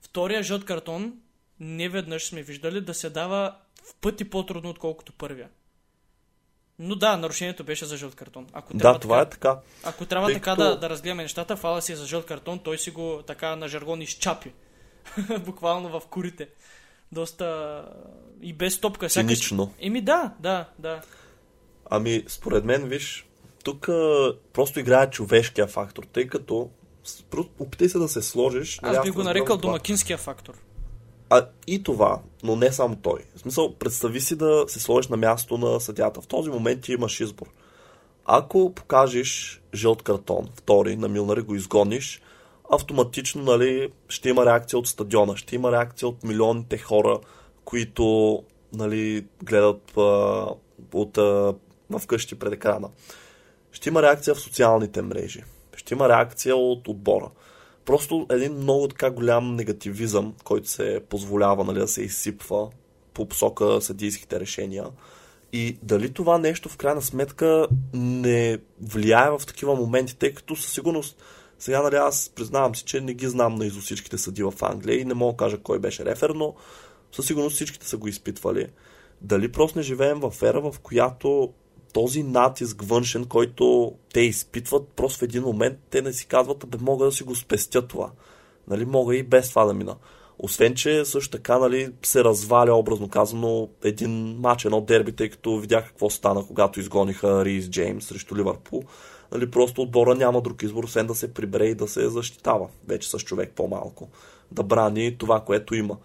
втория 0.00 0.42
жълт 0.42 0.64
картон 0.64 1.12
не 1.60 1.88
веднъж 1.88 2.26
сме 2.26 2.42
виждали 2.42 2.80
да 2.80 2.94
се 2.94 3.10
дава 3.10 3.56
в 3.82 3.94
пъти 3.94 4.30
по-трудно, 4.30 4.70
отколкото 4.70 5.12
първия. 5.12 5.48
Но 6.78 6.94
да, 6.94 7.16
нарушението 7.16 7.64
беше 7.64 7.84
за 7.84 7.96
жълт 7.96 8.14
картон. 8.14 8.46
Ако 8.52 8.72
Да, 8.74 8.78
трябва 8.78 8.98
това 8.98 9.24
така, 9.24 9.48
е 9.48 9.52
така. 9.52 9.60
ако 9.84 10.06
трябва 10.06 10.26
Тъй 10.26 10.34
така 10.34 10.50
като- 10.50 10.62
да, 10.62 10.78
да 10.78 10.90
разгледаме 10.90 11.22
нещата, 11.22 11.56
фала 11.56 11.82
си 11.82 11.92
е 11.92 11.96
за 11.96 12.06
жълт 12.06 12.26
картон, 12.26 12.58
той 12.58 12.78
си 12.78 12.90
го 12.90 13.22
така 13.26 13.56
на 13.56 13.68
жаргон 13.68 14.02
изчапи. 14.02 14.52
Буквално 15.40 16.00
в 16.00 16.06
курите. 16.06 16.48
Доста 17.12 17.84
и 18.42 18.52
без 18.52 18.80
топка. 18.80 19.06
сякаш- 19.06 19.12
Цинично. 19.12 19.72
Еми 19.80 20.00
да, 20.00 20.32
да, 20.40 20.68
да. 20.78 21.00
Ами, 21.90 22.24
според 22.28 22.64
мен, 22.64 22.84
виж, 22.84 23.26
тук 23.64 23.88
а, 23.88 24.32
просто 24.52 24.80
играе 24.80 25.10
човешкия 25.10 25.66
фактор, 25.66 26.04
тъй 26.12 26.26
като 26.26 26.70
опитай 27.58 27.88
се 27.88 27.98
да 27.98 28.08
се 28.08 28.22
сложиш. 28.22 28.78
Аз 28.82 29.02
би 29.02 29.10
го 29.10 29.22
нарекал 29.22 29.56
това. 29.56 29.68
домакинския 29.70 30.18
фактор. 30.18 30.54
А 31.30 31.46
и 31.66 31.82
това, 31.82 32.20
но 32.42 32.56
не 32.56 32.72
само 32.72 32.96
той. 32.96 33.20
В 33.36 33.40
смисъл, 33.40 33.74
представи 33.74 34.20
си 34.20 34.36
да 34.36 34.64
се 34.68 34.80
сложиш 34.80 35.08
на 35.08 35.16
място 35.16 35.58
на 35.58 35.80
съдята. 35.80 36.20
В 36.20 36.26
този 36.26 36.50
момент 36.50 36.80
ти 36.80 36.92
имаш 36.92 37.20
избор. 37.20 37.46
Ако 38.24 38.72
покажеш 38.74 39.62
жълт 39.74 40.02
картон, 40.02 40.48
втори, 40.54 40.96
на 40.96 41.08
Милнар 41.08 41.36
и 41.36 41.40
го 41.42 41.54
изгониш, 41.54 42.20
автоматично 42.70 43.42
нали, 43.42 43.88
ще 44.08 44.28
има 44.28 44.46
реакция 44.46 44.78
от 44.78 44.88
стадиона, 44.88 45.36
ще 45.36 45.54
има 45.54 45.72
реакция 45.72 46.08
от 46.08 46.24
милионите 46.24 46.78
хора, 46.78 47.18
които 47.64 48.42
нали, 48.72 49.26
гледат 49.42 49.96
а, 49.96 50.46
от, 50.92 51.18
а, 51.18 51.54
вкъщи 51.98 52.34
пред 52.34 52.52
екрана. 52.52 52.88
Ще 53.72 53.88
има 53.88 54.02
реакция 54.02 54.34
в 54.34 54.40
социалните 54.40 55.02
мрежи. 55.02 55.44
Ще 55.76 55.94
има 55.94 56.08
реакция 56.08 56.56
от 56.56 56.88
отбора. 56.88 57.30
Просто 57.84 58.26
един 58.30 58.52
много 58.52 58.88
така 58.88 59.10
голям 59.10 59.54
негативизъм, 59.54 60.34
който 60.44 60.68
се 60.68 61.00
позволява 61.08 61.64
нали, 61.64 61.78
да 61.78 61.88
се 61.88 62.02
изсипва 62.02 62.68
по 63.14 63.28
посока 63.28 63.80
съдийските 63.80 64.40
решения. 64.40 64.84
И 65.52 65.78
дали 65.82 66.12
това 66.12 66.38
нещо 66.38 66.68
в 66.68 66.76
крайна 66.76 67.02
сметка 67.02 67.68
не 67.94 68.58
влияе 68.80 69.30
в 69.30 69.40
такива 69.46 69.74
моменти, 69.74 70.16
тъй 70.16 70.34
като 70.34 70.56
със 70.56 70.72
сигурност 70.72 71.22
сега 71.58 71.82
нали, 71.82 71.96
аз 71.96 72.32
признавам 72.34 72.74
си, 72.74 72.84
че 72.84 73.00
не 73.00 73.14
ги 73.14 73.28
знам 73.28 73.54
на 73.54 73.66
изо 73.66 73.80
всичките 73.80 74.18
съди 74.18 74.42
в 74.42 74.52
Англия 74.62 75.00
и 75.00 75.04
не 75.04 75.14
мога 75.14 75.32
да 75.32 75.36
кажа 75.36 75.58
кой 75.58 75.78
беше 75.78 76.04
рефер, 76.04 76.30
но 76.30 76.54
със 77.12 77.26
сигурност 77.26 77.56
всичките 77.56 77.88
са 77.88 77.96
го 77.96 78.08
изпитвали. 78.08 78.66
Дали 79.20 79.52
просто 79.52 79.78
не 79.78 79.82
живеем 79.82 80.20
в 80.20 80.42
ера, 80.42 80.60
в 80.60 80.78
която 80.82 81.52
този 81.92 82.22
натиск 82.22 82.82
външен, 82.82 83.24
който 83.24 83.92
те 84.12 84.20
изпитват, 84.20 84.88
просто 84.96 85.18
в 85.18 85.22
един 85.22 85.42
момент 85.42 85.78
те 85.90 86.02
не 86.02 86.12
си 86.12 86.26
казват, 86.26 86.64
бе, 86.68 86.78
мога 86.80 87.04
да 87.04 87.12
си 87.12 87.22
го 87.22 87.34
спестя 87.34 87.86
това. 87.86 88.10
Нали, 88.68 88.84
мога 88.84 89.16
и 89.16 89.22
без 89.22 89.50
това 89.50 89.64
да 89.64 89.74
мина. 89.74 89.96
Освен, 90.38 90.74
че 90.74 91.04
също 91.04 91.30
така 91.30 91.58
нали, 91.58 91.92
се 92.02 92.24
разваля, 92.24 92.74
образно 92.74 93.08
казано, 93.08 93.68
един 93.84 94.36
матч, 94.40 94.64
едно 94.64 94.80
дерби, 94.80 95.12
тъй 95.12 95.30
като 95.30 95.58
видях 95.58 95.88
какво 95.88 96.10
стана, 96.10 96.46
когато 96.46 96.80
изгониха 96.80 97.44
Рис 97.44 97.68
Джеймс 97.68 98.04
срещу 98.04 98.36
Ливърпул. 98.36 98.82
Нали, 99.32 99.50
просто 99.50 99.82
отбора 99.82 100.14
няма 100.14 100.40
друг 100.40 100.62
избор, 100.62 100.84
освен 100.84 101.06
да 101.06 101.14
се 101.14 101.34
прибере 101.34 101.66
и 101.66 101.74
да 101.74 101.88
се 101.88 102.08
защитава 102.08 102.68
вече 102.88 103.10
с 103.10 103.18
човек 103.18 103.52
по-малко. 103.56 104.08
Да 104.52 104.62
брани 104.62 105.18
това, 105.18 105.40
което 105.40 105.74
има. 105.74 105.96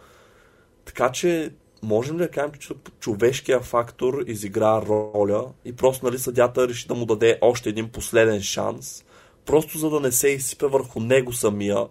Така 0.86 1.11
че 1.11 1.53
можем 1.84 2.15
ли 2.15 2.19
да 2.19 2.32
кажем, 2.32 2.51
че 2.59 2.74
човешкия 2.99 3.59
фактор 3.59 4.24
изигра 4.28 4.82
роля 4.82 5.53
и 5.65 5.76
просто 5.76 6.05
нали, 6.05 6.19
съдята 6.19 6.67
реши 6.67 6.88
да 6.88 6.95
му 6.95 7.05
даде 7.05 7.39
още 7.41 7.69
един 7.69 7.89
последен 7.89 8.41
шанс, 8.41 9.03
просто 9.45 9.78
за 9.78 9.89
да 9.89 9.99
не 9.99 10.11
се 10.11 10.28
изсипе 10.28 10.67
върху 10.67 10.99
него 10.99 11.34
самия 11.34 11.88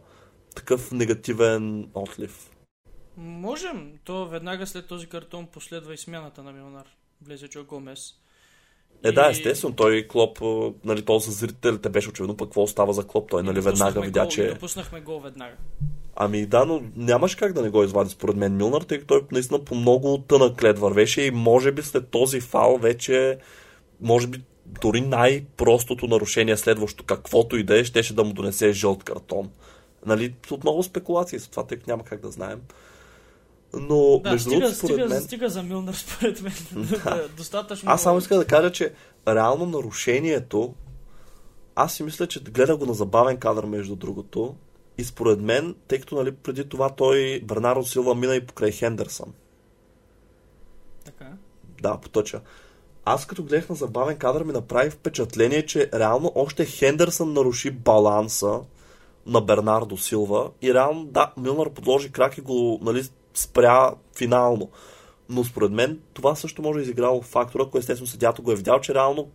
такъв 0.55 0.93
негативен 0.93 1.91
отлив? 1.95 2.51
Можем. 3.17 3.93
То 4.05 4.27
веднага 4.27 4.67
след 4.67 4.87
този 4.87 5.07
картон 5.07 5.47
последва 5.47 5.95
и 5.95 5.99
смяната 5.99 6.43
на 6.43 6.53
Милнар. 6.53 6.87
Влезе 7.23 7.49
Джо 7.49 7.65
Гомес. 7.65 8.15
Е, 9.05 9.13
да, 9.13 9.31
естествено, 9.31 9.75
той 9.75 10.07
Клоп, 10.09 10.39
нали, 10.85 11.03
то 11.03 11.19
за 11.19 11.31
зрителите 11.31 11.89
беше 11.89 12.09
очевидно 12.09 12.37
пък 12.37 12.49
какво 12.49 12.67
става 12.67 12.93
за 12.93 13.05
Клоп. 13.05 13.31
Той, 13.31 13.43
нали, 13.43 13.61
веднага 13.61 14.01
видя, 14.01 14.21
гол, 14.21 14.31
че... 14.31 14.49
Допуснахме 14.49 15.01
гол 15.01 15.21
веднага. 15.21 15.57
Ами 16.17 16.47
да, 16.47 16.65
но 16.65 16.83
нямаш 16.97 17.35
как 17.35 17.53
да 17.53 17.63
не 17.63 17.71
го 17.71 17.83
извади 17.83 18.11
според 18.11 18.37
мен 18.37 18.57
Милнар, 18.57 18.83
тъй 18.83 18.99
като 18.99 19.15
той 19.15 19.27
наистина 19.33 19.65
по 19.65 19.75
много 19.75 20.19
тънък 20.19 20.63
лед 20.63 20.79
вървеше 20.79 21.23
и 21.23 21.31
може 21.31 21.73
би 21.73 21.83
след 21.83 22.09
този 22.09 22.41
фал 22.41 22.79
вече, 22.79 23.39
може 24.01 24.27
би 24.27 24.43
дори 24.67 25.01
най-простото 25.01 26.07
нарушение 26.07 26.57
следващо, 26.57 27.05
каквото 27.05 27.57
и 27.57 27.63
да 27.63 27.79
е, 27.79 27.85
щеше 27.85 28.15
да 28.15 28.25
му 28.25 28.33
донесе 28.33 28.73
жълт 28.73 29.05
картон. 29.05 29.51
Нали, 30.07 30.35
отново 30.51 30.83
спекулации 30.83 31.39
с 31.39 31.49
това, 31.49 31.67
тъй 31.67 31.79
като 31.79 31.91
няма 31.91 32.05
как 32.05 32.21
да 32.21 32.31
знаем. 32.31 32.61
Но, 33.75 34.21
да, 34.25 34.31
между 34.31 34.51
другото, 34.51 34.75
според 34.75 34.95
стига, 34.95 35.09
мен... 35.09 35.23
Стига 35.23 35.49
за 35.49 35.63
Милнар, 35.63 35.95
според 36.07 36.43
мен. 36.43 36.53
Да. 36.75 37.29
Достатъчно... 37.37 37.91
Аз 37.91 38.03
само 38.03 38.19
искам 38.19 38.39
да 38.39 38.45
кажа, 38.45 38.73
че 38.73 38.93
реално 39.29 39.67
нарушението 39.67 40.75
аз 41.75 41.95
си 41.95 42.03
мисля, 42.03 42.27
че 42.27 42.41
гледа 42.41 42.77
го 42.77 42.87
на 42.87 42.95
забавен 42.95 43.37
кадър, 43.37 43.65
между 43.65 43.97
другото. 43.97 44.55
И 44.99 45.05
според 45.05 45.41
мен, 45.41 45.75
тъй 45.89 46.01
като 46.01 46.15
нали, 46.15 46.33
преди 46.33 46.69
това 46.69 46.91
той 46.91 47.41
Бернаро 47.45 47.85
Силва 47.85 48.15
мина 48.15 48.37
и 48.37 48.47
покрай 48.47 48.71
Хендерсън. 48.71 49.33
Така. 51.05 51.33
Да, 51.83 51.99
потъча. 51.99 52.41
Аз 53.05 53.27
като 53.27 53.45
гледах 53.45 53.69
на 53.69 53.75
забавен 53.75 54.17
кадър 54.17 54.45
ми 54.45 54.53
направи 54.53 54.91
впечатление, 54.91 55.67
че 55.67 55.91
реално 55.95 56.33
още 56.35 56.65
Хендерсън 56.65 57.33
наруши 57.33 57.71
баланса 57.71 58.61
на 59.27 59.41
Бернардо 59.41 59.97
Силва 59.97 60.51
и 60.63 60.75
реално, 60.75 61.05
да, 61.05 61.33
Милнар 61.37 61.71
подложи 61.71 62.13
крак 62.13 62.39
и 62.39 62.41
го 62.41 62.79
нали, 62.83 63.05
спря 63.35 63.95
финално. 64.17 64.71
Но 65.29 65.45
според 65.45 65.73
мен 65.73 66.01
това 66.15 66.35
също 66.35 66.63
може 66.63 66.77
да 66.77 66.83
изиграло 66.83 67.23
фактора, 67.23 67.65
който 67.65 67.79
естествено 67.79 68.07
съдята 68.07 68.43
го 68.43 68.53
е 68.53 68.57
видял, 68.57 68.81
че 68.81 68.95
реално 68.95 69.31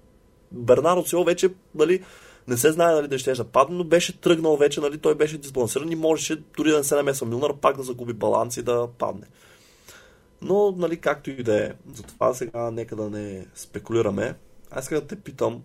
Бернардо 0.52 1.06
Силва 1.06 1.26
вече 1.26 1.50
нали, 1.76 2.04
не 2.48 2.58
се 2.58 2.72
знае 2.72 2.94
нали, 2.94 3.08
да 3.08 3.20
ще 3.20 3.44
падне, 3.44 3.76
но 3.78 3.84
беше 3.84 4.22
тръгнал 4.22 4.58
вече, 4.58 4.82
нали, 4.82 4.98
той 4.98 5.16
беше 5.16 5.38
дисбалансиран 5.38 5.92
и 5.92 5.96
можеше 5.96 6.44
дори 6.58 6.72
да 6.72 6.78
не 6.78 6.84
се 6.84 6.96
намесва 6.96 7.28
Милнар, 7.28 7.54
пак 7.54 7.78
да 7.78 7.84
загуби 7.84 8.14
баланс 8.14 8.58
и 8.58 8.64
да 8.64 8.88
падне. 8.98 9.28
Но, 10.42 10.72
нали, 10.78 10.98
както 10.98 11.30
и 11.30 11.44
да 11.44 11.66
е. 11.66 11.72
Затова 11.94 12.34
сега 12.34 12.72
нека 12.72 12.96
да 12.96 13.10
не 13.10 13.46
спекулираме. 13.56 14.36
Аз 14.72 14.86
сега 14.86 15.02
да 15.02 15.08
те 15.08 15.16
питам, 15.16 15.64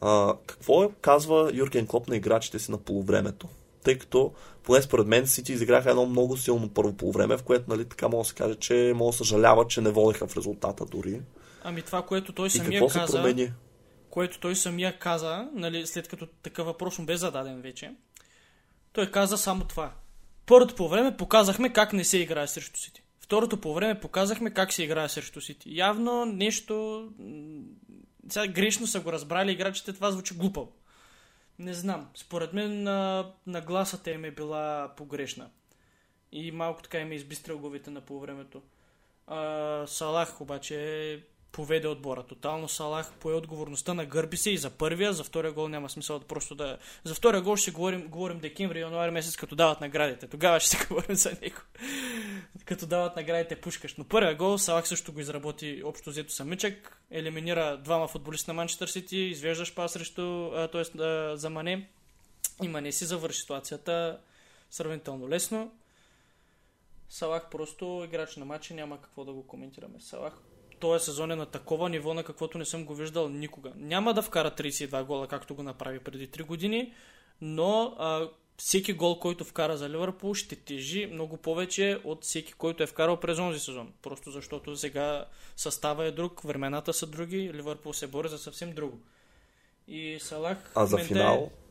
а, 0.00 0.34
какво 0.46 0.84
е, 0.84 0.90
казва 1.00 1.50
Юрген 1.54 1.86
Клоп 1.86 2.08
на 2.08 2.16
играчите 2.16 2.58
си 2.58 2.70
на 2.70 2.78
полувремето? 2.78 3.48
Тъй 3.84 3.98
като, 3.98 4.32
поне 4.62 4.82
според 4.82 5.06
мен, 5.06 5.26
Сити 5.26 5.52
изиграха 5.52 5.90
едно 5.90 6.06
много 6.06 6.36
силно 6.36 6.68
първо 6.68 6.92
полувреме, 6.92 7.36
в 7.36 7.42
което, 7.42 7.64
нали, 7.68 7.84
така 7.84 8.08
мога 8.08 8.22
да 8.22 8.28
се 8.28 8.34
каже, 8.34 8.54
че 8.54 8.92
мога 8.96 9.12
да 9.12 9.16
съжалява, 9.16 9.66
че 9.66 9.80
не 9.80 9.90
водеха 9.90 10.26
в 10.26 10.36
резултата 10.36 10.84
дори. 10.84 11.20
Ами 11.62 11.82
това, 11.82 12.02
което 12.02 12.32
той 12.32 12.50
самия 12.50 12.80
каза... 12.80 13.06
се 13.06 13.12
промени? 13.12 13.52
Което 14.10 14.40
той 14.40 14.56
самия 14.56 14.98
каза, 14.98 15.48
нали, 15.54 15.86
след 15.86 16.08
като 16.08 16.26
такъв 16.26 16.66
въпрос 16.66 16.98
му 16.98 17.06
бе 17.06 17.16
зададен 17.16 17.60
вече, 17.60 17.94
той 18.92 19.10
каза 19.10 19.38
само 19.38 19.64
това. 19.64 19.92
Първото 20.46 20.74
по 20.74 20.88
време 20.88 21.16
показахме 21.16 21.72
как 21.72 21.92
не 21.92 22.04
се 22.04 22.18
играе 22.18 22.46
срещу 22.46 22.80
Сити. 22.80 23.02
Второто 23.20 23.60
по 23.60 23.74
време 23.74 24.00
показахме 24.00 24.50
как 24.50 24.72
се 24.72 24.82
играе 24.82 25.08
срещу 25.08 25.40
Сити. 25.40 25.76
Явно 25.76 26.24
нещо 26.24 27.08
сега 28.28 28.46
грешно 28.46 28.86
са 28.86 29.00
го 29.00 29.12
разбрали 29.12 29.52
играчите, 29.52 29.92
това 29.92 30.10
звучи 30.10 30.34
глупаво. 30.34 30.72
Не 31.58 31.74
знам. 31.74 32.10
Според 32.14 32.52
мен 32.52 32.82
на, 32.82 33.30
нагласата 33.46 34.10
им 34.10 34.24
е 34.24 34.30
била 34.30 34.94
погрешна. 34.96 35.50
И 36.32 36.52
малко 36.52 36.82
така 36.82 36.98
им 36.98 37.12
е 37.12 37.14
избистрил 37.14 37.58
главите 37.58 37.90
на 37.90 38.00
полувремето. 38.00 38.62
Салах 39.86 40.40
обаче 40.40 41.22
поведе 41.52 41.88
отбора. 41.88 42.22
Тотално 42.22 42.68
Салах 42.68 43.12
пое 43.12 43.34
отговорността 43.34 43.94
на 43.94 44.04
гърби 44.04 44.36
се 44.36 44.50
и 44.50 44.58
за 44.58 44.70
първия, 44.70 45.12
за 45.12 45.24
втория 45.24 45.52
гол 45.52 45.68
няма 45.68 45.90
смисъл 45.90 46.18
да 46.18 46.26
просто 46.26 46.54
да... 46.54 46.78
За 47.04 47.14
втория 47.14 47.42
гол 47.42 47.56
ще 47.56 47.70
говорим, 47.70 48.08
говорим 48.08 48.38
декември, 48.38 48.80
януари 48.80 49.10
месец, 49.10 49.36
като 49.36 49.56
дават 49.56 49.80
наградите. 49.80 50.26
Тогава 50.26 50.60
ще 50.60 50.70
се 50.70 50.86
говорим 50.88 51.16
за 51.16 51.30
него. 51.42 51.56
като 52.64 52.86
дават 52.86 53.16
наградите 53.16 53.60
пушкаш. 53.60 53.94
Но 53.96 54.04
първия 54.04 54.34
гол 54.34 54.58
Салах 54.58 54.88
също 54.88 55.12
го 55.12 55.20
изработи 55.20 55.82
общо 55.84 56.10
взето 56.10 56.32
самичък. 56.32 57.02
Елиминира 57.10 57.76
двама 57.76 58.08
футболисти 58.08 58.50
на 58.50 58.54
Манчестър 58.54 58.88
Сити, 58.88 59.18
извеждаш 59.18 59.74
па 59.74 59.88
срещу, 59.88 60.50
т.е. 60.72 60.84
за 61.36 61.50
Мане. 61.50 61.88
И 62.62 62.68
Мане 62.68 62.92
си 62.92 63.04
завърши 63.04 63.40
ситуацията 63.40 64.18
сравнително 64.70 65.28
лесно. 65.28 65.72
Салах 67.10 67.50
просто 67.50 68.02
играч 68.04 68.36
на 68.36 68.44
матча, 68.44 68.74
няма 68.74 69.00
какво 69.00 69.24
да 69.24 69.32
го 69.32 69.46
коментираме. 69.46 70.00
Салах 70.00 70.32
този 70.80 71.04
сезон 71.04 71.30
е 71.30 71.36
на 71.36 71.46
такова 71.46 71.88
ниво, 71.88 72.14
на 72.14 72.24
каквото 72.24 72.58
не 72.58 72.64
съм 72.64 72.84
го 72.84 72.94
виждал 72.94 73.28
никога. 73.28 73.72
Няма 73.76 74.14
да 74.14 74.22
вкара 74.22 74.50
32 74.50 75.04
гола, 75.04 75.26
както 75.26 75.54
го 75.54 75.62
направи 75.62 75.98
преди 75.98 76.28
3 76.28 76.42
години, 76.42 76.92
но 77.40 77.94
а, 77.98 78.28
всеки 78.56 78.92
гол, 78.92 79.18
който 79.18 79.44
вкара 79.44 79.76
за 79.76 79.88
Ливърпул, 79.88 80.34
ще 80.34 80.56
тежи 80.56 81.06
много 81.06 81.36
повече 81.36 82.00
от 82.04 82.24
всеки, 82.24 82.52
който 82.52 82.82
е 82.82 82.86
вкарал 82.86 83.16
през 83.16 83.38
онзи 83.38 83.60
сезон. 83.60 83.92
Просто 84.02 84.30
защото 84.30 84.76
сега 84.76 85.26
състава 85.56 86.04
е 86.04 86.10
друг, 86.10 86.40
времената 86.42 86.92
са 86.92 87.06
други, 87.06 87.52
Ливърпул 87.54 87.92
се 87.92 88.06
бори 88.06 88.28
за 88.28 88.38
съвсем 88.38 88.72
друго. 88.72 88.98
И 89.88 90.18
Салах... 90.20 90.72
А 90.74 90.86
за 90.86 90.98
финал? 90.98 91.50
Е 91.54 91.67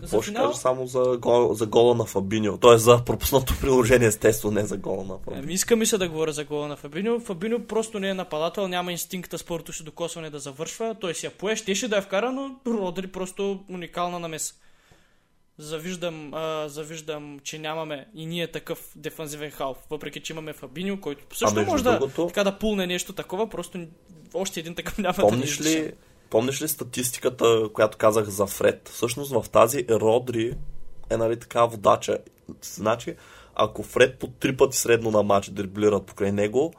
какво 0.00 0.22
ще 0.22 0.34
кажа 0.34 0.54
само 0.54 0.86
за, 0.86 1.18
гол, 1.20 1.54
за 1.54 1.66
гола 1.66 1.94
на 1.94 2.04
Фабиньо? 2.04 2.58
Е 2.74 2.78
за 2.78 3.04
пропуснато 3.04 3.54
приложение, 3.60 4.08
естествено, 4.08 4.54
не 4.54 4.66
за 4.66 4.76
гола 4.76 5.04
на 5.04 5.18
Фабиньо. 5.18 5.42
Ами, 5.42 5.52
иска 5.52 5.76
ми 5.76 5.86
се 5.86 5.98
да 5.98 6.08
говоря 6.08 6.32
за 6.32 6.44
гола 6.44 6.68
на 6.68 6.76
Фабиньо. 6.76 7.20
Фабиньо 7.20 7.64
просто 7.66 7.98
не 7.98 8.08
е 8.08 8.14
нападател, 8.14 8.68
няма 8.68 8.92
инстинкта 8.92 9.38
спорто 9.38 9.72
си 9.72 9.84
докосване 9.84 10.30
да 10.30 10.38
завършва. 10.38 10.96
Той 11.00 11.14
си 11.14 11.26
я 11.26 11.32
пое, 11.32 11.56
щеше 11.56 11.88
да 11.88 11.96
я 11.96 12.02
вкара, 12.02 12.32
но 12.32 12.56
Родри 12.66 13.06
просто 13.06 13.60
уникална 13.70 14.18
намеса. 14.18 14.54
Завиждам, 15.58 16.34
а, 16.34 16.68
завиждам, 16.68 17.38
че 17.42 17.58
нямаме 17.58 18.06
и 18.14 18.26
ние 18.26 18.46
такъв 18.46 18.92
дефанзивен 18.96 19.50
халф, 19.50 19.76
въпреки 19.90 20.20
че 20.20 20.32
имаме 20.32 20.52
Фабиньо, 20.52 21.00
който 21.00 21.36
също 21.36 21.62
може 21.62 21.84
другото... 21.84 22.22
да, 22.22 22.28
така 22.28 22.44
да 22.44 22.58
пулне 22.58 22.86
нещо 22.86 23.12
такова, 23.12 23.48
просто 23.50 23.86
още 24.34 24.60
един 24.60 24.74
такъв 24.74 24.98
няма 24.98 25.14
Помниш 25.14 25.58
да 25.58 25.64
ли, 25.64 25.92
Помниш 26.30 26.62
ли 26.62 26.68
статистиката, 26.68 27.68
която 27.74 27.98
казах 27.98 28.24
за 28.24 28.46
Фред? 28.46 28.88
Всъщност 28.88 29.32
в 29.32 29.44
тази 29.52 29.84
Родри 29.90 30.54
е 31.10 31.16
нали 31.16 31.38
така 31.40 31.64
водача. 31.64 32.18
Значи, 32.62 33.14
ако 33.54 33.82
Фред 33.82 34.18
по 34.18 34.26
три 34.26 34.56
пъти 34.56 34.76
средно 34.76 35.10
на 35.10 35.22
матч 35.22 35.50
дриблират 35.50 36.06
покрай 36.06 36.32
него, 36.32 36.72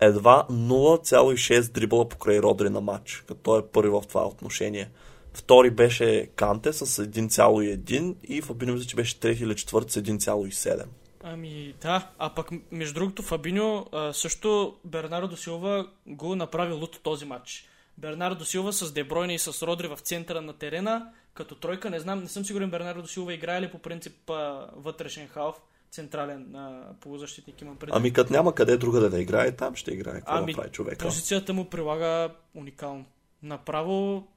едва 0.00 0.46
0,6 0.50 1.72
дрибла 1.72 2.08
покрай 2.08 2.38
Родри 2.38 2.70
на 2.70 2.80
матч, 2.80 3.24
като 3.28 3.40
той 3.40 3.58
е 3.58 3.66
първи 3.66 3.90
в 3.90 4.02
това 4.08 4.26
отношение. 4.26 4.90
Втори 5.34 5.70
беше 5.70 6.28
Канте 6.36 6.72
с 6.72 7.04
1,1 7.06 8.14
и 8.24 8.42
Фабиньо 8.42 8.72
мисля, 8.72 8.86
че 8.86 8.96
беше 8.96 9.20
трети 9.20 9.42
или 9.42 9.56
четвърти 9.56 9.92
с 9.92 10.02
1,7. 10.02 10.84
Ами 11.22 11.74
да, 11.82 12.10
а 12.18 12.34
пък 12.34 12.50
между 12.70 12.94
другото 12.94 13.22
Фабиньо 13.22 13.86
също 14.12 14.74
Бернардо 14.84 15.36
Силва 15.36 15.88
го 16.06 16.36
направи 16.36 16.72
луто 16.72 17.00
този 17.00 17.24
матч. 17.24 17.69
Бернардо 18.00 18.44
Силва 18.44 18.72
с 18.72 18.92
Дебройна 18.92 19.32
и 19.32 19.38
с 19.38 19.66
Родри 19.66 19.88
в 19.88 19.96
центъра 19.96 20.40
на 20.40 20.52
терена. 20.52 21.12
Като 21.34 21.54
тройка, 21.54 21.90
не 21.90 22.00
знам, 22.00 22.20
не 22.20 22.28
съм 22.28 22.44
сигурен 22.44 22.70
Бернардо 22.70 23.08
Силва 23.08 23.34
играе 23.34 23.62
ли 23.62 23.70
по 23.70 23.78
принцип 23.78 24.30
вътрешен 24.76 25.28
халф, 25.28 25.56
централен 25.90 26.56
а, 26.56 26.94
полузащитник 27.00 27.60
имам 27.60 27.76
преди. 27.76 27.92
Ами 27.94 28.12
като 28.12 28.32
няма 28.32 28.54
къде 28.54 28.76
друга 28.76 29.10
да, 29.10 29.20
играе, 29.20 29.56
там 29.56 29.76
ще 29.76 29.90
играе. 29.90 30.14
Какво 30.14 30.34
ами, 30.34 30.54
прави 30.54 30.70
човека? 30.70 31.06
Позицията 31.06 31.52
му 31.52 31.64
прилага 31.64 32.34
уникално. 32.54 33.04
Направо 33.42 34.28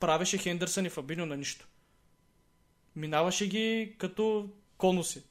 правеше 0.00 0.38
Хендерсън 0.38 0.86
и 0.86 0.90
Фабино 0.90 1.26
на 1.26 1.36
нищо. 1.36 1.68
Минаваше 2.96 3.48
ги 3.48 3.94
като 3.98 4.48
конуси. 4.78 5.22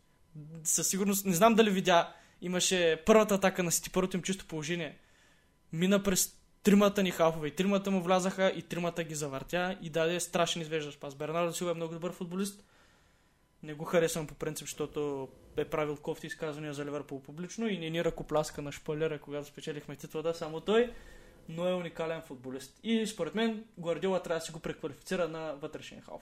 Със 0.63 0.87
сигурност, 0.87 1.25
не 1.25 1.33
знам 1.33 1.55
дали 1.55 1.69
видя, 1.69 2.13
имаше 2.41 3.01
първата 3.05 3.35
атака 3.35 3.63
на 3.63 3.71
Сити, 3.71 3.89
първото 3.89 4.17
им 4.17 4.23
чисто 4.23 4.45
положение. 4.45 4.97
Мина 5.73 6.03
през 6.03 6.37
тримата 6.63 7.03
ни 7.03 7.11
хафове. 7.11 7.47
И 7.47 7.55
тримата 7.55 7.91
му 7.91 8.01
влязаха 8.01 8.53
и 8.55 8.61
тримата 8.61 9.03
ги 9.03 9.15
завъртя 9.15 9.77
и 9.81 9.89
даде 9.89 10.19
страшен 10.19 10.61
извеждащ 10.61 10.99
пас. 10.99 11.15
Бернардо 11.15 11.53
Силва 11.53 11.71
е 11.71 11.75
много 11.75 11.93
добър 11.93 12.11
футболист, 12.11 12.63
Не 13.63 13.73
го 13.73 13.85
харесвам 13.85 14.27
по 14.27 14.33
принцип, 14.33 14.67
защото 14.67 15.29
е 15.57 15.65
правил 15.65 15.97
кофти 15.97 16.27
изказвания 16.27 16.73
за 16.73 16.85
Ливърпул 16.85 17.21
публично 17.21 17.67
и 17.67 17.77
не 17.77 17.89
ни 17.89 18.03
ръкопляска 18.03 18.61
на 18.61 18.71
шпалера, 18.71 19.19
когато 19.19 19.47
спечелихме 19.47 19.95
титлата, 19.95 20.33
само 20.33 20.61
той, 20.61 20.93
но 21.49 21.67
е 21.67 21.73
уникален 21.73 22.21
футболист. 22.21 22.79
И 22.83 23.07
според 23.07 23.35
мен 23.35 23.65
Гвардиола 23.79 24.23
трябва 24.23 24.39
да 24.39 24.45
си 24.45 24.51
го 24.51 24.59
преквалифицира 24.59 25.27
на 25.27 25.53
вътрешен 25.53 26.01
халф. 26.01 26.21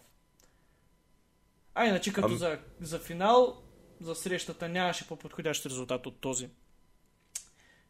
А 1.75 1.85
иначе 1.85 2.13
като 2.13 2.27
Ами- 2.27 2.37
за, 2.37 2.59
за 2.81 2.99
финал, 2.99 3.61
за 4.01 4.15
срещата 4.15 4.69
нямаше 4.69 5.07
по-подходящ 5.07 5.65
резултат 5.65 6.05
от 6.05 6.19
този. 6.19 6.49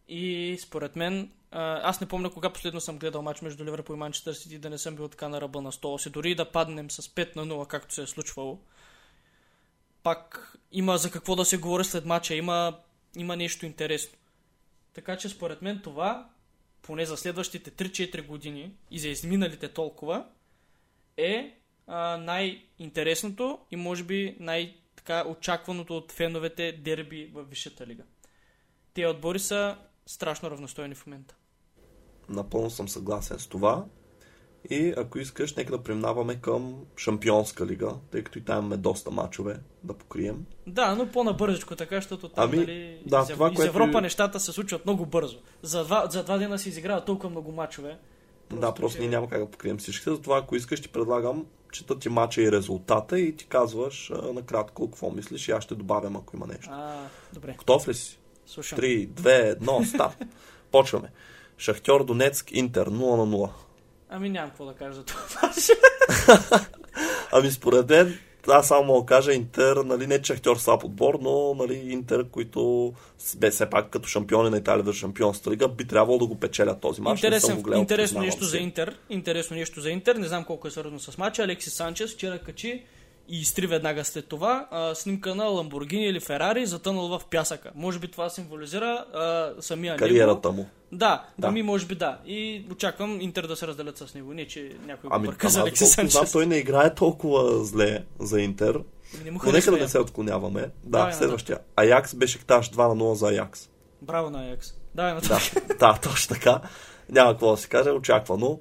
И 0.08 0.58
според 0.62 0.96
мен, 0.96 1.32
аз 1.52 2.02
не 2.02 2.08
помня 2.08 2.30
кога 2.30 2.50
последно 2.50 2.82
съм 2.82 2.98
гледал 2.98 3.22
матч 3.22 3.42
между 3.42 3.66
Ливърпул 3.66 3.94
и 3.94 3.98
Манчестър 3.98 4.34
Сити, 4.34 4.60
да 4.60 4.70
не 4.70 4.78
съм 4.78 4.96
бил 4.96 5.08
така 5.08 5.30
на 5.30 5.42
ръба 5.42 5.62
на 5.62 5.72
стола 5.72 6.00
си, 6.00 6.10
дори 6.10 6.36
да 6.36 6.52
паднем 6.52 6.92
с 6.92 7.02
5 7.02 7.36
на 7.36 7.46
0, 7.46 7.68
както 7.68 7.94
се 7.94 8.02
е 8.02 8.08
случвало. 8.08 8.60
Пак 10.04 10.54
има 10.72 10.98
за 10.98 11.12
какво 11.12 11.36
да 11.36 11.46
се 11.46 11.58
говори 11.58 11.84
след 11.84 12.06
матча, 12.06 12.36
има, 12.36 12.80
има 13.16 13.36
нещо 13.36 13.66
интересно. 13.66 14.18
Така 14.94 15.18
че 15.18 15.30
според 15.30 15.62
мен 15.62 15.82
това, 15.84 16.30
поне 16.82 17.06
за 17.06 17.18
следващите 17.18 17.72
3-4 17.72 18.26
години 18.26 18.72
и 18.92 19.00
за 19.00 19.08
изминалите 19.08 19.68
толкова, 19.68 20.26
е 21.18 21.58
а, 21.88 22.18
най-интересното 22.18 23.60
и 23.72 23.76
може 23.76 24.04
би 24.04 24.38
най-така 24.40 25.28
очакваното 25.28 25.98
от 25.98 26.12
феновете 26.12 26.72
дерби 26.72 27.32
в 27.34 27.44
Висшата 27.44 27.88
лига. 27.88 28.04
Те 28.94 29.08
отбори 29.08 29.40
са 29.40 29.78
страшно 30.06 30.52
равностойни 30.52 30.96
в 30.96 31.08
момента. 31.08 31.36
Напълно 32.30 32.70
съм 32.70 32.90
съгласен 32.90 33.40
с 33.40 33.48
това. 33.48 33.86
И 34.70 34.94
ако 34.98 35.20
искаш, 35.20 35.56
нека 35.56 35.72
да 35.72 35.84
преминаваме 35.84 36.36
към 36.36 36.76
Шампионска 36.98 37.66
лига, 37.66 37.92
тъй 38.12 38.24
като 38.24 38.40
и 38.40 38.44
там 38.44 38.58
имаме 38.58 38.78
доста 38.78 39.12
мачове 39.12 39.60
да 39.84 39.94
покрием. 39.94 40.46
Да, 40.68 40.96
но 40.96 41.12
по-набързичко 41.12 41.76
така, 41.76 41.96
защото 41.96 42.30
там, 42.30 42.44
Ами, 42.50 42.58
нали, 42.58 43.02
да, 43.06 43.20
из, 43.20 43.28
това, 43.28 43.50
из 43.50 43.56
което- 43.56 43.70
Европа 43.70 44.02
нещата 44.02 44.40
се 44.40 44.52
случват 44.52 44.86
много 44.86 45.06
бързо. 45.06 45.38
За 45.62 45.84
два, 45.86 46.08
за 46.10 46.24
два 46.24 46.38
дена 46.38 46.60
се 46.60 46.70
изиграват 46.70 47.06
толкова 47.06 47.30
много 47.30 47.52
мачове. 47.52 47.98
да, 48.50 48.74
просто 48.74 48.96
че- 48.96 49.02
ние 49.02 49.10
няма 49.10 49.30
как 49.30 49.40
да 49.40 49.52
покрием 49.52 49.78
всичките. 49.78 50.10
Затова, 50.10 50.38
ако 50.38 50.56
искаш, 50.56 50.82
ти 50.82 50.88
предлагам, 50.90 51.46
чета 51.72 52.00
ти 52.00 52.10
мача 52.10 52.42
и 52.42 52.52
резултата 52.52 53.20
и 53.20 53.36
ти 53.36 53.46
казваш 53.46 54.12
а, 54.12 54.34
накратко 54.34 54.92
какво 54.92 55.12
мислиш 55.12 55.48
и 55.48 55.52
аз 55.52 55.64
ще 55.64 55.76
добавям, 55.76 56.16
ако 56.16 56.36
има 56.36 56.48
нещо. 56.48 56.70
А, 56.72 57.08
добре, 57.34 57.56
Готов 57.58 57.88
ли 57.88 57.94
си? 57.94 58.20
Слушам. 58.48 58.80
3, 58.80 59.08
2, 59.08 59.60
1, 59.60 59.84
старт. 59.84 60.18
Почваме. 60.72 61.12
Шахтьор 61.58 62.06
Донецк, 62.06 62.52
Интер 62.52 62.90
0 62.90 62.92
на 62.92 63.38
0. 63.38 63.50
Ами 64.10 64.30
нямам 64.30 64.50
какво 64.50 64.66
да 64.66 64.74
кажа 64.74 64.94
за 64.94 65.04
това. 65.04 65.54
Ами 67.32 67.52
според 67.52 67.90
мен, 67.90 68.18
аз 68.48 68.68
само 68.68 68.84
мога 68.84 69.06
кажа 69.06 69.34
Интер, 69.34 69.76
нали, 69.76 70.08
не 70.08 70.24
Шахтьор 70.24 70.58
слаб 70.58 70.84
отбор, 70.84 71.18
но 71.22 71.54
нали, 71.54 71.74
Интер, 71.76 72.30
които 72.30 72.94
бе 73.38 73.52
все 73.52 73.70
пак 73.70 73.90
като 73.90 74.08
шампиони 74.08 74.50
на 74.50 74.58
Италия 74.58 74.84
в 74.84 74.94
шампионската 74.94 75.52
лига, 75.52 75.68
би 75.68 75.88
трябвало 75.88 76.20
да 76.20 76.26
го 76.26 76.40
печелят 76.40 76.82
този 76.82 77.02
мач. 77.02 77.12
Не 77.12 77.18
съм 77.22 77.28
Интересен, 77.28 77.56
го 77.56 77.64
гледал, 77.64 77.82
интересно 77.82 78.22
нещо 78.22 78.44
си. 78.44 78.50
за 78.50 78.58
Интер. 78.58 79.00
Интересно 79.10 79.58
нещо 79.58 79.82
за 79.82 79.90
Интер. 79.90 80.16
Не 80.16 80.28
знам 80.28 80.44
колко 80.44 80.68
е 80.68 80.72
свързано 80.72 81.00
с 81.00 81.18
матча. 81.18 81.44
Алексис 81.44 81.74
Санчес 81.74 82.14
вчера 82.14 82.40
качи 82.40 82.84
и 83.30 83.40
изтри 83.40 83.68
веднага 83.68 84.06
след 84.06 84.28
това 84.28 84.68
а, 84.72 84.96
снимка 84.96 85.36
на 85.36 85.44
Ламборгини 85.44 86.06
или 86.06 86.20
Ферари, 86.20 86.66
затънал 86.66 87.08
в 87.08 87.22
пясъка. 87.32 87.72
Може 87.76 88.00
би 88.00 88.08
това 88.08 88.30
символизира 88.30 89.06
а, 89.14 89.54
самия 89.62 89.94
него. 89.94 90.00
Кариерата 90.00 90.52
му. 90.52 90.70
Да, 90.92 91.24
Да. 91.40 91.48
ами 91.48 91.64
може 91.64 91.86
би 91.86 91.96
да. 91.96 92.18
И 92.26 92.66
очаквам 92.72 93.22
Интер 93.22 93.48
да 93.48 93.56
се 93.56 93.68
разделят 93.68 93.98
с 93.98 94.14
него. 94.14 94.34
Не, 94.34 94.48
че 94.48 94.72
някой 94.86 95.10
Ами, 95.14 95.26
го 95.26 95.32
бърка 95.32 95.50
за 95.50 95.54
знам, 95.54 95.76
Санчес. 95.76 96.32
той 96.32 96.46
не 96.46 96.58
играе 96.58 96.96
толкова 96.96 97.64
зле 97.64 98.04
за 98.20 98.42
Интер. 98.42 98.76
Ами 99.16 99.24
Не 99.24 99.32
му 99.32 99.40
Но 99.46 99.52
нека 99.52 99.72
да 99.72 99.78
не 99.78 99.88
се 99.88 100.00
отклоняваме. 100.00 100.62
Да, 100.62 100.70
Давай, 100.84 101.14
следващия. 101.14 101.60
Аякс 101.76 102.16
Бешикташ 102.16 102.70
2 102.70 102.88
на 102.88 102.96
0 102.96 103.14
за 103.14 103.28
Аякс. 103.28 103.70
Браво 104.02 104.30
на 104.30 104.40
Аякс. 104.40 104.74
Давай 104.96 105.14
на 105.14 105.22
Да, 105.22 105.40
да, 105.80 106.00
точно 106.04 106.36
така. 106.36 106.62
Няма 107.10 107.32
какво 107.32 107.52
да 107.52 107.58
се 107.58 107.68
каже, 107.68 107.90
очаквано. 107.90 108.60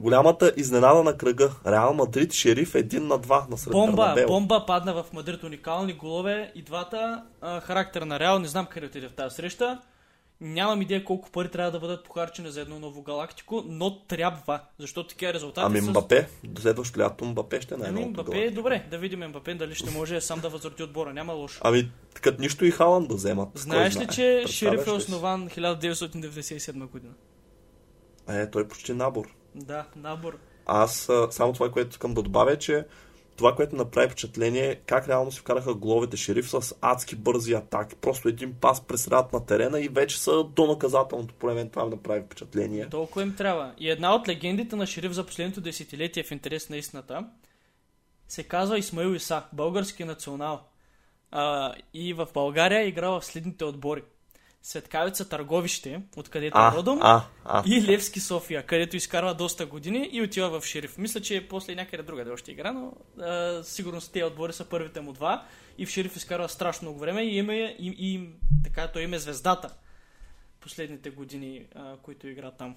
Голямата 0.00 0.52
изненада 0.56 1.02
на 1.02 1.16
кръга. 1.16 1.50
Реал 1.66 1.94
Мадрид, 1.94 2.32
Шериф 2.32 2.72
1 2.72 2.98
на 2.98 3.18
2 3.18 3.50
на 3.50 3.56
сред 3.58 3.72
Бомба, 3.72 3.96
Бернабеу. 3.96 4.26
бомба 4.26 4.64
падна 4.66 4.94
в 4.94 5.12
Мадрид, 5.12 5.42
уникални 5.42 5.92
голове 5.92 6.52
и 6.54 6.62
двата. 6.62 7.22
А, 7.40 7.60
характер 7.60 8.02
на 8.02 8.20
Реал, 8.20 8.38
не 8.38 8.48
знам 8.48 8.66
къде 8.66 8.86
отиде 8.86 9.08
в 9.08 9.12
тази 9.12 9.34
среща. 9.36 9.80
Нямам 10.40 10.82
идея 10.82 11.04
колко 11.04 11.30
пари 11.30 11.48
трябва 11.48 11.70
да 11.70 11.80
бъдат 11.80 12.04
похарчени 12.04 12.50
за 12.50 12.60
едно 12.60 12.78
ново 12.78 13.02
галактико, 13.02 13.62
но 13.66 13.98
трябва, 13.98 14.60
защото 14.78 15.08
такива 15.08 15.34
резултати 15.34 15.66
Ами. 15.66 15.80
Мбапе, 15.80 16.28
до 16.44 16.62
следващото 16.62 17.00
лято 17.00 17.24
Мбапе 17.24 17.60
ще 17.60 17.74
е 17.74 17.76
Ами 17.76 17.82
най-новото 17.82 18.10
Мбапе, 18.10 18.38
гола. 18.38 18.50
добре, 18.50 18.86
да 18.90 18.98
видим 18.98 19.28
Мбапе 19.28 19.54
дали 19.54 19.74
ще 19.74 19.90
може 19.90 20.20
сам 20.20 20.40
да 20.40 20.48
възроди 20.48 20.82
отбора, 20.82 21.12
няма 21.12 21.32
лошо. 21.32 21.60
Ами, 21.64 21.90
като 22.14 22.42
нищо 22.42 22.64
и 22.64 22.70
Халан 22.70 23.06
да 23.06 23.14
вземат. 23.14 23.48
Знаеш 23.54 23.96
ли, 23.96 24.06
че 24.06 24.44
Шериф 24.48 24.86
е 24.86 24.90
основан 24.90 25.48
1997 25.48 26.86
година? 26.86 27.12
Е, 28.28 28.50
той 28.50 28.62
е 28.62 28.68
почти 28.68 28.92
набор. 28.92 29.34
Да, 29.54 29.86
набор. 29.96 30.38
Аз 30.66 31.08
само 31.30 31.52
това, 31.52 31.70
което 31.70 31.90
искам 31.90 32.14
да 32.14 32.22
добавя, 32.22 32.52
е, 32.52 32.56
че 32.56 32.84
това, 33.40 33.54
което 33.54 33.76
направи 33.76 34.08
впечатление, 34.08 34.70
е 34.70 34.74
как 34.74 35.08
реално 35.08 35.32
си 35.32 35.38
вкараха 35.40 35.74
головете 35.74 36.16
шериф 36.16 36.50
с 36.50 36.74
адски 36.80 37.16
бързи 37.16 37.52
атаки. 37.52 37.96
Просто 37.96 38.28
един 38.28 38.54
пас 38.54 38.80
през 38.80 39.02
средата 39.02 39.36
на 39.36 39.46
терена 39.46 39.80
и 39.80 39.88
вече 39.88 40.20
са 40.20 40.44
до 40.44 40.66
наказателното 40.66 41.34
поле. 41.34 41.68
Това 41.68 41.86
направи 41.86 42.22
впечатление. 42.22 42.88
Толкова 42.88 43.22
им 43.22 43.36
трябва. 43.36 43.74
И 43.78 43.90
една 43.90 44.14
от 44.14 44.28
легендите 44.28 44.76
на 44.76 44.86
Шериф 44.86 45.12
за 45.12 45.26
последното 45.26 45.60
десетилетие 45.60 46.22
в 46.22 46.30
интерес 46.30 46.68
на 46.68 46.76
истината 46.76 47.26
се 48.28 48.42
казва 48.42 48.78
Исмаил 48.78 49.14
Иса, 49.14 49.42
български 49.52 50.04
национал. 50.04 50.60
А, 51.30 51.74
и 51.94 52.12
в 52.12 52.28
България 52.34 52.86
играл 52.86 53.20
в 53.20 53.24
следните 53.24 53.64
отбори. 53.64 54.02
Светкавица 54.62 55.28
Търговище, 55.28 56.02
откъдето 56.16 56.58
е 56.58 56.76
родом, 56.76 56.98
а, 57.02 57.22
а. 57.44 57.62
и 57.66 57.82
Левски 57.82 58.20
София, 58.20 58.66
където 58.66 58.96
изкарва 58.96 59.34
доста 59.34 59.66
години 59.66 60.08
и 60.12 60.22
отива 60.22 60.60
в 60.60 60.64
Шериф. 60.64 60.98
Мисля, 60.98 61.20
че 61.20 61.48
после 61.48 61.74
някъде 61.74 62.02
другаде 62.02 62.30
още 62.30 62.50
игра, 62.50 62.72
но 62.72 62.92
а, 63.20 63.62
сигурно 63.64 64.00
тези 64.00 64.24
отбори 64.24 64.52
са 64.52 64.64
първите 64.64 65.00
му 65.00 65.12
два. 65.12 65.44
И 65.78 65.86
в 65.86 65.90
Шериф 65.90 66.16
изкарва 66.16 66.48
страшно 66.48 66.84
много 66.84 66.98
време 66.98 67.22
и, 67.22 67.36
име, 67.36 67.76
и, 67.78 67.94
и 67.98 68.28
така, 68.64 68.88
той 68.88 69.02
им 69.02 69.14
е 69.14 69.18
звездата 69.18 69.70
последните 70.60 71.10
години, 71.10 71.66
а, 71.74 71.96
които 72.02 72.28
игра 72.28 72.50
там. 72.50 72.76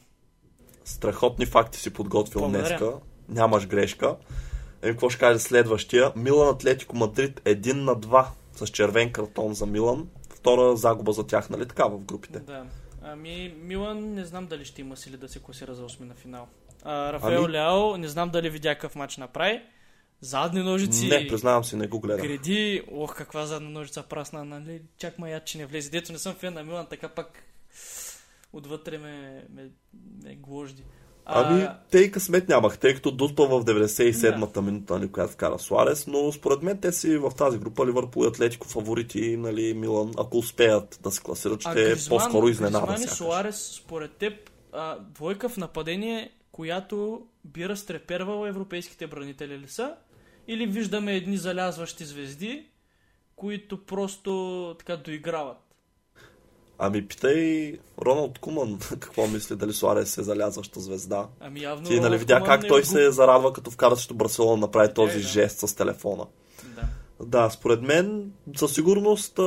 Страхотни 0.85 1.45
факти 1.45 1.79
си 1.79 1.93
подготвил 1.93 2.41
Благодаря. 2.41 2.67
днеска. 2.67 2.93
Нямаш 3.29 3.67
грешка. 3.67 4.15
Еми, 4.81 4.91
какво 4.91 5.09
ще 5.09 5.19
каже 5.19 5.39
следващия? 5.39 6.11
Милан 6.15 6.49
Атлетико 6.49 6.95
Мадрид 6.95 7.39
1 7.39 7.73
на 7.73 7.95
2 7.95 8.25
с 8.55 8.67
червен 8.67 9.11
картон 9.11 9.53
за 9.53 9.65
Милан. 9.65 10.07
Втора 10.43 10.75
загуба 10.75 11.13
за 11.13 11.27
тях, 11.27 11.49
нали 11.49 11.67
така, 11.67 11.85
в 11.85 11.99
групите. 11.99 12.39
Да. 12.39 12.65
Ами, 13.01 13.55
Милан 13.57 14.13
не 14.13 14.25
знам 14.25 14.47
дали 14.47 14.65
ще 14.65 14.81
има 14.81 14.97
сили 14.97 15.17
да 15.17 15.29
се 15.29 15.39
класира 15.39 15.75
за 15.75 15.83
8 15.83 15.99
на 15.99 16.13
финал. 16.15 16.47
А, 16.83 17.13
Рафаел 17.13 17.43
Ами- 17.43 17.53
Ляо, 17.53 17.97
не 17.97 18.07
знам 18.07 18.29
дали 18.29 18.49
видя 18.49 18.75
какъв 18.75 18.95
матч 18.95 19.17
направи. 19.17 19.61
Задни 20.21 20.63
ножици. 20.63 21.07
Не, 21.07 21.27
признавам 21.27 21.63
си, 21.63 21.75
не 21.75 21.87
го 21.87 21.99
гледах. 21.99 22.21
Греди, 22.21 22.83
ох, 22.91 23.15
каква 23.15 23.45
задна 23.45 23.69
ножица 23.69 24.03
прасна, 24.03 24.45
нали? 24.45 24.81
Чак 24.97 25.19
маят, 25.19 25.45
че 25.45 25.57
не 25.57 25.65
влезе. 25.65 25.89
Дето 25.89 26.11
не 26.11 26.19
съм 26.19 26.33
фен 26.33 26.53
на 26.53 26.63
Милан, 26.63 26.87
така 26.89 27.09
пак 27.09 27.43
отвътре 28.53 28.97
ме, 28.97 29.45
ме, 29.49 29.69
ме 30.23 30.35
гложди. 30.35 30.83
Ами, 31.25 31.67
те 31.91 31.99
и 31.99 32.11
късмет 32.11 32.49
нямах, 32.49 32.77
тъй 32.77 32.95
като 32.95 33.11
дуспа 33.11 33.43
в 33.43 33.65
97-та 33.65 34.47
Да. 34.47 34.61
минута, 34.61 34.99
нали, 34.99 35.11
която 35.11 35.33
вкара 35.33 35.59
Суарес, 35.59 36.07
но 36.07 36.31
според 36.31 36.61
мен 36.61 36.77
те 36.77 36.91
си 36.91 37.17
в 37.17 37.31
тази 37.37 37.57
група 37.57 37.85
Ливърпул 37.85 38.23
и 38.23 38.27
Атлетико 38.27 38.67
фаворити, 38.67 39.37
нали, 39.37 39.73
Милан, 39.73 40.11
ако 40.17 40.37
успеят 40.37 40.99
да 41.03 41.11
се 41.11 41.21
класират, 41.21 41.61
ще 41.61 41.91
е 41.91 41.95
по-скоро 42.09 42.47
изненада. 42.47 42.87
Гризман 42.87 43.03
и. 43.03 43.07
Суарес, 43.07 43.71
според 43.83 44.11
теб, 44.11 44.33
а, 44.71 44.99
двойка 44.99 45.49
в 45.49 45.57
нападение, 45.57 46.31
която 46.51 47.21
би 47.45 47.69
разтрепервала 47.69 48.49
европейските 48.49 49.07
бранители 49.07 49.57
ли 49.59 49.67
са? 49.67 49.95
Или 50.47 50.67
виждаме 50.67 51.15
едни 51.15 51.37
залязващи 51.37 52.05
звезди, 52.05 52.65
които 53.35 53.85
просто 53.85 54.75
така 54.79 54.97
доиграват? 54.97 55.57
Ами, 56.85 57.07
питай 57.07 57.73
Роналд 58.05 58.39
Куман 58.39 58.79
какво 58.89 59.27
мисли, 59.27 59.55
дали 59.55 59.73
Суарес 59.73 60.17
е 60.17 60.23
залязваща 60.23 60.79
звезда. 60.79 61.27
Ами 61.39 61.61
явно... 61.61 61.87
Ти 61.87 61.99
нали 61.99 62.17
видя 62.17 62.35
Куман 62.35 62.47
как 62.49 62.63
е 62.63 62.67
той 62.67 62.81
отгуб- 62.81 62.85
се 62.85 63.11
зарадва, 63.11 63.53
като 63.53 63.71
вкара 63.71 63.95
срещу 63.95 64.13
Барселона, 64.13 64.57
направи 64.57 64.87
Видя 64.87 64.93
този 64.93 65.17
и 65.17 65.21
да. 65.21 65.27
жест 65.27 65.59
с 65.59 65.75
телефона. 65.75 66.25
Да. 66.75 66.83
Да, 67.25 67.49
според 67.49 67.81
мен 67.81 68.31
със 68.57 68.73
сигурност 68.73 69.39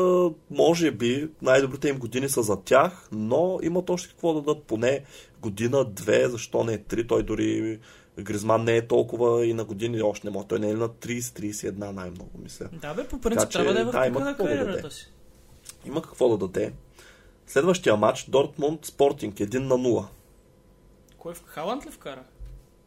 може 0.50 0.90
би 0.90 1.28
най-добрите 1.42 1.88
им 1.88 1.98
години 1.98 2.28
са 2.28 2.42
за 2.42 2.56
тях, 2.56 3.08
но 3.12 3.58
имат 3.62 3.90
още 3.90 4.08
какво 4.08 4.34
да 4.34 4.40
дадат 4.40 4.62
поне 4.62 5.04
година, 5.40 5.84
две, 5.84 6.28
защо 6.28 6.64
не 6.64 6.78
три, 6.78 7.06
той 7.06 7.22
дори 7.22 7.78
Гризман 8.20 8.64
не 8.64 8.76
е 8.76 8.86
толкова 8.86 9.46
и 9.46 9.54
на 9.54 9.64
години 9.64 10.02
още 10.02 10.26
не 10.26 10.30
може. 10.30 10.46
Той 10.46 10.58
не 10.58 10.70
е 10.70 10.74
на 10.74 10.88
30-31 10.88 11.78
най-много, 11.78 12.30
мисля. 12.42 12.68
Да, 12.72 12.94
бе, 12.94 13.08
по 13.08 13.20
принцип 13.20 13.40
Така 13.40 13.50
че, 13.50 13.58
трябва 13.58 13.74
да 13.74 13.80
е 13.80 13.84
в 13.84 13.90
да, 13.90 14.06
има 14.06 14.20
на 14.20 14.26
какво 14.26 14.46
да 14.46 14.64
даде. 14.66 14.90
си. 14.90 15.12
Има 15.86 16.02
какво 16.02 16.28
да 16.28 16.36
даде. 16.36 16.72
Следващия 17.46 17.96
матч 17.96 18.24
Дортмунд 18.28 18.84
Спортинг 18.86 19.34
1 19.34 19.58
на 19.58 19.74
0. 19.74 20.06
Кой 21.18 21.34
в 21.34 21.42
Халанд 21.46 21.86
ли 21.86 21.90
вкара? 21.90 22.22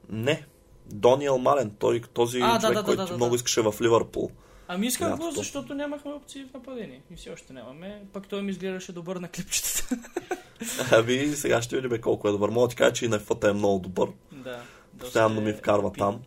Не. 0.10 0.46
Дониел 0.86 1.38
Мален, 1.38 1.72
той, 1.80 2.02
този 2.14 2.40
А, 2.44 2.60
човек, 2.60 2.74
да, 2.74 2.80
да, 2.82 2.86
който 2.86 3.02
да, 3.02 3.08
да, 3.08 3.16
много 3.16 3.30
да. 3.30 3.36
искаше 3.36 3.62
в 3.62 3.76
Ливърпул. 3.82 4.32
Ами 4.68 4.88
исках 4.88 5.18
го, 5.18 5.32
защото 5.32 5.74
нямахме 5.74 6.12
опции 6.12 6.46
в 6.46 6.54
нападение. 6.54 7.02
И 7.12 7.16
все 7.16 7.30
още 7.30 7.54
нямаме. 7.54 8.02
Пак 8.14 8.28
той 8.28 8.42
ми 8.42 8.52
изглеждаше 8.52 8.92
добър 8.92 9.16
на 9.16 9.28
клипчетата. 9.28 9.98
Ами 10.92 11.28
сега 11.28 11.62
ще 11.62 11.82
видим 11.82 12.02
колко 12.02 12.28
е 12.28 12.32
добър. 12.32 12.50
Мога 12.50 12.68
да 12.68 12.70
ти 12.70 12.76
кажа, 12.76 12.94
че 12.94 13.06
и 13.06 13.08
на 13.08 13.20
фъта 13.20 13.50
е 13.50 13.54
много 13.54 13.80
добър. 13.80 14.10
да. 14.32 14.62
Постоянно 15.00 15.42
ми 15.42 15.50
е 15.50 15.54
вкарва 15.54 15.88
опитен. 15.88 16.08
там. 16.08 16.22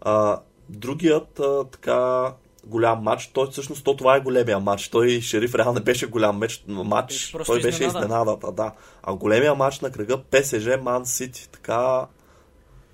А, 0.00 0.40
другият 0.68 1.40
а, 1.40 1.64
така 1.64 2.32
голям 2.66 3.02
матч, 3.02 3.26
той 3.26 3.50
всъщност 3.50 3.84
то 3.84 3.96
това 3.96 4.16
е 4.16 4.20
големия 4.20 4.60
матч. 4.60 4.88
Той 4.88 5.20
Шериф 5.20 5.54
реално 5.54 5.72
не 5.72 5.80
беше 5.80 6.06
голям 6.06 6.38
меч, 6.38 6.64
матч, 6.68 7.32
просто 7.32 7.52
той 7.52 7.62
беше 7.62 7.84
изненада. 7.84 7.98
изненадата, 7.98 8.52
да. 8.52 8.72
А 9.02 9.14
големия 9.14 9.54
матч 9.54 9.80
на 9.80 9.90
кръга 9.92 10.22
ПСЖ 10.22 10.68
Ман 10.82 11.06
Сити, 11.06 11.48
така 11.52 12.06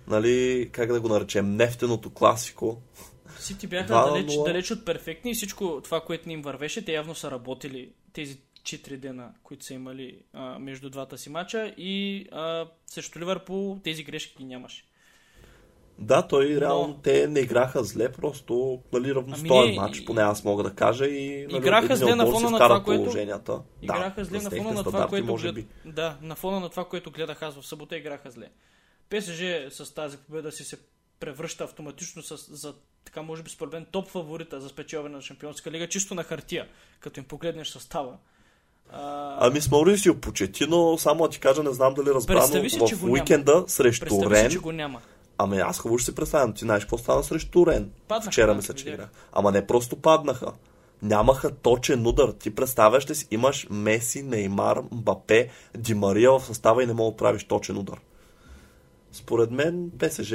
нали, 0.06 0.68
как 0.72 0.92
да 0.92 1.00
го 1.00 1.08
наречем, 1.08 1.56
нефтеното 1.56 2.10
класико. 2.10 2.82
Сити 3.38 3.66
бяха 3.66 3.94
далеч, 3.94 4.34
далеч 4.44 4.70
от 4.70 4.84
перфектни 4.84 5.30
и 5.30 5.34
всичко 5.34 5.80
това, 5.84 6.00
което 6.00 6.28
ни 6.28 6.34
им 6.34 6.42
вървеше, 6.42 6.84
те 6.84 6.92
явно 6.92 7.14
са 7.14 7.30
работили 7.30 7.92
тези 8.12 8.38
4 8.62 8.96
дена, 8.96 9.30
които 9.42 9.64
са 9.64 9.74
имали 9.74 10.18
а, 10.32 10.58
между 10.58 10.90
двата 10.90 11.18
си 11.18 11.30
мача 11.30 11.74
и 11.76 12.26
а, 12.32 12.66
срещу 12.86 13.18
Ливърпул 13.18 13.80
тези 13.84 14.04
грешки 14.04 14.34
ги 14.38 14.44
нямаше. 14.44 14.84
Да, 15.98 16.22
той 16.22 16.48
Но- 16.54 16.60
реално 16.60 16.94
те 17.02 17.26
не 17.26 17.40
играха 17.40 17.84
зле, 17.84 18.12
просто 18.12 18.78
нали, 18.92 19.14
равностоен 19.14 19.68
Ами 19.68 19.76
матч, 19.76 20.04
поне 20.04 20.22
аз 20.22 20.44
мога 20.44 20.62
да 20.62 20.74
кажа. 20.74 21.06
И, 21.06 21.46
нали, 21.46 21.56
Играха 21.56 21.96
зле 21.96 22.14
на 22.14 22.26
фона 22.26 22.50
на 22.50 22.58
това, 22.58 22.82
което- 22.82 23.02
положенията. 23.02 23.60
Играха 23.82 24.20
да, 24.20 24.24
зле 24.24 24.38
на 24.42 24.50
фона 24.50 24.72
на 24.72 24.84
това, 24.84 25.06
което 25.06 25.26
може 25.26 25.52
би. 25.52 25.66
Да, 25.84 26.16
на 26.22 26.34
фона 26.34 26.60
на 26.60 26.68
това, 26.68 26.84
което 26.84 27.10
гледах 27.10 27.42
аз 27.42 27.60
в 27.60 27.66
събота, 27.66 27.96
играха 27.96 28.30
зле. 28.30 28.48
ПСЖ 29.10 29.42
с 29.70 29.94
тази 29.94 30.16
победа 30.16 30.52
си 30.52 30.64
се 30.64 30.76
превръща 31.20 31.64
автоматично 31.64 32.22
с, 32.22 32.36
за 32.56 32.74
така 33.04 33.22
може 33.22 33.42
би 33.42 33.50
според 33.50 33.72
мен 33.72 33.86
топ 33.90 34.08
фаворита 34.08 34.60
за 34.60 34.68
спечелване 34.68 35.16
на 35.16 35.22
Шампионска 35.22 35.70
лига, 35.70 35.88
чисто 35.88 36.14
на 36.14 36.24
хартия, 36.24 36.68
като 37.00 37.20
им 37.20 37.24
погледнеш 37.24 37.68
състава. 37.68 38.16
А, 38.92 39.36
Ами 39.46 39.60
с 39.60 39.70
Маурисио 39.70 40.20
Почетино, 40.20 40.98
само 40.98 41.22
да 41.24 41.30
ти 41.30 41.40
кажа, 41.40 41.62
не 41.62 41.72
знам 41.72 41.94
дали 41.94 42.06
разбрано, 42.06 42.40
Представи 42.40 42.70
си, 42.70 42.94
в 42.94 43.04
уикенда 43.04 43.64
срещу 43.66 44.04
представи 44.04 44.34
Рен, 44.34 44.50
си, 44.50 44.56
че 44.56 44.60
го 44.60 44.72
няма. 44.72 45.00
Ами 45.42 45.58
аз 45.58 45.78
хубаво 45.78 45.98
ще 45.98 46.10
си 46.10 46.14
представям, 46.14 46.52
ти 46.52 46.60
знаеш 46.60 46.84
какво 46.84 46.98
стана 46.98 47.22
срещу 47.22 47.66
Рен. 47.66 47.90
Паднаха, 48.08 48.30
Вчера 48.30 48.54
мисля, 48.54 48.74
че 48.74 48.88
играх. 48.88 49.08
Ама 49.32 49.52
не 49.52 49.66
просто 49.66 49.96
паднаха. 49.96 50.52
Нямаха 51.02 51.50
точен 51.50 52.06
удар. 52.06 52.32
Ти 52.32 52.54
представяш 52.54 53.10
ли 53.10 53.14
си, 53.14 53.26
имаш 53.30 53.66
Меси, 53.70 54.22
Неймар, 54.22 54.82
Мбапе, 54.92 55.48
Ди 55.78 55.94
Мария 55.94 56.30
в 56.32 56.44
състава 56.44 56.82
и 56.82 56.86
не 56.86 56.92
мога 56.92 57.10
да 57.10 57.16
правиш 57.16 57.44
точен 57.44 57.78
удар. 57.78 58.00
Според 59.12 59.50
мен 59.50 59.90
ПСЖ 59.98 60.34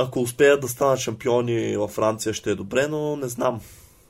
ако 0.00 0.20
успеят 0.20 0.60
да 0.60 0.68
станат 0.68 0.98
шампиони 0.98 1.76
във 1.76 1.90
Франция 1.90 2.34
ще 2.34 2.50
е 2.50 2.54
добре, 2.54 2.86
но 2.88 3.16
не 3.16 3.28
знам. 3.28 3.60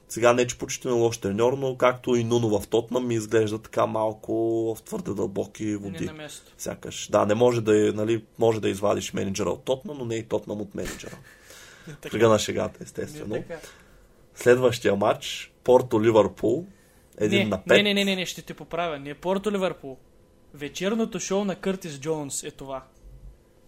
Сега 0.08 0.32
не, 0.32 0.46
че 0.46 0.58
почти 0.58 0.88
е 0.88 0.90
лош 0.90 1.18
треньор, 1.18 1.52
но 1.52 1.76
както 1.76 2.16
и 2.16 2.24
Нуно 2.24 2.60
в 2.60 2.68
Тотнам 2.68 3.06
ми 3.06 3.14
изглежда 3.14 3.58
така 3.58 3.86
малко 3.86 4.32
в 4.78 4.82
твърде 4.82 5.14
дълбоки 5.14 5.64
Не 5.64 5.76
води. 5.76 6.04
на 6.04 6.12
място. 6.12 6.52
Сякаш. 6.58 7.08
Да, 7.10 7.26
не 7.26 7.34
може 7.34 7.60
да, 7.60 7.88
е, 7.88 7.92
нали, 7.92 8.24
може 8.38 8.60
да 8.60 8.68
извадиш 8.68 9.12
менеджера 9.12 9.50
от 9.50 9.64
Тотнам, 9.64 9.98
но 9.98 10.04
не 10.04 10.14
и 10.14 10.22
Тотнам 10.22 10.60
от 10.60 10.74
менеджера. 10.74 11.18
Кръга 12.10 12.28
на 12.28 12.38
шегата, 12.38 12.78
Не, 12.80 12.84
естествено. 12.84 13.44
Следващия 14.34 14.96
матч, 14.96 15.52
Порто-Ливърпул, 15.64 16.64
един 17.18 17.38
не, 17.38 17.44
на 17.44 17.64
пет. 17.64 17.76
Не, 17.76 17.82
не, 17.82 17.94
не, 17.94 18.04
не, 18.04 18.16
не, 18.16 18.26
ще 18.26 18.42
те 18.42 18.54
поправя. 18.54 18.98
Не 18.98 19.10
е 19.10 19.14
Порто 19.14 19.52
Ливърпул. 19.52 19.98
Вечерното 20.54 21.20
шоу 21.20 21.44
на 21.44 21.56
Къртис 21.56 21.98
Джонс 22.00 22.42
е 22.42 22.50
това. 22.50 22.84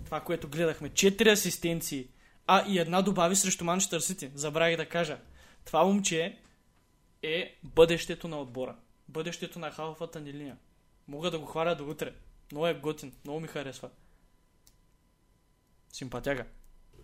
Това, 0.05 0.21
което 0.21 0.49
гледахме. 0.49 0.89
Четири 0.89 1.31
асистенции. 1.31 2.09
А, 2.47 2.65
и 2.69 2.79
една 2.79 3.03
добави 3.03 3.37
срещу 3.37 3.65
Манчестър 3.65 4.01
Сити. 4.01 4.31
Забравих 4.35 4.77
да 4.77 4.87
кажа. 4.87 5.19
Това 5.65 5.85
момче 5.85 6.39
е 7.23 7.59
бъдещето 7.63 8.29
на 8.29 8.41
отбора. 8.41 8.77
Бъдещето 9.09 9.59
на 9.59 9.71
халфата 9.71 10.21
ни 10.21 10.33
линия. 10.33 10.57
Мога 11.09 11.31
да 11.31 11.39
го 11.39 11.47
хваля 11.47 11.75
до 11.75 11.91
утре. 11.91 12.13
Много 12.53 12.67
е 12.67 12.75
готин. 12.75 13.13
Много 13.25 13.41
ми 13.41 13.49
харесва. 13.49 13.89
Симпатяга. 15.93 16.45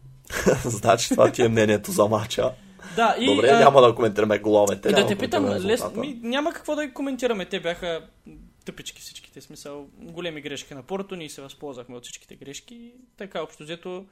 значи 0.65 1.09
това 1.09 1.33
ти 1.33 1.43
е 1.43 1.49
мнението 1.49 1.93
за 1.93 2.07
матча. 2.07 2.55
Да, 2.97 3.17
и... 3.19 3.27
Добре, 3.27 3.49
а, 3.49 3.59
няма 3.59 3.81
да 3.81 3.95
коментираме 3.95 4.39
головете. 4.39 4.93
Да 4.93 5.07
те 5.07 5.19
питам, 5.19 5.45
лес, 5.45 5.83
ми, 5.95 6.21
няма 6.23 6.53
какво 6.53 6.77
да 6.77 6.87
ги 6.87 6.95
коментираме. 6.95 7.45
Те 7.45 7.61
бяха 7.61 8.09
тъпички 8.65 9.01
всичките. 9.01 9.41
Смисъл, 9.41 9.89
големи 9.99 10.41
грешки 10.41 10.75
на 10.75 10.83
Порто. 10.83 11.17
Ние 11.17 11.29
се 11.29 11.43
възползвахме 11.43 11.97
от 11.97 12.03
всичките 12.03 12.37
грешки. 12.37 12.93
Така, 13.17 13.43
общо 13.43 13.63
взето. 13.63 14.07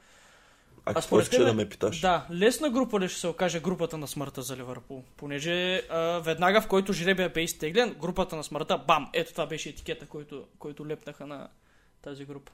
А 0.85 0.93
А 0.95 1.01
според 1.01 1.29
тебе- 1.29 1.43
да 1.43 1.53
ме 1.53 1.69
питаш? 1.69 2.01
Да, 2.01 2.27
лесна 2.31 2.69
група 2.69 2.99
ли 2.99 3.09
ще 3.09 3.19
се 3.19 3.27
окаже 3.27 3.59
групата 3.59 3.97
на 3.97 4.07
смъртта 4.07 4.41
за 4.41 4.57
Ливърпул? 4.57 5.03
Понеже 5.17 5.81
а, 5.89 6.19
веднага 6.19 6.61
в 6.61 6.67
който 6.67 6.93
жребия 6.93 7.29
бе 7.29 7.41
изтеглен, 7.43 7.95
групата 8.01 8.35
на 8.35 8.43
смъртта, 8.43 8.77
бам! 8.87 9.09
Ето 9.13 9.31
това 9.31 9.45
беше 9.45 9.69
етикета, 9.69 10.05
който, 10.05 10.43
който 10.59 10.87
лепнаха 10.87 11.27
на 11.27 11.47
тази 12.01 12.25
група. 12.25 12.51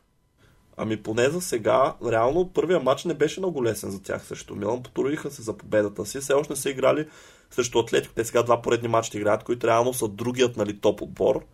Ами 0.78 1.04
поне 1.04 1.30
за 1.30 1.42
сега, 1.42 1.96
реално 2.06 2.50
първия 2.54 2.80
матч 2.80 3.06
не 3.06 3.14
беше 3.14 3.40
много 3.40 3.64
лесен 3.64 3.92
за 3.92 4.04
тях 4.04 4.26
срещу 4.26 4.56
Милан. 4.56 4.84
Потрудиха 4.84 5.32
се 5.32 5.42
за 5.42 5.58
победата 5.58 6.06
си. 6.06 6.20
Все 6.20 6.34
още 6.34 6.54
не 6.54 6.58
са 6.58 6.70
играли 6.70 7.08
срещу 7.52 7.80
Атлетико. 7.80 8.14
Те 8.16 8.26
сега 8.26 8.44
два 8.44 8.62
поредни 8.62 8.88
матча 8.88 9.18
играят, 9.18 9.44
които 9.44 9.68
реално 9.68 9.94
са 9.94 10.08
другият 10.08 10.58
нали, 10.58 10.80
топ 10.80 11.02
отбор. 11.02 11.46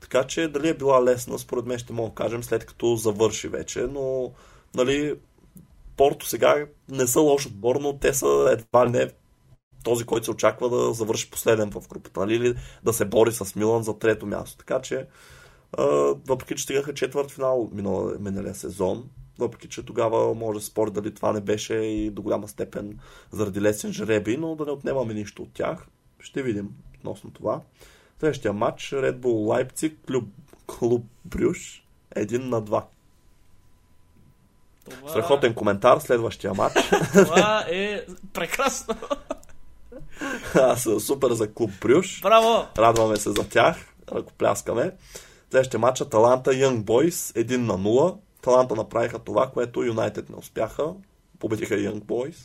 Така 0.00 0.24
че 0.24 0.48
дали 0.48 0.68
е 0.68 0.74
била 0.74 1.04
лесна, 1.04 1.38
според 1.38 1.66
мен 1.66 1.78
ще 1.78 1.92
мога 1.92 2.08
да 2.08 2.14
кажем 2.14 2.42
след 2.42 2.66
като 2.66 2.96
завърши 2.96 3.48
вече. 3.48 3.80
Но 3.80 4.32
нали, 4.74 5.14
Порто 5.98 6.28
сега 6.28 6.66
не 6.88 7.06
са 7.06 7.20
лош 7.20 7.46
отбор, 7.46 7.76
но 7.76 7.98
те 7.98 8.14
са 8.14 8.48
едва 8.52 8.86
ли 8.86 8.90
не 8.90 9.10
този, 9.84 10.04
който 10.04 10.24
се 10.24 10.30
очаква 10.30 10.70
да 10.70 10.92
завърши 10.92 11.30
последен 11.30 11.70
в 11.70 11.88
групата, 11.88 12.20
нали, 12.20 12.34
или 12.34 12.54
да 12.84 12.92
се 12.92 13.04
бори 13.04 13.32
с 13.32 13.56
Милан 13.56 13.82
за 13.82 13.98
трето 13.98 14.26
място. 14.26 14.58
Така 14.58 14.80
че, 14.80 15.06
а, 15.78 15.84
въпреки 16.28 16.54
че 16.54 16.64
стигаха 16.64 16.94
четвърт 16.94 17.30
финал 17.30 17.70
минал, 17.72 18.12
миналия 18.20 18.54
сезон, 18.54 19.08
въпреки 19.38 19.68
че 19.68 19.82
тогава 19.82 20.34
може 20.34 20.58
да 20.58 20.64
спори 20.64 20.90
дали 20.90 21.14
това 21.14 21.32
не 21.32 21.40
беше 21.40 21.74
и 21.74 22.10
до 22.10 22.22
голяма 22.22 22.48
степен 22.48 22.98
заради 23.30 23.60
лесен 23.60 23.92
жреби, 23.92 24.36
но 24.36 24.56
да 24.56 24.64
не 24.64 24.72
отнемаме 24.72 25.14
нищо 25.14 25.42
от 25.42 25.52
тях. 25.52 25.86
Ще 26.20 26.42
видим 26.42 26.68
относно 26.98 27.30
това. 27.30 27.60
Следващия 28.20 28.52
матч 28.52 28.90
Red 28.90 29.18
Bull 29.18 29.70
Leipzig, 29.72 29.94
клуб, 30.06 30.24
клуб 30.66 31.04
Брюш, 31.24 31.86
един 32.16 32.48
на 32.48 32.60
два. 32.60 32.86
Това, 34.88 35.10
Страхотен 35.10 35.54
коментар, 35.54 35.98
следващия 35.98 36.54
матч. 36.54 36.74
Това 37.12 37.64
е 37.70 38.04
прекрасно. 38.32 38.94
Аз 40.54 40.88
супер 41.00 41.32
за 41.32 41.52
клуб 41.52 41.70
Брюш. 41.80 42.20
Браво! 42.22 42.66
Радваме 42.78 43.16
се 43.16 43.30
за 43.30 43.48
тях. 43.48 43.76
Ръкопляскаме. 44.12 44.92
Следващия 45.50 45.80
матч 45.80 46.00
Аталанта 46.00 46.50
Young 46.50 46.82
Boys 46.82 47.44
1 47.44 47.56
на 47.56 47.78
0. 47.78 48.16
Таланта 48.42 48.74
направиха 48.74 49.18
това, 49.18 49.50
което 49.50 49.84
Юнайтед 49.84 50.28
не 50.30 50.36
успяха. 50.36 50.84
Победиха 51.38 51.74
Young 51.74 52.00
Boys. 52.00 52.36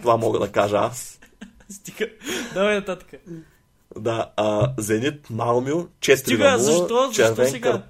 Това 0.00 0.16
мога 0.16 0.38
да 0.38 0.52
кажа 0.52 0.76
аз. 0.76 1.20
Стига. 1.70 2.06
Давай 2.54 2.74
нататък. 2.74 3.14
Да, 3.96 4.30
а, 4.36 4.72
Зенит 4.78 5.30
Малмио 5.30 5.86
4 6.00 6.16
Стига, 6.16 6.50
на 6.50 6.58
0. 6.58 6.60
защо? 6.60 7.10
Защо 7.12 7.44
сега? 7.46 7.82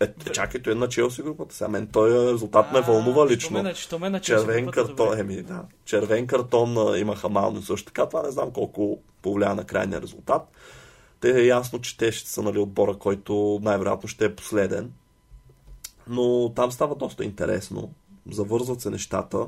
Е, 0.00 0.32
чакай, 0.32 0.62
той 0.62 0.72
е 0.72 0.76
на 0.76 0.88
Челси 0.88 1.22
групата. 1.22 1.54
Сега 1.54 1.68
мен 1.68 1.86
той 1.86 2.32
резултат 2.32 2.72
ме 2.72 2.80
вълнува 2.80 3.26
лично. 3.26 3.62
Ме, 3.62 3.74
що 3.74 3.98
ме 3.98 4.10
начи 4.10 4.32
Червен 4.32 4.70
картон, 4.70 5.18
еми 5.18 5.42
да. 5.42 5.62
Червен 5.84 6.26
картон 6.26 6.98
имаха 6.98 7.28
Малмио 7.28 7.62
също 7.62 7.86
така. 7.86 8.06
Това 8.06 8.22
не 8.22 8.30
знам 8.30 8.50
колко 8.50 8.98
повлия 9.22 9.54
на 9.54 9.64
крайния 9.64 10.02
резултат. 10.02 10.42
Те 11.20 11.40
е 11.40 11.46
ясно, 11.46 11.80
че 11.80 11.96
те 11.96 12.12
ще 12.12 12.30
са 12.30 12.42
нали, 12.42 12.58
отбора, 12.58 12.94
който 12.94 13.60
най-вероятно 13.62 14.08
ще 14.08 14.24
е 14.24 14.34
последен. 14.34 14.92
Но 16.08 16.52
там 16.56 16.72
става 16.72 16.94
доста 16.94 17.24
интересно. 17.24 17.90
Завързват 18.30 18.80
се 18.80 18.90
нещата. 18.90 19.46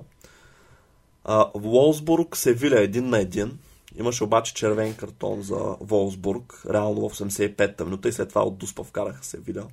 А, 1.24 1.50
Волсбург 1.54 2.36
Севиля 2.36 2.80
един 2.80 3.08
на 3.08 3.18
един. 3.18 3.58
Имаше 3.98 4.24
обаче 4.24 4.54
червен 4.54 4.94
картон 4.94 5.42
за 5.42 5.76
Волсбург, 5.80 6.62
реално 6.70 7.08
в 7.08 7.18
85-та 7.18 7.84
минута 7.84 8.08
и 8.08 8.12
след 8.12 8.28
това 8.28 8.42
от 8.42 8.58
Дуспа 8.58 8.82
вкараха 8.82 9.24
Севиля. 9.24 9.66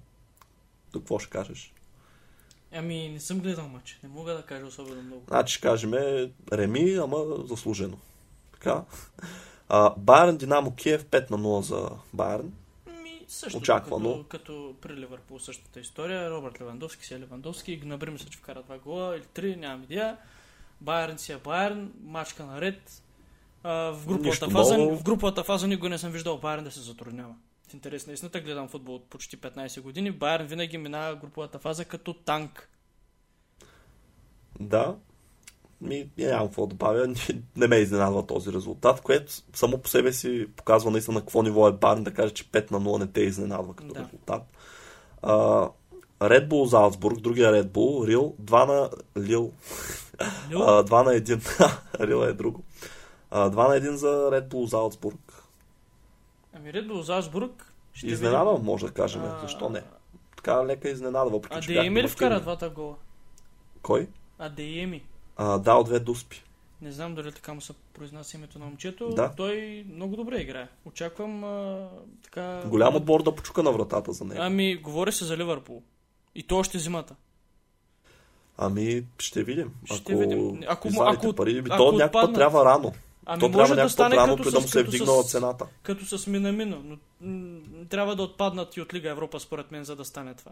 До 0.98 1.02
какво 1.02 1.20
ще 1.20 1.30
кажеш? 1.30 1.74
Ами, 2.72 3.10
не 3.10 3.20
съм 3.20 3.40
гледал 3.40 3.68
матч. 3.68 4.00
Не 4.04 4.10
мога 4.10 4.34
да 4.34 4.42
кажа 4.42 4.66
особено 4.66 5.02
много. 5.02 5.24
Значи 5.28 5.54
ще 5.54 5.62
кажем 5.62 5.94
Реми, 6.54 6.96
ама 6.96 7.18
заслужено. 7.46 7.98
Така. 8.54 8.84
А, 9.70 9.94
Байерн 9.98 10.38
Динамо 10.38 10.76
Киев 10.76 11.06
5 11.06 11.32
на 11.32 11.38
0 11.38 11.62
за 11.62 11.90
Байерн. 12.14 12.54
Ми, 13.04 13.26
също 13.28 13.58
Очаквано. 13.58 14.14
Като, 14.14 14.24
като 14.30 14.76
при 14.82 14.96
Ливърпул 14.96 15.40
същата 15.40 15.80
история. 15.80 16.32
Робърт 16.32 16.62
Левандовски 16.62 17.06
си 17.06 17.14
е 17.14 17.20
Левандовски. 17.20 17.78
Гнабри 17.78 18.12
мисля, 18.12 18.30
че 18.30 18.38
вкара 18.38 18.64
два 18.64 18.78
гола 18.78 19.16
или 19.16 19.26
три, 19.34 19.56
нямам 19.56 19.84
идея. 19.84 20.18
Байерн 20.82 21.18
си 21.18 21.32
е 21.32 21.38
Байерн. 21.38 21.92
Мачка 22.04 22.46
наред. 22.46 23.04
А, 23.64 23.72
в, 23.74 24.06
груповата 24.08 24.30
Нищо 24.30 24.50
фаза, 24.50 24.78
ново. 24.78 24.98
в 24.98 25.04
груповата 25.04 25.44
фаза 25.44 25.68
никога 25.68 25.90
не 25.90 25.98
съм 25.98 26.12
виждал 26.12 26.38
Байерн 26.38 26.64
да 26.64 26.72
се 26.72 26.80
затруднява. 26.80 27.36
В 27.68 27.74
интерес 27.74 28.08
на 28.08 28.14
истината 28.14 28.40
гледам 28.40 28.68
футбол 28.68 28.96
от 28.96 29.10
почти 29.10 29.38
15 29.38 29.82
години. 29.82 30.12
Байерн 30.12 30.46
винаги 30.46 30.78
минава 30.78 31.16
груповата 31.16 31.60
фаза 31.60 31.86
като 31.86 32.14
танк. 32.14 32.70
Да. 34.60 34.96
ми, 35.82 36.10
нямам 36.18 36.48
какво 36.48 36.62
да 36.62 36.68
добавя. 36.70 37.08
Не 37.56 37.68
ме 37.68 37.76
изненадва 37.76 38.28
този 38.28 38.54
резултат, 38.54 39.02
което 39.02 39.34
само 39.54 39.78
по 39.78 39.90
себе 39.90 40.14
си 40.14 40.48
показва 40.56 40.92
наистина 40.92 41.14
на 41.14 41.22
какво 41.22 41.44
ниво 41.44 41.68
е 41.68 41.72
Барн 41.72 42.04
да 42.04 42.14
каже, 42.14 42.34
че 42.34 42.46
5 42.52 42.72
на 42.72 42.82
0 42.82 43.00
не 43.00 43.08
те 43.08 43.22
изненадва 43.22 43.76
като 43.76 43.94
Да. 43.94 44.00
резултат. 44.00 44.44
А, 45.22 45.34
Red 46.20 46.48
Bull 46.48 46.66
Залцбург, 46.66 47.20
другия 47.20 47.52
Red 47.54 47.68
Bull, 47.68 48.08
Рил, 48.08 48.36
2 48.42 48.66
на 48.66 48.90
Лил, 49.24 49.52
Лил? 50.50 50.60
а, 50.64 50.84
2 50.84 51.04
на 51.04 51.12
1. 51.12 51.80
Рил 52.00 52.24
е 52.24 52.34
друго. 52.34 52.64
А, 53.32 53.50
2 53.50 53.68
на 53.68 53.80
1 53.80 53.94
за 53.94 54.08
Red 54.08 54.48
Bull 54.48 54.66
Залцбург. 54.66 55.27
Ами 56.58 56.74
Ред 56.74 56.88
Бул 56.88 57.02
Залцбург. 57.02 57.74
ще 57.94 58.08
Изненада, 58.08 58.58
може 58.64 58.86
да 58.86 58.92
кажем. 58.92 59.22
видим. 59.22 59.36
А, 59.38 59.42
Защо 59.42 59.70
не? 59.70 59.84
Така 60.36 60.66
лека 60.66 60.90
изненада, 60.90 61.30
въпреки 61.30 61.58
А 61.58 61.62
че 61.62 61.68
Дееми 61.68 61.90
бяхме 61.90 62.04
ли 62.04 62.08
вкара 62.08 62.42
двата 62.42 62.70
гола? 62.70 62.96
Кой? 63.82 64.08
А 64.40 64.50
Дееми. 64.50 65.04
А, 65.38 65.58
да, 65.58 65.74
от 65.74 65.86
две 65.86 66.00
дуспи. 66.00 66.44
Не 66.82 66.92
знам 66.92 67.16
дали 67.16 67.32
така 67.32 67.54
му 67.54 67.62
се 67.62 67.74
произнася 67.94 68.38
името 68.38 68.60
на 68.60 68.66
момчето. 68.66 69.10
Да. 69.10 69.34
Той 69.38 69.86
много 69.94 70.16
добре 70.16 70.42
играе. 70.42 70.68
Очаквам 70.86 71.44
а, 71.44 71.88
така... 72.24 72.62
Голям 72.66 72.96
отбор 72.96 73.24
да 73.24 73.36
почука 73.36 73.64
на 73.64 73.72
вратата 73.72 74.14
за 74.14 74.26
него. 74.26 74.42
Ами, 74.42 74.76
говори 74.76 75.12
се 75.12 75.26
за 75.26 75.38
Ливърпул. 75.38 75.84
И 76.36 76.44
то 76.44 76.58
още 76.58 76.80
зимата. 76.80 77.16
Ами, 78.58 79.04
ще 79.20 79.44
видим. 79.44 79.74
Ще 79.86 80.14
ако 80.14 80.20
видим. 80.20 80.62
Ако 80.68 80.90
ако- 81.02 81.34
пари, 81.34 81.62
би, 81.62 81.70
ако 81.72 81.78
то 81.78 81.88
отпаднат. 82.06 82.36
трябва 82.36 82.66
рано. 82.66 82.94
Ами 83.30 83.40
то 83.40 83.50
може 83.50 83.76
да 83.76 83.90
стане 83.90 84.16
рано, 84.16 84.38
като 84.38 84.52
да 84.52 84.62
с, 84.62 84.68
се 84.68 84.80
е 84.80 84.82
като, 84.82 84.92
вдигнала 84.92 85.24
с, 85.24 85.32
цената. 85.32 85.66
като 85.84 86.18
с 86.18 86.28
Минамино. 86.28 86.84
Но 86.84 86.98
трябва 87.90 88.16
да 88.16 88.24
отпаднат 88.24 88.78
и 88.78 88.82
от 88.82 88.94
Лига 88.94 89.10
Европа, 89.10 89.40
според 89.40 89.72
мен, 89.72 89.84
за 89.84 89.96
да 89.96 90.06
стане 90.06 90.34
това. 90.34 90.52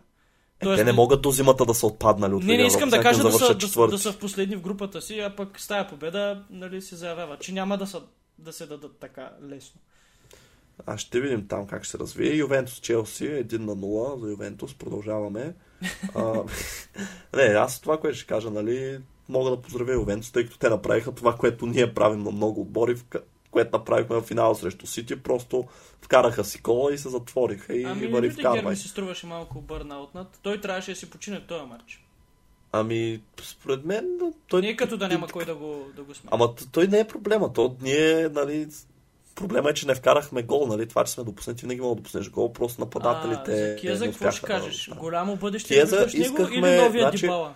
Е, 0.60 0.76
те 0.76 0.84
не 0.84 0.94
могат 0.94 1.22
до 1.22 1.32
зимата 1.32 1.66
да 1.66 1.74
са 1.74 1.88
отпаднали 1.88 2.34
от 2.34 2.44
Не, 2.44 2.58
не 2.58 2.64
искам 2.64 2.90
Европа, 2.90 2.98
да 2.98 3.04
кажа 3.04 3.30
всяка 3.30 3.56
да 3.56 3.68
са, 3.68 3.82
да, 3.82 3.88
да 3.88 3.98
са 3.98 4.12
в 4.12 4.20
последни 4.20 4.56
в 4.56 4.62
групата 4.62 5.02
си, 5.02 5.20
а 5.20 5.36
пък 5.36 5.60
с 5.60 5.68
тая 5.68 5.88
победа 5.88 6.44
нали, 6.50 6.82
се 6.82 6.96
заявява, 6.96 7.38
че 7.40 7.54
няма 7.54 7.78
да, 7.78 7.88
са, 7.88 8.02
да 8.40 8.54
се 8.54 8.66
дадат 8.66 8.98
така 9.00 9.30
лесно. 9.50 9.82
А 10.86 10.98
ще 10.98 11.22
видим 11.22 11.48
там 11.48 11.68
как 11.68 11.84
ще 11.84 11.92
се 11.92 12.00
развие. 12.00 12.36
Ювентус 12.36 12.80
Челси 12.80 13.24
1 13.24 13.58
на 13.58 13.76
0 13.76 14.20
за 14.20 14.30
Ювентус. 14.30 14.74
Продължаваме. 14.74 15.54
а, 16.16 16.44
не, 17.36 17.44
аз 17.44 17.82
това, 17.82 18.00
което 18.00 18.18
ще 18.18 18.28
кажа, 18.28 18.52
нали, 18.52 19.00
мога 19.30 19.50
да 19.50 19.62
поздравя 19.62 19.94
Ювентус, 19.94 20.32
тъй 20.32 20.46
като 20.46 20.58
те 20.58 20.70
направиха 20.70 21.12
това, 21.12 21.36
което 21.36 21.66
ние 21.66 21.94
правим 21.94 22.24
на 22.24 22.32
много 22.32 22.62
отбори, 22.62 22.96
в 22.96 23.06
което 23.52 23.78
направихме 23.78 24.16
в 24.16 24.22
финала 24.22 24.56
срещу 24.56 24.88
Сити, 24.88 25.24
просто 25.24 25.66
вкараха 26.02 26.44
си 26.44 26.62
кола 26.62 26.94
и 26.94 26.98
се 26.98 27.10
затвориха 27.10 27.76
и 27.76 27.84
Ами, 27.84 28.08
вари 28.08 28.28
Рюдигер 28.28 28.42
вкарвай. 28.42 28.72
ми 28.72 28.76
се 28.76 28.88
струваше 28.88 29.28
малко 29.28 29.62
бърнаутнат. 29.62 30.40
Той 30.42 30.62
трябваше 30.62 30.92
да 30.92 30.96
си 30.96 31.10
почине 31.10 31.40
в 31.40 31.48
този 31.48 31.66
матч. 31.66 32.06
Ами, 32.72 33.22
според 33.42 33.86
мен, 33.86 34.20
той... 34.48 34.62
Не 34.62 34.68
е 34.68 34.76
като 34.76 34.98
да 34.98 35.08
няма 35.08 35.28
кой 35.28 35.46
да 35.46 35.56
го, 35.56 35.86
да 35.96 36.04
го 36.04 36.14
сме. 36.14 36.30
Ама 36.34 36.56
той 36.72 36.88
не 36.88 37.00
е 37.00 37.08
проблема. 37.08 37.54
То 37.54 37.76
ние, 37.82 38.30
нали, 38.30 38.68
проблема 39.36 39.70
е, 39.70 39.74
че 39.74 39.88
не 39.88 39.96
вкарахме 39.96 40.44
гол, 40.44 40.68
нали? 40.68 40.88
Това, 40.88 41.04
че 41.04 41.12
сме 41.12 41.24
допуснати, 41.24 41.62
винаги 41.62 41.82
мога 41.82 41.96
да 41.96 42.02
допуснеш 42.02 42.30
гол, 42.30 42.54
просто 42.54 42.82
нападателите. 42.82 43.52
а, 43.52 43.70
за 43.70 43.76
Киеза 43.76 44.06
какво 44.06 44.32
ще 44.32 44.42
да 44.42 44.48
кажеш? 44.48 44.88
направят. 44.88 45.02
Голямо 45.04 45.36
бъдеще 45.36 45.74
Киеза 45.74 45.96
виждаш 45.96 46.14
него 46.14 46.26
искахме, 46.26 46.70
или 46.70 46.82
новия 46.82 47.04
значи, 47.04 47.22
Дибала? 47.22 47.54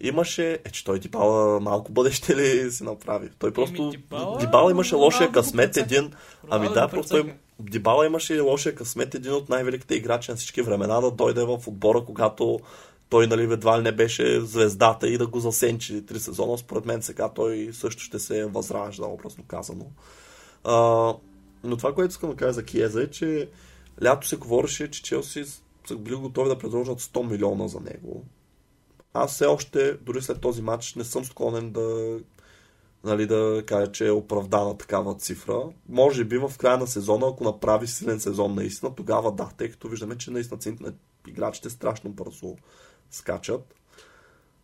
Имаше, 0.00 0.60
е, 0.64 0.70
че 0.70 0.84
той 0.84 0.98
Дибала 0.98 1.60
малко 1.60 1.92
бъдеще 1.92 2.36
ли 2.36 2.70
си 2.70 2.84
направи. 2.84 3.28
Той 3.38 3.52
просто, 3.52 3.82
Еми, 3.82 3.90
Дибала- 3.92 4.38
Дибала, 4.38 4.70
имаше 4.70 4.94
лошия 4.94 5.32
късмет, 5.32 5.76
един, 5.76 6.12
ами 6.50 6.68
да, 6.68 6.88
просто 6.88 7.10
той. 7.10 7.34
Дибала 7.60 8.06
имаше 8.06 8.40
лошия 8.40 8.74
късмет, 8.74 9.14
един 9.14 9.32
от 9.32 9.48
най-великите 9.48 9.94
играчи 9.94 10.30
на 10.30 10.36
всички 10.36 10.62
времена, 10.62 11.00
да 11.00 11.10
дойде 11.10 11.44
в 11.44 11.58
отбора, 11.66 12.04
когато 12.04 12.60
той 13.08 13.26
нали, 13.26 13.42
едва 13.42 13.78
ли 13.78 13.82
не 13.82 13.92
беше 13.92 14.40
звездата 14.40 15.08
и 15.08 15.18
да 15.18 15.26
го 15.26 15.40
засенчи 15.40 16.06
три 16.06 16.20
сезона. 16.20 16.58
Според 16.58 16.84
мен 16.86 17.02
сега 17.02 17.28
той 17.28 17.70
също 17.72 18.02
ще 18.02 18.18
се 18.18 18.44
възражда, 18.44 19.06
образно 19.06 19.44
казано. 19.48 19.86
А, 20.64 20.74
но 21.64 21.76
това, 21.76 21.94
което 21.94 22.10
искам 22.10 22.30
да 22.30 22.36
кажа 22.36 22.52
за 22.52 22.64
Киеза 22.64 23.02
е, 23.02 23.06
че 23.06 23.48
лято 24.04 24.28
се 24.28 24.36
говореше, 24.36 24.90
че 24.90 25.02
Челси 25.02 25.44
са 25.88 25.96
били 25.96 26.14
готови 26.14 26.48
да 26.48 26.58
предложат 26.58 27.00
100 27.00 27.30
милиона 27.30 27.68
за 27.68 27.80
него. 27.80 28.24
Аз 29.16 29.32
все 29.34 29.46
още, 29.46 29.92
дори 29.92 30.22
след 30.22 30.40
този 30.40 30.62
матч, 30.62 30.94
не 30.94 31.04
съм 31.04 31.24
склонен 31.24 31.72
да, 31.72 32.18
нали, 33.04 33.26
да 33.26 33.62
кажа, 33.66 33.92
че 33.92 34.06
е 34.06 34.10
оправдана 34.10 34.78
такава 34.78 35.14
цифра. 35.14 35.62
Може 35.88 36.24
би 36.24 36.38
в 36.38 36.52
края 36.58 36.78
на 36.78 36.86
сезона, 36.86 37.26
ако 37.28 37.44
направи 37.44 37.86
силен 37.86 38.20
сезон 38.20 38.54
наистина, 38.54 38.94
тогава 38.94 39.32
да, 39.32 39.50
тъй 39.56 39.70
като 39.70 39.88
виждаме, 39.88 40.18
че 40.18 40.30
наистина 40.30 40.60
цените 40.60 40.84
на 40.84 40.92
играчите 41.28 41.70
страшно 41.70 42.10
бързо 42.10 42.56
скачат. 43.10 43.74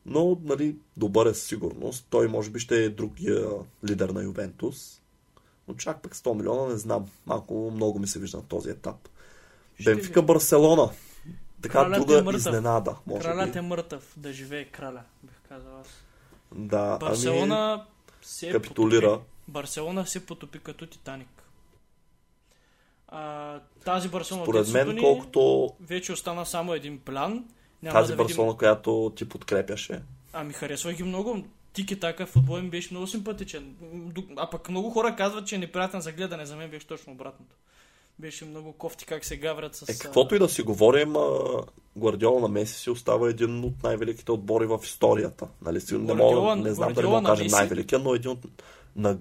Но, 0.07 0.39
нали, 0.43 0.77
добър 0.97 1.27
е 1.27 1.35
със 1.35 1.45
сигурност. 1.45 2.07
Той 2.11 2.29
може 2.29 2.51
би 2.51 2.59
ще 2.59 2.85
е 2.85 2.89
другия 2.89 3.49
лидер 3.85 4.09
на 4.09 4.23
Ювентус. 4.23 5.01
Но 5.69 5.75
чак 5.75 6.03
пък 6.03 6.17
100 6.17 6.35
милиона 6.35 6.69
не 6.69 6.79
знам. 6.79 7.07
Малко 7.27 7.71
много 7.75 7.99
ми 7.99 8.07
се 8.07 8.19
вижда 8.19 8.37
на 8.37 8.43
този 8.43 8.71
етап. 8.71 9.09
Ще 9.81 9.95
Бенфика. 9.95 10.23
Барселона. 10.23 10.91
Така 11.63 11.79
Кралят 11.81 12.11
е 12.11 12.23
мъртъв. 12.23 12.41
изненада, 12.41 12.97
може 13.07 13.23
Кралят 13.23 13.53
би. 13.53 13.59
е 13.59 13.63
мъртъв, 13.63 14.13
да 14.17 14.33
живее 14.33 14.65
краля, 14.65 15.03
бих 15.23 15.37
казал 15.49 15.81
аз. 15.81 15.87
Да, 16.55 16.99
ами, 17.01 17.11
Барселона 17.11 17.87
се 18.23 18.51
капитулира. 18.53 19.07
потопи. 19.09 19.25
Барселона 19.49 20.07
се 20.07 20.27
потопи 20.27 20.59
като 20.59 20.87
Титаник. 20.87 21.29
А, 23.09 23.61
тази 23.85 24.09
Барселона, 24.09 24.45
според 24.45 24.69
мен, 24.69 24.95
ни, 24.95 25.01
колкото 25.01 25.71
вече 25.81 26.13
остана 26.13 26.47
само 26.47 26.75
един 26.75 26.99
план. 26.99 27.45
Няма 27.83 27.99
тази 27.99 28.07
да 28.07 28.13
видим... 28.13 28.27
Барселона, 28.27 28.57
която 28.57 29.13
ти 29.17 29.29
подкрепяше. 29.29 30.03
Ами 30.33 30.53
харесвах 30.53 30.97
ги 30.97 31.03
много. 31.03 31.45
Тики 31.73 32.01
така 32.01 32.27
футбол 32.27 32.59
им 32.59 32.71
беше 32.71 32.89
много 32.91 33.07
симпатичен. 33.07 33.77
А 34.37 34.51
пък 34.51 34.69
много 34.69 34.91
хора 34.91 35.17
казват, 35.17 35.47
че 35.47 35.55
е 35.55 35.59
неприятен 35.59 36.01
за 36.01 36.13
гледане. 36.13 36.47
За 36.47 36.57
мен 36.57 36.71
беше 36.71 36.87
точно 36.87 37.13
обратното. 37.13 37.57
Беше 38.23 38.45
много 38.45 38.73
кофти 38.73 39.07
как 39.07 39.25
се 39.25 39.37
гаврят 39.37 39.75
с... 39.75 39.89
Е, 39.89 39.99
каквото 39.99 40.35
и 40.35 40.39
да 40.39 40.49
си 40.49 40.63
говорим, 40.63 41.15
Гвардиола 41.97 42.41
на 42.41 42.49
Меси 42.49 42.75
си 42.75 42.91
остава 42.91 43.31
един 43.31 43.65
от 43.65 43.83
най-великите 43.83 44.33
отбори 44.33 44.67
в 44.67 44.79
историята. 44.85 45.49
Нали? 45.63 45.81
си- 45.81 45.95
Не, 45.95 46.15
мога, 46.15 46.57
не 46.57 46.75
знам 46.75 46.93
дали 46.93 47.07
мога 47.07 47.21
да 47.21 47.29
на 47.29 47.37
Меси? 47.37 47.55
най-великия, 47.55 47.99
но 47.99 48.15
един 48.15 48.31
от... 48.31 48.39
На... 48.97 49.19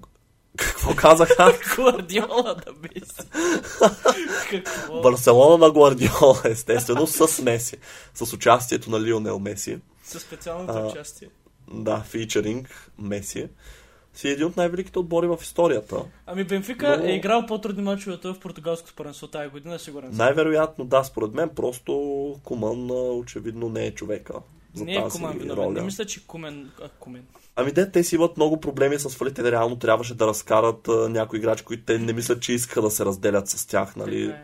Какво 0.57 0.95
казаха? 0.95 1.57
Гвардиола 1.75 2.55
да 2.55 2.73
беше. 2.73 3.29
Какво? 4.49 5.01
Барселона 5.01 5.57
на 5.57 5.71
Гвардиола, 5.71 6.41
естествено, 6.45 7.07
с 7.07 7.41
Меси. 7.41 7.77
С 8.13 8.33
участието 8.33 8.89
на 8.89 9.01
Лионел 9.01 9.39
Меси. 9.39 9.79
Със 10.03 10.21
специалното 10.21 10.73
А, 10.73 10.87
участие. 10.87 11.29
Да, 11.73 11.99
фичеринг 11.99 12.91
Меси. 12.97 13.49
Си 14.13 14.29
един 14.29 14.45
от 14.45 14.57
най-великите 14.57 14.99
отбори 14.99 15.27
в 15.27 15.37
историята. 15.41 16.05
Ами 16.25 16.43
Бенфика 16.43 16.97
Но- 16.97 17.05
е 17.05 17.11
играл 17.11 17.45
по-трудни 17.45 17.83
мачове 17.83 18.17
в 18.23 18.39
португалското 18.39 18.93
първенство 18.95 19.27
тази 19.27 19.49
година, 19.49 19.79
сигурен 19.79 20.09
съм. 20.09 20.17
Най-вероятно, 20.17 20.85
да, 20.85 21.03
според 21.03 21.33
мен, 21.33 21.49
просто 21.49 21.93
Куман 22.43 22.91
очевидно 23.19 23.69
не 23.69 23.85
е 23.85 23.91
човека 23.91 24.33
за 24.73 24.85
Не 24.85 24.95
е 24.95 25.09
Кумен 25.09 25.37
виновен. 25.39 25.63
роля. 25.65 25.73
Не 25.73 25.81
мисля, 25.81 26.05
че 26.05 26.27
Кумен... 26.27 26.71
А, 26.81 26.89
Кумен. 26.89 27.25
Ами 27.55 27.71
де, 27.71 27.91
те 27.91 28.03
си 28.03 28.15
имат 28.15 28.37
много 28.37 28.59
проблеми 28.59 28.99
с 28.99 29.09
фалит. 29.09 29.35
Те 29.35 29.51
реално 29.51 29.75
трябваше 29.75 30.15
да 30.15 30.27
разкарат 30.27 30.87
а, 30.87 31.09
някои 31.09 31.39
играчи, 31.39 31.63
които 31.63 31.83
те 31.85 31.97
не 31.97 32.13
мислят, 32.13 32.41
че 32.41 32.53
искаха 32.53 32.81
да 32.81 32.91
се 32.91 33.05
разделят 33.05 33.49
с 33.49 33.65
тях, 33.65 33.95
нали? 33.95 34.25
Така 34.25 34.37
е. 34.37 34.43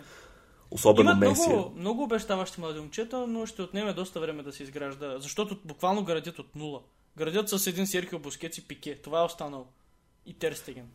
Особено 0.71 1.09
Имат 1.11 1.19
Меси. 1.19 1.49
много, 1.49 1.73
много 1.77 2.03
обещаващи 2.03 2.61
млади 2.61 2.79
момчета, 2.79 3.27
но 3.27 3.45
ще 3.45 3.61
отнеме 3.61 3.93
доста 3.93 4.19
време 4.19 4.43
да 4.43 4.51
се 4.51 4.63
изгражда, 4.63 5.19
защото 5.19 5.57
буквално 5.65 6.03
градят 6.03 6.39
от 6.39 6.55
нула. 6.55 6.79
Градят 7.17 7.49
с 7.49 7.67
един 7.67 7.87
Серхио 7.87 8.19
Бускетс 8.19 8.57
и 8.57 8.61
Пике. 8.61 8.95
Това 8.95 9.19
е 9.19 9.23
останало. 9.23 9.65
И 10.25 10.33
Терстеген. 10.33 10.85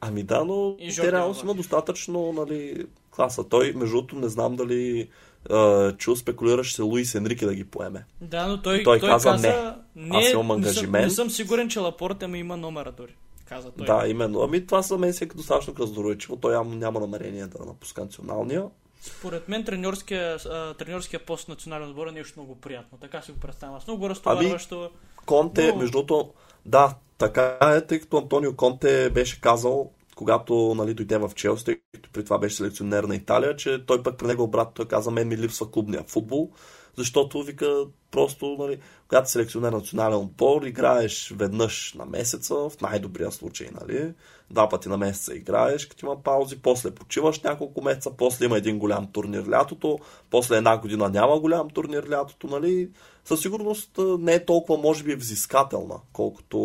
Ами 0.00 0.22
да, 0.22 0.44
но 0.44 0.76
И 0.78 0.94
те 0.94 1.12
реално 1.12 1.34
си 1.34 1.40
има 1.44 1.54
достатъчно 1.54 2.32
нали, 2.32 2.86
класа. 3.10 3.48
Той, 3.48 3.72
между 3.72 3.96
другото, 3.96 4.16
не 4.16 4.28
знам 4.28 4.56
дали 4.56 5.08
а, 5.50 5.92
чул 5.92 6.16
спекулираше 6.16 6.74
се 6.74 6.82
Луис 6.82 7.14
Енрике 7.14 7.46
да 7.46 7.54
ги 7.54 7.64
поеме. 7.64 8.04
Да, 8.20 8.46
но 8.46 8.62
той, 8.62 8.82
Той 8.82 9.00
той 9.00 9.08
каза, 9.08 9.30
каза, 9.30 9.76
не. 9.96 10.18
Аз 10.18 10.32
имам 10.32 10.46
не, 10.46 10.54
ангажимент. 10.54 11.04
не 11.04 11.10
съм 11.10 11.30
сигурен, 11.30 11.68
че 11.68 11.78
Лапорта 11.78 12.28
ми 12.28 12.38
има 12.38 12.56
номера 12.56 12.92
дори. 12.92 13.14
Каза 13.44 13.70
той. 13.70 13.86
Да, 13.86 14.08
именно. 14.08 14.40
Ами 14.40 14.66
това 14.66 14.82
за 14.82 14.98
мен 14.98 15.12
си 15.12 15.24
е 15.24 15.26
достатъчно 15.26 15.74
красноречиво. 15.74 16.36
Той 16.36 16.52
няма, 16.52 16.74
няма 16.74 17.00
намерение 17.00 17.46
да 17.46 17.64
напуска 17.64 18.00
националния. 18.00 18.64
Според 19.00 19.48
мен 19.48 19.64
треньорския, 19.64 20.34
а, 20.34 20.74
треньорския 20.74 21.20
пост 21.26 21.44
в 21.44 21.48
национален 21.48 21.88
отбор 21.88 22.06
е 22.06 22.12
нещо 22.12 22.40
много 22.40 22.60
приятно. 22.60 22.98
Така 22.98 23.22
си 23.22 23.32
го 23.32 23.40
представям. 23.40 23.76
Аз 23.76 23.86
много 23.86 24.08
разтоварващо. 24.08 24.90
Конте, 25.28 25.68
Но- 25.68 25.76
между 25.76 25.92
другото, 25.92 26.32
да, 26.66 26.94
така 27.18 27.58
е, 27.62 27.80
тъй 27.80 28.00
като 28.00 28.16
Антонио 28.16 28.56
Конте 28.56 29.10
беше 29.10 29.40
казал, 29.40 29.90
когато 30.16 30.74
нали, 30.76 30.94
дойде 30.94 31.18
в 31.18 31.30
Челси, 31.34 31.64
тъй 31.64 31.76
като 31.94 32.10
при 32.12 32.24
това 32.24 32.38
беше 32.38 32.56
селекционер 32.56 33.04
на 33.04 33.14
Италия, 33.16 33.56
че 33.56 33.86
той 33.86 34.02
пък 34.02 34.18
при 34.18 34.26
него 34.26 34.48
брат, 34.48 34.68
той 34.74 34.88
каза, 34.88 35.10
мен 35.10 35.28
ми 35.28 35.36
липсва 35.36 35.70
клубния 35.70 36.04
футбол, 36.06 36.50
Защото, 36.98 37.42
вика, 37.42 37.84
просто, 38.10 38.56
нали, 38.58 38.78
когато 39.08 39.30
селекционер 39.30 39.72
национален 39.72 40.18
отбор, 40.18 40.62
играеш 40.62 41.32
веднъж 41.36 41.94
на 41.94 42.04
месеца, 42.04 42.54
в 42.54 42.72
най-добрия 42.80 43.32
случай, 43.32 43.68
нали, 43.80 44.12
два 44.50 44.68
пъти 44.68 44.88
на 44.88 44.96
месеца 44.96 45.34
играеш, 45.34 45.86
като 45.86 46.06
има 46.06 46.22
паузи, 46.22 46.58
после 46.58 46.90
почиваш 46.90 47.40
няколко 47.40 47.82
месеца, 47.82 48.10
после 48.18 48.44
има 48.44 48.56
един 48.56 48.78
голям 48.78 49.12
турнир 49.12 49.48
лятото, 49.48 49.98
после 50.30 50.56
една 50.56 50.78
година 50.78 51.08
няма 51.08 51.40
голям 51.40 51.70
турнир 51.70 52.08
лятото, 52.10 52.46
нали, 52.46 52.90
със 53.24 53.40
сигурност 53.40 53.90
не 54.18 54.34
е 54.34 54.44
толкова, 54.44 54.82
може 54.82 55.04
би, 55.04 55.14
взискателна, 55.14 55.96
колкото 56.12 56.58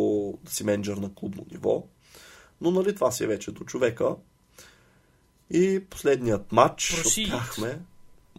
да 0.43 0.51
си 0.51 0.63
менеджер 0.63 0.97
на 0.97 1.13
клубно 1.13 1.45
ниво. 1.51 1.83
Но, 2.61 2.71
нали, 2.71 2.95
това 2.95 3.11
си 3.11 3.23
е 3.23 3.27
вече 3.27 3.51
до 3.51 3.63
човека. 3.63 4.15
И 5.49 5.85
последният 5.89 6.51
матч 6.51 7.03
успяхме. 7.05 7.79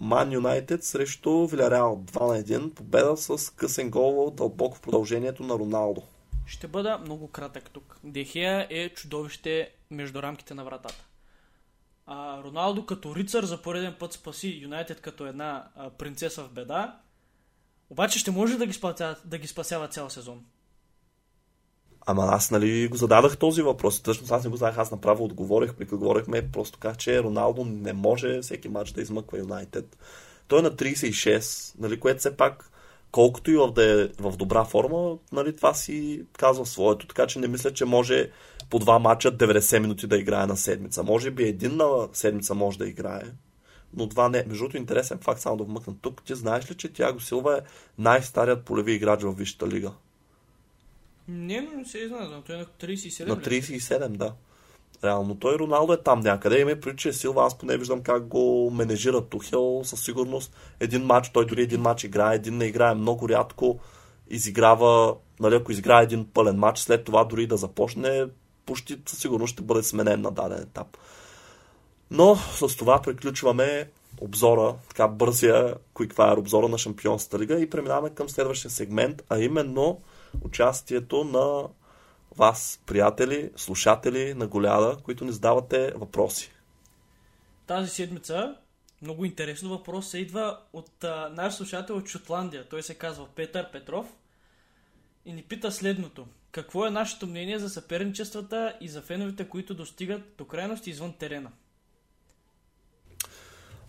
Ман 0.01 0.33
Юнайтед 0.33 0.85
срещу 0.85 1.47
Виляреал 1.47 1.97
2 1.97 2.21
на 2.21 2.43
1. 2.43 2.75
Победа 2.75 3.17
с 3.17 3.51
късен 3.51 3.91
гол 3.91 4.31
дълбоко 4.31 4.77
в 4.77 4.81
продължението 4.81 5.43
на 5.43 5.55
Роналдо. 5.55 6.03
Ще 6.47 6.69
бъда 6.69 6.99
много 6.99 7.29
кратък 7.29 7.71
тук. 7.71 7.99
Дехия 8.05 8.67
е 8.71 8.89
чудовище 8.89 9.71
между 9.91 10.23
рамките 10.23 10.55
на 10.55 10.65
вратата. 10.65 11.05
А 12.07 12.43
Роналдо 12.43 12.87
като 12.87 13.17
рицар 13.17 13.45
за 13.45 13.63
пореден 13.63 13.95
път 13.99 14.13
спаси 14.13 14.59
Юнайтед 14.63 15.01
като 15.01 15.27
една 15.27 15.69
принцеса 15.99 16.43
в 16.45 16.51
беда. 16.51 17.01
Обаче 17.91 18.19
ще 18.19 18.31
може 18.31 18.59
да 18.59 18.67
ги, 18.67 18.73
спасява, 18.73 19.17
да 19.25 19.39
ги 19.39 19.47
спасява 19.47 19.89
цял 19.89 20.11
сезон. 20.11 20.45
Ама 22.07 22.29
аз 22.31 22.51
нали 22.51 22.89
го 22.89 22.97
зададах 22.97 23.37
този 23.37 23.63
въпрос. 23.63 24.03
Тъжно 24.03 24.27
аз 24.31 24.45
не 24.45 24.51
го 24.51 24.57
знаех, 24.57 24.79
аз 24.79 24.91
направо 24.91 25.25
отговорих, 25.25 25.75
при 25.75 25.85
говорихме, 25.85 26.51
просто 26.53 26.79
казах, 26.79 26.97
че 26.97 27.23
Роналдо 27.23 27.65
не 27.65 27.93
може 27.93 28.41
всеки 28.41 28.69
матч 28.69 28.93
да 28.93 29.03
измъква 29.03 29.39
Юнайтед. 29.39 29.97
Той 30.49 30.59
е 30.59 30.63
на 30.63 30.71
36, 30.71 31.75
нали, 31.79 32.01
което 32.01 32.19
все 32.19 32.37
пак, 32.37 32.71
колкото 33.13 33.51
и 33.51 33.73
да 33.75 34.03
е 34.03 34.09
в 34.21 34.37
добра 34.37 34.65
форма, 34.65 35.17
нали, 35.33 35.57
това 35.57 35.75
си 35.75 36.25
казва 36.39 36.67
своето. 36.67 37.07
Така 37.07 37.27
че 37.27 37.39
не 37.39 37.49
мисля, 37.49 37.73
че 37.73 37.85
може 37.85 38.31
по 38.71 38.79
два 38.79 38.99
матча 38.99 39.37
90 39.37 39.79
минути 39.79 40.07
да 40.07 40.17
играе 40.17 40.47
на 40.47 40.57
седмица. 40.57 41.03
Може 41.03 41.31
би 41.31 41.45
един 41.45 41.77
на 41.77 42.09
седмица 42.13 42.55
може 42.55 42.79
да 42.79 42.89
играе, 42.89 43.23
но 43.97 44.07
два 44.07 44.29
не. 44.29 44.45
Между 44.47 44.65
другото, 44.65 44.77
интересен 44.77 45.19
факт, 45.19 45.41
само 45.41 45.57
да 45.57 45.65
вмъкна 45.65 45.95
тук. 46.03 46.23
Ти 46.25 46.35
знаеш 46.35 46.71
ли, 46.71 46.75
че 46.75 46.93
Тяго 46.93 47.21
Силва 47.21 47.57
е 47.57 47.61
най-старият 47.99 48.65
полеви 48.65 48.93
играч 48.93 49.23
в 49.23 49.33
Висшата 49.33 49.69
лига? 49.69 49.93
Не, 51.29 51.61
но 51.61 51.79
не 51.79 51.85
се 51.85 52.09
знае, 52.09 52.29
той 52.47 52.57
е 52.57 52.59
на 52.59 52.65
37. 52.65 53.27
На 53.27 53.37
37, 53.37 54.09
да. 54.09 54.33
Реално 55.05 55.35
той 55.35 55.59
Роналдо 55.59 55.93
е 55.93 56.03
там 56.03 56.21
някъде. 56.21 56.61
Има 56.61 56.77
преди, 56.77 56.97
че 56.97 57.09
е 57.09 57.13
Силва, 57.13 57.47
аз 57.47 57.59
поне 57.59 57.77
виждам 57.77 58.03
как 58.03 58.27
го 58.27 58.71
менежира 58.75 59.21
Тухел 59.21 59.81
със 59.85 60.05
сигурност. 60.05 60.57
Един 60.81 61.05
матч, 61.05 61.29
той 61.29 61.47
дори 61.47 61.63
един 61.63 61.81
матч 61.81 62.05
играе, 62.05 62.35
един 62.35 62.57
не 62.57 62.65
играе 62.65 62.95
много 62.95 63.29
рядко. 63.29 63.79
Изиграва, 64.31 65.17
нали, 65.41 65.55
ако 65.55 65.73
изиграе 65.73 66.03
един 66.03 66.27
пълен 66.35 66.57
матч, 66.57 66.79
след 66.79 67.05
това 67.05 67.25
дори 67.25 67.47
да 67.47 67.57
започне, 67.57 68.27
почти 68.67 69.01
със 69.07 69.19
сигурност 69.19 69.53
ще 69.53 69.63
бъде 69.63 69.83
сменен 69.83 70.21
на 70.21 70.31
даден 70.31 70.63
етап. 70.63 70.97
Но 72.11 72.37
с 72.37 72.77
това 72.77 73.03
приключваме 73.03 73.91
обзора, 74.21 74.75
така 74.89 75.09
бързия 75.09 75.75
Quick 75.95 76.15
Fire 76.15 76.39
обзора 76.39 76.69
на 76.69 76.79
Шампионската 76.79 77.39
лига 77.39 77.61
и 77.61 77.71
преминаваме 77.71 78.11
към 78.11 78.29
следващия 78.29 78.71
сегмент, 78.71 79.23
а 79.29 79.39
именно 79.39 80.01
участието 80.41 81.25
на 81.25 81.69
вас, 82.37 82.81
приятели, 82.87 83.51
слушатели 83.57 84.35
на 84.35 84.47
Голяда, 84.47 84.97
които 85.05 85.25
ни 85.25 85.33
задавате 85.33 85.93
въпроси. 85.97 86.53
Тази 87.67 87.91
седмица 87.91 88.57
много 89.03 89.25
интересно 89.25 89.71
въпрос 89.71 90.09
се 90.09 90.19
идва 90.19 90.59
от 90.73 91.05
а, 91.05 91.33
наш 91.35 91.55
слушател 91.55 91.97
от 91.97 92.09
Шотландия. 92.09 92.69
Той 92.69 92.83
се 92.83 92.95
казва 92.95 93.27
Петър 93.35 93.71
Петров 93.73 94.07
и 95.25 95.33
ни 95.33 95.43
пита 95.43 95.73
следното. 95.73 96.27
Какво 96.51 96.87
е 96.87 96.91
нашето 96.91 97.27
мнение 97.27 97.59
за 97.59 97.71
съперничествата 97.71 98.77
и 98.81 98.89
за 98.89 99.03
феновете, 99.03 99.49
които 99.49 99.75
достигат 99.75 100.23
до 100.39 100.45
крайности 100.45 100.91
извън 100.91 101.13
терена? 101.13 101.51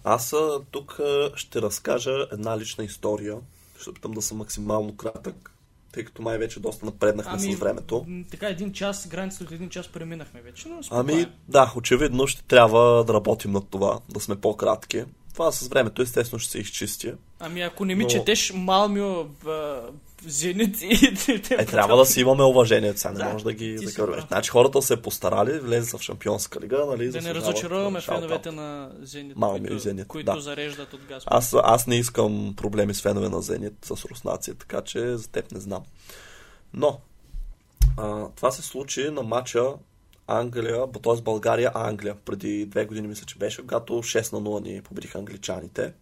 Аз 0.04 0.36
тук 0.72 1.00
ще 1.36 1.62
разкажа 1.62 2.28
една 2.32 2.58
лична 2.58 2.84
история. 2.84 3.38
Ще 3.82 3.90
опитам 3.90 4.12
да 4.12 4.22
съм 4.22 4.38
максимално 4.38 4.98
кратък 4.98 5.55
тъй 5.96 6.06
като 6.06 6.22
май 6.22 6.38
вече 6.38 6.60
доста 6.60 6.86
напреднахме 6.86 7.34
ами, 7.36 7.54
с 7.54 7.60
времето. 7.60 8.06
Така, 8.32 8.48
един 8.48 8.74
час, 8.74 9.08
границата 9.08 9.44
от 9.44 9.52
един 9.52 9.70
час 9.70 9.88
преминахме 9.88 10.42
вече, 10.42 10.68
но 10.68 10.80
Ами, 10.92 11.26
да, 11.48 11.74
очевидно 11.76 12.28
ще 12.28 12.44
трябва 12.44 13.04
да 13.04 13.14
работим 13.14 13.52
над 13.52 13.70
това, 13.70 14.00
да 14.10 14.20
сме 14.20 14.36
по-кратки. 14.36 15.04
Това 15.34 15.52
с 15.52 15.68
времето 15.68 16.02
естествено 16.02 16.40
ще 16.40 16.52
се 16.52 16.60
изчисти. 16.60 17.14
Ами 17.40 17.62
ако 17.62 17.86
не 17.86 17.96
ми 17.96 18.04
но... 18.04 18.10
четеш 18.10 18.54
Малмио, 18.56 19.26
Зенит 20.28 20.82
и... 20.82 21.16
Е, 21.50 21.66
трябва 21.66 21.98
да 21.98 22.06
си 22.06 22.22
имаме 22.22 22.44
уважение, 22.44 22.94
сега 22.94 23.12
не 23.12 23.18
да, 23.18 23.26
може 23.26 23.44
да 23.44 23.54
ги 23.54 23.78
закървеш. 23.78 24.24
Значи 24.28 24.50
хората 24.50 24.82
се 24.82 25.02
постарали, 25.02 25.60
влезе 25.60 25.98
в 25.98 26.02
Шампионска 26.02 26.60
лига, 26.60 26.86
нали? 26.86 27.10
Да 27.10 27.22
не 27.22 27.36
разочароваме 27.36 28.02
феновете 28.02 28.52
на 28.52 28.92
Зенит, 29.02 29.38
Малмио 29.38 29.62
които, 29.62 29.76
и 29.76 29.80
Зенит, 29.80 30.08
които 30.08 30.34
да. 30.34 30.42
зареждат 30.42 30.94
от 30.94 31.06
Газпром. 31.06 31.38
Аз, 31.38 31.56
аз 31.64 31.88
не 31.88 31.96
искам 31.96 32.54
проблеми 32.58 32.94
с 32.94 33.02
фенове 33.02 33.30
на 33.30 33.42
Зенит, 33.42 33.74
с 33.86 34.06
Руснация, 34.06 34.56
така 34.56 34.82
че 34.82 35.18
за 35.18 35.32
теб 35.32 35.52
не 35.52 35.60
знам. 35.60 35.84
Но, 36.74 37.00
а, 37.98 38.28
това 38.36 38.52
се 38.52 38.62
случи 38.62 39.10
на 39.10 39.24
матча 39.24 39.74
Англия, 40.28 40.92
т.е. 41.04 41.22
България-Англия. 41.22 42.16
Преди 42.26 42.66
две 42.66 42.86
години 42.86 43.08
мисля, 43.08 43.26
че 43.26 43.38
беше, 43.38 43.62
когато 43.62 43.94
6 43.94 44.34
на 44.34 44.42
0 44.42 44.64
ни 44.64 44.82
победиха 44.82 45.18
англичаните. 45.18 45.94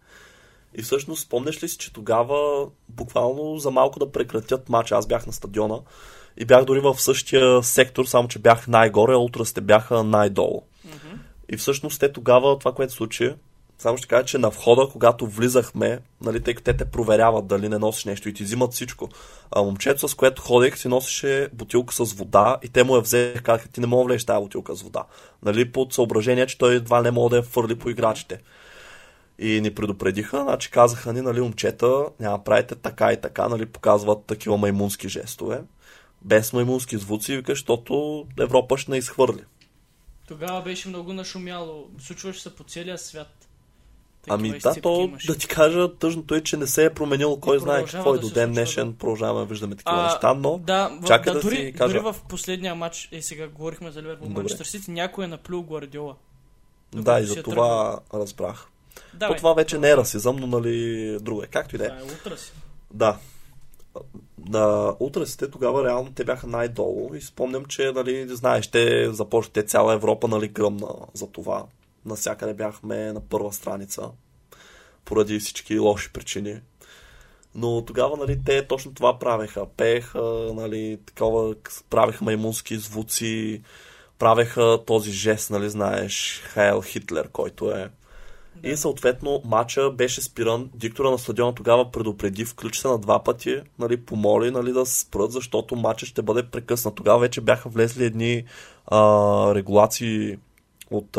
И 0.76 0.82
всъщност, 0.82 1.24
спомняш 1.24 1.64
ли 1.64 1.70
си, 1.70 1.78
че 1.78 1.94
тогава 1.94 2.68
буквално 2.90 3.58
за 3.58 3.72
малко 3.72 4.00
да 4.00 4.12
прекратят 4.12 4.70
матча, 4.70 4.96
аз 4.96 5.08
бях 5.08 5.28
на 5.28 5.34
стадиона 5.34 5.80
и 6.38 6.46
бях 6.46 6.66
дори 6.66 6.80
в 6.80 6.96
същия 6.98 7.64
сектор, 7.64 8.06
само 8.06 8.28
че 8.28 8.40
бях 8.40 8.68
най-горе, 8.68 9.14
а 9.14 9.18
утрасте 9.18 9.62
бяха 9.62 10.04
най-долу. 10.04 10.62
Mm-hmm. 10.88 11.18
И 11.50 11.58
всъщност 11.58 12.00
те 12.00 12.12
тогава, 12.12 12.60
това, 12.60 12.72
което 12.72 12.94
случи, 12.94 13.34
само 13.78 13.98
ще 13.98 14.08
кажа, 14.08 14.26
че 14.26 14.38
на 14.38 14.50
входа, 14.50 14.88
когато 14.92 15.28
влизахме, 15.28 16.00
нали, 16.22 16.44
тъй 16.44 16.54
като 16.54 16.66
те 16.66 16.78
те 16.78 16.86
проверяват 16.86 17.48
дали 17.48 17.70
не 17.70 17.78
носиш 17.78 18.06
нещо 18.06 18.30
и 18.30 18.34
ти 18.34 18.44
взимат 18.44 18.74
всичко. 18.74 19.10
А 19.52 19.62
момчето, 19.62 20.08
с 20.08 20.16
което 20.16 20.42
ходех, 20.42 20.78
си 20.78 20.88
носеше 20.88 21.50
бутилка 21.54 21.94
с 21.94 22.14
вода 22.14 22.58
и 22.64 22.70
те 22.70 22.84
му 22.84 22.96
я 22.96 23.02
взеха, 23.02 23.44
казаха, 23.44 23.68
ти 23.68 23.80
не 23.80 23.88
мога 23.88 24.04
влезеш 24.04 24.26
тази 24.26 24.44
бутилка 24.44 24.76
с 24.76 24.82
вода. 24.82 25.04
Нали, 25.44 25.72
под 25.72 25.94
съображение, 25.94 26.46
че 26.46 26.58
той 26.58 26.76
едва 26.76 27.02
не 27.02 27.12
може 27.12 27.30
да 27.30 27.36
я 27.36 27.44
фърли 27.44 27.76
по 27.76 27.90
играчите. 27.90 28.40
И 29.40 29.62
ни 29.62 29.76
предупредиха, 29.76 30.42
значи 30.42 30.72
казаха 30.72 31.14
ни, 31.14 31.22
нали, 31.22 31.42
момчета, 31.42 32.06
няма 32.20 32.44
правите 32.44 32.76
така 32.76 33.14
и 33.14 33.22
така, 33.22 33.50
нали, 33.50 33.66
показват 33.66 34.26
такива 34.26 34.58
маймунски 34.58 35.10
жестове. 35.10 35.62
Без 36.22 36.54
маймунски 36.54 36.98
звуци, 36.98 37.38
вика, 37.38 37.52
защото 37.52 38.26
Европа 38.40 38.78
ще 38.78 38.92
не 38.92 38.98
изхвърли. 38.98 39.44
Тогава 40.28 40.62
беше 40.62 40.90
много 40.90 41.14
нашумяло. 41.14 41.90
Случваше 42.00 42.42
се 42.42 42.56
по 42.56 42.64
целия 42.64 42.98
свят. 42.98 43.48
Ами 44.30 44.60
да, 44.60 44.76
то 44.82 45.02
имаш. 45.02 45.26
да 45.26 45.38
ти 45.38 45.48
кажа, 45.48 45.96
тъжното 45.96 46.36
е, 46.36 46.42
че 46.42 46.58
не 46.58 46.68
се 46.68 46.86
е 46.86 46.94
променило 46.94 47.40
кой 47.40 47.60
знае 47.60 47.86
какво 47.86 48.16
е 48.16 48.18
до 48.18 48.30
ден 48.30 48.52
днешен. 48.52 48.92
Да. 48.92 48.98
Продължаваме 48.98 49.40
да 49.40 49.46
виждаме 49.46 49.76
такива 49.76 50.00
а, 50.00 50.04
неща, 50.04 50.34
но 50.34 50.58
да, 50.58 51.00
чакай 51.08 51.34
да, 51.34 51.40
да, 51.40 51.46
дори, 51.46 51.56
си 51.56 51.74
кажа. 51.78 51.94
Дори 51.94 52.14
в 52.14 52.16
последния 52.30 52.76
матч, 52.76 53.10
е 53.12 53.22
сега 53.22 53.48
говорихме 53.48 53.92
за 53.92 54.02
Ливерпул, 54.02 54.30
Манчестър 54.30 54.66
Сити, 54.66 54.92
някой 54.92 55.26
е 55.26 55.28
наплюл 55.28 55.64
Гвардиола. 55.64 56.16
Да, 56.96 57.20
и 57.20 57.24
за 57.24 57.40
е 57.40 57.44
това 57.44 57.92
тръгва. 57.92 58.22
разбрах. 58.24 58.68
Да, 59.14 59.28
то 59.28 59.36
това 59.36 59.54
вече 59.54 59.78
не 59.78 59.90
е 59.90 59.98
расизъм, 59.98 60.36
но 60.36 60.48
нали 60.48 61.18
друго 61.22 61.44
е. 61.44 61.48
Както 61.48 61.76
и 61.76 61.78
да 61.78 61.86
е. 61.86 61.90
Да, 61.90 61.96
е. 61.96 62.34
Да. 62.94 63.18
На 64.50 64.96
утрасите 65.00 65.52
тогава 65.52 65.84
реално 65.84 66.14
те 66.14 66.24
бяха 66.24 66.48
най-долу 66.48 67.16
и 67.16 67.22
спомням, 67.22 67.66
че 67.66 67.92
нали, 67.92 68.28
знаеш, 68.36 68.68
те 68.68 69.14
започнете 69.14 69.64
цяла 69.64 69.94
Европа 69.94 70.28
нали, 70.28 70.48
гръмна 70.48 70.96
за 71.14 71.28
това. 71.28 71.66
Насякъде 72.06 72.54
бяхме 72.54 73.14
на 73.14 73.22
първа 73.22 73.54
страница 73.54 74.10
поради 75.06 75.40
всички 75.40 75.80
лоши 75.80 76.14
причини. 76.14 76.60
Но 77.56 77.86
тогава, 77.86 78.18
нали, 78.18 78.40
те 78.46 78.68
точно 78.68 78.94
това 78.94 79.20
правеха. 79.20 79.66
Пееха, 79.78 80.22
нали, 80.54 81.00
такова, 81.06 81.56
правеха 81.90 82.26
маймунски 82.26 82.78
звуци, 82.78 83.62
правеха 84.20 84.80
този 84.86 85.12
жест, 85.12 85.50
нали, 85.50 85.70
знаеш, 85.70 86.42
Хайл 86.44 86.82
Хитлер, 86.82 87.30
който 87.30 87.72
е. 87.72 87.90
И 88.64 88.78
съответно 88.78 89.42
матча 89.46 89.92
беше 89.92 90.22
спиран. 90.22 90.70
Диктора 90.76 91.10
на 91.10 91.18
стадиона 91.18 91.56
тогава 91.56 91.92
предупреди, 91.92 92.46
включи 92.46 92.80
се 92.80 92.88
на 92.88 92.98
два 92.98 93.24
пъти, 93.24 93.62
нали, 93.80 93.98
помоли 93.98 94.52
нали, 94.52 94.72
да 94.74 94.86
спрат, 94.86 95.32
защото 95.32 95.76
матча 95.76 96.06
ще 96.06 96.22
бъде 96.22 96.44
прекъснат. 96.44 96.96
Тогава 96.96 97.20
вече 97.20 97.42
бяха 97.42 97.70
влезли 97.70 98.06
едни 98.06 98.44
а, 98.88 99.56
регулации 99.56 100.38
от 100.92 101.18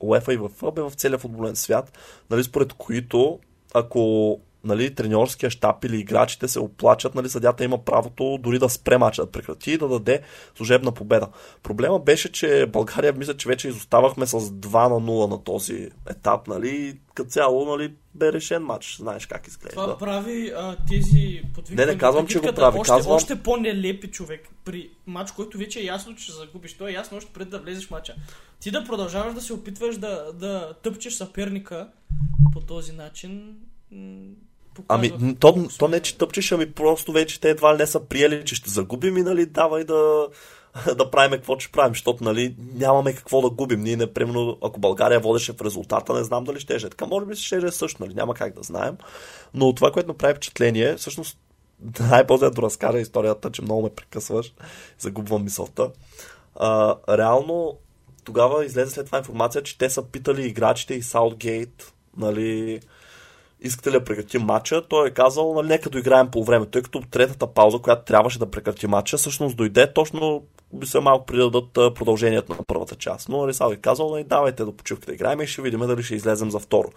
УЕФА 0.00 0.34
и 0.34 0.36
ВФ 0.36 0.60
в 0.76 0.92
целия 0.96 1.18
футболен 1.18 1.56
свят, 1.56 1.98
нали, 2.30 2.44
според 2.44 2.72
които 2.72 3.38
ако 3.74 4.40
нали, 4.66 4.94
треньорския 4.94 5.50
щаб 5.50 5.84
или 5.84 5.96
играчите 5.96 6.48
се 6.48 6.60
оплачат, 6.60 7.14
нали, 7.14 7.28
съдята 7.28 7.64
има 7.64 7.84
правото 7.84 8.38
дори 8.42 8.58
да 8.58 8.68
спре 8.68 8.98
мача, 8.98 9.24
да 9.24 9.30
прекрати 9.30 9.72
и 9.72 9.78
да 9.78 9.88
даде 9.88 10.22
служебна 10.54 10.92
победа. 10.92 11.28
Проблема 11.62 11.98
беше, 11.98 12.32
че 12.32 12.66
България, 12.66 13.12
мисля, 13.12 13.36
че 13.36 13.48
вече 13.48 13.68
изоставахме 13.68 14.26
с 14.26 14.40
2 14.40 14.88
на 14.88 15.06
0 15.06 15.30
на 15.30 15.44
този 15.44 15.90
етап, 16.10 16.46
нали, 16.46 16.98
като 17.14 17.30
цяло, 17.30 17.76
нали, 17.76 17.92
бе 18.14 18.32
решен 18.32 18.62
матч, 18.62 18.96
знаеш 18.96 19.26
как 19.26 19.46
изглежда. 19.46 19.74
Това 19.74 19.98
прави 19.98 20.52
а, 20.56 20.76
тези 20.88 21.42
подвиквания. 21.54 21.86
Не, 21.86 21.92
не 21.92 21.98
казвам, 21.98 22.26
че 22.26 22.38
го 22.38 22.52
прави. 22.54 22.78
Още, 22.78 22.92
казвам... 22.92 23.16
още 23.16 23.42
по-нелепи 23.42 24.10
човек 24.10 24.48
при 24.64 24.90
матч, 25.06 25.30
който 25.30 25.58
вече 25.58 25.80
е 25.80 25.84
ясно, 25.84 26.16
че 26.16 26.24
ще 26.24 26.32
загубиш. 26.32 26.74
То 26.74 26.88
е 26.88 26.92
ясно 26.92 27.16
още 27.16 27.32
преди 27.32 27.50
да 27.50 27.58
влезеш 27.58 27.86
в 27.86 27.90
матча. 27.90 28.14
Ти 28.60 28.70
да 28.70 28.84
продължаваш 28.84 29.34
да 29.34 29.40
се 29.40 29.52
опитваш 29.52 29.96
да, 29.96 30.32
да 30.32 30.74
тъпчеш 30.82 31.14
съперника 31.14 31.88
по 32.52 32.60
този 32.60 32.92
начин, 32.92 33.56
Ами, 34.88 35.36
то, 35.40 35.68
то 35.78 35.88
не, 35.88 36.00
че 36.00 36.18
тъпчеш, 36.18 36.52
ами 36.52 36.72
просто 36.72 37.12
вече 37.12 37.40
те 37.40 37.50
едва 37.50 37.74
ли 37.74 37.78
не 37.78 37.86
са 37.86 38.00
приели, 38.00 38.44
че 38.44 38.54
ще 38.54 38.70
загубим 38.70 39.16
и, 39.16 39.22
нали, 39.22 39.46
давай 39.46 39.84
да, 39.84 40.28
да 40.96 41.10
правим 41.10 41.30
какво 41.30 41.58
ще 41.58 41.72
правим, 41.72 41.94
защото, 41.94 42.24
нали, 42.24 42.56
нямаме 42.74 43.12
какво 43.12 43.40
да 43.40 43.50
губим. 43.50 43.80
Ние, 43.80 43.96
например, 43.96 44.56
ако 44.62 44.80
България 44.80 45.20
водеше 45.20 45.52
в 45.52 45.60
резултата, 45.60 46.14
не 46.14 46.24
знам 46.24 46.44
дали 46.44 46.60
ще 46.60 46.74
е 46.74 46.78
така. 46.78 47.06
Може 47.06 47.26
би 47.26 47.36
ще 47.36 47.56
е 47.56 47.70
също, 47.70 48.04
нали, 48.04 48.14
няма 48.14 48.34
как 48.34 48.54
да 48.54 48.62
знаем. 48.62 48.96
Но 49.54 49.74
това, 49.74 49.92
което 49.92 50.08
направи 50.08 50.34
впечатление, 50.34 50.96
всъщност, 50.96 51.38
най-после 52.00 52.50
да 52.50 52.62
разкажа 52.62 52.98
историята, 52.98 53.50
че 53.50 53.62
много 53.62 53.82
ме 53.82 53.90
прекъсваш, 53.90 54.54
загубвам 54.98 55.44
мисълта. 55.44 55.90
А, 56.56 56.96
реално, 57.08 57.78
тогава 58.24 58.64
излезе 58.64 58.90
след 58.90 59.06
това 59.06 59.18
информация, 59.18 59.62
че 59.62 59.78
те 59.78 59.90
са 59.90 60.02
питали 60.02 60.46
играчите 60.46 60.94
и 60.94 61.02
Саутгейт, 61.02 61.92
нали, 62.16 62.80
искате 63.60 63.90
ли 63.90 63.92
да 63.92 64.04
прекратим 64.04 64.42
матча, 64.42 64.82
той 64.88 65.08
е 65.08 65.10
казал, 65.10 65.54
нали, 65.54 65.68
нека 65.68 65.90
да 65.90 65.98
играем 65.98 66.30
по 66.30 66.44
време, 66.44 66.66
тъй 66.66 66.82
като 66.82 67.00
третата 67.10 67.46
пауза, 67.46 67.78
която 67.78 68.04
трябваше 68.04 68.38
да 68.38 68.50
прекрати 68.50 68.86
матча, 68.86 69.16
всъщност 69.16 69.56
дойде 69.56 69.92
точно 69.92 70.42
би 70.72 70.86
се 70.86 71.00
малко 71.00 71.26
преди 71.26 71.38
да 71.38 71.50
дадат 71.50 71.94
продължението 71.94 72.52
на 72.52 72.58
първата 72.66 72.94
част. 72.94 73.28
Но 73.28 73.48
Рисал 73.48 73.70
е 73.72 73.76
казал, 73.76 74.10
нали, 74.10 74.24
давайте 74.24 74.64
до 74.64 74.72
почивка 74.72 75.06
да 75.06 75.14
играем 75.14 75.40
и 75.40 75.46
ще 75.46 75.62
видим 75.62 75.80
дали 75.80 76.02
ще 76.02 76.14
излезем 76.14 76.50
за 76.50 76.58
второ. 76.58 76.88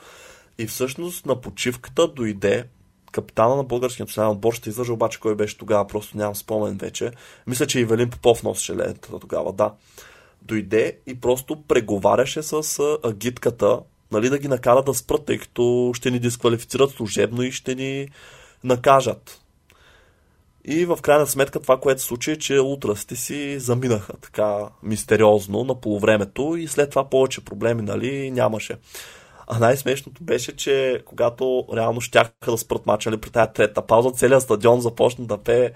И 0.57 0.67
всъщност 0.67 1.25
на 1.25 1.41
почивката 1.41 2.07
дойде 2.07 2.65
капитана 3.11 3.55
на 3.55 3.63
българския 3.63 4.03
национален 4.03 4.31
отбор, 4.31 4.53
ще 4.53 4.69
излъжа 4.69 4.93
обаче 4.93 5.19
кой 5.19 5.35
беше 5.35 5.57
тогава, 5.57 5.87
просто 5.87 6.17
нямам 6.17 6.35
спомен 6.35 6.77
вече. 6.77 7.11
Мисля, 7.47 7.67
че 7.67 7.79
Ивелин 7.79 8.09
Попов 8.09 8.43
носеше 8.43 8.75
лентата 8.75 9.19
тогава, 9.19 9.53
да. 9.53 9.73
Дойде 10.41 10.97
и 11.07 11.21
просто 11.21 11.63
преговаряше 11.67 12.43
с 12.43 12.79
агитката 13.03 13.79
нали, 14.11 14.29
да 14.29 14.37
ги 14.37 14.47
накарат 14.47 14.85
да 14.85 14.93
спрат, 14.93 15.25
тъй 15.25 15.37
като 15.37 15.91
ще 15.95 16.11
ни 16.11 16.19
дисквалифицират 16.19 16.91
служебно 16.91 17.43
и 17.43 17.51
ще 17.51 17.75
ни 17.75 18.07
накажат. 18.63 19.41
И 20.65 20.85
в 20.85 20.99
крайна 21.01 21.27
сметка 21.27 21.59
това, 21.59 21.79
което 21.79 22.01
случи 22.01 22.31
е, 22.31 22.37
че 22.37 22.59
утрасите 22.59 23.15
си 23.15 23.59
заминаха 23.59 24.13
така 24.17 24.59
мистериозно 24.83 25.63
на 25.63 25.75
полувремето 25.75 26.55
и 26.55 26.67
след 26.67 26.89
това 26.89 27.09
повече 27.09 27.45
проблеми 27.45 27.81
нали, 27.81 28.31
нямаше. 28.31 28.75
А 29.47 29.59
най-смешното 29.59 30.23
беше, 30.23 30.55
че 30.55 31.01
когато 31.05 31.65
реално 31.75 32.01
щяха 32.01 32.31
да 32.47 32.57
спрат 32.57 32.85
мача 32.85 33.09
нали, 33.09 33.21
при 33.21 33.29
тази 33.29 33.51
трета 33.53 33.87
пауза, 33.87 34.11
целият 34.11 34.43
стадион 34.43 34.81
започна 34.81 35.25
да 35.25 35.37
пее 35.37 35.71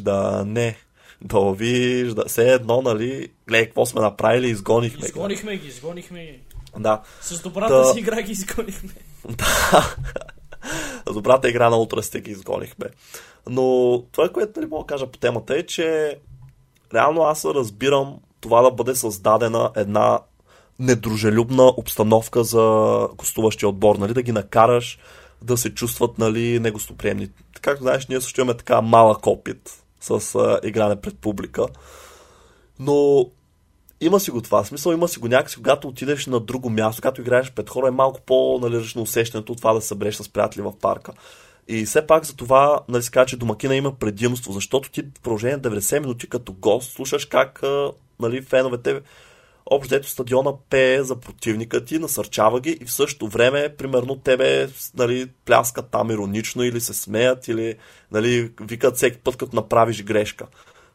да 0.00 0.44
не. 0.46 0.76
да 1.22 2.24
Все 2.26 2.52
едно, 2.52 2.82
нали, 2.82 3.28
гледай 3.48 3.66
какво 3.66 3.86
сме 3.86 4.00
направили, 4.00 4.48
изгонихме. 4.48 5.06
Изгонихме 5.06 5.56
ги, 5.56 5.68
изгонихме 5.68 6.24
ги. 6.24 6.40
Да. 6.78 7.02
С 7.20 7.42
добрата 7.42 7.76
да... 7.76 7.84
си 7.84 7.98
игра 7.98 8.22
ги 8.22 8.32
изгонихме. 8.32 8.90
Да. 9.28 9.94
С 11.10 11.12
добрата 11.12 11.48
игра 11.48 11.70
на 11.70 11.76
утре 11.76 12.02
сте 12.02 12.20
ги 12.20 12.30
изгонихме. 12.30 12.86
Но 13.48 13.98
това, 14.12 14.28
което 14.28 14.60
не 14.60 14.66
мога 14.66 14.82
да 14.82 14.86
кажа 14.86 15.06
по 15.06 15.18
темата 15.18 15.56
е, 15.56 15.62
че 15.62 16.18
реално 16.94 17.22
аз 17.22 17.44
разбирам 17.44 18.18
това 18.40 18.62
да 18.62 18.70
бъде 18.70 18.94
създадена 18.94 19.70
една 19.76 20.20
недружелюбна 20.78 21.62
обстановка 21.62 22.44
за 22.44 23.08
гостуващия 23.16 23.68
отбор, 23.68 23.96
нали, 23.96 24.14
да 24.14 24.22
ги 24.22 24.32
накараш 24.32 24.98
да 25.42 25.56
се 25.56 25.74
чувстват 25.74 26.18
нали, 26.18 26.60
негостоприемни. 26.60 27.28
Както 27.60 27.82
знаеш, 27.82 28.06
ние 28.06 28.20
също 28.20 28.40
имаме 28.40 28.56
така 28.56 28.80
малък 28.80 29.26
опит 29.26 29.84
с 30.00 30.34
а, 30.34 30.60
игране 30.62 31.00
пред 31.00 31.18
публика. 31.18 31.66
Но 32.78 33.26
има 34.02 34.20
си 34.20 34.30
го 34.30 34.40
това. 34.40 34.64
Смисъл 34.64 34.92
има 34.92 35.08
си 35.08 35.18
го 35.18 35.28
някакси, 35.28 35.56
когато 35.56 35.88
отидеш 35.88 36.26
на 36.26 36.40
друго 36.40 36.70
място, 36.70 37.02
когато 37.02 37.20
играеш 37.20 37.52
пред 37.52 37.70
хора, 37.70 37.88
е 37.88 37.90
малко 37.90 38.20
по-належно 38.20 39.02
усещането 39.02 39.52
от 39.52 39.58
това 39.58 39.72
да 39.72 39.80
се 39.80 39.88
събереш 39.88 40.14
с 40.14 40.28
приятели 40.28 40.62
в 40.62 40.72
парка. 40.80 41.12
И 41.68 41.84
все 41.84 42.06
пак 42.06 42.24
за 42.24 42.36
това, 42.36 42.80
нали, 42.88 43.02
казва, 43.12 43.26
че 43.26 43.36
домакина 43.36 43.76
има 43.76 43.94
предимство, 43.94 44.52
защото 44.52 44.90
ти 44.90 45.02
в 45.02 45.20
продължение 45.22 45.58
90 45.58 45.98
минути 45.98 46.28
като 46.28 46.52
гост 46.52 46.92
слушаш 46.92 47.24
как 47.24 47.62
нали, 48.20 48.42
феновете 48.42 49.00
общо 49.66 49.94
ето 49.94 50.08
стадиона 50.08 50.52
пее 50.70 51.02
за 51.02 51.16
противника 51.16 51.84
ти, 51.84 51.98
насърчава 51.98 52.60
ги 52.60 52.70
и 52.70 52.84
в 52.84 52.92
същото 52.92 53.28
време, 53.28 53.74
примерно, 53.78 54.16
тебе 54.16 54.68
нали, 54.94 55.30
пляскат 55.44 55.90
там 55.90 56.10
иронично 56.10 56.64
или 56.64 56.80
се 56.80 56.94
смеят 56.94 57.48
или 57.48 57.74
нали, 58.12 58.52
викат 58.60 58.96
всеки 58.96 59.18
път, 59.18 59.36
като 59.36 59.56
направиш 59.56 60.02
грешка. 60.02 60.46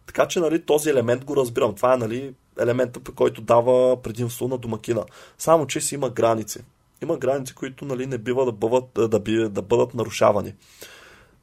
Така 0.06 0.28
че 0.28 0.40
нали, 0.40 0.62
този 0.62 0.90
елемент 0.90 1.26
го 1.26 1.36
разбирам. 1.36 1.76
Това 1.76 1.94
е 1.94 1.98
нали, 1.98 2.34
елемента, 2.60 3.00
по 3.00 3.12
който 3.12 3.42
дава 3.42 4.02
предимство 4.02 4.48
на 4.48 4.58
домакина. 4.58 5.04
Само, 5.38 5.68
че 5.68 5.82
си 5.82 5.96
има 5.96 6.10
граници. 6.10 6.60
Има 7.04 7.18
граници, 7.18 7.56
които 7.56 7.86
нали, 7.86 8.06
не 8.06 8.18
бива 8.18 8.46
да 8.46 8.52
бъдат, 8.52 9.12
да, 9.12 9.20
би, 9.20 9.50
да 9.50 9.62
бъдат 9.62 9.94
нарушавани. 9.94 10.54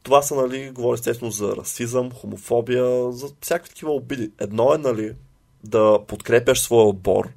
Това 0.03 0.21
са, 0.21 0.35
нали, 0.35 0.71
говоря 0.71 0.93
естествено 0.93 1.31
за 1.31 1.55
расизъм, 1.55 2.11
хомофобия, 2.11 3.11
за 3.11 3.27
всякакви 3.41 3.69
такива 3.69 3.91
обиди. 3.91 4.31
Едно 4.39 4.73
е, 4.73 4.77
нали, 4.77 5.15
да 5.63 5.99
подкрепяш 6.07 6.59
своя 6.59 6.87
отбор 6.87 7.29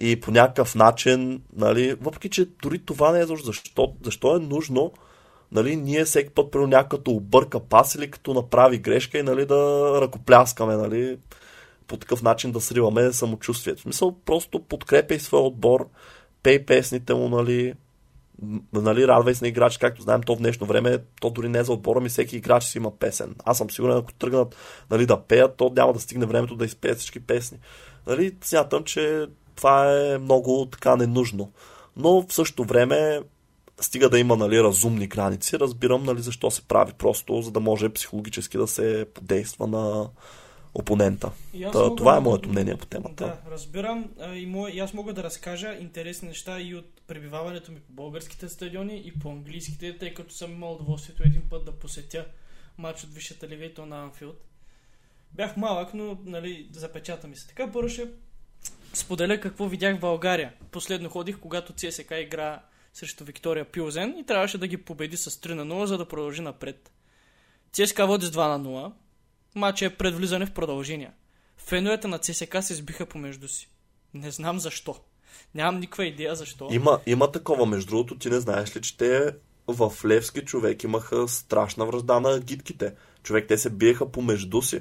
и 0.00 0.20
по 0.20 0.30
някакъв 0.30 0.74
начин, 0.74 1.42
нали, 1.56 1.94
въпреки, 2.00 2.28
че 2.28 2.48
дори 2.62 2.78
това 2.78 3.12
не 3.12 3.20
е 3.20 3.26
защо, 3.26 3.46
защо, 3.46 3.94
защо 4.02 4.36
е 4.36 4.38
нужно 4.38 4.92
нали, 5.54 5.76
ние 5.76 6.04
всеки 6.04 6.30
път 6.30 6.50
при 6.50 6.66
някакъв 6.66 7.00
обърка 7.06 7.60
пас 7.60 7.94
или 7.94 8.10
като 8.10 8.34
направи 8.34 8.78
грешка 8.78 9.18
и 9.18 9.22
нали, 9.22 9.46
да 9.46 9.90
ръкопляскаме, 10.00 10.76
нали, 10.76 11.18
по 11.86 11.96
такъв 11.96 12.22
начин 12.22 12.52
да 12.52 12.60
сриваме 12.60 13.12
самочувствието. 13.12 13.80
В 13.80 13.82
смисъл, 13.82 14.16
просто 14.24 14.58
подкрепяй 14.58 15.20
своя 15.20 15.44
отбор, 15.44 15.88
пей 16.42 16.64
песните 16.66 17.14
му, 17.14 17.28
нали, 17.28 17.74
нали, 18.72 19.08
радвай 19.08 19.34
се 19.34 19.44
на 19.44 19.48
играч, 19.48 19.78
както 19.78 20.02
знаем, 20.02 20.22
то 20.22 20.34
в 20.34 20.38
днешно 20.38 20.66
време, 20.66 20.98
то 21.20 21.30
дори 21.30 21.48
не 21.48 21.58
е 21.58 21.64
за 21.64 21.72
отбора 21.72 22.00
ми, 22.00 22.08
всеки 22.08 22.36
играч 22.36 22.64
си 22.64 22.78
има 22.78 22.96
песен. 22.98 23.34
Аз 23.44 23.58
съм 23.58 23.70
сигурен, 23.70 23.96
ако 23.96 24.12
тръгнат 24.12 24.56
нали, 24.90 25.06
да 25.06 25.20
пеят, 25.20 25.56
то 25.56 25.72
няма 25.76 25.92
да 25.92 26.00
стигне 26.00 26.26
времето 26.26 26.56
да 26.56 26.64
изпеят 26.64 26.98
всички 26.98 27.20
песни. 27.20 27.58
Нали, 28.06 28.36
смятам, 28.44 28.84
че 28.84 29.26
това 29.56 30.00
е 30.00 30.18
много 30.18 30.68
така 30.72 30.96
ненужно. 30.96 31.52
Но 31.96 32.22
в 32.22 32.34
същото 32.34 32.64
време 32.64 33.20
стига 33.80 34.10
да 34.10 34.18
има 34.18 34.36
нали, 34.36 34.62
разумни 34.62 35.06
граници, 35.06 35.58
разбирам 35.58 36.04
нали, 36.04 36.22
защо 36.22 36.50
се 36.50 36.62
прави. 36.62 36.92
Просто 36.92 37.42
за 37.42 37.50
да 37.50 37.60
може 37.60 37.88
психологически 37.88 38.58
да 38.58 38.66
се 38.66 39.06
подейства 39.14 39.66
на 39.66 40.08
опонента. 40.74 41.30
Та, 41.72 41.78
мога, 41.78 41.96
това 41.96 42.16
е 42.16 42.20
моето 42.20 42.48
мнение 42.48 42.76
по 42.76 42.86
темата. 42.86 43.24
Да, 43.24 43.50
разбирам. 43.50 44.10
И, 44.34 44.46
мое, 44.46 44.70
и 44.70 44.80
аз 44.80 44.94
мога 44.94 45.12
да 45.12 45.22
разкажа 45.22 45.76
интересни 45.80 46.28
неща 46.28 46.60
и 46.60 46.74
от 46.74 47.00
пребиваването 47.06 47.72
ми 47.72 47.80
по 47.80 47.92
българските 47.92 48.48
стадиони 48.48 49.02
и 49.04 49.12
по 49.18 49.30
английските, 49.30 49.98
тъй 49.98 50.14
като 50.14 50.34
съм 50.34 50.52
имал 50.52 50.72
удоволствието 50.72 51.22
един 51.22 51.42
път 51.50 51.64
да 51.64 51.72
посетя 51.72 52.26
матч 52.78 53.04
от 53.04 53.14
Висшата 53.14 53.48
левито 53.48 53.86
на 53.86 54.02
Анфилд. 54.02 54.44
Бях 55.32 55.56
малък, 55.56 55.94
но 55.94 56.18
нали, 56.24 56.68
запечата 56.72 57.28
ми 57.28 57.36
се. 57.36 57.48
Така 57.48 57.72
първо 57.72 57.88
ще 57.88 58.08
споделя 58.92 59.40
какво 59.40 59.68
видях 59.68 59.96
в 59.96 60.00
България. 60.00 60.52
Последно 60.70 61.08
ходих, 61.08 61.38
когато 61.38 61.72
ЦСК 61.72 62.14
игра 62.20 62.62
срещу 62.92 63.24
Виктория 63.24 63.64
Пилзен 63.64 64.18
и 64.18 64.26
трябваше 64.26 64.58
да 64.58 64.66
ги 64.66 64.76
победи 64.76 65.16
с 65.16 65.30
3 65.30 65.52
на 65.52 65.66
0, 65.66 65.84
за 65.84 65.98
да 65.98 66.08
продължи 66.08 66.42
напред. 66.42 66.92
ЦСКА 67.72 68.06
води 68.06 68.26
с 68.26 68.30
2 68.30 68.58
на 68.58 68.60
0. 68.60 68.92
Матчът 69.54 69.92
е 69.92 69.96
пред 69.96 70.14
в 70.46 70.50
продължение. 70.50 71.10
Феновете 71.56 72.08
на 72.08 72.18
ЦСКА 72.18 72.62
се 72.62 72.74
сбиха 72.74 73.06
помежду 73.06 73.48
си. 73.48 73.70
Не 74.14 74.30
знам 74.30 74.58
защо. 74.58 74.96
Нямам 75.54 75.80
никаква 75.80 76.06
идея 76.06 76.34
защо. 76.34 76.68
Има, 76.70 77.00
има 77.06 77.32
такова, 77.32 77.66
между 77.66 77.90
другото, 77.90 78.18
ти 78.18 78.30
не 78.30 78.40
знаеш 78.40 78.76
ли, 78.76 78.82
че 78.82 78.96
те 78.96 79.34
в 79.68 79.92
Левски 80.04 80.40
човек 80.40 80.84
имаха 80.84 81.28
страшна 81.28 81.86
връжда 81.86 82.20
на 82.20 82.40
гидките. 82.40 82.94
Човек, 83.22 83.48
те 83.48 83.58
се 83.58 83.70
биеха 83.70 84.12
помежду 84.12 84.62
си. 84.62 84.80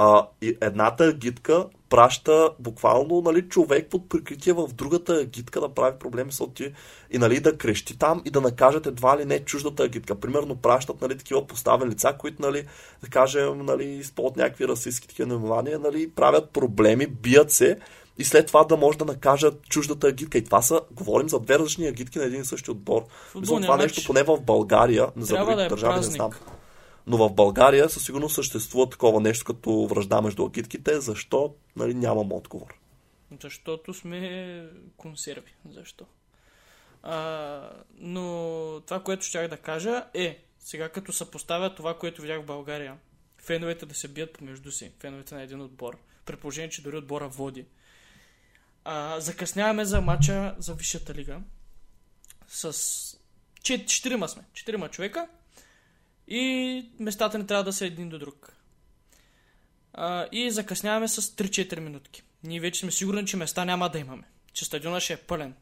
А, 0.00 0.26
и 0.42 0.56
едната 0.60 1.12
гидка 1.12 1.66
праща 1.88 2.50
буквално 2.58 3.20
нали, 3.20 3.48
човек 3.48 3.90
под 3.90 4.08
прикритие 4.08 4.52
в 4.52 4.68
другата 4.74 5.24
гидка 5.24 5.60
да 5.60 5.68
прави 5.68 5.98
проблеми 5.98 6.32
с 6.32 6.46
ти 6.54 6.72
и 7.10 7.18
нали, 7.18 7.40
да 7.40 7.56
крещи 7.58 7.98
там 7.98 8.22
и 8.24 8.30
да 8.30 8.40
накажат 8.40 8.86
едва 8.86 9.18
ли 9.18 9.24
не 9.24 9.44
чуждата 9.44 9.88
гидка. 9.88 10.14
Примерно 10.14 10.56
пращат 10.56 11.00
нали, 11.00 11.18
такива 11.18 11.46
поставени 11.46 11.90
лица, 11.90 12.14
които 12.18 12.42
нали, 12.42 12.66
да 13.02 13.08
кажем, 13.10 13.58
нали, 13.58 13.84
използват 13.84 14.36
някакви 14.36 14.68
расистски 14.68 15.08
такива 15.08 15.28
наименования, 15.28 15.78
нали, 15.78 16.10
правят 16.10 16.50
проблеми, 16.50 17.06
бият 17.06 17.50
се 17.50 17.78
и 18.18 18.24
след 18.24 18.46
това 18.46 18.64
да 18.64 18.76
може 18.76 18.98
да 18.98 19.04
накажат 19.04 19.62
чуждата 19.62 20.06
агитка. 20.06 20.38
И 20.38 20.44
това 20.44 20.62
са, 20.62 20.80
говорим 20.92 21.28
за 21.28 21.40
две 21.40 21.58
различни 21.58 21.86
агитки 21.86 22.18
на 22.18 22.24
един 22.24 22.40
и 22.40 22.44
същи 22.44 22.70
отбор. 22.70 23.02
Мисля, 23.34 23.60
това 23.60 23.76
нещо 23.76 24.02
поне 24.06 24.22
в 24.22 24.40
България, 24.40 25.06
не 25.16 25.24
за 25.24 25.36
другите 25.36 25.56
да 25.56 25.64
е 25.64 25.68
държави 25.68 25.94
празник. 25.94 26.10
не 26.10 26.16
знам. 26.16 26.57
Но 27.08 27.16
в 27.16 27.34
България 27.34 27.88
със 27.88 28.04
сигурност 28.04 28.34
съществува 28.34 28.90
такова 28.90 29.20
нещо 29.20 29.44
като 29.44 29.86
връжда 29.86 30.20
между 30.20 30.46
агитките. 30.46 31.00
Защо? 31.00 31.54
Нали, 31.76 31.94
нямам 31.94 32.32
отговор. 32.32 32.74
Защото 33.42 33.94
сме 33.94 34.68
консерви. 34.96 35.54
Защо? 35.70 36.06
А, 37.02 37.70
но 37.98 38.22
това, 38.86 39.02
което 39.02 39.24
щях 39.24 39.48
да 39.48 39.56
кажа 39.56 40.04
е, 40.14 40.44
сега 40.58 40.88
като 40.88 41.12
съпоставя 41.12 41.74
това, 41.74 41.98
което 41.98 42.22
видях 42.22 42.42
в 42.42 42.46
България, 42.46 42.96
феновете 43.38 43.86
да 43.86 43.94
се 43.94 44.08
бият 44.08 44.32
помежду 44.32 44.70
си, 44.72 44.92
феновете 45.00 45.34
на 45.34 45.42
един 45.42 45.60
отбор, 45.60 45.98
при 46.24 46.36
положение, 46.36 46.70
че 46.70 46.82
дори 46.82 46.96
отбора 46.96 47.28
води. 47.28 47.66
А, 48.84 49.20
закъсняваме 49.20 49.84
за 49.84 50.00
матча 50.00 50.54
за 50.58 50.74
Висшата 50.74 51.14
лига 51.14 51.40
с 52.48 52.72
чет- 53.62 53.86
четирима 53.86 54.28
сме, 54.28 54.42
четирима 54.54 54.88
човека 54.88 55.28
и 56.28 56.84
местата 56.98 57.38
ни 57.38 57.46
трябва 57.46 57.64
да 57.64 57.72
са 57.72 57.86
един 57.86 58.08
до 58.08 58.18
друг. 58.18 58.52
А, 59.92 60.28
и 60.32 60.50
закъсняваме 60.50 61.08
с 61.08 61.22
3-4 61.22 61.80
минутки. 61.80 62.22
Ние 62.44 62.60
вече 62.60 62.80
сме 62.80 62.90
сигурни, 62.90 63.26
че 63.26 63.36
места 63.36 63.64
няма 63.64 63.88
да 63.88 63.98
имаме. 63.98 64.22
Че 64.52 64.64
стадиона 64.64 65.00
ще 65.00 65.12
е 65.12 65.16
пълен. 65.16 65.54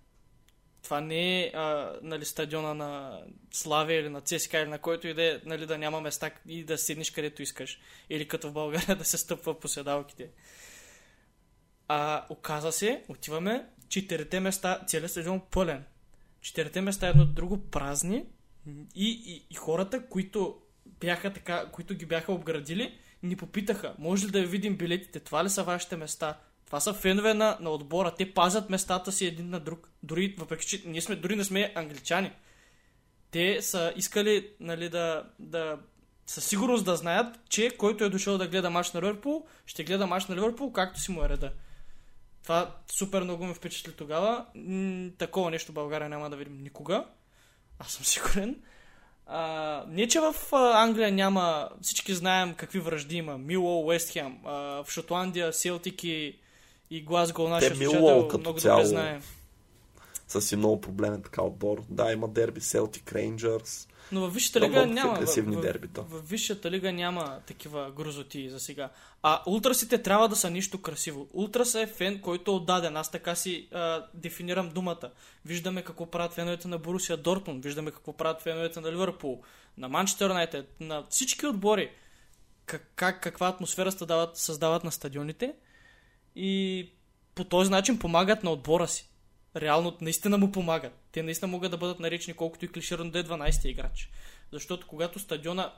Това 0.82 1.00
не 1.00 1.42
е 1.42 1.52
а, 1.54 1.92
нали, 2.02 2.24
стадиона 2.24 2.74
на 2.74 3.20
Славия 3.52 4.00
или 4.00 4.08
на 4.08 4.20
ЦСКА 4.20 4.58
или 4.58 4.68
на 4.68 4.78
който 4.78 5.08
и 5.08 5.14
да 5.14 5.22
е, 5.22 5.40
нали, 5.44 5.66
да 5.66 5.78
няма 5.78 6.00
места 6.00 6.30
и 6.48 6.64
да 6.64 6.78
седнеш 6.78 7.10
където 7.10 7.42
искаш. 7.42 7.80
Или 8.10 8.28
като 8.28 8.48
в 8.48 8.52
България 8.52 8.96
да 8.98 9.04
се 9.04 9.18
стъпва 9.18 9.60
по 9.60 9.68
седалките. 9.68 10.30
А 11.88 12.26
оказа 12.30 12.72
се, 12.72 13.04
отиваме, 13.08 13.66
четирите 13.88 14.40
места, 14.40 14.80
целият 14.86 15.10
стадион 15.10 15.40
пълен. 15.50 15.84
Четирите 16.40 16.80
места 16.80 17.08
едно 17.08 17.24
друго 17.24 17.70
празни 17.70 18.24
и, 18.94 19.22
и, 19.26 19.46
и 19.50 19.54
хората, 19.54 20.06
които 20.06 20.56
бяха 21.00 21.32
така, 21.32 21.66
които 21.72 21.94
ги 21.94 22.06
бяха 22.06 22.32
обградили, 22.32 22.98
ни 23.22 23.36
попитаха, 23.36 23.94
може 23.98 24.26
ли 24.26 24.30
да 24.30 24.40
ви 24.40 24.46
видим 24.46 24.76
билетите, 24.76 25.20
това 25.20 25.44
ли 25.44 25.50
са 25.50 25.64
вашите 25.64 25.96
места? 25.96 26.38
Това 26.66 26.80
са 26.80 26.94
фенове 26.94 27.34
на, 27.34 27.58
на 27.60 27.70
отбора, 27.70 28.14
те 28.14 28.34
пазят 28.34 28.70
местата 28.70 29.12
си 29.12 29.26
един 29.26 29.50
на 29.50 29.60
друг. 29.60 29.88
Дори, 30.02 30.34
въпреки 30.38 30.66
че 30.66 30.82
ние 30.86 31.00
сме, 31.00 31.16
дори 31.16 31.36
не 31.36 31.44
сме 31.44 31.72
англичани. 31.74 32.32
Те 33.30 33.62
са 33.62 33.92
искали 33.96 34.50
нали, 34.60 34.88
да, 34.88 35.30
да 35.38 35.78
със 36.26 36.44
сигурност 36.44 36.84
да 36.84 36.96
знаят, 36.96 37.48
че 37.48 37.76
който 37.76 38.04
е 38.04 38.08
дошъл 38.08 38.38
да 38.38 38.48
гледа 38.48 38.70
мач 38.70 38.92
на 38.92 39.00
Ливърпул, 39.00 39.46
ще 39.66 39.84
гледа 39.84 40.06
мач 40.06 40.26
на 40.26 40.36
Ливърпул, 40.36 40.72
както 40.72 41.00
си 41.00 41.10
му 41.10 41.24
е 41.24 41.28
реда. 41.28 41.52
Това 42.42 42.76
супер 42.98 43.22
много 43.22 43.44
ме 43.44 43.54
впечатли 43.54 43.92
тогава. 43.92 44.46
М- 44.54 45.10
такова 45.18 45.50
нещо 45.50 45.72
в 45.72 45.74
България 45.74 46.08
няма 46.08 46.30
да 46.30 46.36
видим 46.36 46.62
никога. 46.62 47.06
Аз 47.78 47.92
съм 47.92 48.04
сигурен. 48.04 48.56
А, 49.26 49.84
не, 49.88 50.08
че 50.08 50.20
в 50.20 50.34
Англия 50.52 51.12
няма, 51.12 51.68
всички 51.82 52.14
знаем 52.14 52.54
какви 52.54 52.78
връжди 52.78 53.16
има. 53.16 53.38
Мило, 53.38 53.86
Уестхем, 53.86 54.38
в 54.44 54.86
Шотландия, 54.88 55.52
Селтик 55.52 56.04
и, 56.04 56.38
и 56.90 57.02
Глазго, 57.02 57.48
нашия 57.48 57.76
слушател, 57.76 58.28
като 58.28 58.40
много 58.40 58.58
цяло 58.58 58.76
добре 58.76 58.88
знае. 58.88 59.20
Са 60.28 60.40
си 60.40 60.56
много 60.56 60.80
проблемен 60.80 61.22
така 61.22 61.42
отбор. 61.42 61.82
Да, 61.88 62.12
има 62.12 62.28
дерби 62.28 62.60
Celtic 62.60 63.12
Rangers. 63.12 63.88
Но 64.12 64.20
във 64.20 64.34
Висшата 64.34 64.60
лига 64.60 64.86
няма. 64.86 65.12
агресивни 65.12 65.60
дербита. 65.60 66.02
В, 66.02 66.20
в 66.20 66.28
Висшата 66.28 66.70
лига 66.70 66.92
няма 66.92 67.40
такива 67.46 67.90
грозоти 67.90 68.50
за 68.50 68.60
сега. 68.60 68.90
А 69.22 69.42
ултрасите 69.46 70.02
трябва 70.02 70.28
да 70.28 70.36
са 70.36 70.50
нищо 70.50 70.82
красиво. 70.82 71.28
Ултрас 71.32 71.74
е 71.74 71.86
фен, 71.86 72.20
който 72.20 72.50
е 72.50 72.54
отдаден. 72.54 72.96
Аз 72.96 73.10
така 73.10 73.34
си 73.34 73.68
а, 73.72 74.06
дефинирам 74.14 74.68
думата. 74.68 75.10
Виждаме 75.44 75.82
какво 75.82 76.06
правят 76.06 76.32
феновете 76.32 76.68
на 76.68 76.78
Борусия 76.78 77.16
Дортмунд, 77.16 77.64
виждаме 77.64 77.90
какво 77.90 78.12
правят 78.12 78.42
феновете 78.42 78.80
на 78.80 78.92
Ливърпул, 78.92 79.42
на 79.78 79.88
Манчестър 79.88 80.28
Юнайтед, 80.28 80.76
на 80.80 81.04
всички 81.10 81.46
отбори. 81.46 81.90
Как, 82.66 82.92
как, 82.96 83.22
каква 83.22 83.48
атмосфера 83.48 83.92
създават, 83.92 84.36
създават 84.36 84.84
на 84.84 84.92
стадионите 84.92 85.54
и 86.36 86.90
по 87.34 87.44
този 87.44 87.70
начин 87.70 87.98
помагат 87.98 88.44
на 88.44 88.50
отбора 88.50 88.88
си. 88.88 89.10
Реално, 89.56 89.96
наистина 90.00 90.38
му 90.38 90.52
помагат. 90.52 90.92
Те 91.12 91.22
наистина 91.22 91.50
могат 91.50 91.70
да 91.70 91.76
бъдат 91.76 92.00
наречени 92.00 92.36
колкото 92.36 92.64
и 92.64 92.68
клиширано 92.68 93.10
да 93.10 93.18
е 93.18 93.24
12 93.24 93.66
играч. 93.66 94.10
Защото 94.52 94.86
когато 94.86 95.18
стадиона 95.18 95.72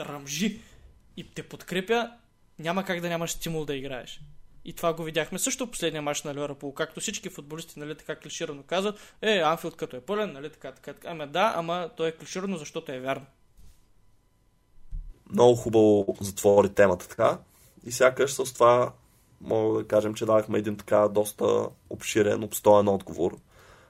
ръмжи 0.00 0.60
и 1.16 1.30
те 1.34 1.42
подкрепя, 1.42 2.10
няма 2.58 2.84
как 2.84 3.00
да 3.00 3.08
нямаш 3.08 3.30
стимул 3.30 3.64
да 3.64 3.74
играеш. 3.74 4.20
И 4.64 4.72
това 4.72 4.94
го 4.94 5.02
видяхме 5.02 5.38
също 5.38 5.66
в 5.66 5.70
последния 5.70 6.02
матч 6.02 6.22
на 6.22 6.34
Ливърпул. 6.34 6.74
Както 6.74 7.00
всички 7.00 7.28
футболисти, 7.28 7.78
нали, 7.78 7.94
така 7.94 8.16
клиширано 8.16 8.62
казват, 8.62 9.14
е, 9.22 9.38
Анфилд 9.38 9.76
като 9.76 9.96
е 9.96 10.00
пълен, 10.00 10.32
нали, 10.32 10.50
така, 10.50 10.72
така, 10.72 10.94
така. 10.94 11.08
Ами 11.10 11.26
да, 11.26 11.52
ама 11.56 11.90
то 11.96 12.06
е 12.06 12.12
клиширано, 12.12 12.56
защото 12.56 12.92
е 12.92 13.00
вярно. 13.00 13.26
Много 15.30 15.54
хубаво 15.54 16.16
затвори 16.20 16.68
темата 16.68 17.08
така. 17.08 17.38
И 17.86 17.92
сякаш 17.92 18.32
с 18.32 18.54
това 18.54 18.92
мога 19.40 19.78
да 19.78 19.88
кажем, 19.88 20.14
че 20.14 20.26
дадахме 20.26 20.58
един 20.58 20.76
така 20.76 21.08
доста 21.08 21.44
обширен, 21.90 22.44
обстоен 22.44 22.88
отговор 22.88 23.36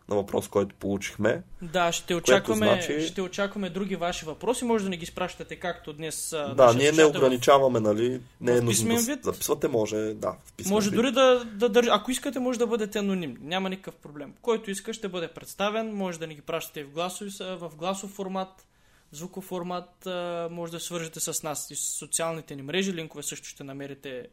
на 0.09 0.17
въпрос, 0.17 0.49
който 0.49 0.75
получихме. 0.75 1.43
Да, 1.63 1.93
ще 1.93 2.15
очакваме, 2.15 2.67
значи- 2.67 3.07
ще 3.07 3.23
очакваме 3.23 3.71
други 3.71 3.97
ваши 3.97 4.25
въпроси. 4.25 4.65
Може 4.65 4.85
да 4.85 4.91
ни 4.91 4.97
ги 4.97 5.07
спращате 5.07 5.57
както 5.57 5.93
днес. 5.93 6.31
Да, 6.57 6.75
ние 6.75 6.93
не 6.93 7.05
ограничаваме, 7.05 7.81
нали? 7.81 8.21
Не 8.41 8.53
е 8.53 8.61
В 8.61 8.65
нужно 8.65 8.95
да 8.95 9.01
вид? 9.03 9.25
записвате, 9.25 9.69
може, 9.69 10.15
да, 10.15 10.37
в 10.63 10.69
Може 10.69 10.91
вид. 10.91 10.97
дори 10.97 11.13
да, 11.13 11.45
да 11.45 11.69
държи. 11.69 11.89
Ако 11.93 12.11
искате, 12.11 12.39
може 12.39 12.59
да 12.59 12.67
бъдете 12.67 12.99
анонимни. 12.99 13.37
Няма 13.41 13.71
никакъв 13.71 13.95
проблем. 13.95 14.35
Който 14.43 14.71
иска, 14.71 14.93
ще 14.93 15.09
бъде 15.09 15.29
представен. 15.29 15.95
Може 15.95 16.19
да 16.19 16.27
ни 16.27 16.35
ги 16.35 16.41
пращате 16.41 16.85
в 16.85 16.91
гласов, 16.91 17.29
в 17.41 17.71
гласов 17.77 18.11
формат, 18.11 18.67
в 19.13 19.17
звуков 19.17 19.45
формат. 19.45 20.09
Може 20.51 20.73
да 20.73 20.81
свържете 20.81 21.21
с 21.21 21.43
нас 21.43 21.71
и 21.71 21.77
с 21.77 21.81
социалните 21.81 22.57
ни 22.57 22.63
мрежи. 22.63 22.93
Линкове 22.93 23.23
също 23.23 23.49
ще 23.49 23.65
намерите 23.65 24.27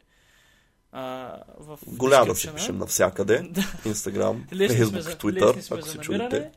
а, 0.96 1.38
в 1.60 1.80
Голямо 1.88 2.32
description-а. 2.32 2.56
пишем 2.56 2.78
навсякъде. 2.78 3.52
Инстаграм, 3.86 4.48
лесни 4.54 4.86
сме 4.86 5.00
ако 5.72 5.82
се 5.82 5.98
чудите. 5.98 6.52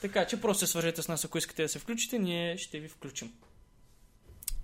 Така 0.00 0.26
че 0.26 0.40
просто 0.40 0.66
се 0.66 0.70
свържете 0.70 1.02
с 1.02 1.08
нас, 1.08 1.24
ако 1.24 1.38
искате 1.38 1.62
да 1.62 1.68
се 1.68 1.78
включите, 1.78 2.18
ние 2.18 2.56
ще 2.56 2.80
ви 2.80 2.88
включим. 2.88 3.32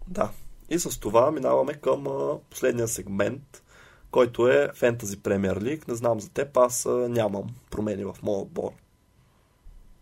Да. 0.09 0.31
И 0.69 0.79
с 0.79 1.01
това 1.01 1.31
минаваме 1.31 1.75
към 1.75 2.07
а, 2.07 2.39
последния 2.51 2.89
сегмент, 2.89 3.63
който 4.11 4.49
е 4.49 4.69
Fantasy 4.69 5.17
Premier 5.17 5.59
League. 5.59 5.89
Не 5.89 5.95
знам 5.95 6.21
за 6.21 6.31
теб, 6.31 6.57
аз 6.57 6.87
а, 6.87 6.91
нямам 6.91 7.55
промени 7.71 8.05
в 8.05 8.17
моя 8.23 8.39
отбор. 8.39 8.73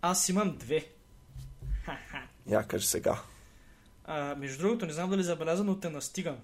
Аз 0.03 0.29
имам 0.29 0.57
две. 0.57 0.87
Я 2.47 2.63
кажи 2.63 2.87
сега. 2.87 3.23
А, 4.05 4.35
между 4.35 4.63
другото, 4.63 4.87
не 4.87 4.93
знам 4.93 5.11
дали 5.11 5.23
забеляза, 5.23 5.65
но 5.65 5.81
те 5.81 5.91
настигам. 5.91 6.37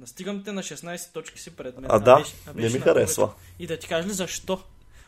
Настигам 0.00 0.42
те 0.44 0.52
на 0.52 0.62
16 0.62 1.12
точки 1.12 1.40
си 1.40 1.50
пред 1.50 1.76
мен. 1.76 1.86
А, 1.88 1.98
да, 1.98 2.16
беше- 2.16 2.34
не 2.46 2.52
беше 2.52 2.72
ми 2.72 2.78
на 2.78 2.84
харесва. 2.84 3.26
повече. 3.26 3.40
И 3.58 3.66
да 3.66 3.78
ти 3.78 3.88
кажа 3.88 4.08
ли 4.08 4.12
защо? 4.12 4.60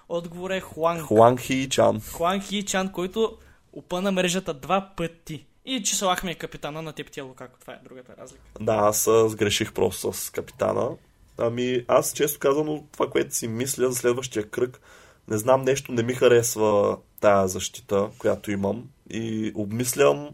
Отговор 0.09 0.51
е 0.51 0.60
Хуанг. 0.60 1.02
Хуан 1.02 1.39
Хи 1.39 1.69
Чан. 1.69 2.01
Хуанг 2.12 2.43
Хи 2.44 2.64
Чан, 2.64 2.93
който 2.93 3.36
опъна 3.73 4.12
мрежата 4.12 4.55
два 4.55 4.90
пъти. 4.97 5.47
И 5.64 5.82
че 5.82 5.97
Салах 5.97 6.23
ми 6.24 6.31
е 6.31 6.35
капитана 6.35 6.82
на 6.82 6.93
Типтия 6.93 7.24
Лукако. 7.24 7.59
Това 7.60 7.73
е 7.73 7.78
другата 7.85 8.12
разлика. 8.19 8.43
Да, 8.60 8.74
аз 8.74 9.06
а, 9.06 9.28
сгреших 9.28 9.73
просто 9.73 10.12
с 10.12 10.31
капитана. 10.31 10.90
Ами, 11.39 11.85
аз 11.89 12.12
често 12.12 12.39
казано 12.39 12.85
това, 12.93 13.10
което 13.10 13.35
си 13.35 13.48
мисля 13.48 13.90
за 13.90 13.97
следващия 13.97 14.51
кръг, 14.51 14.81
не 15.28 15.39
знам, 15.39 15.62
нещо 15.62 15.93
не 15.93 16.02
ми 16.02 16.14
харесва 16.14 16.98
тая 17.20 17.48
защита, 17.48 18.09
която 18.19 18.51
имам. 18.51 18.85
И 19.10 19.52
обмислям 19.55 20.28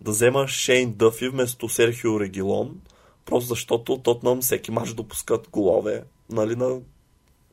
да 0.00 0.10
взема 0.10 0.48
Шейн 0.48 0.92
Дъфи 0.92 1.28
вместо 1.28 1.68
Серхио 1.68 2.20
Регилон, 2.20 2.80
просто 3.24 3.48
защото 3.48 3.98
Тотнам 3.98 4.40
всеки 4.40 4.70
мач 4.70 4.94
допускат 4.94 5.48
голове, 5.50 6.02
нали, 6.30 6.56
на 6.56 6.80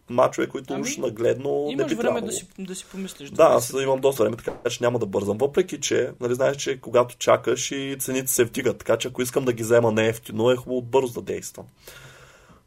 мачове, 0.10 0.48
които 0.48 0.74
Ами, 0.74 0.82
уж 0.82 0.98
нагледно 0.98 1.66
не 1.66 1.72
Имаш 1.72 1.90
би 1.90 1.96
време 1.96 2.02
трябвало. 2.02 2.26
да 2.26 2.32
си, 2.32 2.48
да 2.60 2.76
си 2.76 2.86
помислиш. 2.92 3.30
Да, 3.30 3.50
да 3.50 3.56
аз 3.56 3.74
имам 3.84 4.02
доста 4.02 4.24
време, 4.24 4.38
така 4.38 4.70
че 4.70 4.84
няма 4.84 5.00
да 5.00 5.06
бързам. 5.06 5.38
Въпреки, 5.38 5.82
че, 5.82 6.12
нали 6.20 6.36
знаеш, 6.36 6.58
че 6.58 6.82
когато 6.82 7.16
чакаш 7.18 7.72
и 7.72 7.96
цените 8.00 8.28
се 8.28 8.44
вдигат, 8.44 8.78
така 8.78 8.98
че 8.98 9.08
ако 9.08 9.22
искам 9.22 9.46
да 9.46 9.54
ги 9.54 9.64
взема 9.64 9.92
не 9.92 10.08
ефтино, 10.08 10.52
е 10.52 10.56
хубаво 10.56 10.82
бързо 10.82 11.14
да 11.14 11.22
действам. 11.22 11.66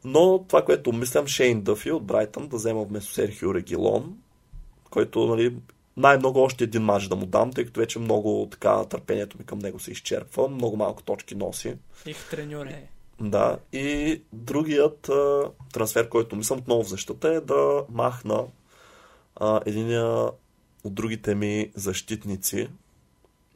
Но 0.03 0.45
това, 0.47 0.65
което 0.65 0.93
мислям, 0.93 1.27
Шейн 1.27 1.61
Дъфи 1.61 1.91
от 1.91 2.03
Брайтън 2.03 2.47
да 2.47 2.55
взема 2.55 2.83
вместо 2.83 3.13
Серхио 3.13 3.53
Регилон, 3.53 4.17
който, 4.89 5.27
нали, 5.27 5.55
най-много 5.97 6.39
още 6.39 6.63
един 6.63 6.81
мач 6.81 7.07
да 7.07 7.15
му 7.15 7.25
дам, 7.25 7.53
тъй 7.53 7.65
като 7.65 7.79
вече 7.79 7.99
много 7.99 8.47
така 8.51 8.85
търпението 8.85 9.37
ми 9.39 9.45
към 9.45 9.59
него 9.59 9.79
се 9.79 9.91
изчерпва, 9.91 10.47
много 10.49 10.77
малко 10.77 11.03
точки 11.03 11.35
носи. 11.35 11.75
Их 12.05 12.29
треньор 12.29 12.65
е. 12.65 12.89
Да, 13.21 13.57
и 13.73 14.21
другият 14.33 15.09
а, 15.09 15.51
трансфер, 15.73 16.09
който 16.09 16.35
мислям 16.35 16.59
отново 16.59 16.83
в 16.83 16.89
защита 16.89 17.33
е 17.33 17.39
да 17.41 17.83
махна 17.89 18.43
а, 19.35 19.61
единия 19.65 20.29
от 20.83 20.93
другите 20.93 21.35
ми 21.35 21.71
защитници, 21.75 22.69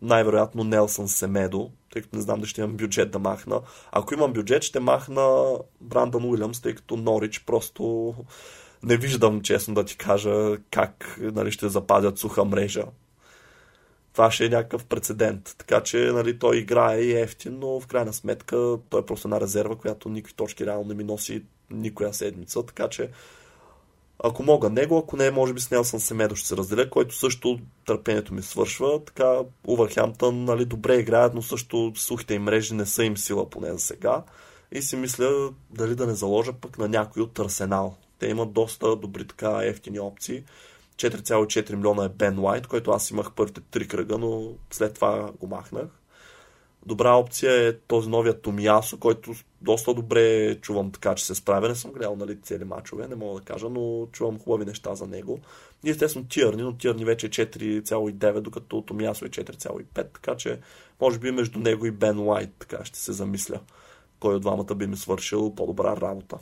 най-вероятно 0.01 0.63
Нелсън 0.63 1.07
Семедо, 1.07 1.71
тъй 1.93 2.01
като 2.01 2.15
не 2.15 2.21
знам 2.21 2.39
дали 2.39 2.49
ще 2.49 2.61
имам 2.61 2.77
бюджет 2.77 3.11
да 3.11 3.19
махна. 3.19 3.61
Ако 3.91 4.13
имам 4.13 4.33
бюджет, 4.33 4.63
ще 4.63 4.79
махна 4.79 5.57
Брандън 5.81 6.25
Уилямс, 6.25 6.61
тъй 6.61 6.75
като 6.75 6.97
Норич 6.97 7.39
просто 7.45 8.13
не 8.83 8.97
виждам, 8.97 9.41
честно 9.41 9.73
да 9.73 9.85
ти 9.85 9.97
кажа, 9.97 10.57
как 10.71 11.19
нали, 11.19 11.51
ще 11.51 11.69
запазят 11.69 12.17
суха 12.17 12.45
мрежа. 12.45 12.83
Това 14.19 14.31
ще 14.31 14.45
е 14.45 14.49
някакъв 14.49 14.85
прецедент. 14.85 15.55
Така 15.57 15.83
че 15.83 15.97
нали, 15.97 16.39
той 16.39 16.57
играе 16.57 16.99
и 17.01 17.19
ефтин, 17.19 17.57
но 17.59 17.79
в 17.79 17.87
крайна 17.87 18.13
сметка 18.13 18.77
той 18.89 19.01
е 19.01 19.05
просто 19.05 19.27
една 19.27 19.41
резерва, 19.41 19.75
която 19.75 20.09
никакви 20.09 20.33
точки 20.33 20.65
реално 20.65 20.87
не 20.87 20.93
ми 20.93 21.03
носи 21.03 21.43
никоя 21.71 22.13
седмица. 22.13 22.65
Така 22.65 22.87
че 22.87 23.09
ако 24.23 24.43
мога 24.43 24.69
него, 24.69 24.97
ако 24.97 25.17
не, 25.17 25.31
може 25.31 25.53
би 25.53 25.61
с 25.61 25.71
Нелсън 25.71 25.99
Семедо 25.99 26.35
ще 26.35 26.47
се 26.47 26.57
разделя, 26.57 26.89
който 26.89 27.15
също 27.15 27.59
търпението 27.85 28.33
ми 28.33 28.41
свършва. 28.41 29.05
Така, 29.05 29.39
Увърхемптън 29.67 30.43
нали, 30.43 30.65
добре 30.65 30.95
играят, 30.95 31.33
но 31.33 31.41
също 31.41 31.91
сухите 31.95 32.33
им 32.33 32.43
мрежи 32.43 32.73
не 32.73 32.85
са 32.85 33.03
им 33.03 33.17
сила 33.17 33.49
поне 33.49 33.71
за 33.71 33.79
сега. 33.79 34.23
И 34.71 34.81
си 34.81 34.95
мисля 34.95 35.49
дали 35.69 35.95
да 35.95 36.07
не 36.07 36.13
заложа 36.13 36.53
пък 36.53 36.77
на 36.77 36.87
някой 36.87 37.23
от 37.23 37.39
Арсенал. 37.39 37.95
Те 38.19 38.27
имат 38.27 38.53
доста 38.53 38.95
добри 38.95 39.27
така 39.27 39.59
ефтини 39.63 39.99
опции. 39.99 40.43
4,4 40.99 41.75
милиона 41.75 42.05
е 42.05 42.09
Бен 42.09 42.39
Уайт, 42.39 42.67
който 42.67 42.91
аз 42.91 43.11
имах 43.11 43.31
първите 43.31 43.61
три 43.61 43.87
кръга, 43.87 44.17
но 44.17 44.51
след 44.71 44.93
това 44.93 45.31
го 45.39 45.47
махнах. 45.47 45.85
Добра 46.85 47.13
опция 47.13 47.67
е 47.67 47.77
този 47.77 48.09
новия 48.09 48.41
Томиясо, 48.41 48.99
който 48.99 49.33
доста 49.61 49.93
добре 49.93 50.55
чувам 50.55 50.91
така, 50.91 51.15
че 51.15 51.25
се 51.25 51.35
справя. 51.35 51.69
Не 51.69 51.75
съм 51.75 51.91
гледал 51.91 52.15
нали, 52.15 52.41
цели 52.41 52.63
мачове, 52.63 53.07
не 53.07 53.15
мога 53.15 53.39
да 53.39 53.45
кажа, 53.45 53.69
но 53.69 54.07
чувам 54.11 54.39
хубави 54.39 54.65
неща 54.65 54.95
за 54.95 55.07
него. 55.07 55.39
И 55.83 55.89
естествено 55.89 56.27
Тирни, 56.27 56.61
но 56.61 56.77
Тирни 56.77 57.05
вече 57.05 57.27
е 57.27 57.29
4,9, 57.29 58.39
докато 58.39 58.81
Томиясо 58.81 59.25
е 59.25 59.29
4,5, 59.29 59.85
така 59.93 60.35
че 60.35 60.59
може 61.01 61.19
би 61.19 61.31
между 61.31 61.59
него 61.59 61.85
и 61.85 61.91
Бен 61.91 62.19
Уайт 62.19 62.49
така 62.59 62.85
ще 62.85 62.99
се 62.99 63.11
замисля. 63.13 63.59
Кой 64.19 64.35
от 64.35 64.41
двамата 64.41 64.75
би 64.75 64.87
ми 64.87 64.97
свършил 64.97 65.55
по-добра 65.55 65.97
работа. 66.01 66.37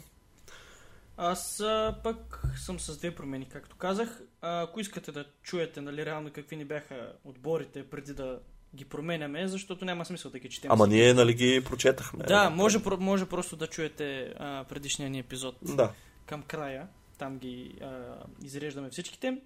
Аз 1.18 1.60
а, 1.60 1.96
пък 2.04 2.44
съм 2.56 2.80
с 2.80 2.98
две 2.98 3.16
промени, 3.16 3.50
както 3.50 3.76
казах. 3.76 4.22
А, 4.42 4.62
ако 4.62 4.80
искате 4.80 5.12
да 5.12 5.26
чуете 5.44 5.82
нали, 5.82 6.06
реално 6.06 6.32
какви 6.32 6.56
ни 6.56 6.66
бяха 6.66 7.14
отборите 7.24 7.90
преди 7.90 8.14
да 8.14 8.40
ги 8.76 8.86
променяме, 8.86 9.48
защото 9.48 9.86
няма 9.86 10.06
смисъл 10.06 10.32
да 10.32 10.40
ги 10.40 10.50
четем. 10.50 10.72
Ама 10.72 10.88
ние 10.88 11.14
нали 11.14 11.34
ги 11.34 11.62
прочетахме. 11.66 12.24
Да, 12.24 12.50
може, 12.50 12.78
може 13.00 13.26
просто 13.26 13.56
да 13.56 13.68
чуете 13.68 14.34
а, 14.40 14.64
предишния 14.64 15.10
ни 15.10 15.20
епизод 15.20 15.56
Да. 15.62 15.92
към 16.26 16.42
края. 16.44 16.88
Там 17.18 17.38
ги 17.38 17.76
а, 17.82 18.16
изреждаме 18.44 18.90
всичките. 18.90 19.38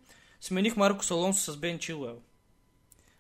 Смених 0.41 0.76
Марко 0.77 1.05
Салонсо 1.05 1.51
с 1.51 1.57
Бен 1.57 1.80
Чилуел. 1.80 2.18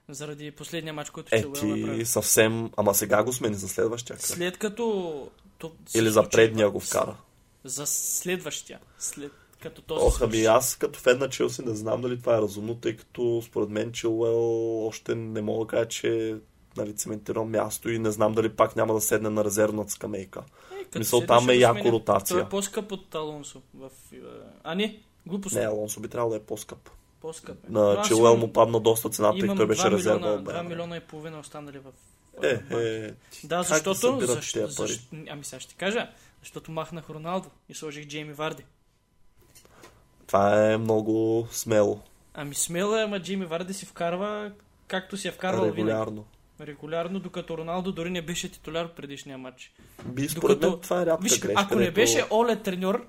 Заради 0.09 0.51
последния 0.51 0.93
матч, 0.93 1.09
който 1.09 1.35
Е, 1.35 1.39
Чилуел 1.41 1.77
направи. 1.77 1.99
ти 1.99 2.05
съвсем... 2.05 2.69
Ама 2.77 2.93
сега 2.95 3.23
го 3.23 3.33
смени 3.33 3.55
за 3.55 3.67
следващия 3.69 4.15
кръг. 4.15 4.25
След 4.25 4.57
като... 4.57 5.29
То, 5.57 5.71
Или 5.95 6.09
за 6.09 6.29
предния 6.29 6.69
го 6.69 6.79
вкара. 6.79 7.17
За 7.63 7.85
следващия. 7.87 8.79
След 8.99 9.31
като 9.61 9.81
този 9.81 10.05
Ох, 10.05 10.21
ами 10.21 10.45
аз 10.45 10.75
като 10.75 10.99
фен 10.99 11.17
на 11.19 11.29
Челси 11.29 11.61
не 11.61 11.75
знам 11.75 12.01
дали 12.01 12.19
това 12.19 12.37
е 12.37 12.41
разумно, 12.41 12.75
тъй 12.75 12.95
като 12.97 13.41
според 13.45 13.69
мен 13.69 13.91
Чилуел 13.91 14.87
още 14.87 15.15
не 15.15 15.41
мога 15.41 15.65
да 15.65 15.69
кажа, 15.69 15.87
че 15.87 16.29
е 16.29 16.35
нали, 16.77 16.95
цементирано 16.95 17.45
място 17.45 17.89
и 17.89 17.99
не 17.99 18.11
знам 18.11 18.33
дали 18.33 18.49
пак 18.49 18.75
няма 18.75 18.93
да 18.93 19.01
седне 19.01 19.29
на 19.29 19.43
резервната 19.43 19.91
скамейка. 19.91 20.43
Е, 20.95 20.99
Мисъл, 20.99 21.21
там 21.21 21.49
е 21.49 21.53
яко 21.53 21.79
сменя. 21.79 21.91
ротация. 21.91 22.37
Той 22.37 22.45
е 22.45 22.49
по-скъп 22.49 22.91
от 22.91 23.15
Алонсо. 23.15 23.61
В... 23.73 23.89
е, 24.13 24.17
А 24.63 24.75
не, 24.75 24.99
глупост. 25.25 25.55
Не, 25.55 25.61
Алонсо 25.61 25.99
би 25.99 26.07
трябвало 26.07 26.31
да 26.31 26.37
е 26.37 26.43
по-скъп. 26.43 26.89
По-скъп. 27.21 27.57
е. 27.65 27.71
На 27.71 28.03
имам- 28.11 28.39
му 28.39 28.53
падна 28.53 28.79
доста 28.79 29.09
цената, 29.09 29.39
като 29.39 29.55
той 29.55 29.67
беше 29.67 29.81
2 29.81 29.91
резерва. 29.91 30.15
милиона, 30.17 30.33
от 30.33 30.41
2 30.41 30.43
Байерн. 30.43 30.67
милиона 30.67 30.97
и 30.97 30.99
половина 30.99 31.39
останали 31.39 31.79
в... 31.79 31.91
Е, 32.43 32.59
е, 32.71 33.13
Да, 33.43 33.63
защото... 33.63 34.17
пари? 34.17 34.25
защо, 34.27 34.67
ами 35.29 35.43
сега 35.43 35.59
ще 35.59 35.75
кажа. 35.75 36.09
Защото 36.41 36.71
махнах 36.71 37.09
Роналдо 37.09 37.49
и 37.69 37.73
сложих 37.73 38.07
Джейми 38.07 38.33
Варди. 38.33 38.63
Това 40.31 40.71
е 40.71 40.77
много 40.77 41.47
смело. 41.51 41.99
Ами 42.33 42.55
смело 42.55 42.95
е, 42.95 43.01
ама 43.01 43.19
Джейми 43.19 43.45
Варди 43.45 43.73
си 43.73 43.85
вкарва 43.85 44.51
както 44.87 45.17
си 45.17 45.27
е 45.27 45.31
вкарвал 45.31 45.63
винаги. 45.63 45.81
Регулярно. 45.81 46.25
Регулярно, 46.61 47.19
докато 47.19 47.57
Роналдо 47.57 47.91
дори 47.91 48.09
не 48.09 48.21
беше 48.21 48.51
титуляр 48.51 48.85
в 48.85 48.91
предишния 48.91 49.37
матч. 49.37 49.71
Би, 50.05 50.27
Докато- 50.27 50.69
мен 50.69 50.79
това 50.79 51.01
е 51.01 51.05
рядка 51.05 51.23
Виж, 51.23 51.39
грешка. 51.39 51.61
ако 51.61 51.75
не 51.75 51.81
дето- 51.81 51.93
беше 51.93 52.25
Оле 52.31 52.55
треньор, 52.55 53.07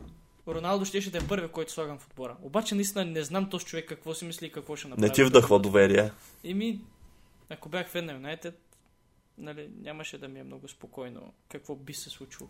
Роналдо 0.49 0.85
щеше 0.85 1.11
да 1.11 1.19
е 1.19 1.29
първи, 1.29 1.49
който 1.49 1.73
слагам 1.73 1.99
в 1.99 2.07
отбора. 2.07 2.37
Обаче 2.43 2.75
наистина 2.75 3.05
не 3.05 3.23
знам 3.23 3.51
този 3.51 3.65
човек 3.65 3.89
какво 3.89 4.15
си 4.15 4.25
мисли 4.25 4.47
и 4.47 4.53
какво 4.53 4.77
ще 4.77 4.89
направи. 4.89 5.09
Не 5.09 5.15
ти 5.15 5.25
вдъхва 5.25 5.59
доверие. 5.59 6.11
Еми, 6.45 6.81
ако 7.51 7.69
бях 7.69 7.89
фен 7.89 8.07
на 8.07 8.13
Юнайтед, 8.13 8.61
нали, 9.39 9.69
нямаше 9.83 10.19
да 10.19 10.29
ми 10.29 10.41
е 10.41 10.45
много 10.45 10.69
спокойно 10.69 11.21
какво 11.49 11.75
би 11.77 11.95
се 11.95 12.11
случило. 12.11 12.49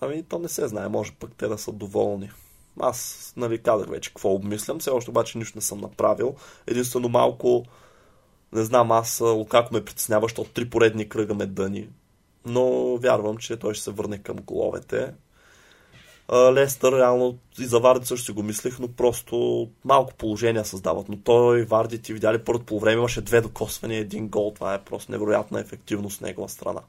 Ами, 0.00 0.22
то 0.22 0.38
не 0.38 0.48
се 0.48 0.68
знае, 0.68 0.88
може 0.88 1.12
пък 1.12 1.34
те 1.34 1.48
да 1.48 1.58
са 1.58 1.72
доволни. 1.72 2.30
Аз, 2.80 3.32
нали, 3.36 3.62
казах 3.62 3.88
вече 3.88 4.10
какво 4.10 4.34
обмислям, 4.34 4.78
все 4.78 4.90
още 4.90 5.10
обаче 5.10 5.38
нищо 5.38 5.58
не 5.58 5.62
съм 5.62 5.80
направил. 5.80 6.34
Единствено 6.66 7.08
малко, 7.08 7.64
не 8.52 8.62
знам, 8.62 8.92
аз 8.92 9.20
Лукако 9.20 9.74
ме 9.74 9.84
притеснява, 9.84 10.24
защото 10.24 10.50
три 10.50 10.70
поредни 10.70 11.08
кръга 11.08 11.34
ме 11.34 11.46
дъни. 11.46 11.88
Но 12.46 12.96
вярвам, 12.96 13.36
че 13.36 13.56
той 13.56 13.74
ще 13.74 13.84
се 13.84 13.90
върне 13.90 14.18
към 14.18 14.36
головете. 14.36 15.12
Лестър, 16.32 16.92
реално, 16.92 17.38
и 17.58 17.64
за 17.64 17.80
Варди 17.80 18.06
също 18.06 18.26
си 18.26 18.32
го 18.32 18.42
мислех, 18.42 18.78
но 18.78 18.88
просто 18.88 19.68
малко 19.84 20.14
положения 20.14 20.64
създават. 20.64 21.08
Но 21.08 21.16
той, 21.16 21.62
Варди, 21.62 22.02
ти 22.02 22.12
видяли 22.12 22.44
първото 22.44 22.66
по 22.66 22.80
време, 22.80 22.98
имаше 22.98 23.20
две 23.20 23.40
докосвания, 23.40 24.00
един 24.00 24.28
гол. 24.28 24.52
Това 24.54 24.74
е 24.74 24.82
просто 24.82 25.12
невероятна 25.12 25.60
ефективност 25.60 26.18
с 26.18 26.20
негова 26.20 26.48
страна. 26.48 26.80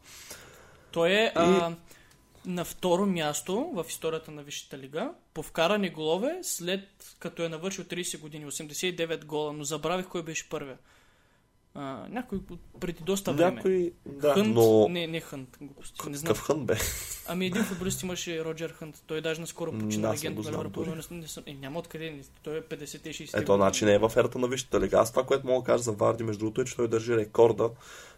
Той 0.92 1.10
е 1.12 1.32
а, 1.36 1.72
на 2.46 2.66
второ 2.66 3.06
място 3.06 3.70
в 3.74 3.86
историята 3.90 4.32
на 4.32 4.44
Висшата 4.44 4.78
лига 4.78 5.12
по 5.34 5.44
вкарани 5.44 5.90
голове, 5.90 6.40
след 6.42 7.16
като 7.20 7.44
е 7.44 7.50
навършил 7.50 7.84
30 7.84 8.20
години, 8.20 8.46
89 8.46 9.26
гола, 9.26 9.54
но 9.54 9.64
забравих 9.64 10.08
кой 10.08 10.24
беше 10.24 10.50
първия. 10.50 10.78
А, 11.74 12.08
някой 12.10 12.40
преди 12.80 13.04
доста 13.04 13.34
време. 13.34 13.52
Някой, 13.52 13.94
да, 14.06 14.34
Хънт, 14.34 14.56
но... 14.56 14.88
не, 14.90 15.08
не 15.08 15.20
Хънт, 15.20 15.58
глупости, 15.62 16.10
не 16.10 16.18
знам. 16.18 16.34
Какъв 16.34 16.46
хън 16.46 16.66
бе? 16.66 16.76
Ами 17.28 17.46
един 17.46 17.64
футболист 17.64 18.04
имаше 18.04 18.46
Роджер 18.46 18.70
Хънт, 18.70 19.04
той 19.08 19.22
даже 19.22 19.42
наскоро 19.42 19.72
почина 19.80 20.14
легенда 20.14 20.42
на 20.42 20.52
Ливърпул, 20.52 20.86
но 20.86 20.96
не 21.12 21.28
съм, 21.28 21.44
е, 21.46 21.54
няма 21.54 21.80
откъде, 21.80 22.12
не- 22.12 22.24
той 22.44 22.58
е 22.58 22.62
50-60 22.62 23.42
Ето, 23.42 23.56
значи 23.56 23.86
не 23.86 23.94
е 23.94 23.98
в 23.98 24.12
ерата 24.18 24.40
на 24.40 24.48
Висшата 24.48 24.80
лига. 24.80 24.98
Аз 25.00 25.12
това, 25.12 25.24
което 25.26 25.48
мога 25.48 25.62
да 25.62 25.66
кажа 25.66 25.84
за 25.84 25.92
Варди, 25.92 26.24
между 26.24 26.40
другото, 26.40 26.62
е, 26.62 26.66
че 26.66 26.76
той 26.76 26.88
държи 26.88 27.18
рекорда 27.18 27.70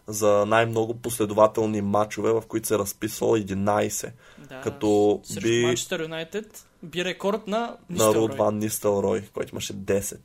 за 0.08 0.46
най-много 0.48 0.94
последователни 0.94 1.82
матчове, 1.82 2.32
в 2.32 2.44
които 2.48 2.68
се 2.68 2.76
е 2.76 2.78
разписал 2.78 3.28
11. 3.28 4.12
Да, 4.50 4.62
като 4.62 5.22
би- 5.44 5.66
Манчестър 5.66 6.02
Юнайтед 6.02 6.66
би 6.84 7.06
рекорд 7.06 7.48
на 7.48 7.58
на 7.58 7.78
Нистелрой. 7.90 8.22
Руд 8.22 8.36
Ван 8.36 8.58
Нистелрой, 8.58 9.24
който 9.34 9.52
имаше 9.56 9.74
10. 9.74 10.18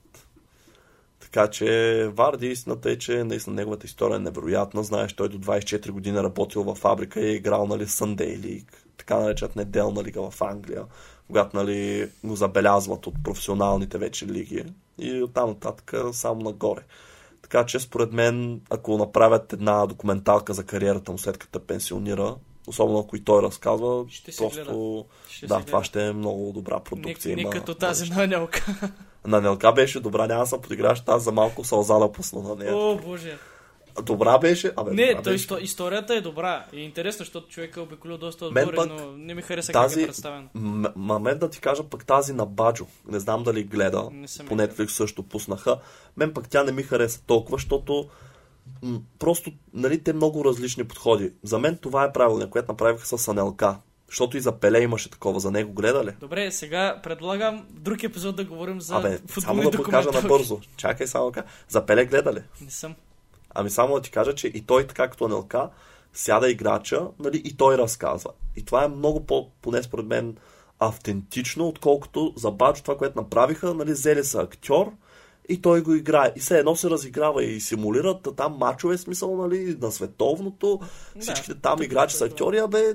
Така 1.21 1.51
че 1.51 2.11
Варди, 2.15 2.47
истината 2.47 2.91
е, 2.91 2.99
че 2.99 3.25
наистина 3.25 3.57
неговата 3.57 3.87
история 3.87 4.17
е 4.17 4.19
невероятна. 4.19 4.83
Знаеш, 4.83 5.13
той 5.13 5.29
до 5.29 5.39
24 5.39 5.91
години 5.91 6.19
е 6.19 6.23
работил 6.23 6.63
във 6.63 6.79
фабрика 6.79 7.21
и 7.21 7.29
е 7.29 7.35
играл 7.35 7.67
нали, 7.67 7.87
Sunday 7.87 8.39
League, 8.39 8.73
така 8.97 9.19
наречат 9.19 9.57
неделна 9.57 10.05
лига 10.05 10.31
в 10.31 10.43
Англия, 10.43 10.85
когато 11.27 11.57
нали, 11.57 12.11
го 12.25 12.37
забелязват 12.37 13.07
от 13.07 13.15
професионалните 13.25 13.99
вече 13.99 14.27
лиги. 14.27 14.65
И 14.99 15.23
оттам 15.23 15.49
нататък 15.49 15.95
само 16.13 16.43
нагоре. 16.43 16.81
Така 17.43 17.67
че 17.67 17.81
според 17.81 18.13
мен, 18.13 18.61
ако 18.71 18.99
направят 18.99 19.53
една 19.53 19.87
документалка 19.87 20.55
за 20.55 20.65
кариерата 20.65 21.13
му 21.13 21.19
след 21.19 21.39
като 21.39 21.61
пенсионира, 21.61 22.37
особено 22.67 22.99
ако 22.99 23.17
и 23.17 23.25
той 23.25 23.43
разказва, 23.43 24.05
Ще 24.09 24.33
просто 24.37 25.05
Ще 25.31 25.47
да, 25.47 25.61
това 25.61 25.85
ще 25.85 26.07
е 26.07 26.13
много 26.13 26.53
добра 26.53 26.75
Не, 26.75 26.85
продукция. 26.85 27.37
не 27.37 27.43
има 27.43 27.51
като 27.51 27.75
тази 27.75 28.11
на 28.11 28.27
Нелка. 28.27 28.93
На 29.27 29.41
Нелка 29.41 29.73
беше 29.73 30.01
добра, 30.01 30.27
няма 30.27 30.41
да 30.41 30.47
се 30.47 30.61
подиграш, 30.61 31.01
тази 31.01 31.25
за 31.25 31.33
малко 31.33 31.65
сълза 31.65 31.99
да 31.99 32.13
пусна 32.13 32.43
на 32.43 32.55
нея. 32.55 32.77
О, 32.77 32.99
боже. 33.05 33.39
Добра 34.03 34.39
беше, 34.39 34.73
абе, 34.77 34.91
Не, 34.91 35.07
добра 35.07 35.23
той, 35.23 35.33
беше. 35.33 35.49
исто- 35.49 35.61
историята 35.61 36.15
е 36.15 36.21
добра. 36.21 36.67
И 36.73 36.81
е 36.81 36.85
интересно, 36.85 37.19
защото 37.19 37.49
човек 37.49 37.77
е 37.77 37.81
обиколил 37.81 38.19
доста 38.19 38.45
отбори, 38.45 38.77
пък 38.77 38.89
но 38.89 39.13
не 39.13 39.35
ми 39.35 39.43
хареса 39.43 39.73
тази- 39.73 39.95
как 39.95 40.03
е 40.03 40.07
представен. 40.07 40.49
М- 40.55 40.93
ма 40.97 41.19
мен 41.19 41.39
да 41.39 41.51
ти 41.51 41.61
кажа 41.61 41.83
пък 41.85 42.05
тази 42.05 42.33
на 42.33 42.47
Баджо. 42.47 42.87
Не 43.09 43.21
знам 43.21 43.43
дали 43.43 43.63
гледа. 43.63 44.03
По 44.47 44.55
Netflix 44.57 44.87
също 44.87 45.23
пуснаха. 45.23 45.79
Мен 46.17 46.35
пък 46.35 46.49
тя 46.49 46.63
не 46.63 46.73
ми 46.73 46.83
хареса 46.83 47.23
толкова, 47.23 47.57
защото 47.57 48.09
м- 48.83 48.99
просто, 49.19 49.51
нали, 49.75 50.03
те 50.03 50.13
много 50.13 50.45
различни 50.45 50.85
подходи. 50.85 51.33
За 51.43 51.59
мен 51.59 51.77
това 51.77 52.05
е 52.05 52.13
правилно, 52.13 52.51
което 52.51 52.73
направиха 52.73 53.07
с 53.09 53.29
Анелка. 53.29 53.77
Защото 54.09 54.37
и 54.37 54.41
за 54.41 54.53
Пеле 54.53 54.81
имаше 54.81 55.11
такова. 55.11 55.41
За 55.41 55.51
него 55.51 55.73
гледа 55.73 56.05
ли? 56.05 56.11
Добре, 56.21 56.51
сега 56.51 57.01
предлагам 57.03 57.67
друг 57.71 58.03
епизод 58.03 58.37
да 58.37 58.45
говорим 58.45 58.81
за 58.81 58.97
Абе, 58.97 59.19
само 59.41 59.63
да 59.63 59.77
го 59.77 59.83
кажа 59.83 60.03
документалки. 60.03 60.27
набързо. 60.27 60.61
Чакай 60.77 61.07
само 61.07 61.33
кажа. 61.33 61.47
За 61.69 61.87
Пеле 61.87 62.05
гледа 62.05 62.33
ли? 62.33 62.43
Не 62.61 62.71
съм. 62.71 62.95
Ами 63.55 63.71
само 63.71 63.95
да 63.95 64.01
ти 64.01 64.11
кажа, 64.11 64.35
че 64.35 64.47
и 64.47 64.61
той, 64.67 64.87
така 64.87 65.09
като 65.09 65.25
Анелка, 65.25 65.71
сяда 66.13 66.51
играча, 66.51 67.07
нали, 67.19 67.43
и 67.45 67.57
той 67.57 67.79
разказва. 67.79 68.31
И 68.57 68.65
това 68.65 68.85
е 68.85 68.89
много 68.89 69.27
по, 69.27 69.51
поне 69.63 69.83
според 69.83 70.07
мен, 70.07 70.37
автентично, 70.79 71.69
отколкото 71.69 72.33
за 72.37 72.51
Баджо 72.51 72.83
това, 72.83 72.97
което 72.97 73.21
направиха, 73.21 73.75
нали, 73.75 73.93
взели 73.93 74.25
са 74.25 74.41
актьор 74.41 74.93
и 75.49 75.63
той 75.63 75.83
го 75.83 75.95
играе. 75.95 76.33
И 76.37 76.41
все 76.41 76.59
едно 76.59 76.77
се 76.77 76.91
разиграва 76.91 77.45
и 77.45 77.61
симулират 77.61 78.27
а 78.27 78.33
там 78.33 78.57
мачове, 78.59 78.99
смисъл, 78.99 79.37
нали, 79.37 79.77
на 79.81 79.93
световното. 79.93 80.81
Да, 81.17 81.21
Всичките 81.21 81.55
там 81.55 81.77
тук 81.77 81.85
играчи 81.87 82.17
са 82.17 82.25
актьори, 82.25 82.59
абе, 82.59 82.95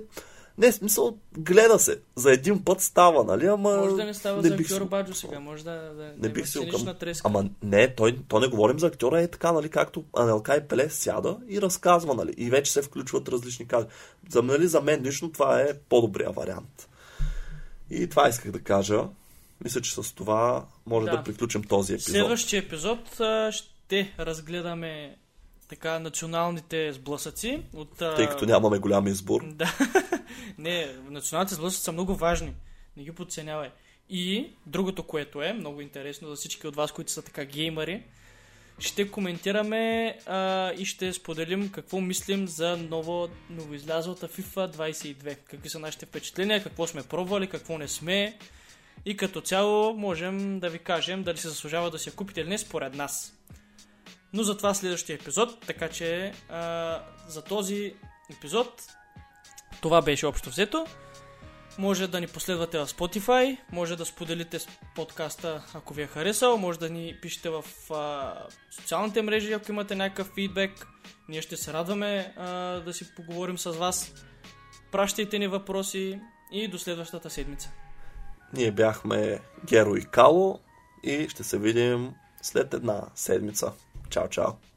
Не, 0.57 0.71
смисъл, 0.71 1.17
гледа 1.37 1.79
се. 1.79 1.99
За 2.15 2.31
един 2.33 2.63
път 2.63 2.81
става, 2.81 3.23
нали? 3.23 3.45
Ама... 3.45 3.77
Може 3.77 3.95
да 3.95 4.05
не 4.05 4.13
става 4.13 4.41
не 4.41 4.47
за 4.47 4.53
актьор 4.53 4.81
си- 4.81 4.85
Баджо 4.85 5.13
сега, 5.13 5.39
може 5.39 5.63
да, 5.63 5.71
да, 5.71 6.03
Не 6.03 6.13
да 6.17 6.29
бих 6.29 6.47
си 6.47 6.59
окъм. 6.59 6.95
треска. 6.99 7.27
Ама 7.27 7.45
не, 7.63 7.95
той, 7.95 8.19
то 8.27 8.39
не 8.39 8.47
говорим 8.47 8.79
за 8.79 8.87
актьора, 8.87 9.21
е 9.21 9.27
така, 9.27 9.51
нали, 9.51 9.69
както 9.69 10.03
Анелка 10.17 10.55
и 10.55 10.67
Пеле 10.67 10.89
сяда 10.89 11.37
и 11.49 11.61
разказва, 11.61 12.13
нали, 12.13 12.33
и 12.37 12.49
вече 12.49 12.71
се 12.71 12.81
включват 12.81 13.29
различни 13.29 13.67
кази. 13.67 13.87
За, 14.29 14.41
нали, 14.43 14.67
за 14.67 14.81
мен 14.81 15.01
лично 15.03 15.31
това 15.31 15.61
е 15.61 15.73
по-добрия 15.79 16.31
вариант. 16.31 16.89
И 17.89 18.07
това 18.09 18.29
исках 18.29 18.51
да 18.51 18.59
кажа. 18.59 19.03
Мисля, 19.63 19.81
че 19.81 19.93
с 19.93 20.15
това 20.15 20.65
може 20.85 21.05
да, 21.05 21.17
Да. 21.17 21.23
приключим 21.23 21.63
този 21.63 21.93
епизод. 21.93 22.11
Следващия 22.11 22.59
епизод 22.59 22.99
ще 23.51 24.13
разгледаме 24.19 25.15
така 25.73 25.99
националните 25.99 26.93
сблъсъци 26.93 27.63
от... 27.73 27.97
Тъй 27.97 28.27
като 28.29 28.45
нямаме 28.45 28.79
голям 28.79 29.07
избор. 29.07 29.41
Да. 29.53 29.77
не, 30.57 30.95
националните 31.09 31.55
сблъсъци 31.55 31.83
са 31.83 31.91
много 31.91 32.15
важни. 32.15 32.53
Не 32.97 33.03
ги 33.03 33.11
подценявай. 33.11 33.71
И 34.09 34.51
другото, 34.65 35.03
което 35.03 35.41
е 35.41 35.53
много 35.53 35.81
интересно 35.81 36.27
за 36.27 36.35
всички 36.35 36.67
от 36.67 36.75
вас, 36.75 36.91
които 36.91 37.11
са 37.11 37.21
така 37.21 37.45
геймари, 37.45 38.03
ще 38.79 39.11
коментираме 39.11 40.17
а, 40.25 40.71
и 40.77 40.85
ще 40.85 41.13
споделим 41.13 41.71
какво 41.71 42.01
мислим 42.01 42.47
за 42.47 42.77
ново, 42.77 43.29
новоизлязлата 43.49 44.27
FIFA 44.27 44.75
22. 44.75 45.37
Какви 45.45 45.69
са 45.69 45.79
нашите 45.79 46.05
впечатления, 46.05 46.63
какво 46.63 46.87
сме 46.87 47.03
пробвали, 47.03 47.47
какво 47.47 47.77
не 47.77 47.87
сме. 47.87 48.37
И 49.05 49.17
като 49.17 49.41
цяло 49.41 49.93
можем 49.93 50.59
да 50.59 50.69
ви 50.69 50.79
кажем 50.79 51.23
дали 51.23 51.37
се 51.37 51.49
заслужава 51.49 51.91
да 51.91 51.97
я 52.07 52.13
купите 52.13 52.41
или 52.41 52.49
не 52.49 52.57
според 52.57 52.95
нас. 52.95 53.33
Но 54.33 54.43
за 54.43 54.57
това 54.57 54.73
следващия 54.73 55.15
епизод, 55.15 55.65
така 55.67 55.89
че 55.89 56.33
а, 56.49 56.99
за 57.27 57.41
този 57.41 57.93
епизод 58.37 58.83
това 59.81 60.01
беше 60.01 60.25
общо 60.25 60.49
взето. 60.49 60.85
Може 61.77 62.07
да 62.07 62.21
ни 62.21 62.27
последвате 62.27 62.77
в 62.79 62.87
Spotify, 62.87 63.57
може 63.71 63.95
да 63.95 64.05
споделите 64.05 64.59
подкаста, 64.95 65.63
ако 65.73 65.93
ви 65.93 66.01
е 66.01 66.07
харесал, 66.07 66.57
може 66.57 66.79
да 66.79 66.89
ни 66.89 67.17
пишете 67.21 67.49
в 67.49 67.63
а, 67.93 68.33
социалните 68.71 69.21
мрежи, 69.21 69.53
ако 69.53 69.71
имате 69.71 69.95
някакъв 69.95 70.31
фидбек. 70.35 70.87
Ние 71.29 71.41
ще 71.41 71.57
се 71.57 71.73
радваме 71.73 72.33
а, 72.37 72.47
да 72.79 72.93
си 72.93 73.15
поговорим 73.15 73.57
с 73.57 73.71
вас. 73.71 74.13
Пращайте 74.91 75.39
ни 75.39 75.47
въпроси 75.47 76.19
и 76.51 76.67
до 76.67 76.79
следващата 76.79 77.29
седмица. 77.29 77.71
Ние 78.53 78.71
бяхме 78.71 79.39
Геро 79.65 79.95
и 79.95 80.05
Кало 80.05 80.59
и 81.03 81.29
ще 81.29 81.43
се 81.43 81.59
видим 81.59 82.13
след 82.41 82.73
една 82.73 83.01
седмица. 83.15 83.71
Ciao, 84.13 84.27
ciao. 84.27 84.72